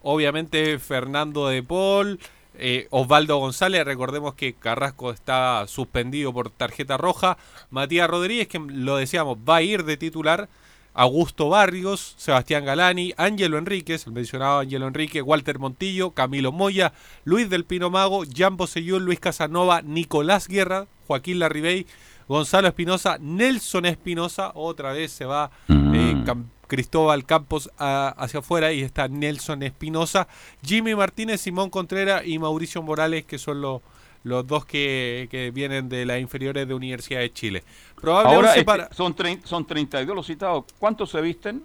obviamente 0.10 0.80
Fernando 0.80 1.50
de 1.50 1.62
Paul, 1.62 2.18
eh, 2.58 2.88
Osvaldo 2.92 3.40
González, 3.40 3.84
recordemos 3.84 4.36
que 4.36 4.54
Carrasco 4.54 5.12
está 5.12 5.68
suspendido 5.68 6.32
por 6.32 6.50
tarjeta 6.50 6.96
roja, 6.96 7.38
Matías 7.72 8.10
Rodríguez, 8.10 8.48
que 8.48 8.58
lo 8.58 8.96
decíamos, 8.96 9.38
va 9.38 9.58
a 9.58 9.62
ir 9.64 9.84
de 9.84 9.98
titular, 9.98 10.48
Augusto 10.94 11.50
Barrios, 11.50 12.16
Sebastián 12.18 12.64
Galani, 12.64 13.14
Ángelo 13.18 13.58
Enríquez, 13.58 14.08
el 14.08 14.14
mencionado 14.14 14.60
Ángelo 14.60 14.88
Enrique, 14.88 15.22
Walter 15.22 15.60
Montillo, 15.60 16.12
Camilo 16.12 16.54
Moya, 16.54 16.94
Luis 17.26 17.50
del 17.50 17.66
Pino 17.66 17.90
Mago, 17.90 18.24
Jan 18.34 18.56
Bosellón, 18.56 19.04
Luis 19.04 19.20
Casanova, 19.20 19.82
Nicolás 19.82 20.48
Guerra, 20.48 20.88
Joaquín 21.06 21.40
Larribey, 21.40 21.86
Gonzalo 22.30 22.70
Espinosa, 22.70 23.18
Nelson 23.20 23.86
Espinosa, 23.86 24.52
otra 24.56 24.94
vez 24.94 25.12
se 25.12 25.26
va 25.26 25.52
eh, 25.68 26.24
Cristóbal 26.68 27.26
Campos 27.26 27.72
a, 27.78 28.10
hacia 28.10 28.40
afuera 28.40 28.74
y 28.74 28.82
está 28.82 29.08
Nelson 29.08 29.64
Espinosa, 29.64 30.28
Jimmy 30.64 30.96
Martínez, 30.96 31.42
Simón 31.42 31.70
Contreras 31.70 32.24
y 32.26 32.38
Mauricio 32.40 32.82
Morales, 32.84 33.26
que 33.26 33.38
son 33.38 33.62
los, 33.62 33.82
los 34.24 34.46
dos 34.46 34.66
que, 34.66 35.28
que, 35.32 35.52
vienen 35.52 35.90
de 35.90 36.06
las 36.06 36.20
inferiores 36.20 36.68
de 36.68 36.74
Universidad 36.74 37.22
de 37.22 37.32
Chile. 37.32 37.64
Ahora 38.04 38.50
este, 38.52 38.66
para... 38.66 38.94
son, 38.94 39.16
son 39.44 39.66
32 39.66 40.16
los 40.16 40.26
citados. 40.28 40.66
¿Cuántos 40.78 41.10
se 41.10 41.22
visten? 41.22 41.64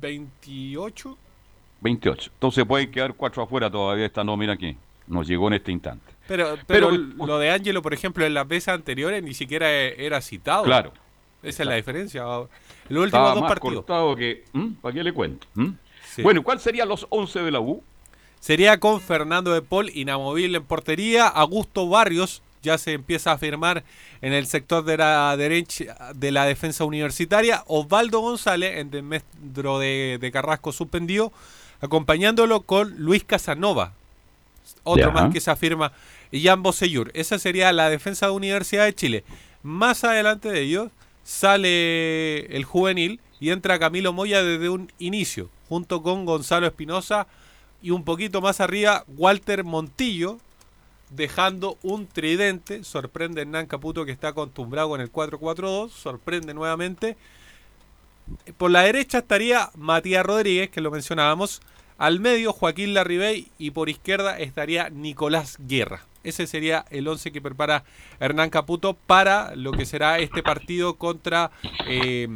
28. 0.00 1.18
28. 1.80 2.30
Entonces 2.34 2.64
pueden 2.64 2.90
quedar 2.90 3.14
cuatro 3.14 3.42
afuera 3.42 3.70
todavía 3.70 4.06
esta 4.06 4.24
nómina 4.24 4.54
aquí. 4.54 4.76
Nos 5.06 5.26
llegó 5.26 5.48
en 5.48 5.54
este 5.54 5.72
instante. 5.72 6.04
Pero, 6.26 6.56
pero, 6.66 6.88
pero 6.88 7.26
lo 7.26 7.38
de 7.38 7.50
Ángelo, 7.50 7.82
por 7.82 7.94
ejemplo, 7.94 8.24
en 8.24 8.34
las 8.34 8.48
veces 8.48 8.68
anteriores 8.68 9.22
ni 9.22 9.34
siquiera 9.34 9.70
era 9.70 10.20
citado. 10.20 10.64
Claro. 10.64 10.92
Esa 11.42 11.62
es 11.62 11.68
la 11.68 11.76
diferencia. 11.76 12.24
Los 12.88 13.04
últimos 13.04 13.34
dos 13.34 13.42
más 13.42 13.50
partidos. 13.50 13.76
cortado 13.76 14.16
que. 14.16 14.44
¿Mm? 14.52 14.72
¿Para 14.74 14.94
qué 14.94 15.04
le 15.04 15.12
cuento? 15.12 15.46
¿Mm? 15.54 15.68
Sí. 16.14 16.22
Bueno, 16.22 16.42
¿cuál 16.42 16.60
serían 16.60 16.88
los 16.88 17.06
11 17.10 17.40
de 17.40 17.50
la 17.50 17.60
U? 17.60 17.82
Sería 18.40 18.78
con 18.78 19.00
Fernando 19.00 19.52
de 19.52 19.62
Paul, 19.62 19.90
inamovible 19.94 20.58
en 20.58 20.64
portería. 20.64 21.26
Augusto 21.26 21.88
Barrios 21.88 22.42
ya 22.62 22.78
se 22.78 22.92
empieza 22.92 23.30
a 23.30 23.34
afirmar 23.34 23.84
en 24.20 24.32
el 24.32 24.46
sector 24.46 24.84
de 24.84 24.96
la 24.96 25.36
derecha 25.36 26.12
de 26.14 26.30
la 26.30 26.46
defensa 26.46 26.84
universitaria. 26.84 27.64
Osvaldo 27.66 28.20
González, 28.20 28.78
en 28.78 28.90
desmedro 28.90 29.78
de, 29.78 30.18
de 30.20 30.32
Carrasco 30.32 30.72
suspendido, 30.72 31.32
acompañándolo 31.80 32.62
con 32.62 32.96
Luis 32.98 33.24
Casanova. 33.24 33.92
Otro 34.82 35.06
ya. 35.06 35.10
más 35.10 35.32
que 35.32 35.40
se 35.40 35.50
afirma. 35.50 35.92
Y 36.30 36.42
Jan 36.42 36.62
Bosellur. 36.62 37.10
Esa 37.14 37.38
sería 37.38 37.72
la 37.72 37.88
defensa 37.90 38.26
de 38.26 38.32
Universidad 38.32 38.84
de 38.84 38.94
Chile. 38.94 39.24
Más 39.62 40.04
adelante 40.04 40.50
de 40.50 40.60
ellos 40.60 40.90
sale 41.26 42.46
el 42.56 42.64
juvenil 42.64 43.20
y 43.40 43.50
entra 43.50 43.80
Camilo 43.80 44.12
Moya 44.12 44.44
desde 44.44 44.68
un 44.68 44.92
inicio, 45.00 45.50
junto 45.68 46.00
con 46.00 46.24
Gonzalo 46.24 46.68
Espinosa 46.68 47.26
y 47.82 47.90
un 47.90 48.04
poquito 48.04 48.40
más 48.40 48.60
arriba 48.60 49.04
Walter 49.08 49.64
Montillo, 49.64 50.38
dejando 51.10 51.78
un 51.82 52.06
tridente. 52.06 52.84
Sorprende 52.84 53.42
Hernán 53.42 53.66
Caputo 53.66 54.04
que 54.04 54.12
está 54.12 54.28
acostumbrado 54.28 54.88
con 54.90 55.00
el 55.00 55.10
4-4-2, 55.10 55.90
sorprende 55.90 56.54
nuevamente. 56.54 57.16
Por 58.56 58.70
la 58.70 58.82
derecha 58.82 59.18
estaría 59.18 59.70
Matías 59.74 60.24
Rodríguez, 60.24 60.70
que 60.70 60.80
lo 60.80 60.92
mencionábamos. 60.92 61.60
Al 61.98 62.20
medio 62.20 62.52
Joaquín 62.52 62.94
Larribey 62.94 63.48
y 63.58 63.72
por 63.72 63.88
izquierda 63.88 64.38
estaría 64.38 64.90
Nicolás 64.90 65.56
Guerra. 65.58 66.04
Ese 66.26 66.46
sería 66.46 66.84
el 66.90 67.06
11 67.06 67.30
que 67.32 67.40
prepara 67.40 67.84
Hernán 68.20 68.50
Caputo 68.50 68.94
para 68.94 69.54
lo 69.54 69.72
que 69.72 69.86
será 69.86 70.18
este 70.18 70.42
partido 70.42 70.94
contra, 70.94 71.50
eh, 71.86 72.28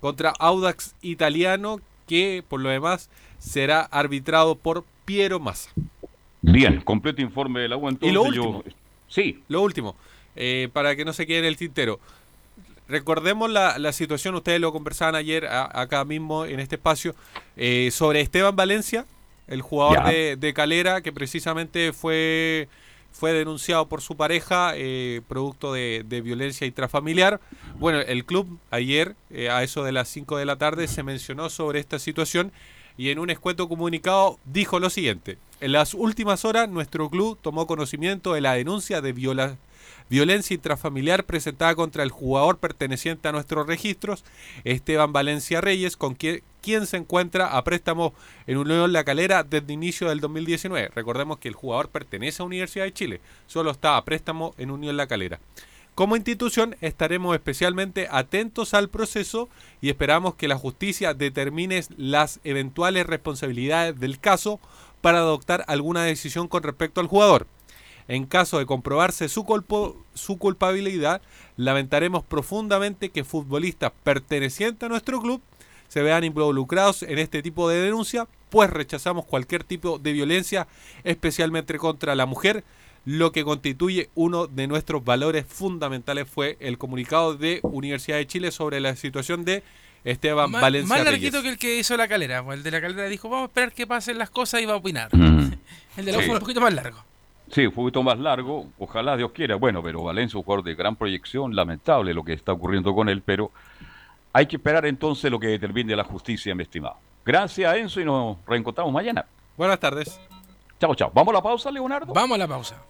contra 0.00 0.32
Audax 0.38 0.94
Italiano, 1.02 1.80
que 2.06 2.44
por 2.46 2.60
lo 2.60 2.68
demás 2.68 3.08
será 3.38 3.80
arbitrado 3.80 4.56
por 4.56 4.84
Piero 5.04 5.40
Massa. 5.40 5.70
Bien, 6.42 6.80
completo 6.82 7.22
informe 7.22 7.60
de 7.60 7.68
la 7.68 7.76
U. 7.76 7.88
y 8.00 8.10
lo 8.10 8.22
último, 8.24 8.62
yo... 8.64 8.72
sí. 9.08 9.42
Lo 9.48 9.62
último, 9.62 9.96
eh, 10.36 10.68
para 10.72 10.94
que 10.94 11.06
no 11.06 11.14
se 11.14 11.26
quede 11.26 11.38
en 11.38 11.44
el 11.46 11.56
tintero. 11.56 11.98
Recordemos 12.86 13.50
la, 13.50 13.78
la 13.78 13.92
situación, 13.92 14.34
ustedes 14.34 14.60
lo 14.60 14.70
conversaban 14.70 15.14
ayer 15.14 15.46
a, 15.46 15.80
acá 15.80 16.04
mismo 16.04 16.44
en 16.44 16.60
este 16.60 16.76
espacio, 16.76 17.14
eh, 17.56 17.88
sobre 17.90 18.20
Esteban 18.20 18.54
Valencia, 18.54 19.06
el 19.46 19.62
jugador 19.62 20.04
de, 20.04 20.36
de, 20.36 20.54
Calera, 20.54 21.00
que 21.00 21.12
precisamente 21.12 21.94
fue, 21.94 22.68
fue 23.14 23.32
denunciado 23.32 23.86
por 23.88 24.02
su 24.02 24.16
pareja, 24.16 24.72
eh, 24.74 25.22
producto 25.28 25.72
de, 25.72 26.02
violencia 26.22 26.66
intrafamiliar. 26.66 27.40
Bueno, 27.78 28.00
el 28.00 28.24
club 28.24 28.58
ayer, 28.72 29.14
eh, 29.30 29.48
a 29.48 29.62
eso 29.62 29.84
de 29.84 29.92
las 29.92 30.08
5 30.08 30.36
de 30.36 30.44
la 30.44 30.56
tarde, 30.56 30.88
se 30.88 31.04
mencionó 31.04 31.48
sobre 31.48 31.78
esta 31.78 32.00
situación 32.00 32.50
y 32.98 33.10
en 33.10 33.20
un 33.20 33.30
escueto 33.30 33.68
comunicado 33.68 34.40
dijo 34.44 34.80
lo 34.80 34.90
siguiente. 34.90 35.38
En 35.60 35.70
las 35.70 35.94
últimas 35.94 36.44
horas, 36.44 36.68
nuestro 36.68 37.08
club 37.08 37.38
tomó 37.40 37.68
conocimiento 37.68 38.34
de 38.34 38.40
la 38.40 38.54
denuncia 38.54 39.00
de 39.00 39.12
violación 39.12 39.58
violencia 40.08 40.54
intrafamiliar 40.54 41.24
presentada 41.24 41.74
contra 41.74 42.02
el 42.02 42.10
jugador 42.10 42.58
perteneciente 42.58 43.28
a 43.28 43.32
nuestros 43.32 43.66
registros, 43.66 44.24
Esteban 44.64 45.12
Valencia 45.12 45.60
Reyes, 45.60 45.96
con 45.96 46.14
quien, 46.14 46.42
se 46.86 46.96
encuentra 46.96 47.56
a 47.56 47.62
préstamo 47.62 48.14
en 48.46 48.56
Unión 48.56 48.92
La 48.92 49.04
Calera 49.04 49.42
desde 49.42 49.72
inicio 49.72 50.08
del 50.08 50.20
2019. 50.20 50.90
Recordemos 50.94 51.38
que 51.38 51.48
el 51.48 51.54
jugador 51.54 51.90
pertenece 51.90 52.42
a 52.42 52.46
Universidad 52.46 52.84
de 52.84 52.94
Chile, 52.94 53.20
solo 53.46 53.70
está 53.70 53.96
a 53.96 54.04
préstamo 54.04 54.54
en 54.56 54.70
Unión 54.70 54.96
La 54.96 55.06
Calera. 55.06 55.40
Como 55.94 56.16
institución 56.16 56.74
estaremos 56.80 57.36
especialmente 57.36 58.08
atentos 58.10 58.74
al 58.74 58.88
proceso 58.88 59.48
y 59.80 59.90
esperamos 59.90 60.34
que 60.34 60.48
la 60.48 60.56
justicia 60.56 61.14
determine 61.14 61.84
las 61.96 62.40
eventuales 62.42 63.06
responsabilidades 63.06 64.00
del 64.00 64.18
caso 64.18 64.58
para 65.00 65.18
adoptar 65.18 65.64
alguna 65.68 66.02
decisión 66.02 66.48
con 66.48 66.62
respecto 66.64 67.00
al 67.00 67.06
jugador. 67.06 67.46
En 68.08 68.26
caso 68.26 68.58
de 68.58 68.66
comprobarse 68.66 69.28
su, 69.28 69.44
culpo- 69.44 69.96
su 70.14 70.36
culpabilidad, 70.38 71.22
lamentaremos 71.56 72.22
profundamente 72.22 73.08
que 73.10 73.24
futbolistas 73.24 73.92
pertenecientes 74.02 74.84
a 74.86 74.88
nuestro 74.90 75.20
club 75.20 75.40
se 75.88 76.02
vean 76.02 76.24
involucrados 76.24 77.02
en 77.02 77.18
este 77.18 77.42
tipo 77.42 77.68
de 77.68 77.80
denuncia, 77.80 78.26
pues 78.50 78.68
rechazamos 78.70 79.24
cualquier 79.24 79.64
tipo 79.64 79.98
de 79.98 80.12
violencia, 80.12 80.66
especialmente 81.04 81.78
contra 81.78 82.14
la 82.14 82.26
mujer, 82.26 82.64
lo 83.06 83.32
que 83.32 83.44
constituye 83.44 84.10
uno 84.14 84.46
de 84.46 84.66
nuestros 84.66 85.04
valores 85.04 85.44
fundamentales 85.46 86.28
fue 86.28 86.56
el 86.60 86.78
comunicado 86.78 87.36
de 87.36 87.60
Universidad 87.62 88.16
de 88.16 88.26
Chile 88.26 88.50
sobre 88.50 88.80
la 88.80 88.96
situación 88.96 89.44
de 89.44 89.62
Esteban 90.04 90.50
Ma- 90.50 90.60
Valencia 90.60 90.88
más 90.88 90.98
Reyes. 91.04 91.12
larguito 91.12 91.42
que 91.42 91.48
el 91.50 91.58
que 91.58 91.78
hizo 91.78 91.96
la 91.96 92.08
calera. 92.08 92.42
pues, 92.44 92.58
El 92.58 92.62
de 92.64 92.70
la 92.70 92.80
calera 92.80 93.04
dijo, 93.08 93.28
vamos 93.28 93.44
a 93.44 93.48
esperar 93.48 93.72
que 93.72 93.86
pasen 93.86 94.18
las 94.18 94.30
cosas 94.30 94.60
y 94.62 94.66
va 94.66 94.74
a 94.74 94.76
opinar. 94.76 95.14
Mm. 95.14 95.52
El 95.96 96.04
de 96.06 96.12
la 96.12 96.18
Sí. 96.18 96.24
fue 96.26 96.34
un 96.34 96.40
poquito 96.40 96.60
más 96.60 96.72
largo. 96.74 97.02
Sí, 97.54 97.66
un 97.66 97.72
poquito 97.72 98.02
más 98.02 98.18
largo, 98.18 98.66
ojalá 98.80 99.16
Dios 99.16 99.30
quiera. 99.30 99.54
Bueno, 99.54 99.80
pero 99.80 100.02
Valencia, 100.02 100.36
un 100.36 100.42
jugador 100.42 100.64
de 100.64 100.74
gran 100.74 100.96
proyección, 100.96 101.54
lamentable 101.54 102.12
lo 102.12 102.24
que 102.24 102.32
está 102.32 102.52
ocurriendo 102.52 102.92
con 102.92 103.08
él, 103.08 103.22
pero 103.22 103.52
hay 104.32 104.46
que 104.46 104.56
esperar 104.56 104.84
entonces 104.86 105.30
lo 105.30 105.38
que 105.38 105.46
determine 105.46 105.94
la 105.94 106.02
justicia, 106.02 106.52
mi 106.56 106.64
estimado. 106.64 106.96
Gracias, 107.24 107.76
Enzo, 107.76 108.00
y 108.00 108.04
nos 108.04 108.38
reencontramos 108.44 108.92
mañana. 108.92 109.24
Buenas 109.56 109.78
tardes. 109.78 110.20
Chao, 110.80 110.96
chao. 110.96 111.12
¿Vamos 111.14 111.32
a 111.32 111.36
la 111.36 111.42
pausa, 111.44 111.70
Leonardo? 111.70 112.12
Vamos 112.12 112.34
a 112.34 112.38
la 112.38 112.48
pausa. 112.48 112.82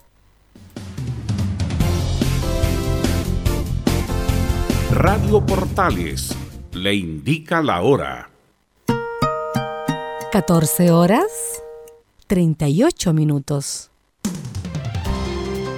Radio 4.92 5.44
Portales 5.44 6.34
le 6.72 6.94
indica 6.94 7.60
la 7.60 7.82
hora. 7.82 8.30
14 10.32 10.90
horas 10.90 11.62
38 12.28 13.12
minutos. 13.12 13.90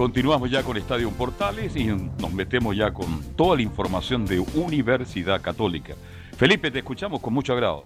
Continuamos 0.00 0.50
ya 0.50 0.62
con 0.62 0.78
Estadio 0.78 1.10
Portales 1.10 1.76
y 1.76 1.84
nos 1.84 2.32
metemos 2.32 2.74
ya 2.74 2.90
con 2.90 3.22
toda 3.36 3.56
la 3.56 3.60
información 3.60 4.24
de 4.24 4.40
Universidad 4.40 5.42
Católica. 5.42 5.94
Felipe, 6.38 6.70
te 6.70 6.78
escuchamos 6.78 7.20
con 7.20 7.34
mucho 7.34 7.52
agrado. 7.52 7.84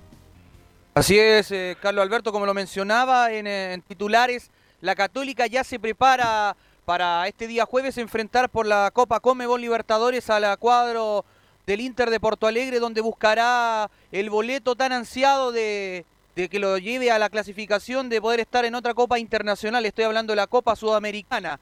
Así 0.94 1.18
es, 1.18 1.50
eh, 1.50 1.76
Carlos 1.82 2.04
Alberto, 2.04 2.30
como 2.30 2.46
lo 2.46 2.54
mencionaba 2.54 3.32
en, 3.32 3.48
eh, 3.48 3.72
en 3.72 3.82
titulares, 3.82 4.52
la 4.80 4.94
Católica 4.94 5.48
ya 5.48 5.64
se 5.64 5.80
prepara 5.80 6.54
para 6.84 7.26
este 7.26 7.48
día 7.48 7.66
jueves 7.66 7.98
enfrentar 7.98 8.48
por 8.48 8.64
la 8.64 8.92
Copa 8.92 9.18
Comebol 9.18 9.60
Libertadores 9.60 10.30
a 10.30 10.38
la 10.38 10.56
cuadro 10.56 11.24
del 11.66 11.80
Inter 11.80 12.10
de 12.10 12.20
Porto 12.20 12.46
Alegre, 12.46 12.78
donde 12.78 13.00
buscará 13.00 13.90
el 14.12 14.30
boleto 14.30 14.76
tan 14.76 14.92
ansiado 14.92 15.50
de, 15.50 16.04
de 16.36 16.48
que 16.48 16.60
lo 16.60 16.78
lleve 16.78 17.10
a 17.10 17.18
la 17.18 17.28
clasificación 17.28 18.08
de 18.08 18.20
poder 18.20 18.38
estar 18.38 18.64
en 18.64 18.76
otra 18.76 18.94
Copa 18.94 19.18
Internacional. 19.18 19.84
Estoy 19.84 20.04
hablando 20.04 20.30
de 20.30 20.36
la 20.36 20.46
Copa 20.46 20.76
Sudamericana. 20.76 21.58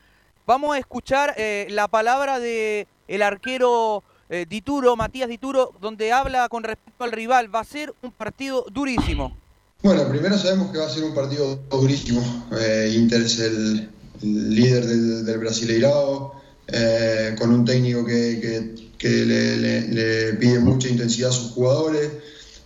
Vamos 0.47 0.74
a 0.74 0.78
escuchar 0.78 1.35
eh, 1.36 1.66
la 1.70 1.89
palabra 1.89 2.39
de 2.39 2.86
arquero 3.23 4.02
eh, 4.35 4.47
Dituro, 4.48 4.97
Matías 4.97 5.28
Dituro, 5.28 5.73
donde 5.78 6.10
habla 6.10 6.48
con 6.48 6.64
respecto 6.64 7.05
al 7.05 7.12
rival. 7.12 7.55
Va 7.55 7.60
a 7.60 7.64
ser 7.64 7.93
un 8.01 8.12
partido 8.12 8.64
durísimo. 8.73 9.36
Bueno, 9.82 10.09
primero 10.09 10.39
sabemos 10.39 10.73
que 10.73 10.78
va 10.78 10.86
a 10.86 10.89
ser 10.89 11.05
un 11.05 11.12
partido 11.12 11.56
durísimo. 11.70 12.23
Eh, 12.59 12.94
Inter 12.97 13.20
es 13.20 13.39
el, 13.40 13.90
líder 14.23 14.86
del, 14.86 15.27
del 15.27 15.39
Brasileirao, 15.39 16.40
eh, 16.66 17.36
con 17.39 17.52
un 17.52 17.66
técnico 17.66 18.06
que, 18.06 18.74
le, 19.02 20.32
pide 20.40 20.60
mucha 20.60 20.89
intensidad 20.89 21.28
a 21.28 21.35
sus 21.35 21.52
jugadores, 21.52 22.10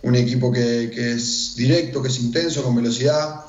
un 0.02 0.14
equipo 0.14 0.52
que 0.52 0.92
es 0.94 1.56
directo, 1.56 2.00
que 2.00 2.10
es 2.10 2.20
intenso, 2.20 2.62
con 2.62 2.76
velocidad. 2.76 3.44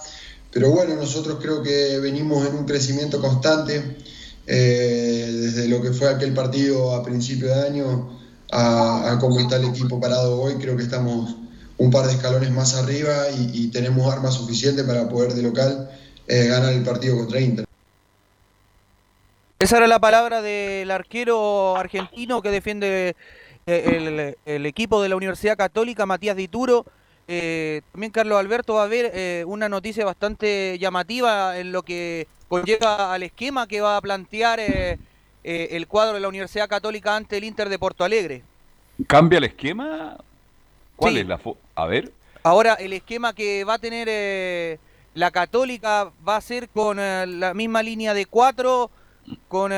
Pero 0.52 0.72
bueno, 0.72 0.96
nosotros 0.96 1.38
creo 1.40 1.62
que 1.62 2.00
venimos 2.00 2.48
en 2.48 2.56
un 2.56 2.66
crecimiento 2.66 3.22
constante, 3.22 3.98
eh, 4.48 5.30
desde 5.30 5.68
lo 5.68 5.82
que 5.82 5.92
fue 5.92 6.10
aquel 6.10 6.34
partido 6.34 6.96
a 6.96 7.04
principio 7.04 7.48
de 7.50 7.68
año 7.68 8.18
a, 8.52 9.12
a 9.12 9.40
está 9.40 9.58
el 9.58 9.66
equipo 9.66 10.00
parado 10.00 10.42
hoy, 10.42 10.56
creo 10.56 10.78
que 10.78 10.84
estamos 10.84 11.36
un 11.78 11.92
par 11.92 12.08
de 12.08 12.14
escalones 12.14 12.50
más 12.52 12.76
arriba 12.76 13.30
y, 13.30 13.52
y 13.54 13.68
tenemos 13.68 14.12
armas 14.12 14.36
suficientes 14.36 14.84
para 14.86 15.08
poder 15.10 15.34
de 15.34 15.44
local 15.44 15.92
eh, 16.28 16.48
ganar 16.48 16.74
el 16.74 16.84
partido 16.84 17.18
contra 17.18 17.40
Inter. 17.40 17.66
Esa 19.60 19.78
era 19.78 19.88
la 19.88 20.00
palabra 20.00 20.42
del 20.42 20.90
arquero 20.92 21.76
argentino 21.76 22.42
que 22.42 22.50
defiende 22.52 23.16
eh, 23.66 23.84
el, 23.96 24.38
el 24.46 24.66
equipo 24.66 25.02
de 25.02 25.10
la 25.10 25.16
Universidad 25.16 25.58
Católica, 25.58 26.06
Matías 26.06 26.38
Dituro. 26.38 26.86
Eh, 27.38 27.82
también 27.92 28.12
Carlos 28.12 28.40
Alberto 28.40 28.76
va 28.76 28.84
a 28.84 28.88
ver 28.88 29.12
eh, 29.14 29.44
una 29.46 29.68
noticia 29.68 30.06
bastante 30.06 30.78
llamativa 30.80 31.58
en 31.60 31.74
lo 31.74 31.84
que 31.84 32.26
conlleva 32.48 33.14
al 33.14 33.24
esquema 33.24 33.68
que 33.68 33.82
va 33.82 33.98
a 33.98 34.02
plantear 34.02 34.62
eh, 34.62 34.98
eh, 35.44 35.68
el 35.72 35.88
cuadro 35.88 36.14
de 36.14 36.22
la 36.22 36.30
Universidad 36.30 36.70
Católica 36.70 37.16
ante 37.18 37.38
el 37.38 37.44
Inter 37.44 37.68
de 37.68 37.78
Porto 37.80 38.06
Alegre. 38.06 38.44
¿Cambia 39.08 39.40
el 39.40 39.44
esquema? 39.44 40.16
¿Cuál 40.96 41.14
Sí. 41.16 41.20
es 41.20 41.28
la 41.28 41.38
fo- 41.38 41.58
A 41.76 41.86
ver. 41.86 42.12
Ahora 42.44 42.76
el 42.76 42.94
esquema 42.94 43.34
que 43.34 43.66
va 43.66 43.74
a 43.74 43.80
tener 43.80 44.80
la 45.14 45.32
Católica 45.32 46.12
va 46.28 46.38
a 46.38 46.42
ser 46.42 46.70
con 46.70 46.96
la 46.98 47.54
misma 47.54 47.84
línea 47.84 48.14
de 48.14 48.26
cuatro, 48.26 48.90
con 49.50 49.74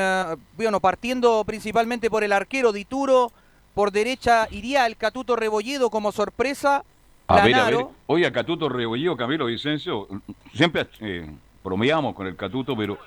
bueno 0.56 0.78
partiendo 0.78 1.42
principalmente 1.44 2.08
por 2.10 2.22
el 2.22 2.32
arquero 2.32 2.72
Dituro, 2.72 3.32
por 3.74 3.90
derecha 3.90 4.46
iría 4.52 4.86
el 4.86 4.96
Catuto 4.96 5.34
Rebolledo 5.34 5.90
como 5.90 6.12
sorpresa, 6.12 6.84
A 7.30 7.44
ver, 7.44 7.54
a 7.54 7.64
ver. 7.70 7.86
Oye, 8.06 8.26
a 8.26 8.32
Catuto 8.32 8.68
Rebolledo, 8.68 9.16
Camilo 9.16 9.46
Vicencio, 9.46 10.08
siempre 10.54 10.88
eh, 11.00 11.30
bromeamos 11.62 12.14
con 12.14 12.26
el 12.26 12.34
Catuto, 12.36 12.76
pero 12.76 12.98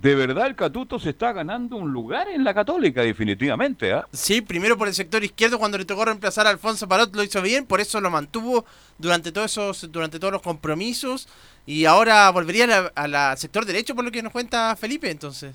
de 0.00 0.14
verdad 0.14 0.46
el 0.46 0.54
Catuto 0.54 0.98
se 0.98 1.10
está 1.10 1.32
ganando 1.32 1.76
un 1.76 1.92
lugar 1.92 2.28
en 2.28 2.44
la 2.44 2.54
Católica, 2.54 3.02
definitivamente, 3.02 3.92
¿ah? 3.92 4.06
Sí, 4.12 4.40
primero 4.40 4.78
por 4.78 4.88
el 4.88 4.94
sector 4.94 5.22
izquierdo 5.24 5.58
cuando 5.58 5.78
le 5.78 5.84
tocó 5.84 6.04
reemplazar 6.04 6.46
a 6.46 6.50
Alfonso 6.50 6.88
Parot 6.88 7.14
lo 7.14 7.22
hizo 7.22 7.42
bien, 7.42 7.66
por 7.66 7.80
eso 7.80 8.00
lo 8.00 8.10
mantuvo 8.10 8.64
durante 8.98 9.32
todos 9.32 9.50
esos 9.50 9.90
durante 9.92 10.18
todos 10.18 10.32
los 10.32 10.42
compromisos 10.42 11.28
y 11.66 11.84
ahora 11.84 12.30
volvería 12.30 12.92
al 12.94 13.36
sector 13.36 13.64
derecho 13.66 13.94
por 13.94 14.04
lo 14.04 14.10
que 14.10 14.22
nos 14.22 14.32
cuenta 14.32 14.74
Felipe, 14.76 15.10
entonces. 15.10 15.54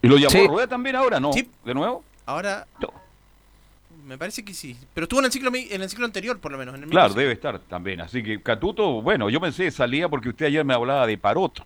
¿Y 0.00 0.06
lo 0.08 0.16
llamó 0.16 0.30
Sí. 0.30 0.46
Rueda 0.46 0.68
también 0.68 0.94
ahora, 0.96 1.18
no? 1.18 1.30
¿De 1.32 1.74
nuevo? 1.74 2.04
Ahora 2.24 2.66
me 4.08 4.18
parece 4.18 4.44
que 4.44 4.54
sí, 4.54 4.76
pero 4.94 5.04
estuvo 5.04 5.20
en 5.20 5.26
el 5.26 5.32
ciclo 5.32 5.50
en 5.54 5.82
el 5.82 5.88
ciclo 5.90 6.06
anterior 6.06 6.38
por 6.40 6.50
lo 6.50 6.58
menos, 6.58 6.74
en 6.74 6.84
el 6.84 6.88
Claro, 6.90 7.14
debe 7.14 7.32
estar 7.32 7.58
también. 7.60 8.00
Así 8.00 8.22
que 8.22 8.42
Catuto, 8.42 9.02
bueno, 9.02 9.28
yo 9.30 9.40
pensé 9.40 9.64
que 9.64 9.70
salía 9.70 10.08
porque 10.08 10.30
usted 10.30 10.46
ayer 10.46 10.64
me 10.64 10.74
hablaba 10.74 11.06
de 11.06 11.16
Parot. 11.18 11.62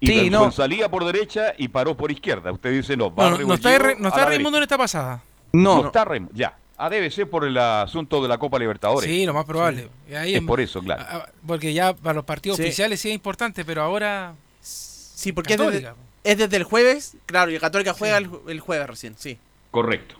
Y 0.00 0.06
Sí, 0.06 0.30
no. 0.30 0.50
salía 0.52 0.88
por 0.90 1.04
derecha 1.04 1.54
y 1.58 1.68
paró 1.68 1.96
por 1.96 2.10
izquierda. 2.12 2.52
Usted 2.52 2.70
dice, 2.72 2.96
no, 2.96 3.14
va 3.14 3.30
No, 3.30 3.38
no 3.38 3.54
está, 3.54 3.76
Re- 3.78 3.96
no 3.98 4.08
está 4.08 4.24
Raimundo 4.26 4.58
en 4.58 4.62
esta 4.64 4.76
pasada. 4.78 5.22
No, 5.52 5.86
está 5.86 6.04
Raimundo, 6.04 6.34
ya. 6.36 6.56
Ah, 6.76 6.90
debe 6.90 7.10
ser 7.10 7.30
por 7.30 7.44
el 7.44 7.56
asunto 7.56 8.20
de 8.22 8.28
la 8.28 8.36
Copa 8.38 8.58
Libertadores. 8.58 9.08
Sí, 9.08 9.24
lo 9.24 9.32
más 9.32 9.44
probable. 9.44 9.88
Ahí 10.16 10.32
es 10.34 10.38
en- 10.40 10.46
por 10.46 10.60
eso, 10.60 10.80
claro. 10.80 11.04
Porque 11.46 11.72
ya 11.72 11.94
para 11.94 12.14
los 12.14 12.24
partidos 12.24 12.56
Sí. 12.58 12.64
oficiales 12.64 13.00
sí 13.00 13.08
es 13.08 13.14
importante, 13.14 13.64
pero 13.64 13.82
ahora. 13.82 14.34
Sí, 14.60 15.32
porque 15.32 15.54
es 15.54 15.58
desde, 15.60 15.82
Católica. 15.82 15.94
es 16.24 16.38
desde 16.38 16.56
el 16.56 16.64
jueves, 16.64 17.16
claro, 17.26 17.50
y 17.50 17.54
el 17.54 17.60
Católica 17.60 17.94
juega 17.94 18.18
el, 18.18 18.28
el 18.48 18.60
jueves 18.60 18.86
recién, 18.88 19.14
sí. 19.16 19.38
Correcto. 19.70 20.16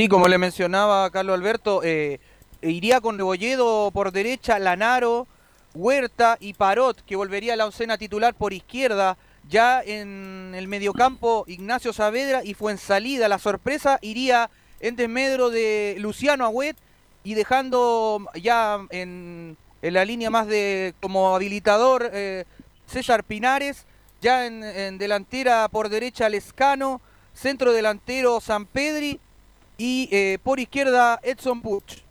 Sí, 0.00 0.08
como 0.08 0.28
le 0.28 0.38
mencionaba 0.38 1.10
Carlos 1.10 1.34
Alberto, 1.34 1.82
eh, 1.84 2.20
iría 2.62 3.02
con 3.02 3.18
Rebolledo 3.18 3.90
por 3.90 4.12
derecha, 4.12 4.58
Lanaro, 4.58 5.26
Huerta 5.74 6.38
y 6.40 6.54
Parot, 6.54 7.04
que 7.04 7.16
volvería 7.16 7.52
a 7.52 7.56
la 7.56 7.66
oncena 7.66 7.98
titular 7.98 8.32
por 8.32 8.54
izquierda. 8.54 9.18
Ya 9.46 9.82
en 9.82 10.54
el 10.56 10.68
mediocampo, 10.68 11.44
Ignacio 11.48 11.92
Saavedra 11.92 12.42
y 12.42 12.54
Fuensalida. 12.54 13.28
La 13.28 13.38
sorpresa 13.38 13.98
iría 14.00 14.48
en 14.80 14.96
desmedro 14.96 15.50
de 15.50 15.96
Luciano 15.98 16.46
Agüet 16.46 16.78
y 17.22 17.34
dejando 17.34 18.26
ya 18.40 18.80
en, 18.88 19.58
en 19.82 19.92
la 19.92 20.06
línea 20.06 20.30
más 20.30 20.46
de 20.46 20.94
como 21.02 21.34
habilitador 21.36 22.08
eh, 22.10 22.46
César 22.86 23.22
Pinares. 23.22 23.84
Ya 24.22 24.46
en, 24.46 24.64
en 24.64 24.96
delantera 24.96 25.68
por 25.68 25.90
derecha 25.90 26.30
Lescano, 26.30 27.02
centro 27.34 27.74
delantero 27.74 28.40
San 28.40 28.64
Pedri 28.64 29.20
y 29.80 30.10
eh, 30.12 30.38
por 30.42 30.60
izquierda 30.60 31.18
Edson 31.22 31.62
Puch. 31.62 32.02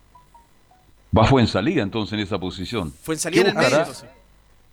Va 1.16 1.24
fue 1.24 1.40
en 1.40 1.46
salida 1.46 1.84
entonces 1.84 2.14
en 2.14 2.20
esa 2.20 2.36
posición. 2.38 2.92
Fue 3.02 3.14
en 3.14 3.20
salida 3.20 3.44
¿Qué 3.44 3.48
en 3.50 3.56
el 3.56 3.62
medio. 3.62 3.86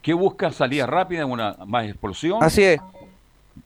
¿Qué 0.02 0.14
busca? 0.14 0.52
¿Salida 0.52 0.88
rápida, 0.88 1.26
una 1.28 1.56
más 1.68 1.86
explosión? 1.86 2.44
Así 2.44 2.64
es. 2.64 2.80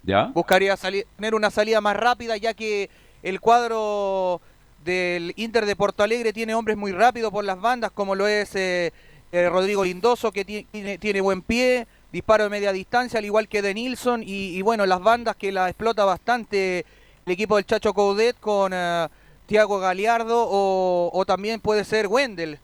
¿Ya? 0.03 0.25
Buscaría 0.33 0.75
tener 1.15 1.33
una 1.33 1.49
salida 1.49 1.79
más 1.79 1.95
rápida 1.95 2.35
ya 2.35 2.53
que 2.53 2.89
el 3.23 3.39
cuadro 3.39 4.41
del 4.83 5.31
Inter 5.37 5.65
de 5.65 5.75
Porto 5.77 6.03
Alegre 6.03 6.33
tiene 6.33 6.53
hombres 6.53 6.75
muy 6.75 6.91
rápidos 6.91 7.31
por 7.31 7.45
las 7.45 7.59
bandas 7.61 7.91
como 7.91 8.15
lo 8.15 8.27
es 8.27 8.53
eh, 8.55 8.91
eh, 9.31 9.47
Rodrigo 9.49 9.85
Lindoso 9.85 10.31
que 10.33 10.43
ti- 10.43 10.65
tiene, 10.71 10.97
tiene 10.97 11.21
buen 11.21 11.41
pie, 11.41 11.87
disparo 12.11 12.45
de 12.45 12.49
media 12.49 12.73
distancia 12.73 13.19
al 13.19 13.25
igual 13.25 13.47
que 13.47 13.61
de 13.61 13.73
Nilsson 13.73 14.23
y, 14.23 14.57
y 14.57 14.61
bueno 14.61 14.85
las 14.85 14.99
bandas 14.99 15.35
que 15.37 15.51
la 15.53 15.69
explota 15.69 16.03
bastante 16.03 16.85
el 17.25 17.33
equipo 17.33 17.57
del 17.57 17.65
Chacho 17.65 17.93
Coudet 17.93 18.39
con 18.39 18.71
eh, 18.73 19.07
Thiago 19.51 19.79
Galiardo 19.81 20.47
o, 20.49 21.09
o 21.11 21.25
también 21.25 21.59
puede 21.59 21.83
ser 21.83 22.07
Wendel. 22.07 22.57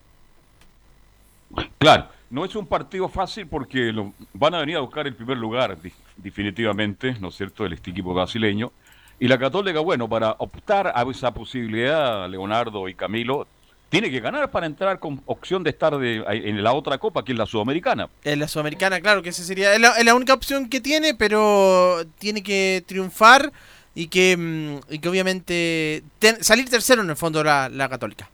Claro, 1.80 2.08
no 2.30 2.46
es 2.46 2.56
un 2.56 2.66
partido 2.66 3.10
fácil 3.10 3.46
porque 3.46 3.92
lo- 3.92 4.14
van 4.34 4.56
a 4.56 4.60
venir 4.60 4.78
a 4.78 4.80
buscar 4.80 5.06
el 5.06 5.14
primer 5.14 5.38
lugar, 5.38 5.78
di- 5.82 5.92
definitivamente, 6.16 7.18
¿no 7.20 7.28
es 7.28 7.36
cierto?, 7.36 7.66
el 7.66 7.74
este 7.74 7.92
equipo 7.92 8.14
brasileño. 8.14 8.72
Y 9.20 9.28
la 9.28 9.38
Católica, 9.38 9.82
bueno, 9.82 10.08
para 10.08 10.32
optar 10.40 10.94
a 10.96 11.04
esa 11.12 11.34
posibilidad, 11.34 12.30
Leonardo 12.30 12.88
y 12.88 12.94
Camilo, 12.94 13.48
tiene 13.90 14.10
que 14.10 14.22
ganar 14.22 14.50
para 14.50 14.66
entrar 14.66 14.98
con 15.00 15.22
opción 15.26 15.64
de 15.66 15.72
estar 15.72 15.98
de- 15.98 16.24
en 16.30 16.64
la 16.64 16.72
otra 16.72 16.98
copa, 17.00 17.26
que 17.26 17.34
es 17.34 17.38
la 17.38 17.46
Sudamericana. 17.46 18.08
En 18.24 18.40
la 18.40 18.48
Sudamericana, 18.48 19.02
claro, 19.02 19.22
que 19.22 19.28
esa 19.30 19.44
sería 19.44 19.74
es 19.74 19.82
la, 19.82 19.90
es 19.98 20.06
la 20.06 20.16
única 20.16 20.34
opción 20.34 20.70
que 20.70 20.80
tiene, 20.80 21.16
pero 21.16 21.98
tiene 22.18 22.42
que 22.42 22.82
triunfar 22.88 23.52
y 24.00 24.10
que, 24.10 24.38
mm, 24.38 24.94
y 24.94 25.00
que 25.00 25.10
obviamente 25.10 26.04
ten- 26.20 26.44
salir 26.44 26.70
tercero 26.70 27.02
en 27.02 27.10
el 27.10 27.16
fondo 27.16 27.44
la, 27.44 27.68
la 27.68 27.90
Católica. 27.90 28.30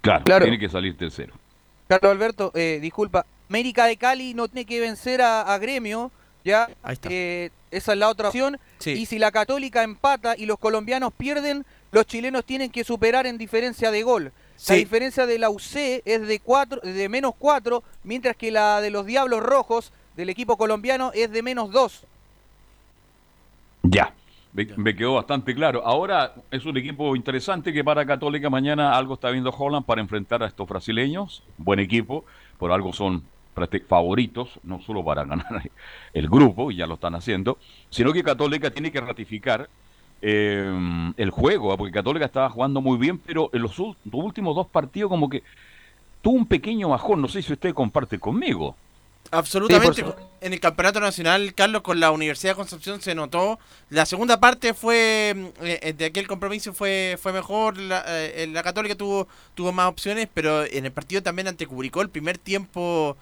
Claro, 0.00 0.22
Claro. 0.24 0.44
tiene 0.44 0.60
que 0.60 0.68
salir 0.68 0.96
tercero. 0.96 1.34
Carlos 1.88 2.12
Alberto, 2.12 2.52
eh, 2.54 2.78
disculpa, 2.80 3.26
América 3.48 3.86
de 3.86 3.96
Cali 3.96 4.32
no 4.32 4.46
tiene 4.46 4.64
que 4.64 4.78
vencer 4.78 5.22
a, 5.22 5.42
a 5.42 5.58
Gremio, 5.58 6.12
¿ya? 6.44 6.68
Eh, 7.02 7.50
esa 7.72 7.92
es 7.94 7.98
la 7.98 8.08
otra 8.08 8.28
opción. 8.28 8.58
Y 8.84 9.06
si 9.06 9.18
la 9.18 9.32
Católica 9.32 9.82
empata 9.82 10.36
y 10.38 10.46
los 10.46 10.56
colombianos 10.60 11.12
pierden, 11.16 11.66
los 11.90 12.06
chilenos 12.06 12.44
tienen 12.44 12.70
que 12.70 12.84
superar 12.84 13.26
en 13.26 13.38
diferencia 13.38 13.90
de 13.90 14.04
gol. 14.04 14.32
La 14.68 14.74
diferencia 14.76 15.26
de 15.26 15.38
la 15.40 15.50
UC 15.50 16.02
es 16.04 16.26
de 16.28 16.38
cuatro, 16.38 16.80
de 16.82 17.08
menos 17.08 17.32
4, 17.38 17.82
mientras 18.04 18.36
que 18.36 18.52
la 18.52 18.80
de 18.80 18.90
los 18.90 19.04
Diablos 19.04 19.42
Rojos 19.42 19.90
del 20.16 20.28
equipo 20.28 20.56
colombiano 20.56 21.10
es 21.12 21.32
de 21.32 21.42
menos 21.42 21.72
2. 21.72 22.04
Ya, 23.82 24.12
me, 24.52 24.66
me 24.76 24.94
quedó 24.96 25.14
bastante 25.14 25.54
claro. 25.54 25.82
Ahora 25.84 26.34
es 26.50 26.64
un 26.64 26.76
equipo 26.76 27.14
interesante 27.16 27.72
que 27.72 27.84
para 27.84 28.04
Católica 28.06 28.50
mañana 28.50 28.96
algo 28.96 29.14
está 29.14 29.30
viendo 29.30 29.50
Holland 29.50 29.86
para 29.86 30.00
enfrentar 30.00 30.42
a 30.42 30.46
estos 30.46 30.68
brasileños. 30.68 31.42
Buen 31.58 31.78
equipo, 31.78 32.24
por 32.58 32.72
algo 32.72 32.92
son 32.92 33.22
favoritos, 33.88 34.58
no 34.62 34.80
solo 34.80 35.04
para 35.04 35.24
ganar 35.24 35.46
el 36.14 36.28
grupo, 36.28 36.70
y 36.70 36.76
ya 36.76 36.86
lo 36.86 36.94
están 36.94 37.14
haciendo, 37.14 37.58
sino 37.90 38.12
que 38.12 38.22
Católica 38.22 38.70
tiene 38.70 38.90
que 38.90 39.00
ratificar 39.00 39.68
eh, 40.22 41.12
el 41.16 41.30
juego, 41.30 41.72
¿ah? 41.72 41.76
porque 41.76 41.92
Católica 41.92 42.26
estaba 42.26 42.50
jugando 42.50 42.80
muy 42.80 42.98
bien, 42.98 43.18
pero 43.18 43.50
en 43.52 43.62
los 43.62 43.78
últimos 43.78 44.54
dos 44.54 44.66
partidos 44.66 45.10
como 45.10 45.28
que 45.28 45.42
tuvo 46.22 46.36
un 46.36 46.46
pequeño 46.46 46.88
bajón, 46.88 47.20
no 47.20 47.28
sé 47.28 47.42
si 47.42 47.52
usted 47.52 47.74
comparte 47.74 48.18
conmigo. 48.18 48.76
Absolutamente. 49.30 50.02
Sí, 50.02 50.10
en 50.40 50.52
el 50.52 50.60
campeonato 50.60 51.00
nacional, 51.00 51.54
Carlos, 51.54 51.82
con 51.82 52.00
la 52.00 52.10
Universidad 52.10 52.52
de 52.52 52.56
Concepción 52.56 53.00
se 53.00 53.14
notó. 53.14 53.58
La 53.88 54.06
segunda 54.06 54.40
parte 54.40 54.74
fue 54.74 55.34
mm, 55.36 55.64
eh, 55.64 55.94
de 55.96 56.04
aquel 56.06 56.26
compromiso 56.26 56.72
fue 56.72 57.18
fue 57.20 57.32
mejor. 57.32 57.78
La, 57.78 58.02
eh, 58.06 58.48
la 58.50 58.62
Católica 58.62 58.94
tuvo 58.94 59.28
tuvo 59.54 59.72
más 59.72 59.88
opciones, 59.88 60.28
pero 60.32 60.64
en 60.64 60.84
el 60.86 60.92
partido 60.92 61.22
también 61.22 61.48
ante 61.48 61.66
Curicó, 61.66 62.02
el 62.02 62.10
primer 62.10 62.38
tiempo 62.38 63.16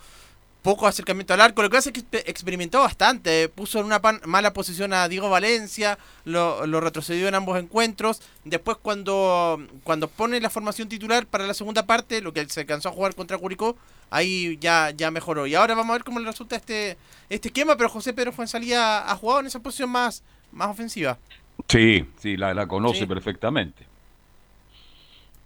poco 0.62 0.86
acercamiento 0.86 1.32
al 1.35 1.40
arco. 1.40 1.62
Lo 1.62 1.70
que 1.70 1.76
pasa 1.76 1.90
es 1.90 1.94
que 1.94 2.01
exper- 2.05 2.24
experimentó 2.26 2.80
bastante. 2.80 3.48
Puso 3.48 3.78
en 3.78 3.86
una 3.86 4.01
pan- 4.02 4.20
mala 4.24 4.52
posición 4.52 4.93
a 4.93 5.09
Diego 5.09 5.30
Valencia, 5.30 5.98
lo, 6.24 6.66
lo 6.66 6.80
retrocedió 6.80 7.28
en 7.28 7.35
ambos 7.35 7.59
encuentros. 7.59 8.20
Después, 8.44 8.76
cuando, 8.82 9.64
cuando 9.85 10.09
pone 10.09 10.40
la 10.40 10.51
formación 10.51 10.89
titular 10.89 11.26
para 11.26 11.47
la 11.47 11.55
segunda 11.55 11.86
parte, 11.86 12.20
lo 12.20 12.32
que 12.32 12.47
se 12.48 12.60
alcanzó 12.60 12.89
a 12.89 12.93
jugar 12.93 13.14
contra 13.14 13.39
Curicó, 13.39 13.76
ahí 14.10 14.59
ya, 14.60 14.90
ya 14.90 15.10
mejoró. 15.10 15.47
Y 15.47 15.55
ahora 15.55 15.74
vamos 15.74 15.90
a 15.90 15.98
ver 15.98 16.05
cómo 16.05 16.18
le 16.20 16.26
resulta 16.26 16.56
este, 16.56 16.98
este 17.30 17.48
esquema. 17.48 17.76
Pero 17.76 17.89
José 17.89 18.12
Pedro 18.12 18.32
Fuensalía 18.32 19.10
ha 19.10 19.16
jugado 19.16 19.40
en 19.40 19.47
esa 19.47 19.60
posición 19.60 19.90
más, 19.90 20.22
más 20.52 20.68
ofensiva. 20.68 21.18
Sí, 21.68 22.05
sí, 22.20 22.36
la, 22.36 22.52
la 22.52 22.66
conoce 22.66 23.01
Sí. 23.01 23.06
perfectamente. 23.06 23.86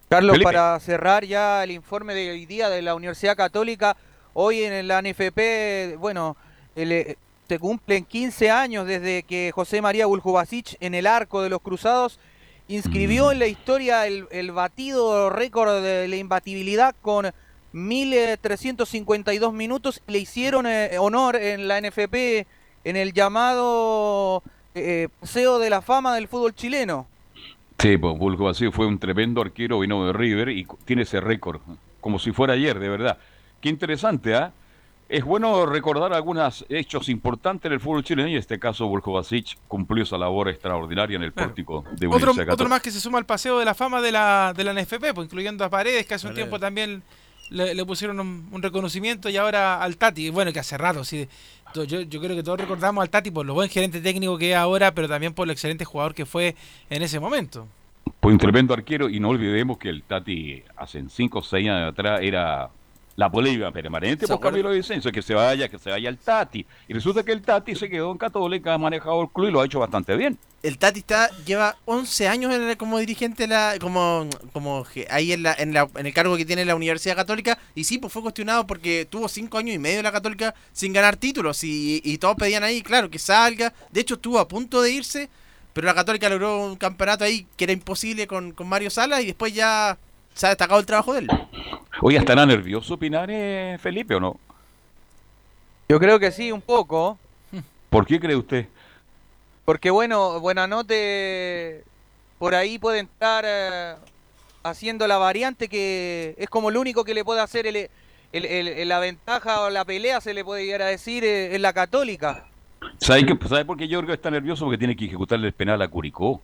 Carlos, 0.08 0.32
Felipe. 0.34 0.44
para 0.52 0.78
cerrar 0.80 1.24
ya 1.24 1.64
el 1.64 1.70
informe 1.70 2.14
de 2.14 2.30
hoy 2.32 2.44
día 2.46 2.68
de 2.68 2.82
la 2.82 2.94
Universidad 2.94 3.36
Católica, 3.36 3.96
hoy 4.34 4.62
en 4.62 4.88
la 4.88 5.02
NFP, 5.02 5.96
bueno, 5.98 6.36
el, 6.76 6.92
eh, 6.92 7.16
se 7.48 7.58
cumplen 7.58 8.04
15 8.04 8.50
años 8.50 8.86
desde 8.86 9.22
que 9.24 9.52
José 9.54 9.82
María 9.82 10.06
Buljubasic 10.06 10.76
en 10.80 10.94
el 10.94 11.06
arco 11.06 11.42
de 11.42 11.50
los 11.50 11.60
Cruzados 11.60 12.18
inscribió 12.68 13.32
en 13.32 13.38
la 13.38 13.46
historia 13.46 14.06
el, 14.06 14.26
el 14.30 14.52
batido 14.52 15.28
récord 15.30 15.82
de 15.82 16.08
la 16.08 16.16
imbatibilidad 16.16 16.94
con 17.02 17.26
1.352 17.74 19.52
minutos. 19.52 20.02
Le 20.06 20.18
hicieron 20.18 20.66
eh, 20.66 20.96
honor 20.98 21.36
en 21.36 21.68
la 21.68 21.80
NFP 21.80 22.46
en 22.84 22.96
el 22.96 23.12
llamado 23.12 24.42
eh, 24.74 25.08
Paseo 25.20 25.58
de 25.58 25.70
la 25.70 25.82
Fama 25.82 26.14
del 26.14 26.28
fútbol 26.28 26.54
chileno. 26.54 27.06
Sí, 27.78 27.96
pues 27.96 28.16
Vacío 28.38 28.70
fue 28.70 28.86
un 28.86 28.98
tremendo 28.98 29.40
arquero, 29.40 29.80
vino 29.80 30.06
de 30.06 30.12
River 30.12 30.50
y 30.50 30.66
tiene 30.84 31.02
ese 31.02 31.20
récord, 31.20 31.60
como 32.00 32.18
si 32.18 32.30
fuera 32.30 32.54
ayer, 32.54 32.78
de 32.78 32.88
verdad. 32.88 33.18
Qué 33.62 33.68
interesante, 33.70 34.34
¿ah? 34.34 34.52
Es 35.08 35.24
bueno 35.24 35.66
recordar 35.66 36.12
algunos 36.14 36.64
hechos 36.70 37.08
importantes 37.10 37.66
en 37.66 37.74
el 37.74 37.80
fútbol 37.80 38.02
chileno 38.02 38.28
y 38.28 38.32
en 38.32 38.38
este 38.38 38.58
caso 38.58 38.86
Bulgo 38.86 39.12
Vasic 39.12 39.58
cumplió 39.68 40.04
esa 40.04 40.16
labor 40.16 40.48
extraordinaria 40.48 41.16
en 41.16 41.22
el 41.22 41.32
pórtico 41.32 41.84
de 41.92 42.06
Otro, 42.06 42.32
otro 42.50 42.68
más 42.68 42.80
que 42.80 42.90
se 42.90 42.98
suma 42.98 43.18
al 43.18 43.26
paseo 43.26 43.58
de 43.58 43.64
la 43.66 43.74
fama 43.74 44.00
de 44.00 44.10
la, 44.10 44.54
de 44.56 44.64
la 44.64 44.72
NFP, 44.72 45.12
pues, 45.14 45.26
incluyendo 45.26 45.64
a 45.64 45.70
Paredes, 45.70 46.06
que 46.06 46.14
hace 46.14 46.26
un 46.26 46.34
tiempo 46.34 46.58
también 46.58 47.02
le, 47.50 47.74
le 47.74 47.84
pusieron 47.84 48.18
un, 48.20 48.48
un 48.50 48.62
reconocimiento, 48.62 49.28
y 49.28 49.36
ahora 49.36 49.82
al 49.82 49.98
Tati. 49.98 50.30
Bueno, 50.30 50.50
que 50.52 50.60
hace 50.60 50.78
rato, 50.78 51.04
sí. 51.04 51.28
To- 51.74 51.84
Yo, 51.84 52.00
yo 52.00 52.20
creo 52.20 52.34
que 52.34 52.42
todos 52.42 52.58
recordamos 52.60 53.02
al 53.02 53.10
Tati 53.10 53.30
por 53.30 53.44
lo 53.44 53.52
buen 53.52 53.68
gerente 53.68 54.00
técnico 54.00 54.38
que 54.38 54.52
es 54.52 54.56
ahora, 54.56 54.94
pero 54.94 55.08
también 55.08 55.34
por 55.34 55.46
lo 55.46 55.52
excelente 55.52 55.84
jugador 55.84 56.14
que 56.14 56.24
fue 56.24 56.56
en 56.88 57.02
ese 57.02 57.20
momento. 57.20 57.66
Fue 58.22 58.32
un 58.32 58.38
tremendo 58.38 58.72
arquero 58.72 59.10
y 59.10 59.20
no 59.20 59.28
olvidemos 59.28 59.76
que 59.76 59.90
el 59.90 60.02
Tati 60.04 60.62
hace 60.76 61.04
5 61.06 61.38
o 61.38 61.42
6 61.42 61.68
años 61.68 61.92
atrás 61.92 62.20
era 62.22 62.70
la 63.16 63.30
polémica 63.30 63.70
permanente 63.70 64.26
¿Se 64.26 64.32
por 64.32 64.36
acuerda? 64.36 64.58
Camilo 64.58 64.70
Vicencio, 64.74 65.12
que 65.12 65.22
se 65.22 65.34
vaya, 65.34 65.68
que 65.68 65.78
se 65.78 65.90
vaya 65.90 66.08
el 66.08 66.18
Tati. 66.18 66.66
Y 66.88 66.94
resulta 66.94 67.22
que 67.22 67.32
el 67.32 67.42
Tati 67.42 67.74
se 67.76 67.88
quedó 67.90 68.10
en 68.10 68.18
Católica, 68.18 68.74
ha 68.74 68.78
manejado 68.78 69.22
el 69.22 69.28
club 69.28 69.48
y 69.48 69.50
lo 69.52 69.60
ha 69.60 69.66
hecho 69.66 69.80
bastante 69.80 70.16
bien. 70.16 70.38
El 70.62 70.78
Tati 70.78 71.00
está, 71.00 71.28
lleva 71.44 71.76
11 71.86 72.28
años 72.28 72.54
en 72.54 72.62
el- 72.62 72.76
como 72.76 72.98
dirigente, 72.98 73.42
de 73.44 73.48
la, 73.48 73.74
como, 73.80 74.28
como 74.52 74.84
que 74.84 75.06
ahí 75.10 75.32
en, 75.32 75.42
la, 75.42 75.54
en, 75.58 75.74
la- 75.74 75.88
en 75.96 76.06
el 76.06 76.14
cargo 76.14 76.36
que 76.36 76.44
tiene 76.44 76.64
la 76.64 76.74
Universidad 76.76 77.16
Católica. 77.16 77.58
Y 77.74 77.84
sí, 77.84 77.98
pues 77.98 78.12
fue 78.12 78.22
cuestionado 78.22 78.66
porque 78.66 79.06
tuvo 79.10 79.28
5 79.28 79.58
años 79.58 79.74
y 79.74 79.78
medio 79.78 79.98
en 79.98 80.04
la 80.04 80.12
Católica 80.12 80.54
sin 80.72 80.92
ganar 80.92 81.16
títulos. 81.16 81.64
Y, 81.64 82.00
y 82.04 82.18
todos 82.18 82.36
pedían 82.36 82.62
ahí, 82.64 82.80
claro, 82.80 83.10
que 83.10 83.18
salga. 83.18 83.72
De 83.90 84.00
hecho, 84.00 84.14
estuvo 84.14 84.38
a 84.38 84.46
punto 84.48 84.80
de 84.80 84.90
irse. 84.92 85.28
Pero 85.72 85.86
la 85.86 85.94
Católica 85.94 86.28
logró 86.28 86.64
un 86.66 86.76
campeonato 86.76 87.24
ahí 87.24 87.46
que 87.56 87.64
era 87.64 87.72
imposible 87.72 88.26
con, 88.26 88.52
con 88.52 88.68
Mario 88.68 88.90
Salas. 88.90 89.22
Y 89.22 89.26
después 89.26 89.52
ya 89.52 89.98
se 90.34 90.46
ha 90.46 90.50
destacado 90.50 90.80
el 90.80 90.86
trabajo 90.86 91.12
de 91.12 91.20
él. 91.20 91.28
Oye, 92.00 92.16
¿estará 92.18 92.44
nervioso 92.46 92.96
Pinares, 92.96 93.80
Felipe, 93.80 94.14
o 94.14 94.20
no? 94.20 94.36
Yo 95.88 95.98
creo 96.00 96.18
que 96.18 96.30
sí, 96.32 96.50
un 96.52 96.60
poco. 96.62 97.18
¿Por 97.90 98.06
qué 98.06 98.18
cree 98.18 98.36
usted? 98.36 98.66
Porque 99.64 99.90
bueno, 99.90 100.40
Buenanote 100.40 101.84
por 102.38 102.54
ahí 102.54 102.78
puede 102.78 103.00
estar 103.00 103.44
eh, 103.46 103.94
haciendo 104.64 105.06
la 105.06 105.18
variante 105.18 105.68
que 105.68 106.34
es 106.38 106.48
como 106.48 106.70
lo 106.70 106.80
único 106.80 107.04
que 107.04 107.14
le 107.14 107.24
puede 107.24 107.40
hacer 107.40 107.66
el, 107.66 107.76
el- 108.32 108.44
el- 108.46 108.88
la 108.88 108.98
ventaja 108.98 109.60
o 109.60 109.70
la 109.70 109.84
pelea, 109.84 110.20
se 110.20 110.34
le 110.34 110.44
puede 110.44 110.64
llegar 110.64 110.82
a 110.82 110.86
decir, 110.86 111.22
eh, 111.24 111.54
en 111.54 111.62
la 111.62 111.72
católica. 111.72 112.46
¿Sabe, 112.98 113.24
que, 113.26 113.38
¿Sabe 113.48 113.64
por 113.64 113.76
qué 113.76 113.88
Jorge 113.88 114.14
está 114.14 114.30
nervioso? 114.30 114.64
Porque 114.64 114.78
tiene 114.78 114.96
que 114.96 115.04
ejecutarle 115.04 115.46
el 115.48 115.52
penal 115.52 115.80
a 115.82 115.88
Curicó. 115.88 116.40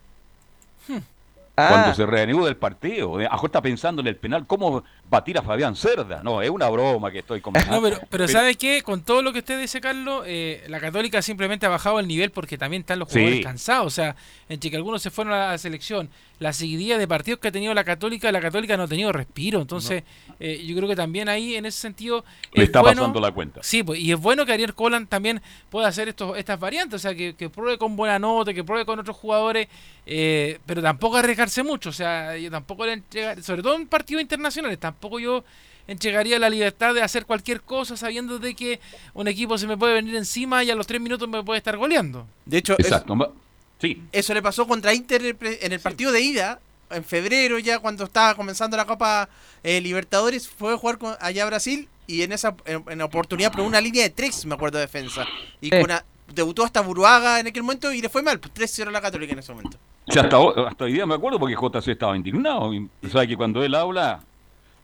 Ah. 1.60 1.68
Cuando 1.70 1.92
se 1.92 2.06
reanuda 2.06 2.48
el 2.48 2.56
partido. 2.56 3.18
Ajo 3.28 3.46
está 3.46 3.60
pensando 3.60 4.00
en 4.00 4.06
el 4.06 4.16
penal, 4.16 4.46
¿cómo 4.46 4.84
batir 5.10 5.38
a 5.38 5.42
Fabián 5.42 5.74
Cerda? 5.76 6.22
No, 6.22 6.42
es 6.42 6.50
una 6.50 6.68
broma 6.68 7.10
que 7.10 7.20
estoy 7.20 7.40
comentando. 7.40 7.76
No, 7.76 7.82
pero, 7.82 8.00
pero 8.10 8.28
¿sabe 8.28 8.54
qué? 8.56 8.82
Con 8.82 9.02
todo 9.02 9.22
lo 9.22 9.32
que 9.32 9.38
usted 9.40 9.60
dice, 9.60 9.80
Carlos, 9.80 10.24
eh, 10.26 10.64
la 10.68 10.80
Católica 10.80 11.22
simplemente 11.22 11.66
ha 11.66 11.68
bajado 11.68 11.98
el 12.00 12.06
nivel 12.06 12.30
porque 12.30 12.58
también 12.58 12.80
están 12.80 12.98
los 12.98 13.08
Sí. 13.08 13.18
jugadores 13.20 13.44
cansados. 13.44 13.86
O 13.86 13.90
sea, 13.90 14.16
entre 14.48 14.70
que 14.70 14.76
algunos 14.76 15.00
se 15.02 15.10
fueron 15.10 15.32
a 15.34 15.48
la 15.50 15.58
selección, 15.58 16.10
la 16.38 16.52
seguidilla 16.52 16.98
de 16.98 17.08
partidos 17.08 17.40
que 17.40 17.48
ha 17.48 17.52
tenido 17.52 17.74
la 17.74 17.84
Católica, 17.84 18.30
la 18.30 18.40
Católica 18.40 18.76
no 18.76 18.84
ha 18.84 18.88
tenido 18.88 19.10
respiro. 19.12 19.60
Entonces, 19.60 20.04
eh, 20.38 20.62
yo 20.64 20.76
creo 20.76 20.88
que 20.88 20.96
también 20.96 21.28
ahí, 21.28 21.56
en 21.56 21.66
ese 21.66 21.78
sentido, 21.80 22.24
Le 22.52 22.62
es 22.62 22.68
está 22.68 22.80
bueno- 22.80 23.02
pasando 23.02 23.20
la 23.20 23.32
cuenta. 23.32 23.60
Sí, 23.62 23.82
pues, 23.82 23.98
y 24.00 24.12
es 24.12 24.18
bueno 24.20 24.44
que 24.46 24.52
Ariel 24.52 24.74
Colan 24.74 25.06
también 25.06 25.40
pueda 25.70 25.88
hacer 25.88 26.08
estos, 26.08 26.36
estas 26.38 26.60
variantes, 26.60 26.94
o 26.96 26.98
sea, 26.98 27.14
que, 27.14 27.34
que 27.34 27.48
pruebe 27.50 27.78
con 27.78 27.96
buena 27.96 28.18
nota, 28.18 28.52
que 28.54 28.62
pruebe 28.62 28.84
con 28.84 28.98
otros 29.00 29.16
jugadores, 29.16 29.68
eh, 30.06 30.58
pero 30.64 30.80
tampoco 30.80 31.16
arriesgarse 31.16 31.62
mucho, 31.62 31.90
o 31.90 31.92
sea, 31.92 32.36
yo 32.36 32.50
tampoco 32.50 32.86
le 32.86 32.92
entregar, 32.94 33.42
sobre 33.42 33.62
todo 33.62 33.74
en 33.76 33.86
partidos 33.86 34.22
internacionales, 34.22 34.78
tampoco 34.78 34.97
yo 35.20 35.44
entregaría 35.86 36.38
la 36.38 36.50
libertad 36.50 36.92
de 36.94 37.02
hacer 37.02 37.24
cualquier 37.24 37.62
cosa 37.62 37.96
sabiendo 37.96 38.38
de 38.38 38.54
que 38.54 38.78
un 39.14 39.26
equipo 39.26 39.56
se 39.56 39.66
me 39.66 39.76
puede 39.76 39.94
venir 39.94 40.14
encima 40.16 40.62
y 40.62 40.70
a 40.70 40.74
los 40.74 40.86
tres 40.86 41.00
minutos 41.00 41.28
me 41.28 41.42
puede 41.42 41.58
estar 41.58 41.76
goleando. 41.76 42.26
De 42.44 42.58
hecho, 42.58 42.74
Exacto. 42.78 43.34
Sí. 43.80 44.02
Eso 44.12 44.34
le 44.34 44.42
pasó 44.42 44.66
contra 44.66 44.92
Inter 44.92 45.36
en 45.40 45.72
el 45.72 45.80
partido 45.80 46.10
de 46.12 46.20
ida, 46.20 46.60
en 46.90 47.04
febrero 47.04 47.58
ya 47.58 47.78
cuando 47.78 48.04
estaba 48.04 48.34
comenzando 48.34 48.76
la 48.76 48.84
Copa 48.86 49.28
eh, 49.62 49.80
Libertadores, 49.80 50.48
fue 50.48 50.74
a 50.74 50.76
jugar 50.76 50.98
con, 50.98 51.14
allá 51.20 51.44
a 51.44 51.46
Brasil 51.46 51.88
y 52.06 52.22
en 52.22 52.32
esa 52.32 52.54
en, 52.64 52.82
en 52.88 53.00
oportunidad 53.02 53.52
por 53.52 53.60
una 53.60 53.80
línea 53.80 54.02
de 54.02 54.10
tres, 54.10 54.44
me 54.46 54.54
acuerdo, 54.56 54.78
de 54.78 54.86
defensa. 54.86 55.26
Y 55.60 55.72
Eh. 55.74 55.80
con 55.80 55.90
a- 55.90 56.04
debutó 56.34 56.64
hasta 56.64 56.80
Buruaga 56.82 57.40
en 57.40 57.46
aquel 57.46 57.62
momento 57.62 57.90
y 57.92 58.02
le 58.02 58.08
fue 58.10 58.22
mal, 58.22 58.38
pues 58.40 58.52
3-0 58.52 58.88
a 58.88 58.90
la 58.90 59.00
Católica 59.00 59.32
en 59.32 59.38
ese 59.38 59.52
momento. 59.52 59.78
O 60.06 60.12
sea, 60.12 60.22
hasta, 60.24 60.36
hasta 60.68 60.84
hoy 60.84 60.92
día 60.92 61.06
me 61.06 61.14
acuerdo 61.14 61.38
porque 61.38 61.54
JC 61.54 61.88
estaba 61.92 62.16
indignado. 62.16 62.74
Y 62.74 62.88
sabe 63.10 63.28
que 63.28 63.36
cuando 63.36 63.62
él 63.62 63.74
habla, 63.74 64.20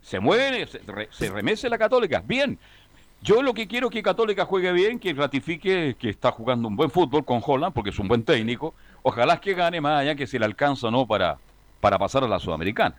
se 0.05 0.21
mueve, 0.21 0.67
se, 0.67 0.79
re- 0.87 1.09
se 1.11 1.31
remece 1.31 1.69
la 1.69 1.79
Católica. 1.79 2.23
Bien. 2.25 2.59
Yo 3.23 3.43
lo 3.43 3.55
que 3.55 3.67
quiero 3.67 3.87
es 3.89 3.93
que 3.95 4.03
Católica 4.03 4.45
juegue 4.45 4.71
bien, 4.73 4.99
que 4.99 5.15
ratifique 5.15 5.97
que 5.99 6.11
está 6.11 6.31
jugando 6.31 6.69
un 6.69 6.77
buen 6.77 6.91
fútbol 6.91 7.25
con 7.25 7.41
Holland, 7.43 7.73
porque 7.73 7.89
es 7.89 7.99
un 7.99 8.07
buen 8.07 8.23
técnico. 8.23 8.75
Ojalá 9.03 9.41
que 9.41 9.55
gane 9.55 9.81
más 9.81 10.03
allá 10.03 10.15
que 10.15 10.27
si 10.27 10.39
le 10.39 10.45
alcanza 10.45 10.89
o 10.89 10.91
no 10.91 11.07
para, 11.07 11.39
para 11.81 11.99
pasar 11.99 12.23
a 12.23 12.29
la 12.29 12.39
Sudamericana. 12.39 12.95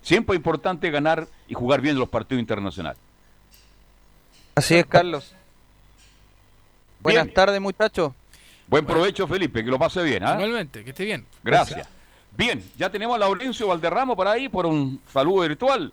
Siempre 0.00 0.34
es 0.34 0.38
importante 0.38 0.90
ganar 0.90 1.28
y 1.48 1.54
jugar 1.54 1.82
bien 1.82 1.98
los 1.98 2.08
partidos 2.08 2.40
internacionales. 2.40 2.98
Así 4.54 4.74
es, 4.74 4.86
Carlos. 4.86 5.34
Buenas 7.00 7.30
tardes, 7.34 7.60
muchachos. 7.60 8.12
Buen 8.68 8.86
provecho, 8.86 9.26
Felipe, 9.28 9.62
que 9.62 9.70
lo 9.70 9.78
pase 9.78 10.02
bien. 10.02 10.22
Igualmente, 10.22 10.82
que 10.82 10.90
esté 10.90 11.04
bien. 11.04 11.26
Gracias. 11.42 11.86
Bien, 12.34 12.64
ya 12.78 12.88
tenemos 12.88 13.16
a 13.16 13.18
Laurencio 13.18 13.66
Valderramo 13.66 14.16
por 14.16 14.26
ahí 14.26 14.48
por 14.48 14.64
un 14.64 14.98
saludo 15.12 15.42
virtual. 15.42 15.92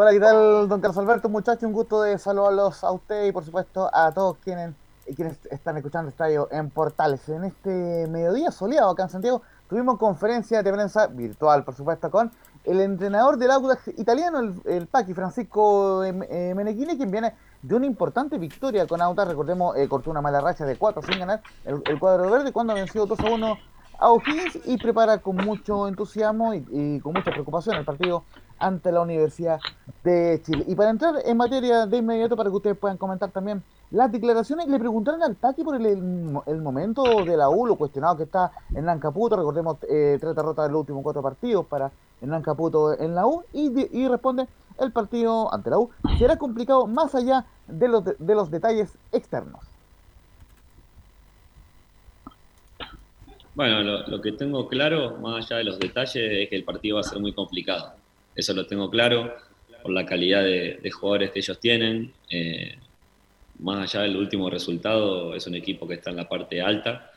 Hola, 0.00 0.12
¿qué 0.12 0.20
tal, 0.20 0.68
don 0.68 0.80
Carlos 0.80 0.96
Alberto? 0.98 1.28
Muchachos, 1.28 1.64
un 1.64 1.72
gusto 1.72 2.02
de 2.02 2.18
saludarlos 2.18 2.84
a 2.84 2.92
usted 2.92 3.26
y, 3.26 3.32
por 3.32 3.44
supuesto, 3.44 3.90
a 3.92 4.12
todos 4.12 4.36
quienes, 4.36 4.72
quienes 5.16 5.44
están 5.50 5.76
escuchando 5.76 6.08
Estadio 6.08 6.46
en 6.52 6.70
Portales. 6.70 7.28
En 7.28 7.42
este 7.42 8.06
mediodía 8.06 8.52
soleado 8.52 8.90
acá 8.90 9.02
en 9.02 9.08
Santiago, 9.08 9.42
tuvimos 9.68 9.98
conferencia 9.98 10.62
de 10.62 10.72
prensa 10.72 11.08
virtual, 11.08 11.64
por 11.64 11.74
supuesto, 11.74 12.12
con 12.12 12.30
el 12.62 12.80
entrenador 12.80 13.38
del 13.38 13.50
Audax 13.50 13.88
italiano, 13.98 14.38
el, 14.38 14.54
el 14.66 14.86
Paqui, 14.86 15.14
Francisco 15.14 16.04
eh, 16.04 16.52
Menechini, 16.54 16.96
quien 16.96 17.10
viene 17.10 17.34
de 17.60 17.74
una 17.74 17.86
importante 17.86 18.38
victoria 18.38 18.86
con 18.86 19.02
Audax. 19.02 19.28
Recordemos, 19.28 19.76
eh, 19.76 19.88
cortó 19.88 20.12
una 20.12 20.20
mala 20.20 20.40
racha 20.40 20.64
de 20.64 20.76
4 20.76 21.02
sin 21.02 21.18
ganar 21.18 21.42
el, 21.64 21.82
el 21.84 21.98
cuadro 21.98 22.30
verde 22.30 22.52
cuando 22.52 22.72
venció 22.72 23.04
2 23.04 23.18
a 23.18 23.30
1 23.34 23.58
a 23.98 24.10
O'Higgins 24.12 24.60
y 24.64 24.76
prepara 24.76 25.18
con 25.18 25.34
mucho 25.34 25.88
entusiasmo 25.88 26.54
y, 26.54 26.64
y 26.70 27.00
con 27.00 27.14
mucha 27.14 27.32
preocupación 27.32 27.74
el 27.74 27.84
partido 27.84 28.22
ante 28.58 28.92
la 28.92 29.00
Universidad 29.00 29.60
de 30.04 30.40
Chile. 30.44 30.64
Y 30.66 30.74
para 30.74 30.90
entrar 30.90 31.14
en 31.24 31.36
materia 31.36 31.86
de 31.86 31.96
inmediato, 31.96 32.36
para 32.36 32.50
que 32.50 32.56
ustedes 32.56 32.76
puedan 32.76 32.96
comentar 32.96 33.30
también 33.30 33.62
las 33.90 34.12
declaraciones, 34.12 34.68
le 34.68 34.78
preguntaron 34.78 35.22
al 35.22 35.36
Tati 35.36 35.64
por 35.64 35.76
el, 35.76 35.86
el, 35.86 36.62
momento 36.62 37.02
de 37.24 37.36
la 37.36 37.48
U, 37.48 37.66
lo 37.66 37.76
cuestionado 37.76 38.16
que 38.16 38.24
está 38.24 38.52
en 38.74 38.84
Lancaputo, 38.84 39.36
recordemos 39.36 39.78
eh, 39.88 40.18
tres 40.20 40.36
derrotas 40.36 40.66
en 40.66 40.72
los 40.72 40.80
últimos 40.80 41.02
cuatro 41.02 41.22
partidos 41.22 41.64
para 41.66 41.90
en 42.20 42.30
Lancaputo 42.30 42.98
en 42.98 43.14
la 43.14 43.26
U, 43.26 43.44
y, 43.52 43.98
y 43.98 44.08
responde 44.08 44.46
el 44.78 44.92
partido 44.92 45.52
ante 45.52 45.70
la 45.70 45.78
U 45.78 45.90
será 46.18 46.36
complicado 46.36 46.86
más 46.86 47.14
allá 47.14 47.46
de 47.66 47.88
los, 47.88 48.04
de, 48.04 48.16
de 48.18 48.34
los 48.34 48.50
detalles 48.50 48.96
externos. 49.12 49.60
Bueno, 53.58 53.82
lo, 53.82 54.20
que 54.20 54.30
tengo 54.30 54.68
claro, 54.68 55.16
más 55.16 55.44
allá 55.44 55.56
de 55.56 55.64
los 55.64 55.80
detalles, 55.80 56.14
es 56.14 56.48
que 56.48 56.54
el 56.54 56.62
partido 56.62 56.94
va 56.94 57.00
a 57.00 57.02
ser 57.02 57.18
muy 57.18 57.32
complicado. 57.32 57.92
Eso 58.38 58.54
lo 58.54 58.66
tengo 58.66 58.88
claro 58.88 59.34
por 59.82 59.90
la 59.90 60.06
calidad 60.06 60.44
de, 60.44 60.78
de 60.80 60.90
jugadores 60.92 61.32
que 61.32 61.40
ellos 61.40 61.58
tienen. 61.58 62.12
Eh, 62.30 62.78
más 63.58 63.82
allá 63.82 64.04
del 64.04 64.16
último 64.16 64.48
resultado, 64.48 65.34
es 65.34 65.44
un 65.48 65.56
equipo 65.56 65.88
que 65.88 65.94
está 65.94 66.10
en 66.10 66.16
la 66.16 66.28
parte 66.28 66.62
alta 66.62 67.10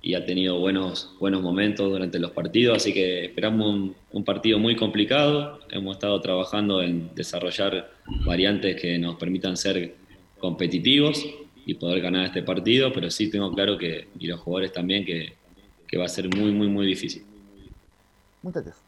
y 0.00 0.14
ha 0.14 0.24
tenido 0.24 0.58
buenos, 0.58 1.14
buenos 1.20 1.42
momentos 1.42 1.90
durante 1.90 2.18
los 2.18 2.30
partidos, 2.30 2.78
así 2.78 2.94
que 2.94 3.26
esperamos 3.26 3.66
un, 3.68 3.96
un 4.12 4.24
partido 4.24 4.58
muy 4.58 4.74
complicado. 4.74 5.60
Hemos 5.70 5.96
estado 5.96 6.18
trabajando 6.22 6.82
en 6.82 7.14
desarrollar 7.14 7.90
variantes 8.24 8.80
que 8.80 8.98
nos 8.98 9.16
permitan 9.16 9.58
ser 9.58 9.94
competitivos 10.38 11.26
y 11.66 11.74
poder 11.74 12.00
ganar 12.00 12.24
este 12.26 12.42
partido, 12.42 12.90
pero 12.90 13.10
sí 13.10 13.30
tengo 13.30 13.52
claro 13.52 13.76
que, 13.76 14.08
y 14.18 14.26
los 14.26 14.40
jugadores 14.40 14.72
también, 14.72 15.04
que, 15.04 15.34
que 15.86 15.98
va 15.98 16.06
a 16.06 16.08
ser 16.08 16.34
muy, 16.34 16.52
muy, 16.52 16.68
muy 16.68 16.86
difícil. 16.86 17.22
Muchas 18.42 18.64
gracias. 18.64 18.83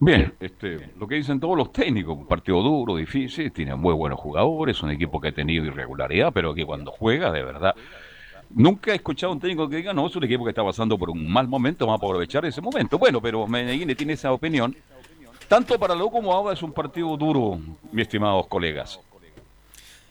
Bien, 0.00 0.32
este, 0.40 0.90
lo 0.98 1.06
que 1.06 1.16
dicen 1.16 1.40
todos 1.40 1.56
los 1.56 1.72
técnicos, 1.72 2.16
un 2.16 2.26
partido 2.26 2.62
duro, 2.62 2.96
difícil, 2.96 3.52
tiene 3.52 3.74
muy 3.74 3.94
buenos 3.94 4.18
jugadores, 4.18 4.82
un 4.82 4.90
equipo 4.90 5.20
que 5.20 5.28
ha 5.28 5.32
tenido 5.32 5.64
irregularidad, 5.64 6.32
pero 6.32 6.54
que 6.54 6.64
cuando 6.64 6.90
juega, 6.90 7.30
de 7.30 7.42
verdad, 7.42 7.74
nunca 8.50 8.92
he 8.92 8.96
escuchado 8.96 9.32
a 9.32 9.34
un 9.34 9.40
técnico 9.40 9.68
que 9.68 9.76
diga, 9.76 9.92
no, 9.92 10.06
es 10.06 10.16
un 10.16 10.24
equipo 10.24 10.44
que 10.44 10.50
está 10.50 10.64
pasando 10.64 10.98
por 10.98 11.10
un 11.10 11.30
mal 11.30 11.48
momento, 11.48 11.86
vamos 11.86 12.00
a 12.02 12.06
aprovechar 12.06 12.44
ese 12.46 12.60
momento. 12.60 12.98
Bueno, 12.98 13.20
pero 13.20 13.46
Medellín 13.46 13.94
tiene 13.94 14.14
esa 14.14 14.32
opinión. 14.32 14.74
Tanto 15.48 15.78
para 15.78 15.94
lo 15.94 16.10
como 16.10 16.32
ahora 16.32 16.52
es 16.52 16.62
un 16.62 16.72
partido 16.72 17.16
duro, 17.16 17.58
mis 17.90 18.02
estimados 18.02 18.46
colegas. 18.48 19.00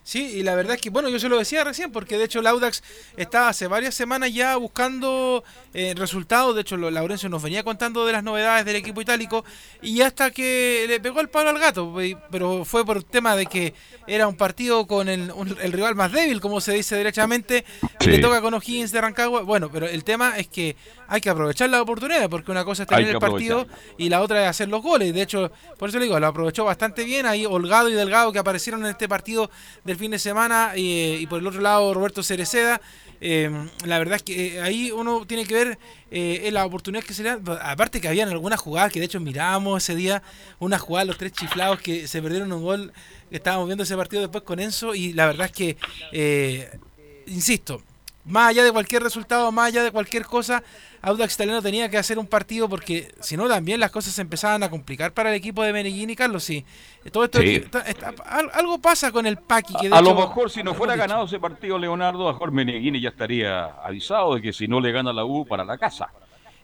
Sí, 0.08 0.38
y 0.38 0.44
la 0.44 0.56
verdad 0.56 0.76
es 0.76 0.82
que, 0.82 0.90
bueno, 0.90 1.10
yo 1.10 1.20
se 1.20 1.28
lo 1.28 1.38
decía 1.38 1.66
recién, 1.66 1.92
porque 1.92 2.18
de 2.18 2.24
hecho 2.24 2.40
el 2.40 2.48
Audax 2.48 2.82
está 3.18 3.50
hace 3.50 3.68
varias 3.68 3.94
semanas 3.94 4.34
ya 4.34 4.56
buscando 4.56 5.44
eh, 5.74 5.94
resultados. 5.98 6.56
De 6.56 6.62
hecho, 6.62 6.78
Laurencio 6.78 7.28
nos 7.28 7.44
venía 7.44 7.62
contando 7.62 8.06
de 8.06 8.14
las 8.14 8.24
novedades 8.24 8.64
del 8.64 8.78
equipo 8.78 9.02
itálico 9.02 9.44
y 9.82 10.00
hasta 10.00 10.32
que 10.32 10.86
le 10.88 11.02
pegó 11.02 11.20
el 11.20 11.28
palo 11.28 11.50
al 11.50 11.60
gato, 11.60 11.94
pero 12.32 12.64
fue 12.64 12.86
por 12.86 13.04
tema 13.04 13.36
de 13.36 13.48
que 13.48 13.74
era 14.08 14.30
un 14.30 14.38
partido 14.38 14.88
con 14.88 15.10
el, 15.10 15.30
un, 15.30 15.58
el 15.62 15.74
rival 15.74 15.96
más 15.96 16.14
débil, 16.14 16.40
como 16.40 16.62
se 16.62 16.72
dice 16.72 16.96
derechamente, 16.96 17.66
sí. 18.00 18.10
le 18.10 18.20
toca 18.20 18.40
con 18.40 18.54
O'Higgins 18.54 18.94
de 18.94 19.02
Rancagua. 19.02 19.42
Bueno, 19.42 19.70
pero 19.70 19.88
el 19.88 20.06
tema 20.06 20.38
es 20.38 20.48
que 20.48 20.78
hay 21.10 21.20
que 21.20 21.30
aprovechar 21.30 21.70
la 21.70 21.82
oportunidad, 21.82 22.30
porque 22.30 22.50
una 22.50 22.64
cosa 22.64 22.84
es 22.84 22.88
tener 22.88 23.10
el 23.10 23.20
partido 23.20 23.68
y 23.98 24.08
la 24.08 24.22
otra 24.22 24.42
es 24.44 24.50
hacer 24.50 24.70
los 24.70 24.82
goles. 24.82 25.14
De 25.14 25.22
hecho, 25.22 25.52
por 25.78 25.90
eso 25.90 25.98
le 26.00 26.06
digo, 26.06 26.18
lo 26.18 26.28
aprovechó 26.28 26.64
bastante 26.64 27.04
bien. 27.04 27.26
Ahí 27.26 27.46
Holgado 27.46 27.90
y 27.90 27.94
Delgado 27.94 28.32
que 28.32 28.40
aparecieron 28.40 28.86
en 28.86 28.92
este 28.92 29.10
partido 29.10 29.52
del 29.84 29.97
fin 29.98 30.12
de 30.12 30.20
semana 30.20 30.74
y, 30.76 31.26
por 31.28 31.40
el 31.40 31.48
otro 31.48 31.62
lado 31.62 31.94
Roberto 31.94 32.24
Cereceda. 32.24 32.82
Eh, 33.20 33.50
la 33.84 33.98
verdad 33.98 34.18
es 34.18 34.24
que 34.24 34.58
eh, 34.58 34.62
ahí 34.62 34.92
uno 34.92 35.26
tiene 35.26 35.46
que 35.46 35.54
ver 35.56 35.80
eh, 36.12 36.50
la 36.52 36.66
oportunidad 36.66 37.04
que 37.04 37.14
se 37.14 37.24
le 37.24 37.38
da. 37.38 37.72
Aparte 37.72 38.00
que 38.00 38.08
habían 38.08 38.30
algunas 38.30 38.60
jugadas 38.60 38.92
que 38.92 39.00
de 39.00 39.06
hecho 39.06 39.20
mirábamos 39.20 39.84
ese 39.84 39.96
día, 39.96 40.22
una 40.60 40.78
jugada 40.78 41.06
los 41.06 41.18
tres 41.18 41.32
chiflados 41.32 41.80
que 41.82 42.08
se 42.08 42.22
perdieron 42.22 42.52
un 42.54 42.62
gol. 42.62 42.94
Estábamos 43.32 43.68
viendo 43.68 43.84
ese 43.84 43.98
partido 43.98 44.22
después 44.22 44.44
con 44.44 44.60
Enzo 44.60 44.94
y 44.96 45.14
la 45.14 45.26
verdad 45.26 45.48
es 45.48 45.52
que, 45.52 45.78
eh, 46.12 46.80
insisto, 47.26 47.82
más 48.28 48.50
allá 48.50 48.64
de 48.64 48.72
cualquier 48.72 49.02
resultado, 49.04 49.52
más 49.52 49.68
allá 49.68 49.84
de 49.84 49.92
cualquier 49.92 50.26
cosa, 50.26 50.62
Audax 51.02 51.36
Italiano 51.36 51.62
tenía 51.62 51.90
que 51.90 51.98
hacer 51.98 52.20
un 52.20 52.28
partido 52.28 52.68
porque 52.68 53.14
si 53.22 53.38
no 53.38 53.48
también 53.48 53.80
las 53.80 53.92
cosas 53.92 54.14
se 54.14 54.22
empezaban 54.22 54.62
a 54.64 54.70
complicar 54.70 55.14
para 55.14 55.30
el 55.30 55.36
equipo 55.36 55.64
de 55.64 55.72
Medellín 55.74 56.10
y 56.10 56.16
Carlos. 56.16 56.44
Sí, 56.44 56.66
todo 57.12 57.24
esto 57.26 57.40
Sí. 57.42 57.56
está- 57.56 57.82
está- 57.82 58.14
algo 58.54 58.80
pasa 58.80 59.12
con 59.12 59.26
el 59.26 59.38
Paqui. 59.38 59.74
Que 59.80 59.90
de 59.90 59.96
A 59.96 60.00
hecho- 60.00 60.14
lo 60.14 60.16
mejor 60.28 60.50
si 60.52 60.64
no 60.64 60.74
fuera 60.74 60.96
ganado 60.96 61.26
ese 61.26 61.40
partido 61.40 61.78
Leonardo, 61.80 62.28
a 62.30 62.34
Jorge 62.34 62.54
Meneghini 62.56 63.00
ya 63.00 63.10
estaría 63.10 63.66
avisado 63.66 64.36
de 64.36 64.42
que 64.42 64.52
si 64.54 64.68
no 64.68 64.80
le 64.82 64.92
gana 64.92 65.14
la 65.14 65.24
U 65.26 65.46
para 65.46 65.64
la 65.64 65.78
casa. 65.78 66.08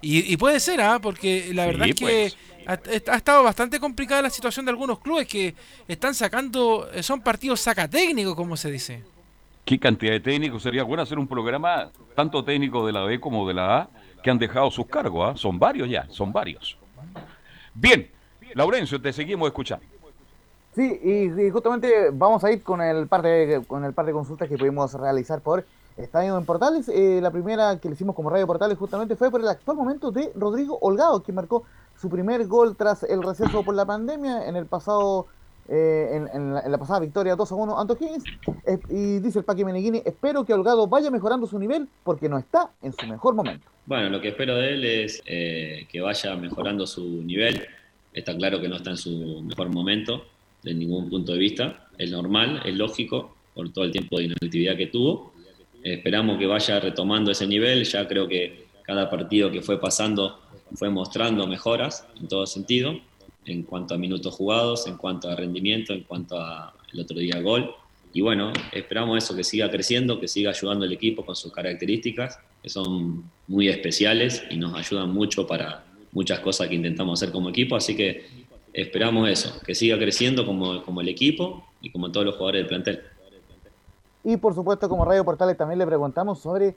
Y, 0.01 0.33
y 0.33 0.35
puede 0.35 0.59
ser, 0.59 0.81
¿ah? 0.81 0.99
porque 1.01 1.51
la 1.53 1.63
Sí, 1.63 1.69
verdad 1.71 1.87
es 1.87 1.95
que 1.95 2.05
pues. 2.05 2.37
ha, 3.07 3.11
ha 3.13 3.15
estado 3.15 3.41
bastante 3.43 3.79
complicada 3.79 4.21
la 4.23 4.29
situación 4.29 4.65
de 4.65 4.71
algunos 4.71 4.99
clubes 4.99 5.27
que 5.27 5.55
están 5.87 6.13
sacando, 6.13 6.89
son 7.01 7.21
partidos 7.21 7.61
sacatécnicos, 7.61 8.35
como 8.35 8.57
se 8.57 8.69
dice. 8.69 9.03
¿Qué 9.65 9.79
cantidad 9.79 10.11
de 10.11 10.19
técnicos? 10.19 10.61
Sería 10.61 10.83
bueno 10.83 11.03
hacer 11.03 11.17
un 11.17 11.27
programa, 11.27 11.89
tanto 12.15 12.43
técnico 12.43 12.85
de 12.85 12.91
la 12.91 13.03
B 13.03 13.19
como 13.19 13.47
de 13.47 13.53
la 13.53 13.77
A, 13.77 13.89
que 14.21 14.29
han 14.29 14.37
dejado 14.37 14.69
sus 14.71 14.85
cargos. 14.87 15.29
¿ah? 15.29 15.37
Son 15.37 15.57
varios 15.57 15.89
ya, 15.89 16.05
son 16.09 16.33
varios. 16.33 16.77
Bien, 17.73 18.09
Laurencio, 18.55 19.01
te 19.01 19.13
seguimos 19.13 19.47
escuchando. 19.47 19.85
Sí, 20.75 20.99
y, 21.03 21.41
y 21.41 21.49
justamente 21.49 22.09
vamos 22.11 22.43
a 22.43 22.51
ir 22.51 22.63
con 22.63 22.81
el 22.81 23.07
par 23.07 23.21
de, 23.21 23.63
con 23.67 23.85
el 23.85 23.93
par 23.93 24.05
de 24.05 24.11
consultas 24.11 24.49
que 24.49 24.57
pudimos 24.57 24.93
realizar 24.95 25.39
por 25.39 25.65
Estadio 25.97 26.37
en 26.37 26.45
Portales. 26.45 26.89
Eh, 26.89 27.19
la 27.21 27.31
primera 27.31 27.77
que 27.79 27.87
le 27.87 27.93
hicimos 27.93 28.15
como 28.15 28.29
Radio 28.29 28.47
Portales 28.47 28.77
justamente 28.77 29.15
fue 29.15 29.29
por 29.29 29.39
el 29.39 29.47
actual 29.47 29.77
momento 29.77 30.11
de 30.11 30.31
Rodrigo 30.35 30.77
Holgado, 30.81 31.21
que 31.21 31.31
marcó 31.31 31.63
su 31.95 32.09
primer 32.09 32.47
gol 32.47 32.75
tras 32.75 33.03
el 33.03 33.21
receso 33.21 33.63
por 33.63 33.75
la 33.75 33.85
pandemia 33.85 34.47
en 34.47 34.55
el 34.55 34.65
pasado 34.65 35.27
eh, 35.69 36.27
en, 36.33 36.53
la, 36.53 36.77
pasada 36.77 36.99
victoria 36.99 37.35
2 37.35 37.51
a 37.51 37.55
1 37.55 37.79
ante 37.79 37.93
Higgins. 37.93 38.23
Eh, 38.65 38.77
y 38.89 39.19
dice 39.19 39.39
el 39.39 39.45
Paqui 39.45 39.63
Meneghini, 39.63 40.01
espero 40.05 40.45
que 40.45 40.53
Holgado 40.53 40.87
vaya 40.87 41.09
mejorando 41.09 41.47
su 41.47 41.57
nivel 41.59 41.87
porque 42.03 42.27
no 42.29 42.37
está 42.37 42.71
en 42.81 42.93
su 42.93 43.07
mejor 43.07 43.33
momento. 43.33 43.67
Bueno, 43.85 44.09
lo 44.09 44.21
que 44.21 44.29
espero 44.29 44.55
de 44.55 44.73
él 44.73 44.85
es 44.85 45.21
eh, 45.25 45.87
que 45.89 46.01
vaya 46.01 46.35
mejorando 46.35 46.87
su 46.87 47.23
nivel. 47.23 47.65
Está 48.13 48.35
claro 48.35 48.61
que 48.61 48.67
no 48.67 48.75
está 48.75 48.91
en 48.91 48.97
su 48.97 49.41
mejor 49.41 49.69
momento, 49.69 50.25
de 50.61 50.73
ningún 50.73 51.09
punto 51.09 51.33
de 51.33 51.39
vista. 51.39 51.87
Es 51.97 52.11
normal, 52.11 52.61
es 52.65 52.75
lógico, 52.75 53.35
por 53.53 53.71
todo 53.71 53.85
el 53.85 53.91
tiempo 53.91 54.17
de 54.17 54.25
inactividad 54.25 54.77
que 54.77 54.87
tuvo. 54.87 55.33
Esperamos 55.83 56.37
que 56.37 56.45
vaya 56.45 56.79
retomando 56.79 57.31
ese 57.31 57.47
nivel. 57.47 57.83
Ya 57.83 58.07
creo 58.07 58.27
que 58.27 58.67
cada 58.83 59.09
partido 59.09 59.51
que 59.51 59.61
fue 59.61 59.79
pasando 59.79 60.39
fue 60.75 60.89
mostrando 60.89 61.47
mejoras 61.47 62.07
en 62.19 62.27
todo 62.27 62.45
sentido, 62.45 62.99
en 63.45 63.63
cuanto 63.63 63.93
a 63.93 63.97
minutos 63.97 64.33
jugados, 64.35 64.87
en 64.87 64.97
cuanto 64.97 65.29
a 65.29 65.35
rendimiento, 65.35 65.93
en 65.93 66.03
cuanto 66.03 66.39
a 66.39 66.73
el 66.91 66.99
otro 66.99 67.17
día 67.19 67.39
gol. 67.41 67.73
Y 68.13 68.21
bueno, 68.21 68.53
esperamos 68.71 69.23
eso, 69.23 69.35
que 69.35 69.43
siga 69.43 69.71
creciendo, 69.71 70.19
que 70.19 70.27
siga 70.27 70.51
ayudando 70.51 70.85
al 70.85 70.93
equipo 70.93 71.25
con 71.25 71.35
sus 71.35 71.51
características, 71.51 72.39
que 72.61 72.69
son 72.69 73.23
muy 73.47 73.69
especiales 73.69 74.43
y 74.49 74.57
nos 74.57 74.75
ayudan 74.75 75.11
mucho 75.11 75.47
para 75.47 75.83
muchas 76.11 76.39
cosas 76.39 76.67
que 76.67 76.75
intentamos 76.75 77.21
hacer 77.21 77.33
como 77.33 77.49
equipo. 77.49 77.75
Así 77.75 77.95
que 77.95 78.25
esperamos 78.71 79.29
eso, 79.29 79.59
que 79.65 79.73
siga 79.73 79.97
creciendo 79.97 80.45
como, 80.45 80.83
como 80.83 81.01
el 81.01 81.09
equipo 81.09 81.65
y 81.81 81.91
como 81.91 82.11
todos 82.11 82.25
los 82.25 82.35
jugadores 82.35 82.61
del 82.61 82.67
plantel. 82.67 83.01
Y 84.23 84.37
por 84.37 84.53
supuesto, 84.55 84.87
como 84.87 85.03
Radio 85.03 85.25
Portales 85.25 85.57
también 85.57 85.79
le 85.79 85.85
preguntamos 85.85 86.39
sobre 86.39 86.75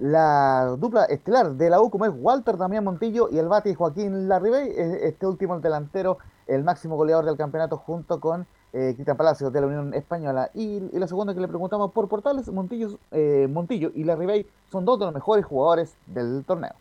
la 0.00 0.76
dupla 0.78 1.04
estelar 1.04 1.54
de 1.54 1.70
la 1.70 1.80
U, 1.80 1.90
como 1.90 2.06
es 2.06 2.12
Walter 2.14 2.56
Damián 2.56 2.84
Montillo 2.84 3.28
y 3.30 3.38
el 3.38 3.48
bate 3.48 3.74
Joaquín 3.74 4.28
Larribey. 4.28 4.72
Este 5.02 5.26
último, 5.26 5.56
el 5.56 5.60
delantero, 5.60 6.18
el 6.46 6.62
máximo 6.62 6.96
goleador 6.96 7.24
del 7.24 7.36
campeonato 7.36 7.76
junto 7.76 8.20
con 8.20 8.46
eh, 8.72 8.92
Cristian 8.94 9.16
Palacios 9.16 9.52
de 9.52 9.60
la 9.60 9.66
Unión 9.66 9.94
Española. 9.94 10.50
Y, 10.54 10.76
y 10.92 10.98
la 10.98 11.08
segunda 11.08 11.34
que 11.34 11.40
le 11.40 11.48
preguntamos 11.48 11.90
por 11.92 12.08
Portales, 12.08 12.48
Montillo, 12.48 12.98
eh, 13.10 13.48
Montillo 13.50 13.90
y 13.94 14.04
Larribey 14.04 14.46
son 14.70 14.84
dos 14.84 14.98
de 15.00 15.06
los 15.06 15.14
mejores 15.14 15.44
jugadores 15.44 15.96
del 16.06 16.44
torneo. 16.46 16.74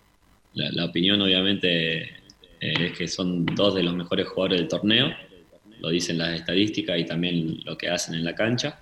La, 0.54 0.70
la 0.72 0.86
opinión 0.86 1.22
obviamente 1.22 2.02
eh, 2.02 2.10
es 2.60 2.98
que 2.98 3.08
son 3.08 3.46
dos 3.46 3.76
de 3.76 3.84
los 3.84 3.96
mejores 3.96 4.28
jugadores 4.28 4.60
del 4.60 4.68
torneo, 4.68 5.08
lo 5.80 5.90
dicen 5.90 6.18
las 6.18 6.34
estadísticas 6.34 6.98
y 7.00 7.06
también 7.06 7.60
lo 7.66 7.78
que 7.78 7.90
hacen 7.90 8.16
en 8.16 8.24
la 8.24 8.36
cancha. 8.36 8.80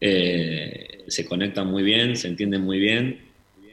Eh, 0.00 1.04
se 1.08 1.24
conectan 1.24 1.68
muy 1.68 1.82
bien, 1.82 2.16
se 2.16 2.28
entienden 2.28 2.62
muy 2.62 2.78
bien. 2.78 3.23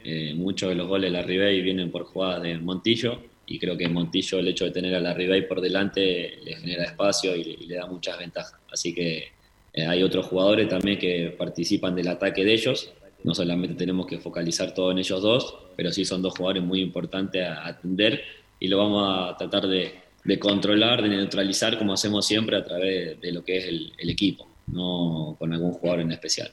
Eh, 0.03 0.33
muchos 0.35 0.69
de 0.69 0.75
los 0.75 0.87
goles 0.87 1.11
de 1.11 1.17
la 1.17 1.23
Ribey 1.23 1.61
vienen 1.61 1.91
por 1.91 2.05
jugadas 2.05 2.41
de 2.43 2.57
Montillo 2.57 3.21
y 3.45 3.59
creo 3.59 3.77
que 3.77 3.87
Montillo 3.87 4.39
el 4.39 4.47
hecho 4.47 4.65
de 4.65 4.71
tener 4.71 4.95
a 4.95 4.99
la 4.99 5.13
Ribey 5.13 5.47
por 5.47 5.61
delante 5.61 6.39
le 6.43 6.55
genera 6.55 6.85
espacio 6.85 7.35
y, 7.35 7.57
le 7.67 7.75
da 7.75 7.85
muchas 7.85 8.17
ventajas. 8.17 8.59
Así 8.71 8.93
que 8.93 9.31
eh, 9.73 9.85
hay 9.85 10.03
otros 10.03 10.25
jugadores 10.25 10.69
también 10.69 10.97
que 10.97 11.35
participan 11.37 11.95
del 11.95 12.07
ataque 12.07 12.43
de 12.43 12.53
ellos. 12.53 12.91
No 13.23 13.35
solamente 13.35 13.75
tenemos 13.75 14.07
que 14.07 14.17
focalizar 14.17 14.73
todo 14.73 14.91
en 14.91 14.97
ellos 14.97 15.21
dos, 15.21 15.55
pero 15.75 15.91
sí 15.91 16.05
son 16.05 16.21
dos 16.21 16.33
jugadores 16.35 16.63
muy 16.63 16.81
importantes 16.81 17.45
a 17.45 17.67
atender 17.67 18.21
y 18.59 18.67
lo 18.67 18.77
vamos 18.77 19.03
a 19.07 19.37
tratar 19.37 19.67
de, 19.67 20.39
controlar, 20.39 21.01
de 21.01 21.09
neutralizar 21.09 21.77
como 21.77 21.93
hacemos 21.93 22.25
siempre 22.25 22.57
a 22.57 22.63
través 22.63 23.19
de 23.19 23.31
lo 23.31 23.43
que 23.43 23.57
es 23.57 23.65
el, 23.65 23.93
el 23.97 24.09
equipo, 24.09 24.47
no 24.67 25.35
con 25.37 25.53
algún 25.53 25.73
jugador 25.73 26.01
en 26.01 26.11
especial. 26.11 26.51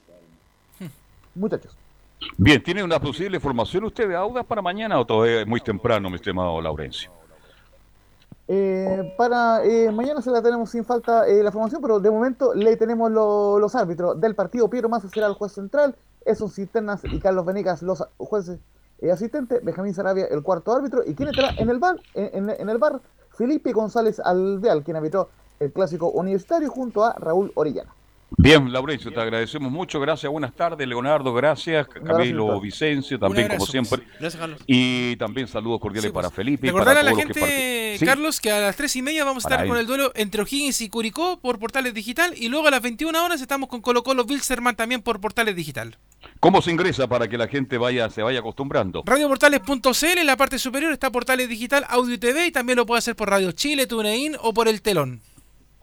Muchachos. 1.38 1.77
Bien, 2.36 2.62
¿tiene 2.62 2.82
una 2.82 3.00
posible 3.00 3.38
formación 3.40 3.84
usted 3.84 4.08
de 4.08 4.16
Audas 4.16 4.44
para 4.44 4.62
mañana 4.62 4.98
o 4.98 5.06
todavía 5.06 5.40
es 5.42 5.46
muy 5.46 5.60
temprano, 5.60 6.08
mi 6.10 6.16
estimado 6.16 6.60
Laurencio? 6.60 7.10
Eh, 8.50 9.14
para 9.18 9.62
eh, 9.64 9.90
mañana 9.92 10.22
se 10.22 10.30
la 10.30 10.40
tenemos 10.40 10.70
sin 10.70 10.84
falta 10.84 11.28
eh, 11.28 11.42
la 11.42 11.52
formación, 11.52 11.82
pero 11.82 12.00
de 12.00 12.10
momento 12.10 12.54
le 12.54 12.76
tenemos 12.76 13.10
lo- 13.10 13.58
los 13.58 13.74
árbitros 13.74 14.20
del 14.20 14.34
partido. 14.34 14.68
Piero 14.70 14.88
Massa 14.88 15.08
será 15.08 15.26
el 15.26 15.34
juez 15.34 15.52
central, 15.52 15.94
Eson 16.24 16.50
Cisternas 16.50 17.02
y 17.04 17.18
Carlos 17.20 17.44
Venegas 17.44 17.82
los 17.82 18.02
jueces 18.16 18.58
eh, 19.00 19.10
asistentes, 19.12 19.62
Benjamín 19.62 19.94
Sarabia 19.94 20.26
el 20.26 20.42
cuarto 20.42 20.72
árbitro. 20.74 21.02
¿Y 21.06 21.14
quién 21.14 21.28
estará 21.28 21.50
en 21.58 21.68
el 21.68 21.78
bar? 21.78 21.96
En, 22.14 22.68
el 22.68 22.78
bar, 22.78 23.00
Felipe 23.36 23.72
González 23.72 24.18
Alveal, 24.18 24.82
quien 24.82 24.96
arbitró 24.96 25.28
el 25.60 25.70
clásico 25.72 26.08
universitario 26.10 26.70
junto 26.70 27.04
a 27.04 27.12
Raúl 27.14 27.52
Orellana. 27.54 27.94
Bien, 28.36 28.72
Laurencio, 28.72 29.10
te 29.10 29.20
agradecemos 29.20 29.72
mucho. 29.72 29.98
Gracias, 30.00 30.30
buenas 30.30 30.54
tardes. 30.54 30.86
Leonardo, 30.86 31.32
gracias. 31.34 31.88
Camilo, 31.88 32.60
Vicencio, 32.60 33.18
también 33.18 33.48
como 33.48 33.66
siempre. 33.66 34.02
Gracias, 34.20 34.36
Carlos. 34.36 34.60
Y 34.66 35.16
también 35.16 35.48
saludos 35.48 35.80
cordiales 35.80 36.12
para 36.12 36.30
Felipe. 36.30 36.66
y 36.66 36.70
Recordar 36.70 36.96
para 36.96 37.00
a 37.00 37.02
la 37.02 37.10
todos 37.10 37.24
los 37.24 37.34
que 37.34 37.40
gente. 37.40 37.98
Sí. 37.98 38.06
Carlos, 38.06 38.40
que 38.40 38.52
a 38.52 38.60
las 38.60 38.76
3 38.76 38.96
y 38.96 39.02
media 39.02 39.24
vamos 39.24 39.44
a 39.44 39.48
estar 39.48 39.66
con 39.66 39.76
el 39.76 39.86
duelo 39.86 40.12
entre 40.14 40.42
O'Higgins 40.42 40.80
y 40.82 40.88
Curicó 40.88 41.40
por 41.40 41.58
Portales 41.58 41.94
Digital. 41.94 42.34
Y 42.36 42.48
luego 42.48 42.68
a 42.68 42.70
las 42.70 42.82
21 42.82 43.24
horas 43.24 43.40
estamos 43.40 43.68
con 43.68 43.80
Colo 43.80 44.02
Colo 44.02 44.24
Wilstermann 44.24 44.76
también 44.76 45.02
por 45.02 45.20
Portales 45.20 45.56
Digital. 45.56 45.96
¿Cómo 46.40 46.62
se 46.62 46.70
ingresa 46.70 47.08
para 47.08 47.28
que 47.28 47.38
la 47.38 47.48
gente 47.48 47.78
vaya, 47.78 48.10
se 48.10 48.22
vaya 48.22 48.40
acostumbrando? 48.40 49.02
Radioportales.cl 49.06 50.18
en 50.18 50.26
la 50.26 50.36
parte 50.36 50.58
superior 50.58 50.92
está 50.92 51.10
Portales 51.10 51.48
Digital, 51.48 51.84
Audio 51.88 52.14
y 52.14 52.18
TV 52.18 52.46
y 52.46 52.52
también 52.52 52.76
lo 52.76 52.86
puede 52.86 52.98
hacer 52.98 53.16
por 53.16 53.30
Radio 53.30 53.52
Chile, 53.52 53.86
TuneIn 53.86 54.36
o 54.40 54.52
por 54.52 54.68
el 54.68 54.82
telón. 54.82 55.20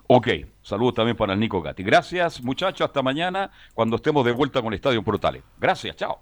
Ok, 0.08 0.28
saludos 0.62 0.94
también 0.94 1.18
para 1.18 1.34
el 1.34 1.40
Nico 1.40 1.62
Gatti. 1.62 1.84
Gracias, 1.84 2.44
muchachos. 2.44 2.86
Hasta 2.86 3.02
mañana 3.02 3.50
cuando 3.74 3.96
estemos 3.96 4.24
de 4.26 4.32
vuelta 4.32 4.62
con 4.62 4.72
el 4.72 4.76
Estadio 4.76 5.04
Portales. 5.04 5.44
Gracias, 5.60 5.96
chao. 5.96 6.20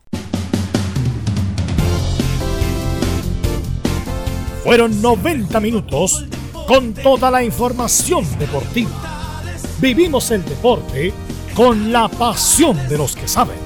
Fueron 4.63 5.01
90 5.01 5.59
minutos 5.59 6.25
con 6.65 6.93
toda 6.93 7.29
la 7.29 7.43
información 7.43 8.25
deportiva. 8.39 9.41
Vivimos 9.81 10.31
el 10.31 10.45
deporte 10.45 11.13
con 11.53 11.91
la 11.91 12.07
pasión 12.07 12.77
de 12.87 12.97
los 12.97 13.17
que 13.17 13.27
saben. 13.27 13.57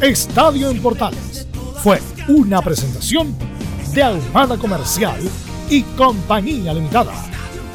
Estadio 0.00 0.70
en 0.70 0.80
Portales 0.80 1.46
fue 1.82 2.00
una 2.28 2.62
presentación 2.62 3.36
de 3.92 4.02
Ahumada 4.02 4.56
Comercial 4.56 5.20
y 5.68 5.82
Compañía 5.82 6.72
Limitada. 6.72 7.12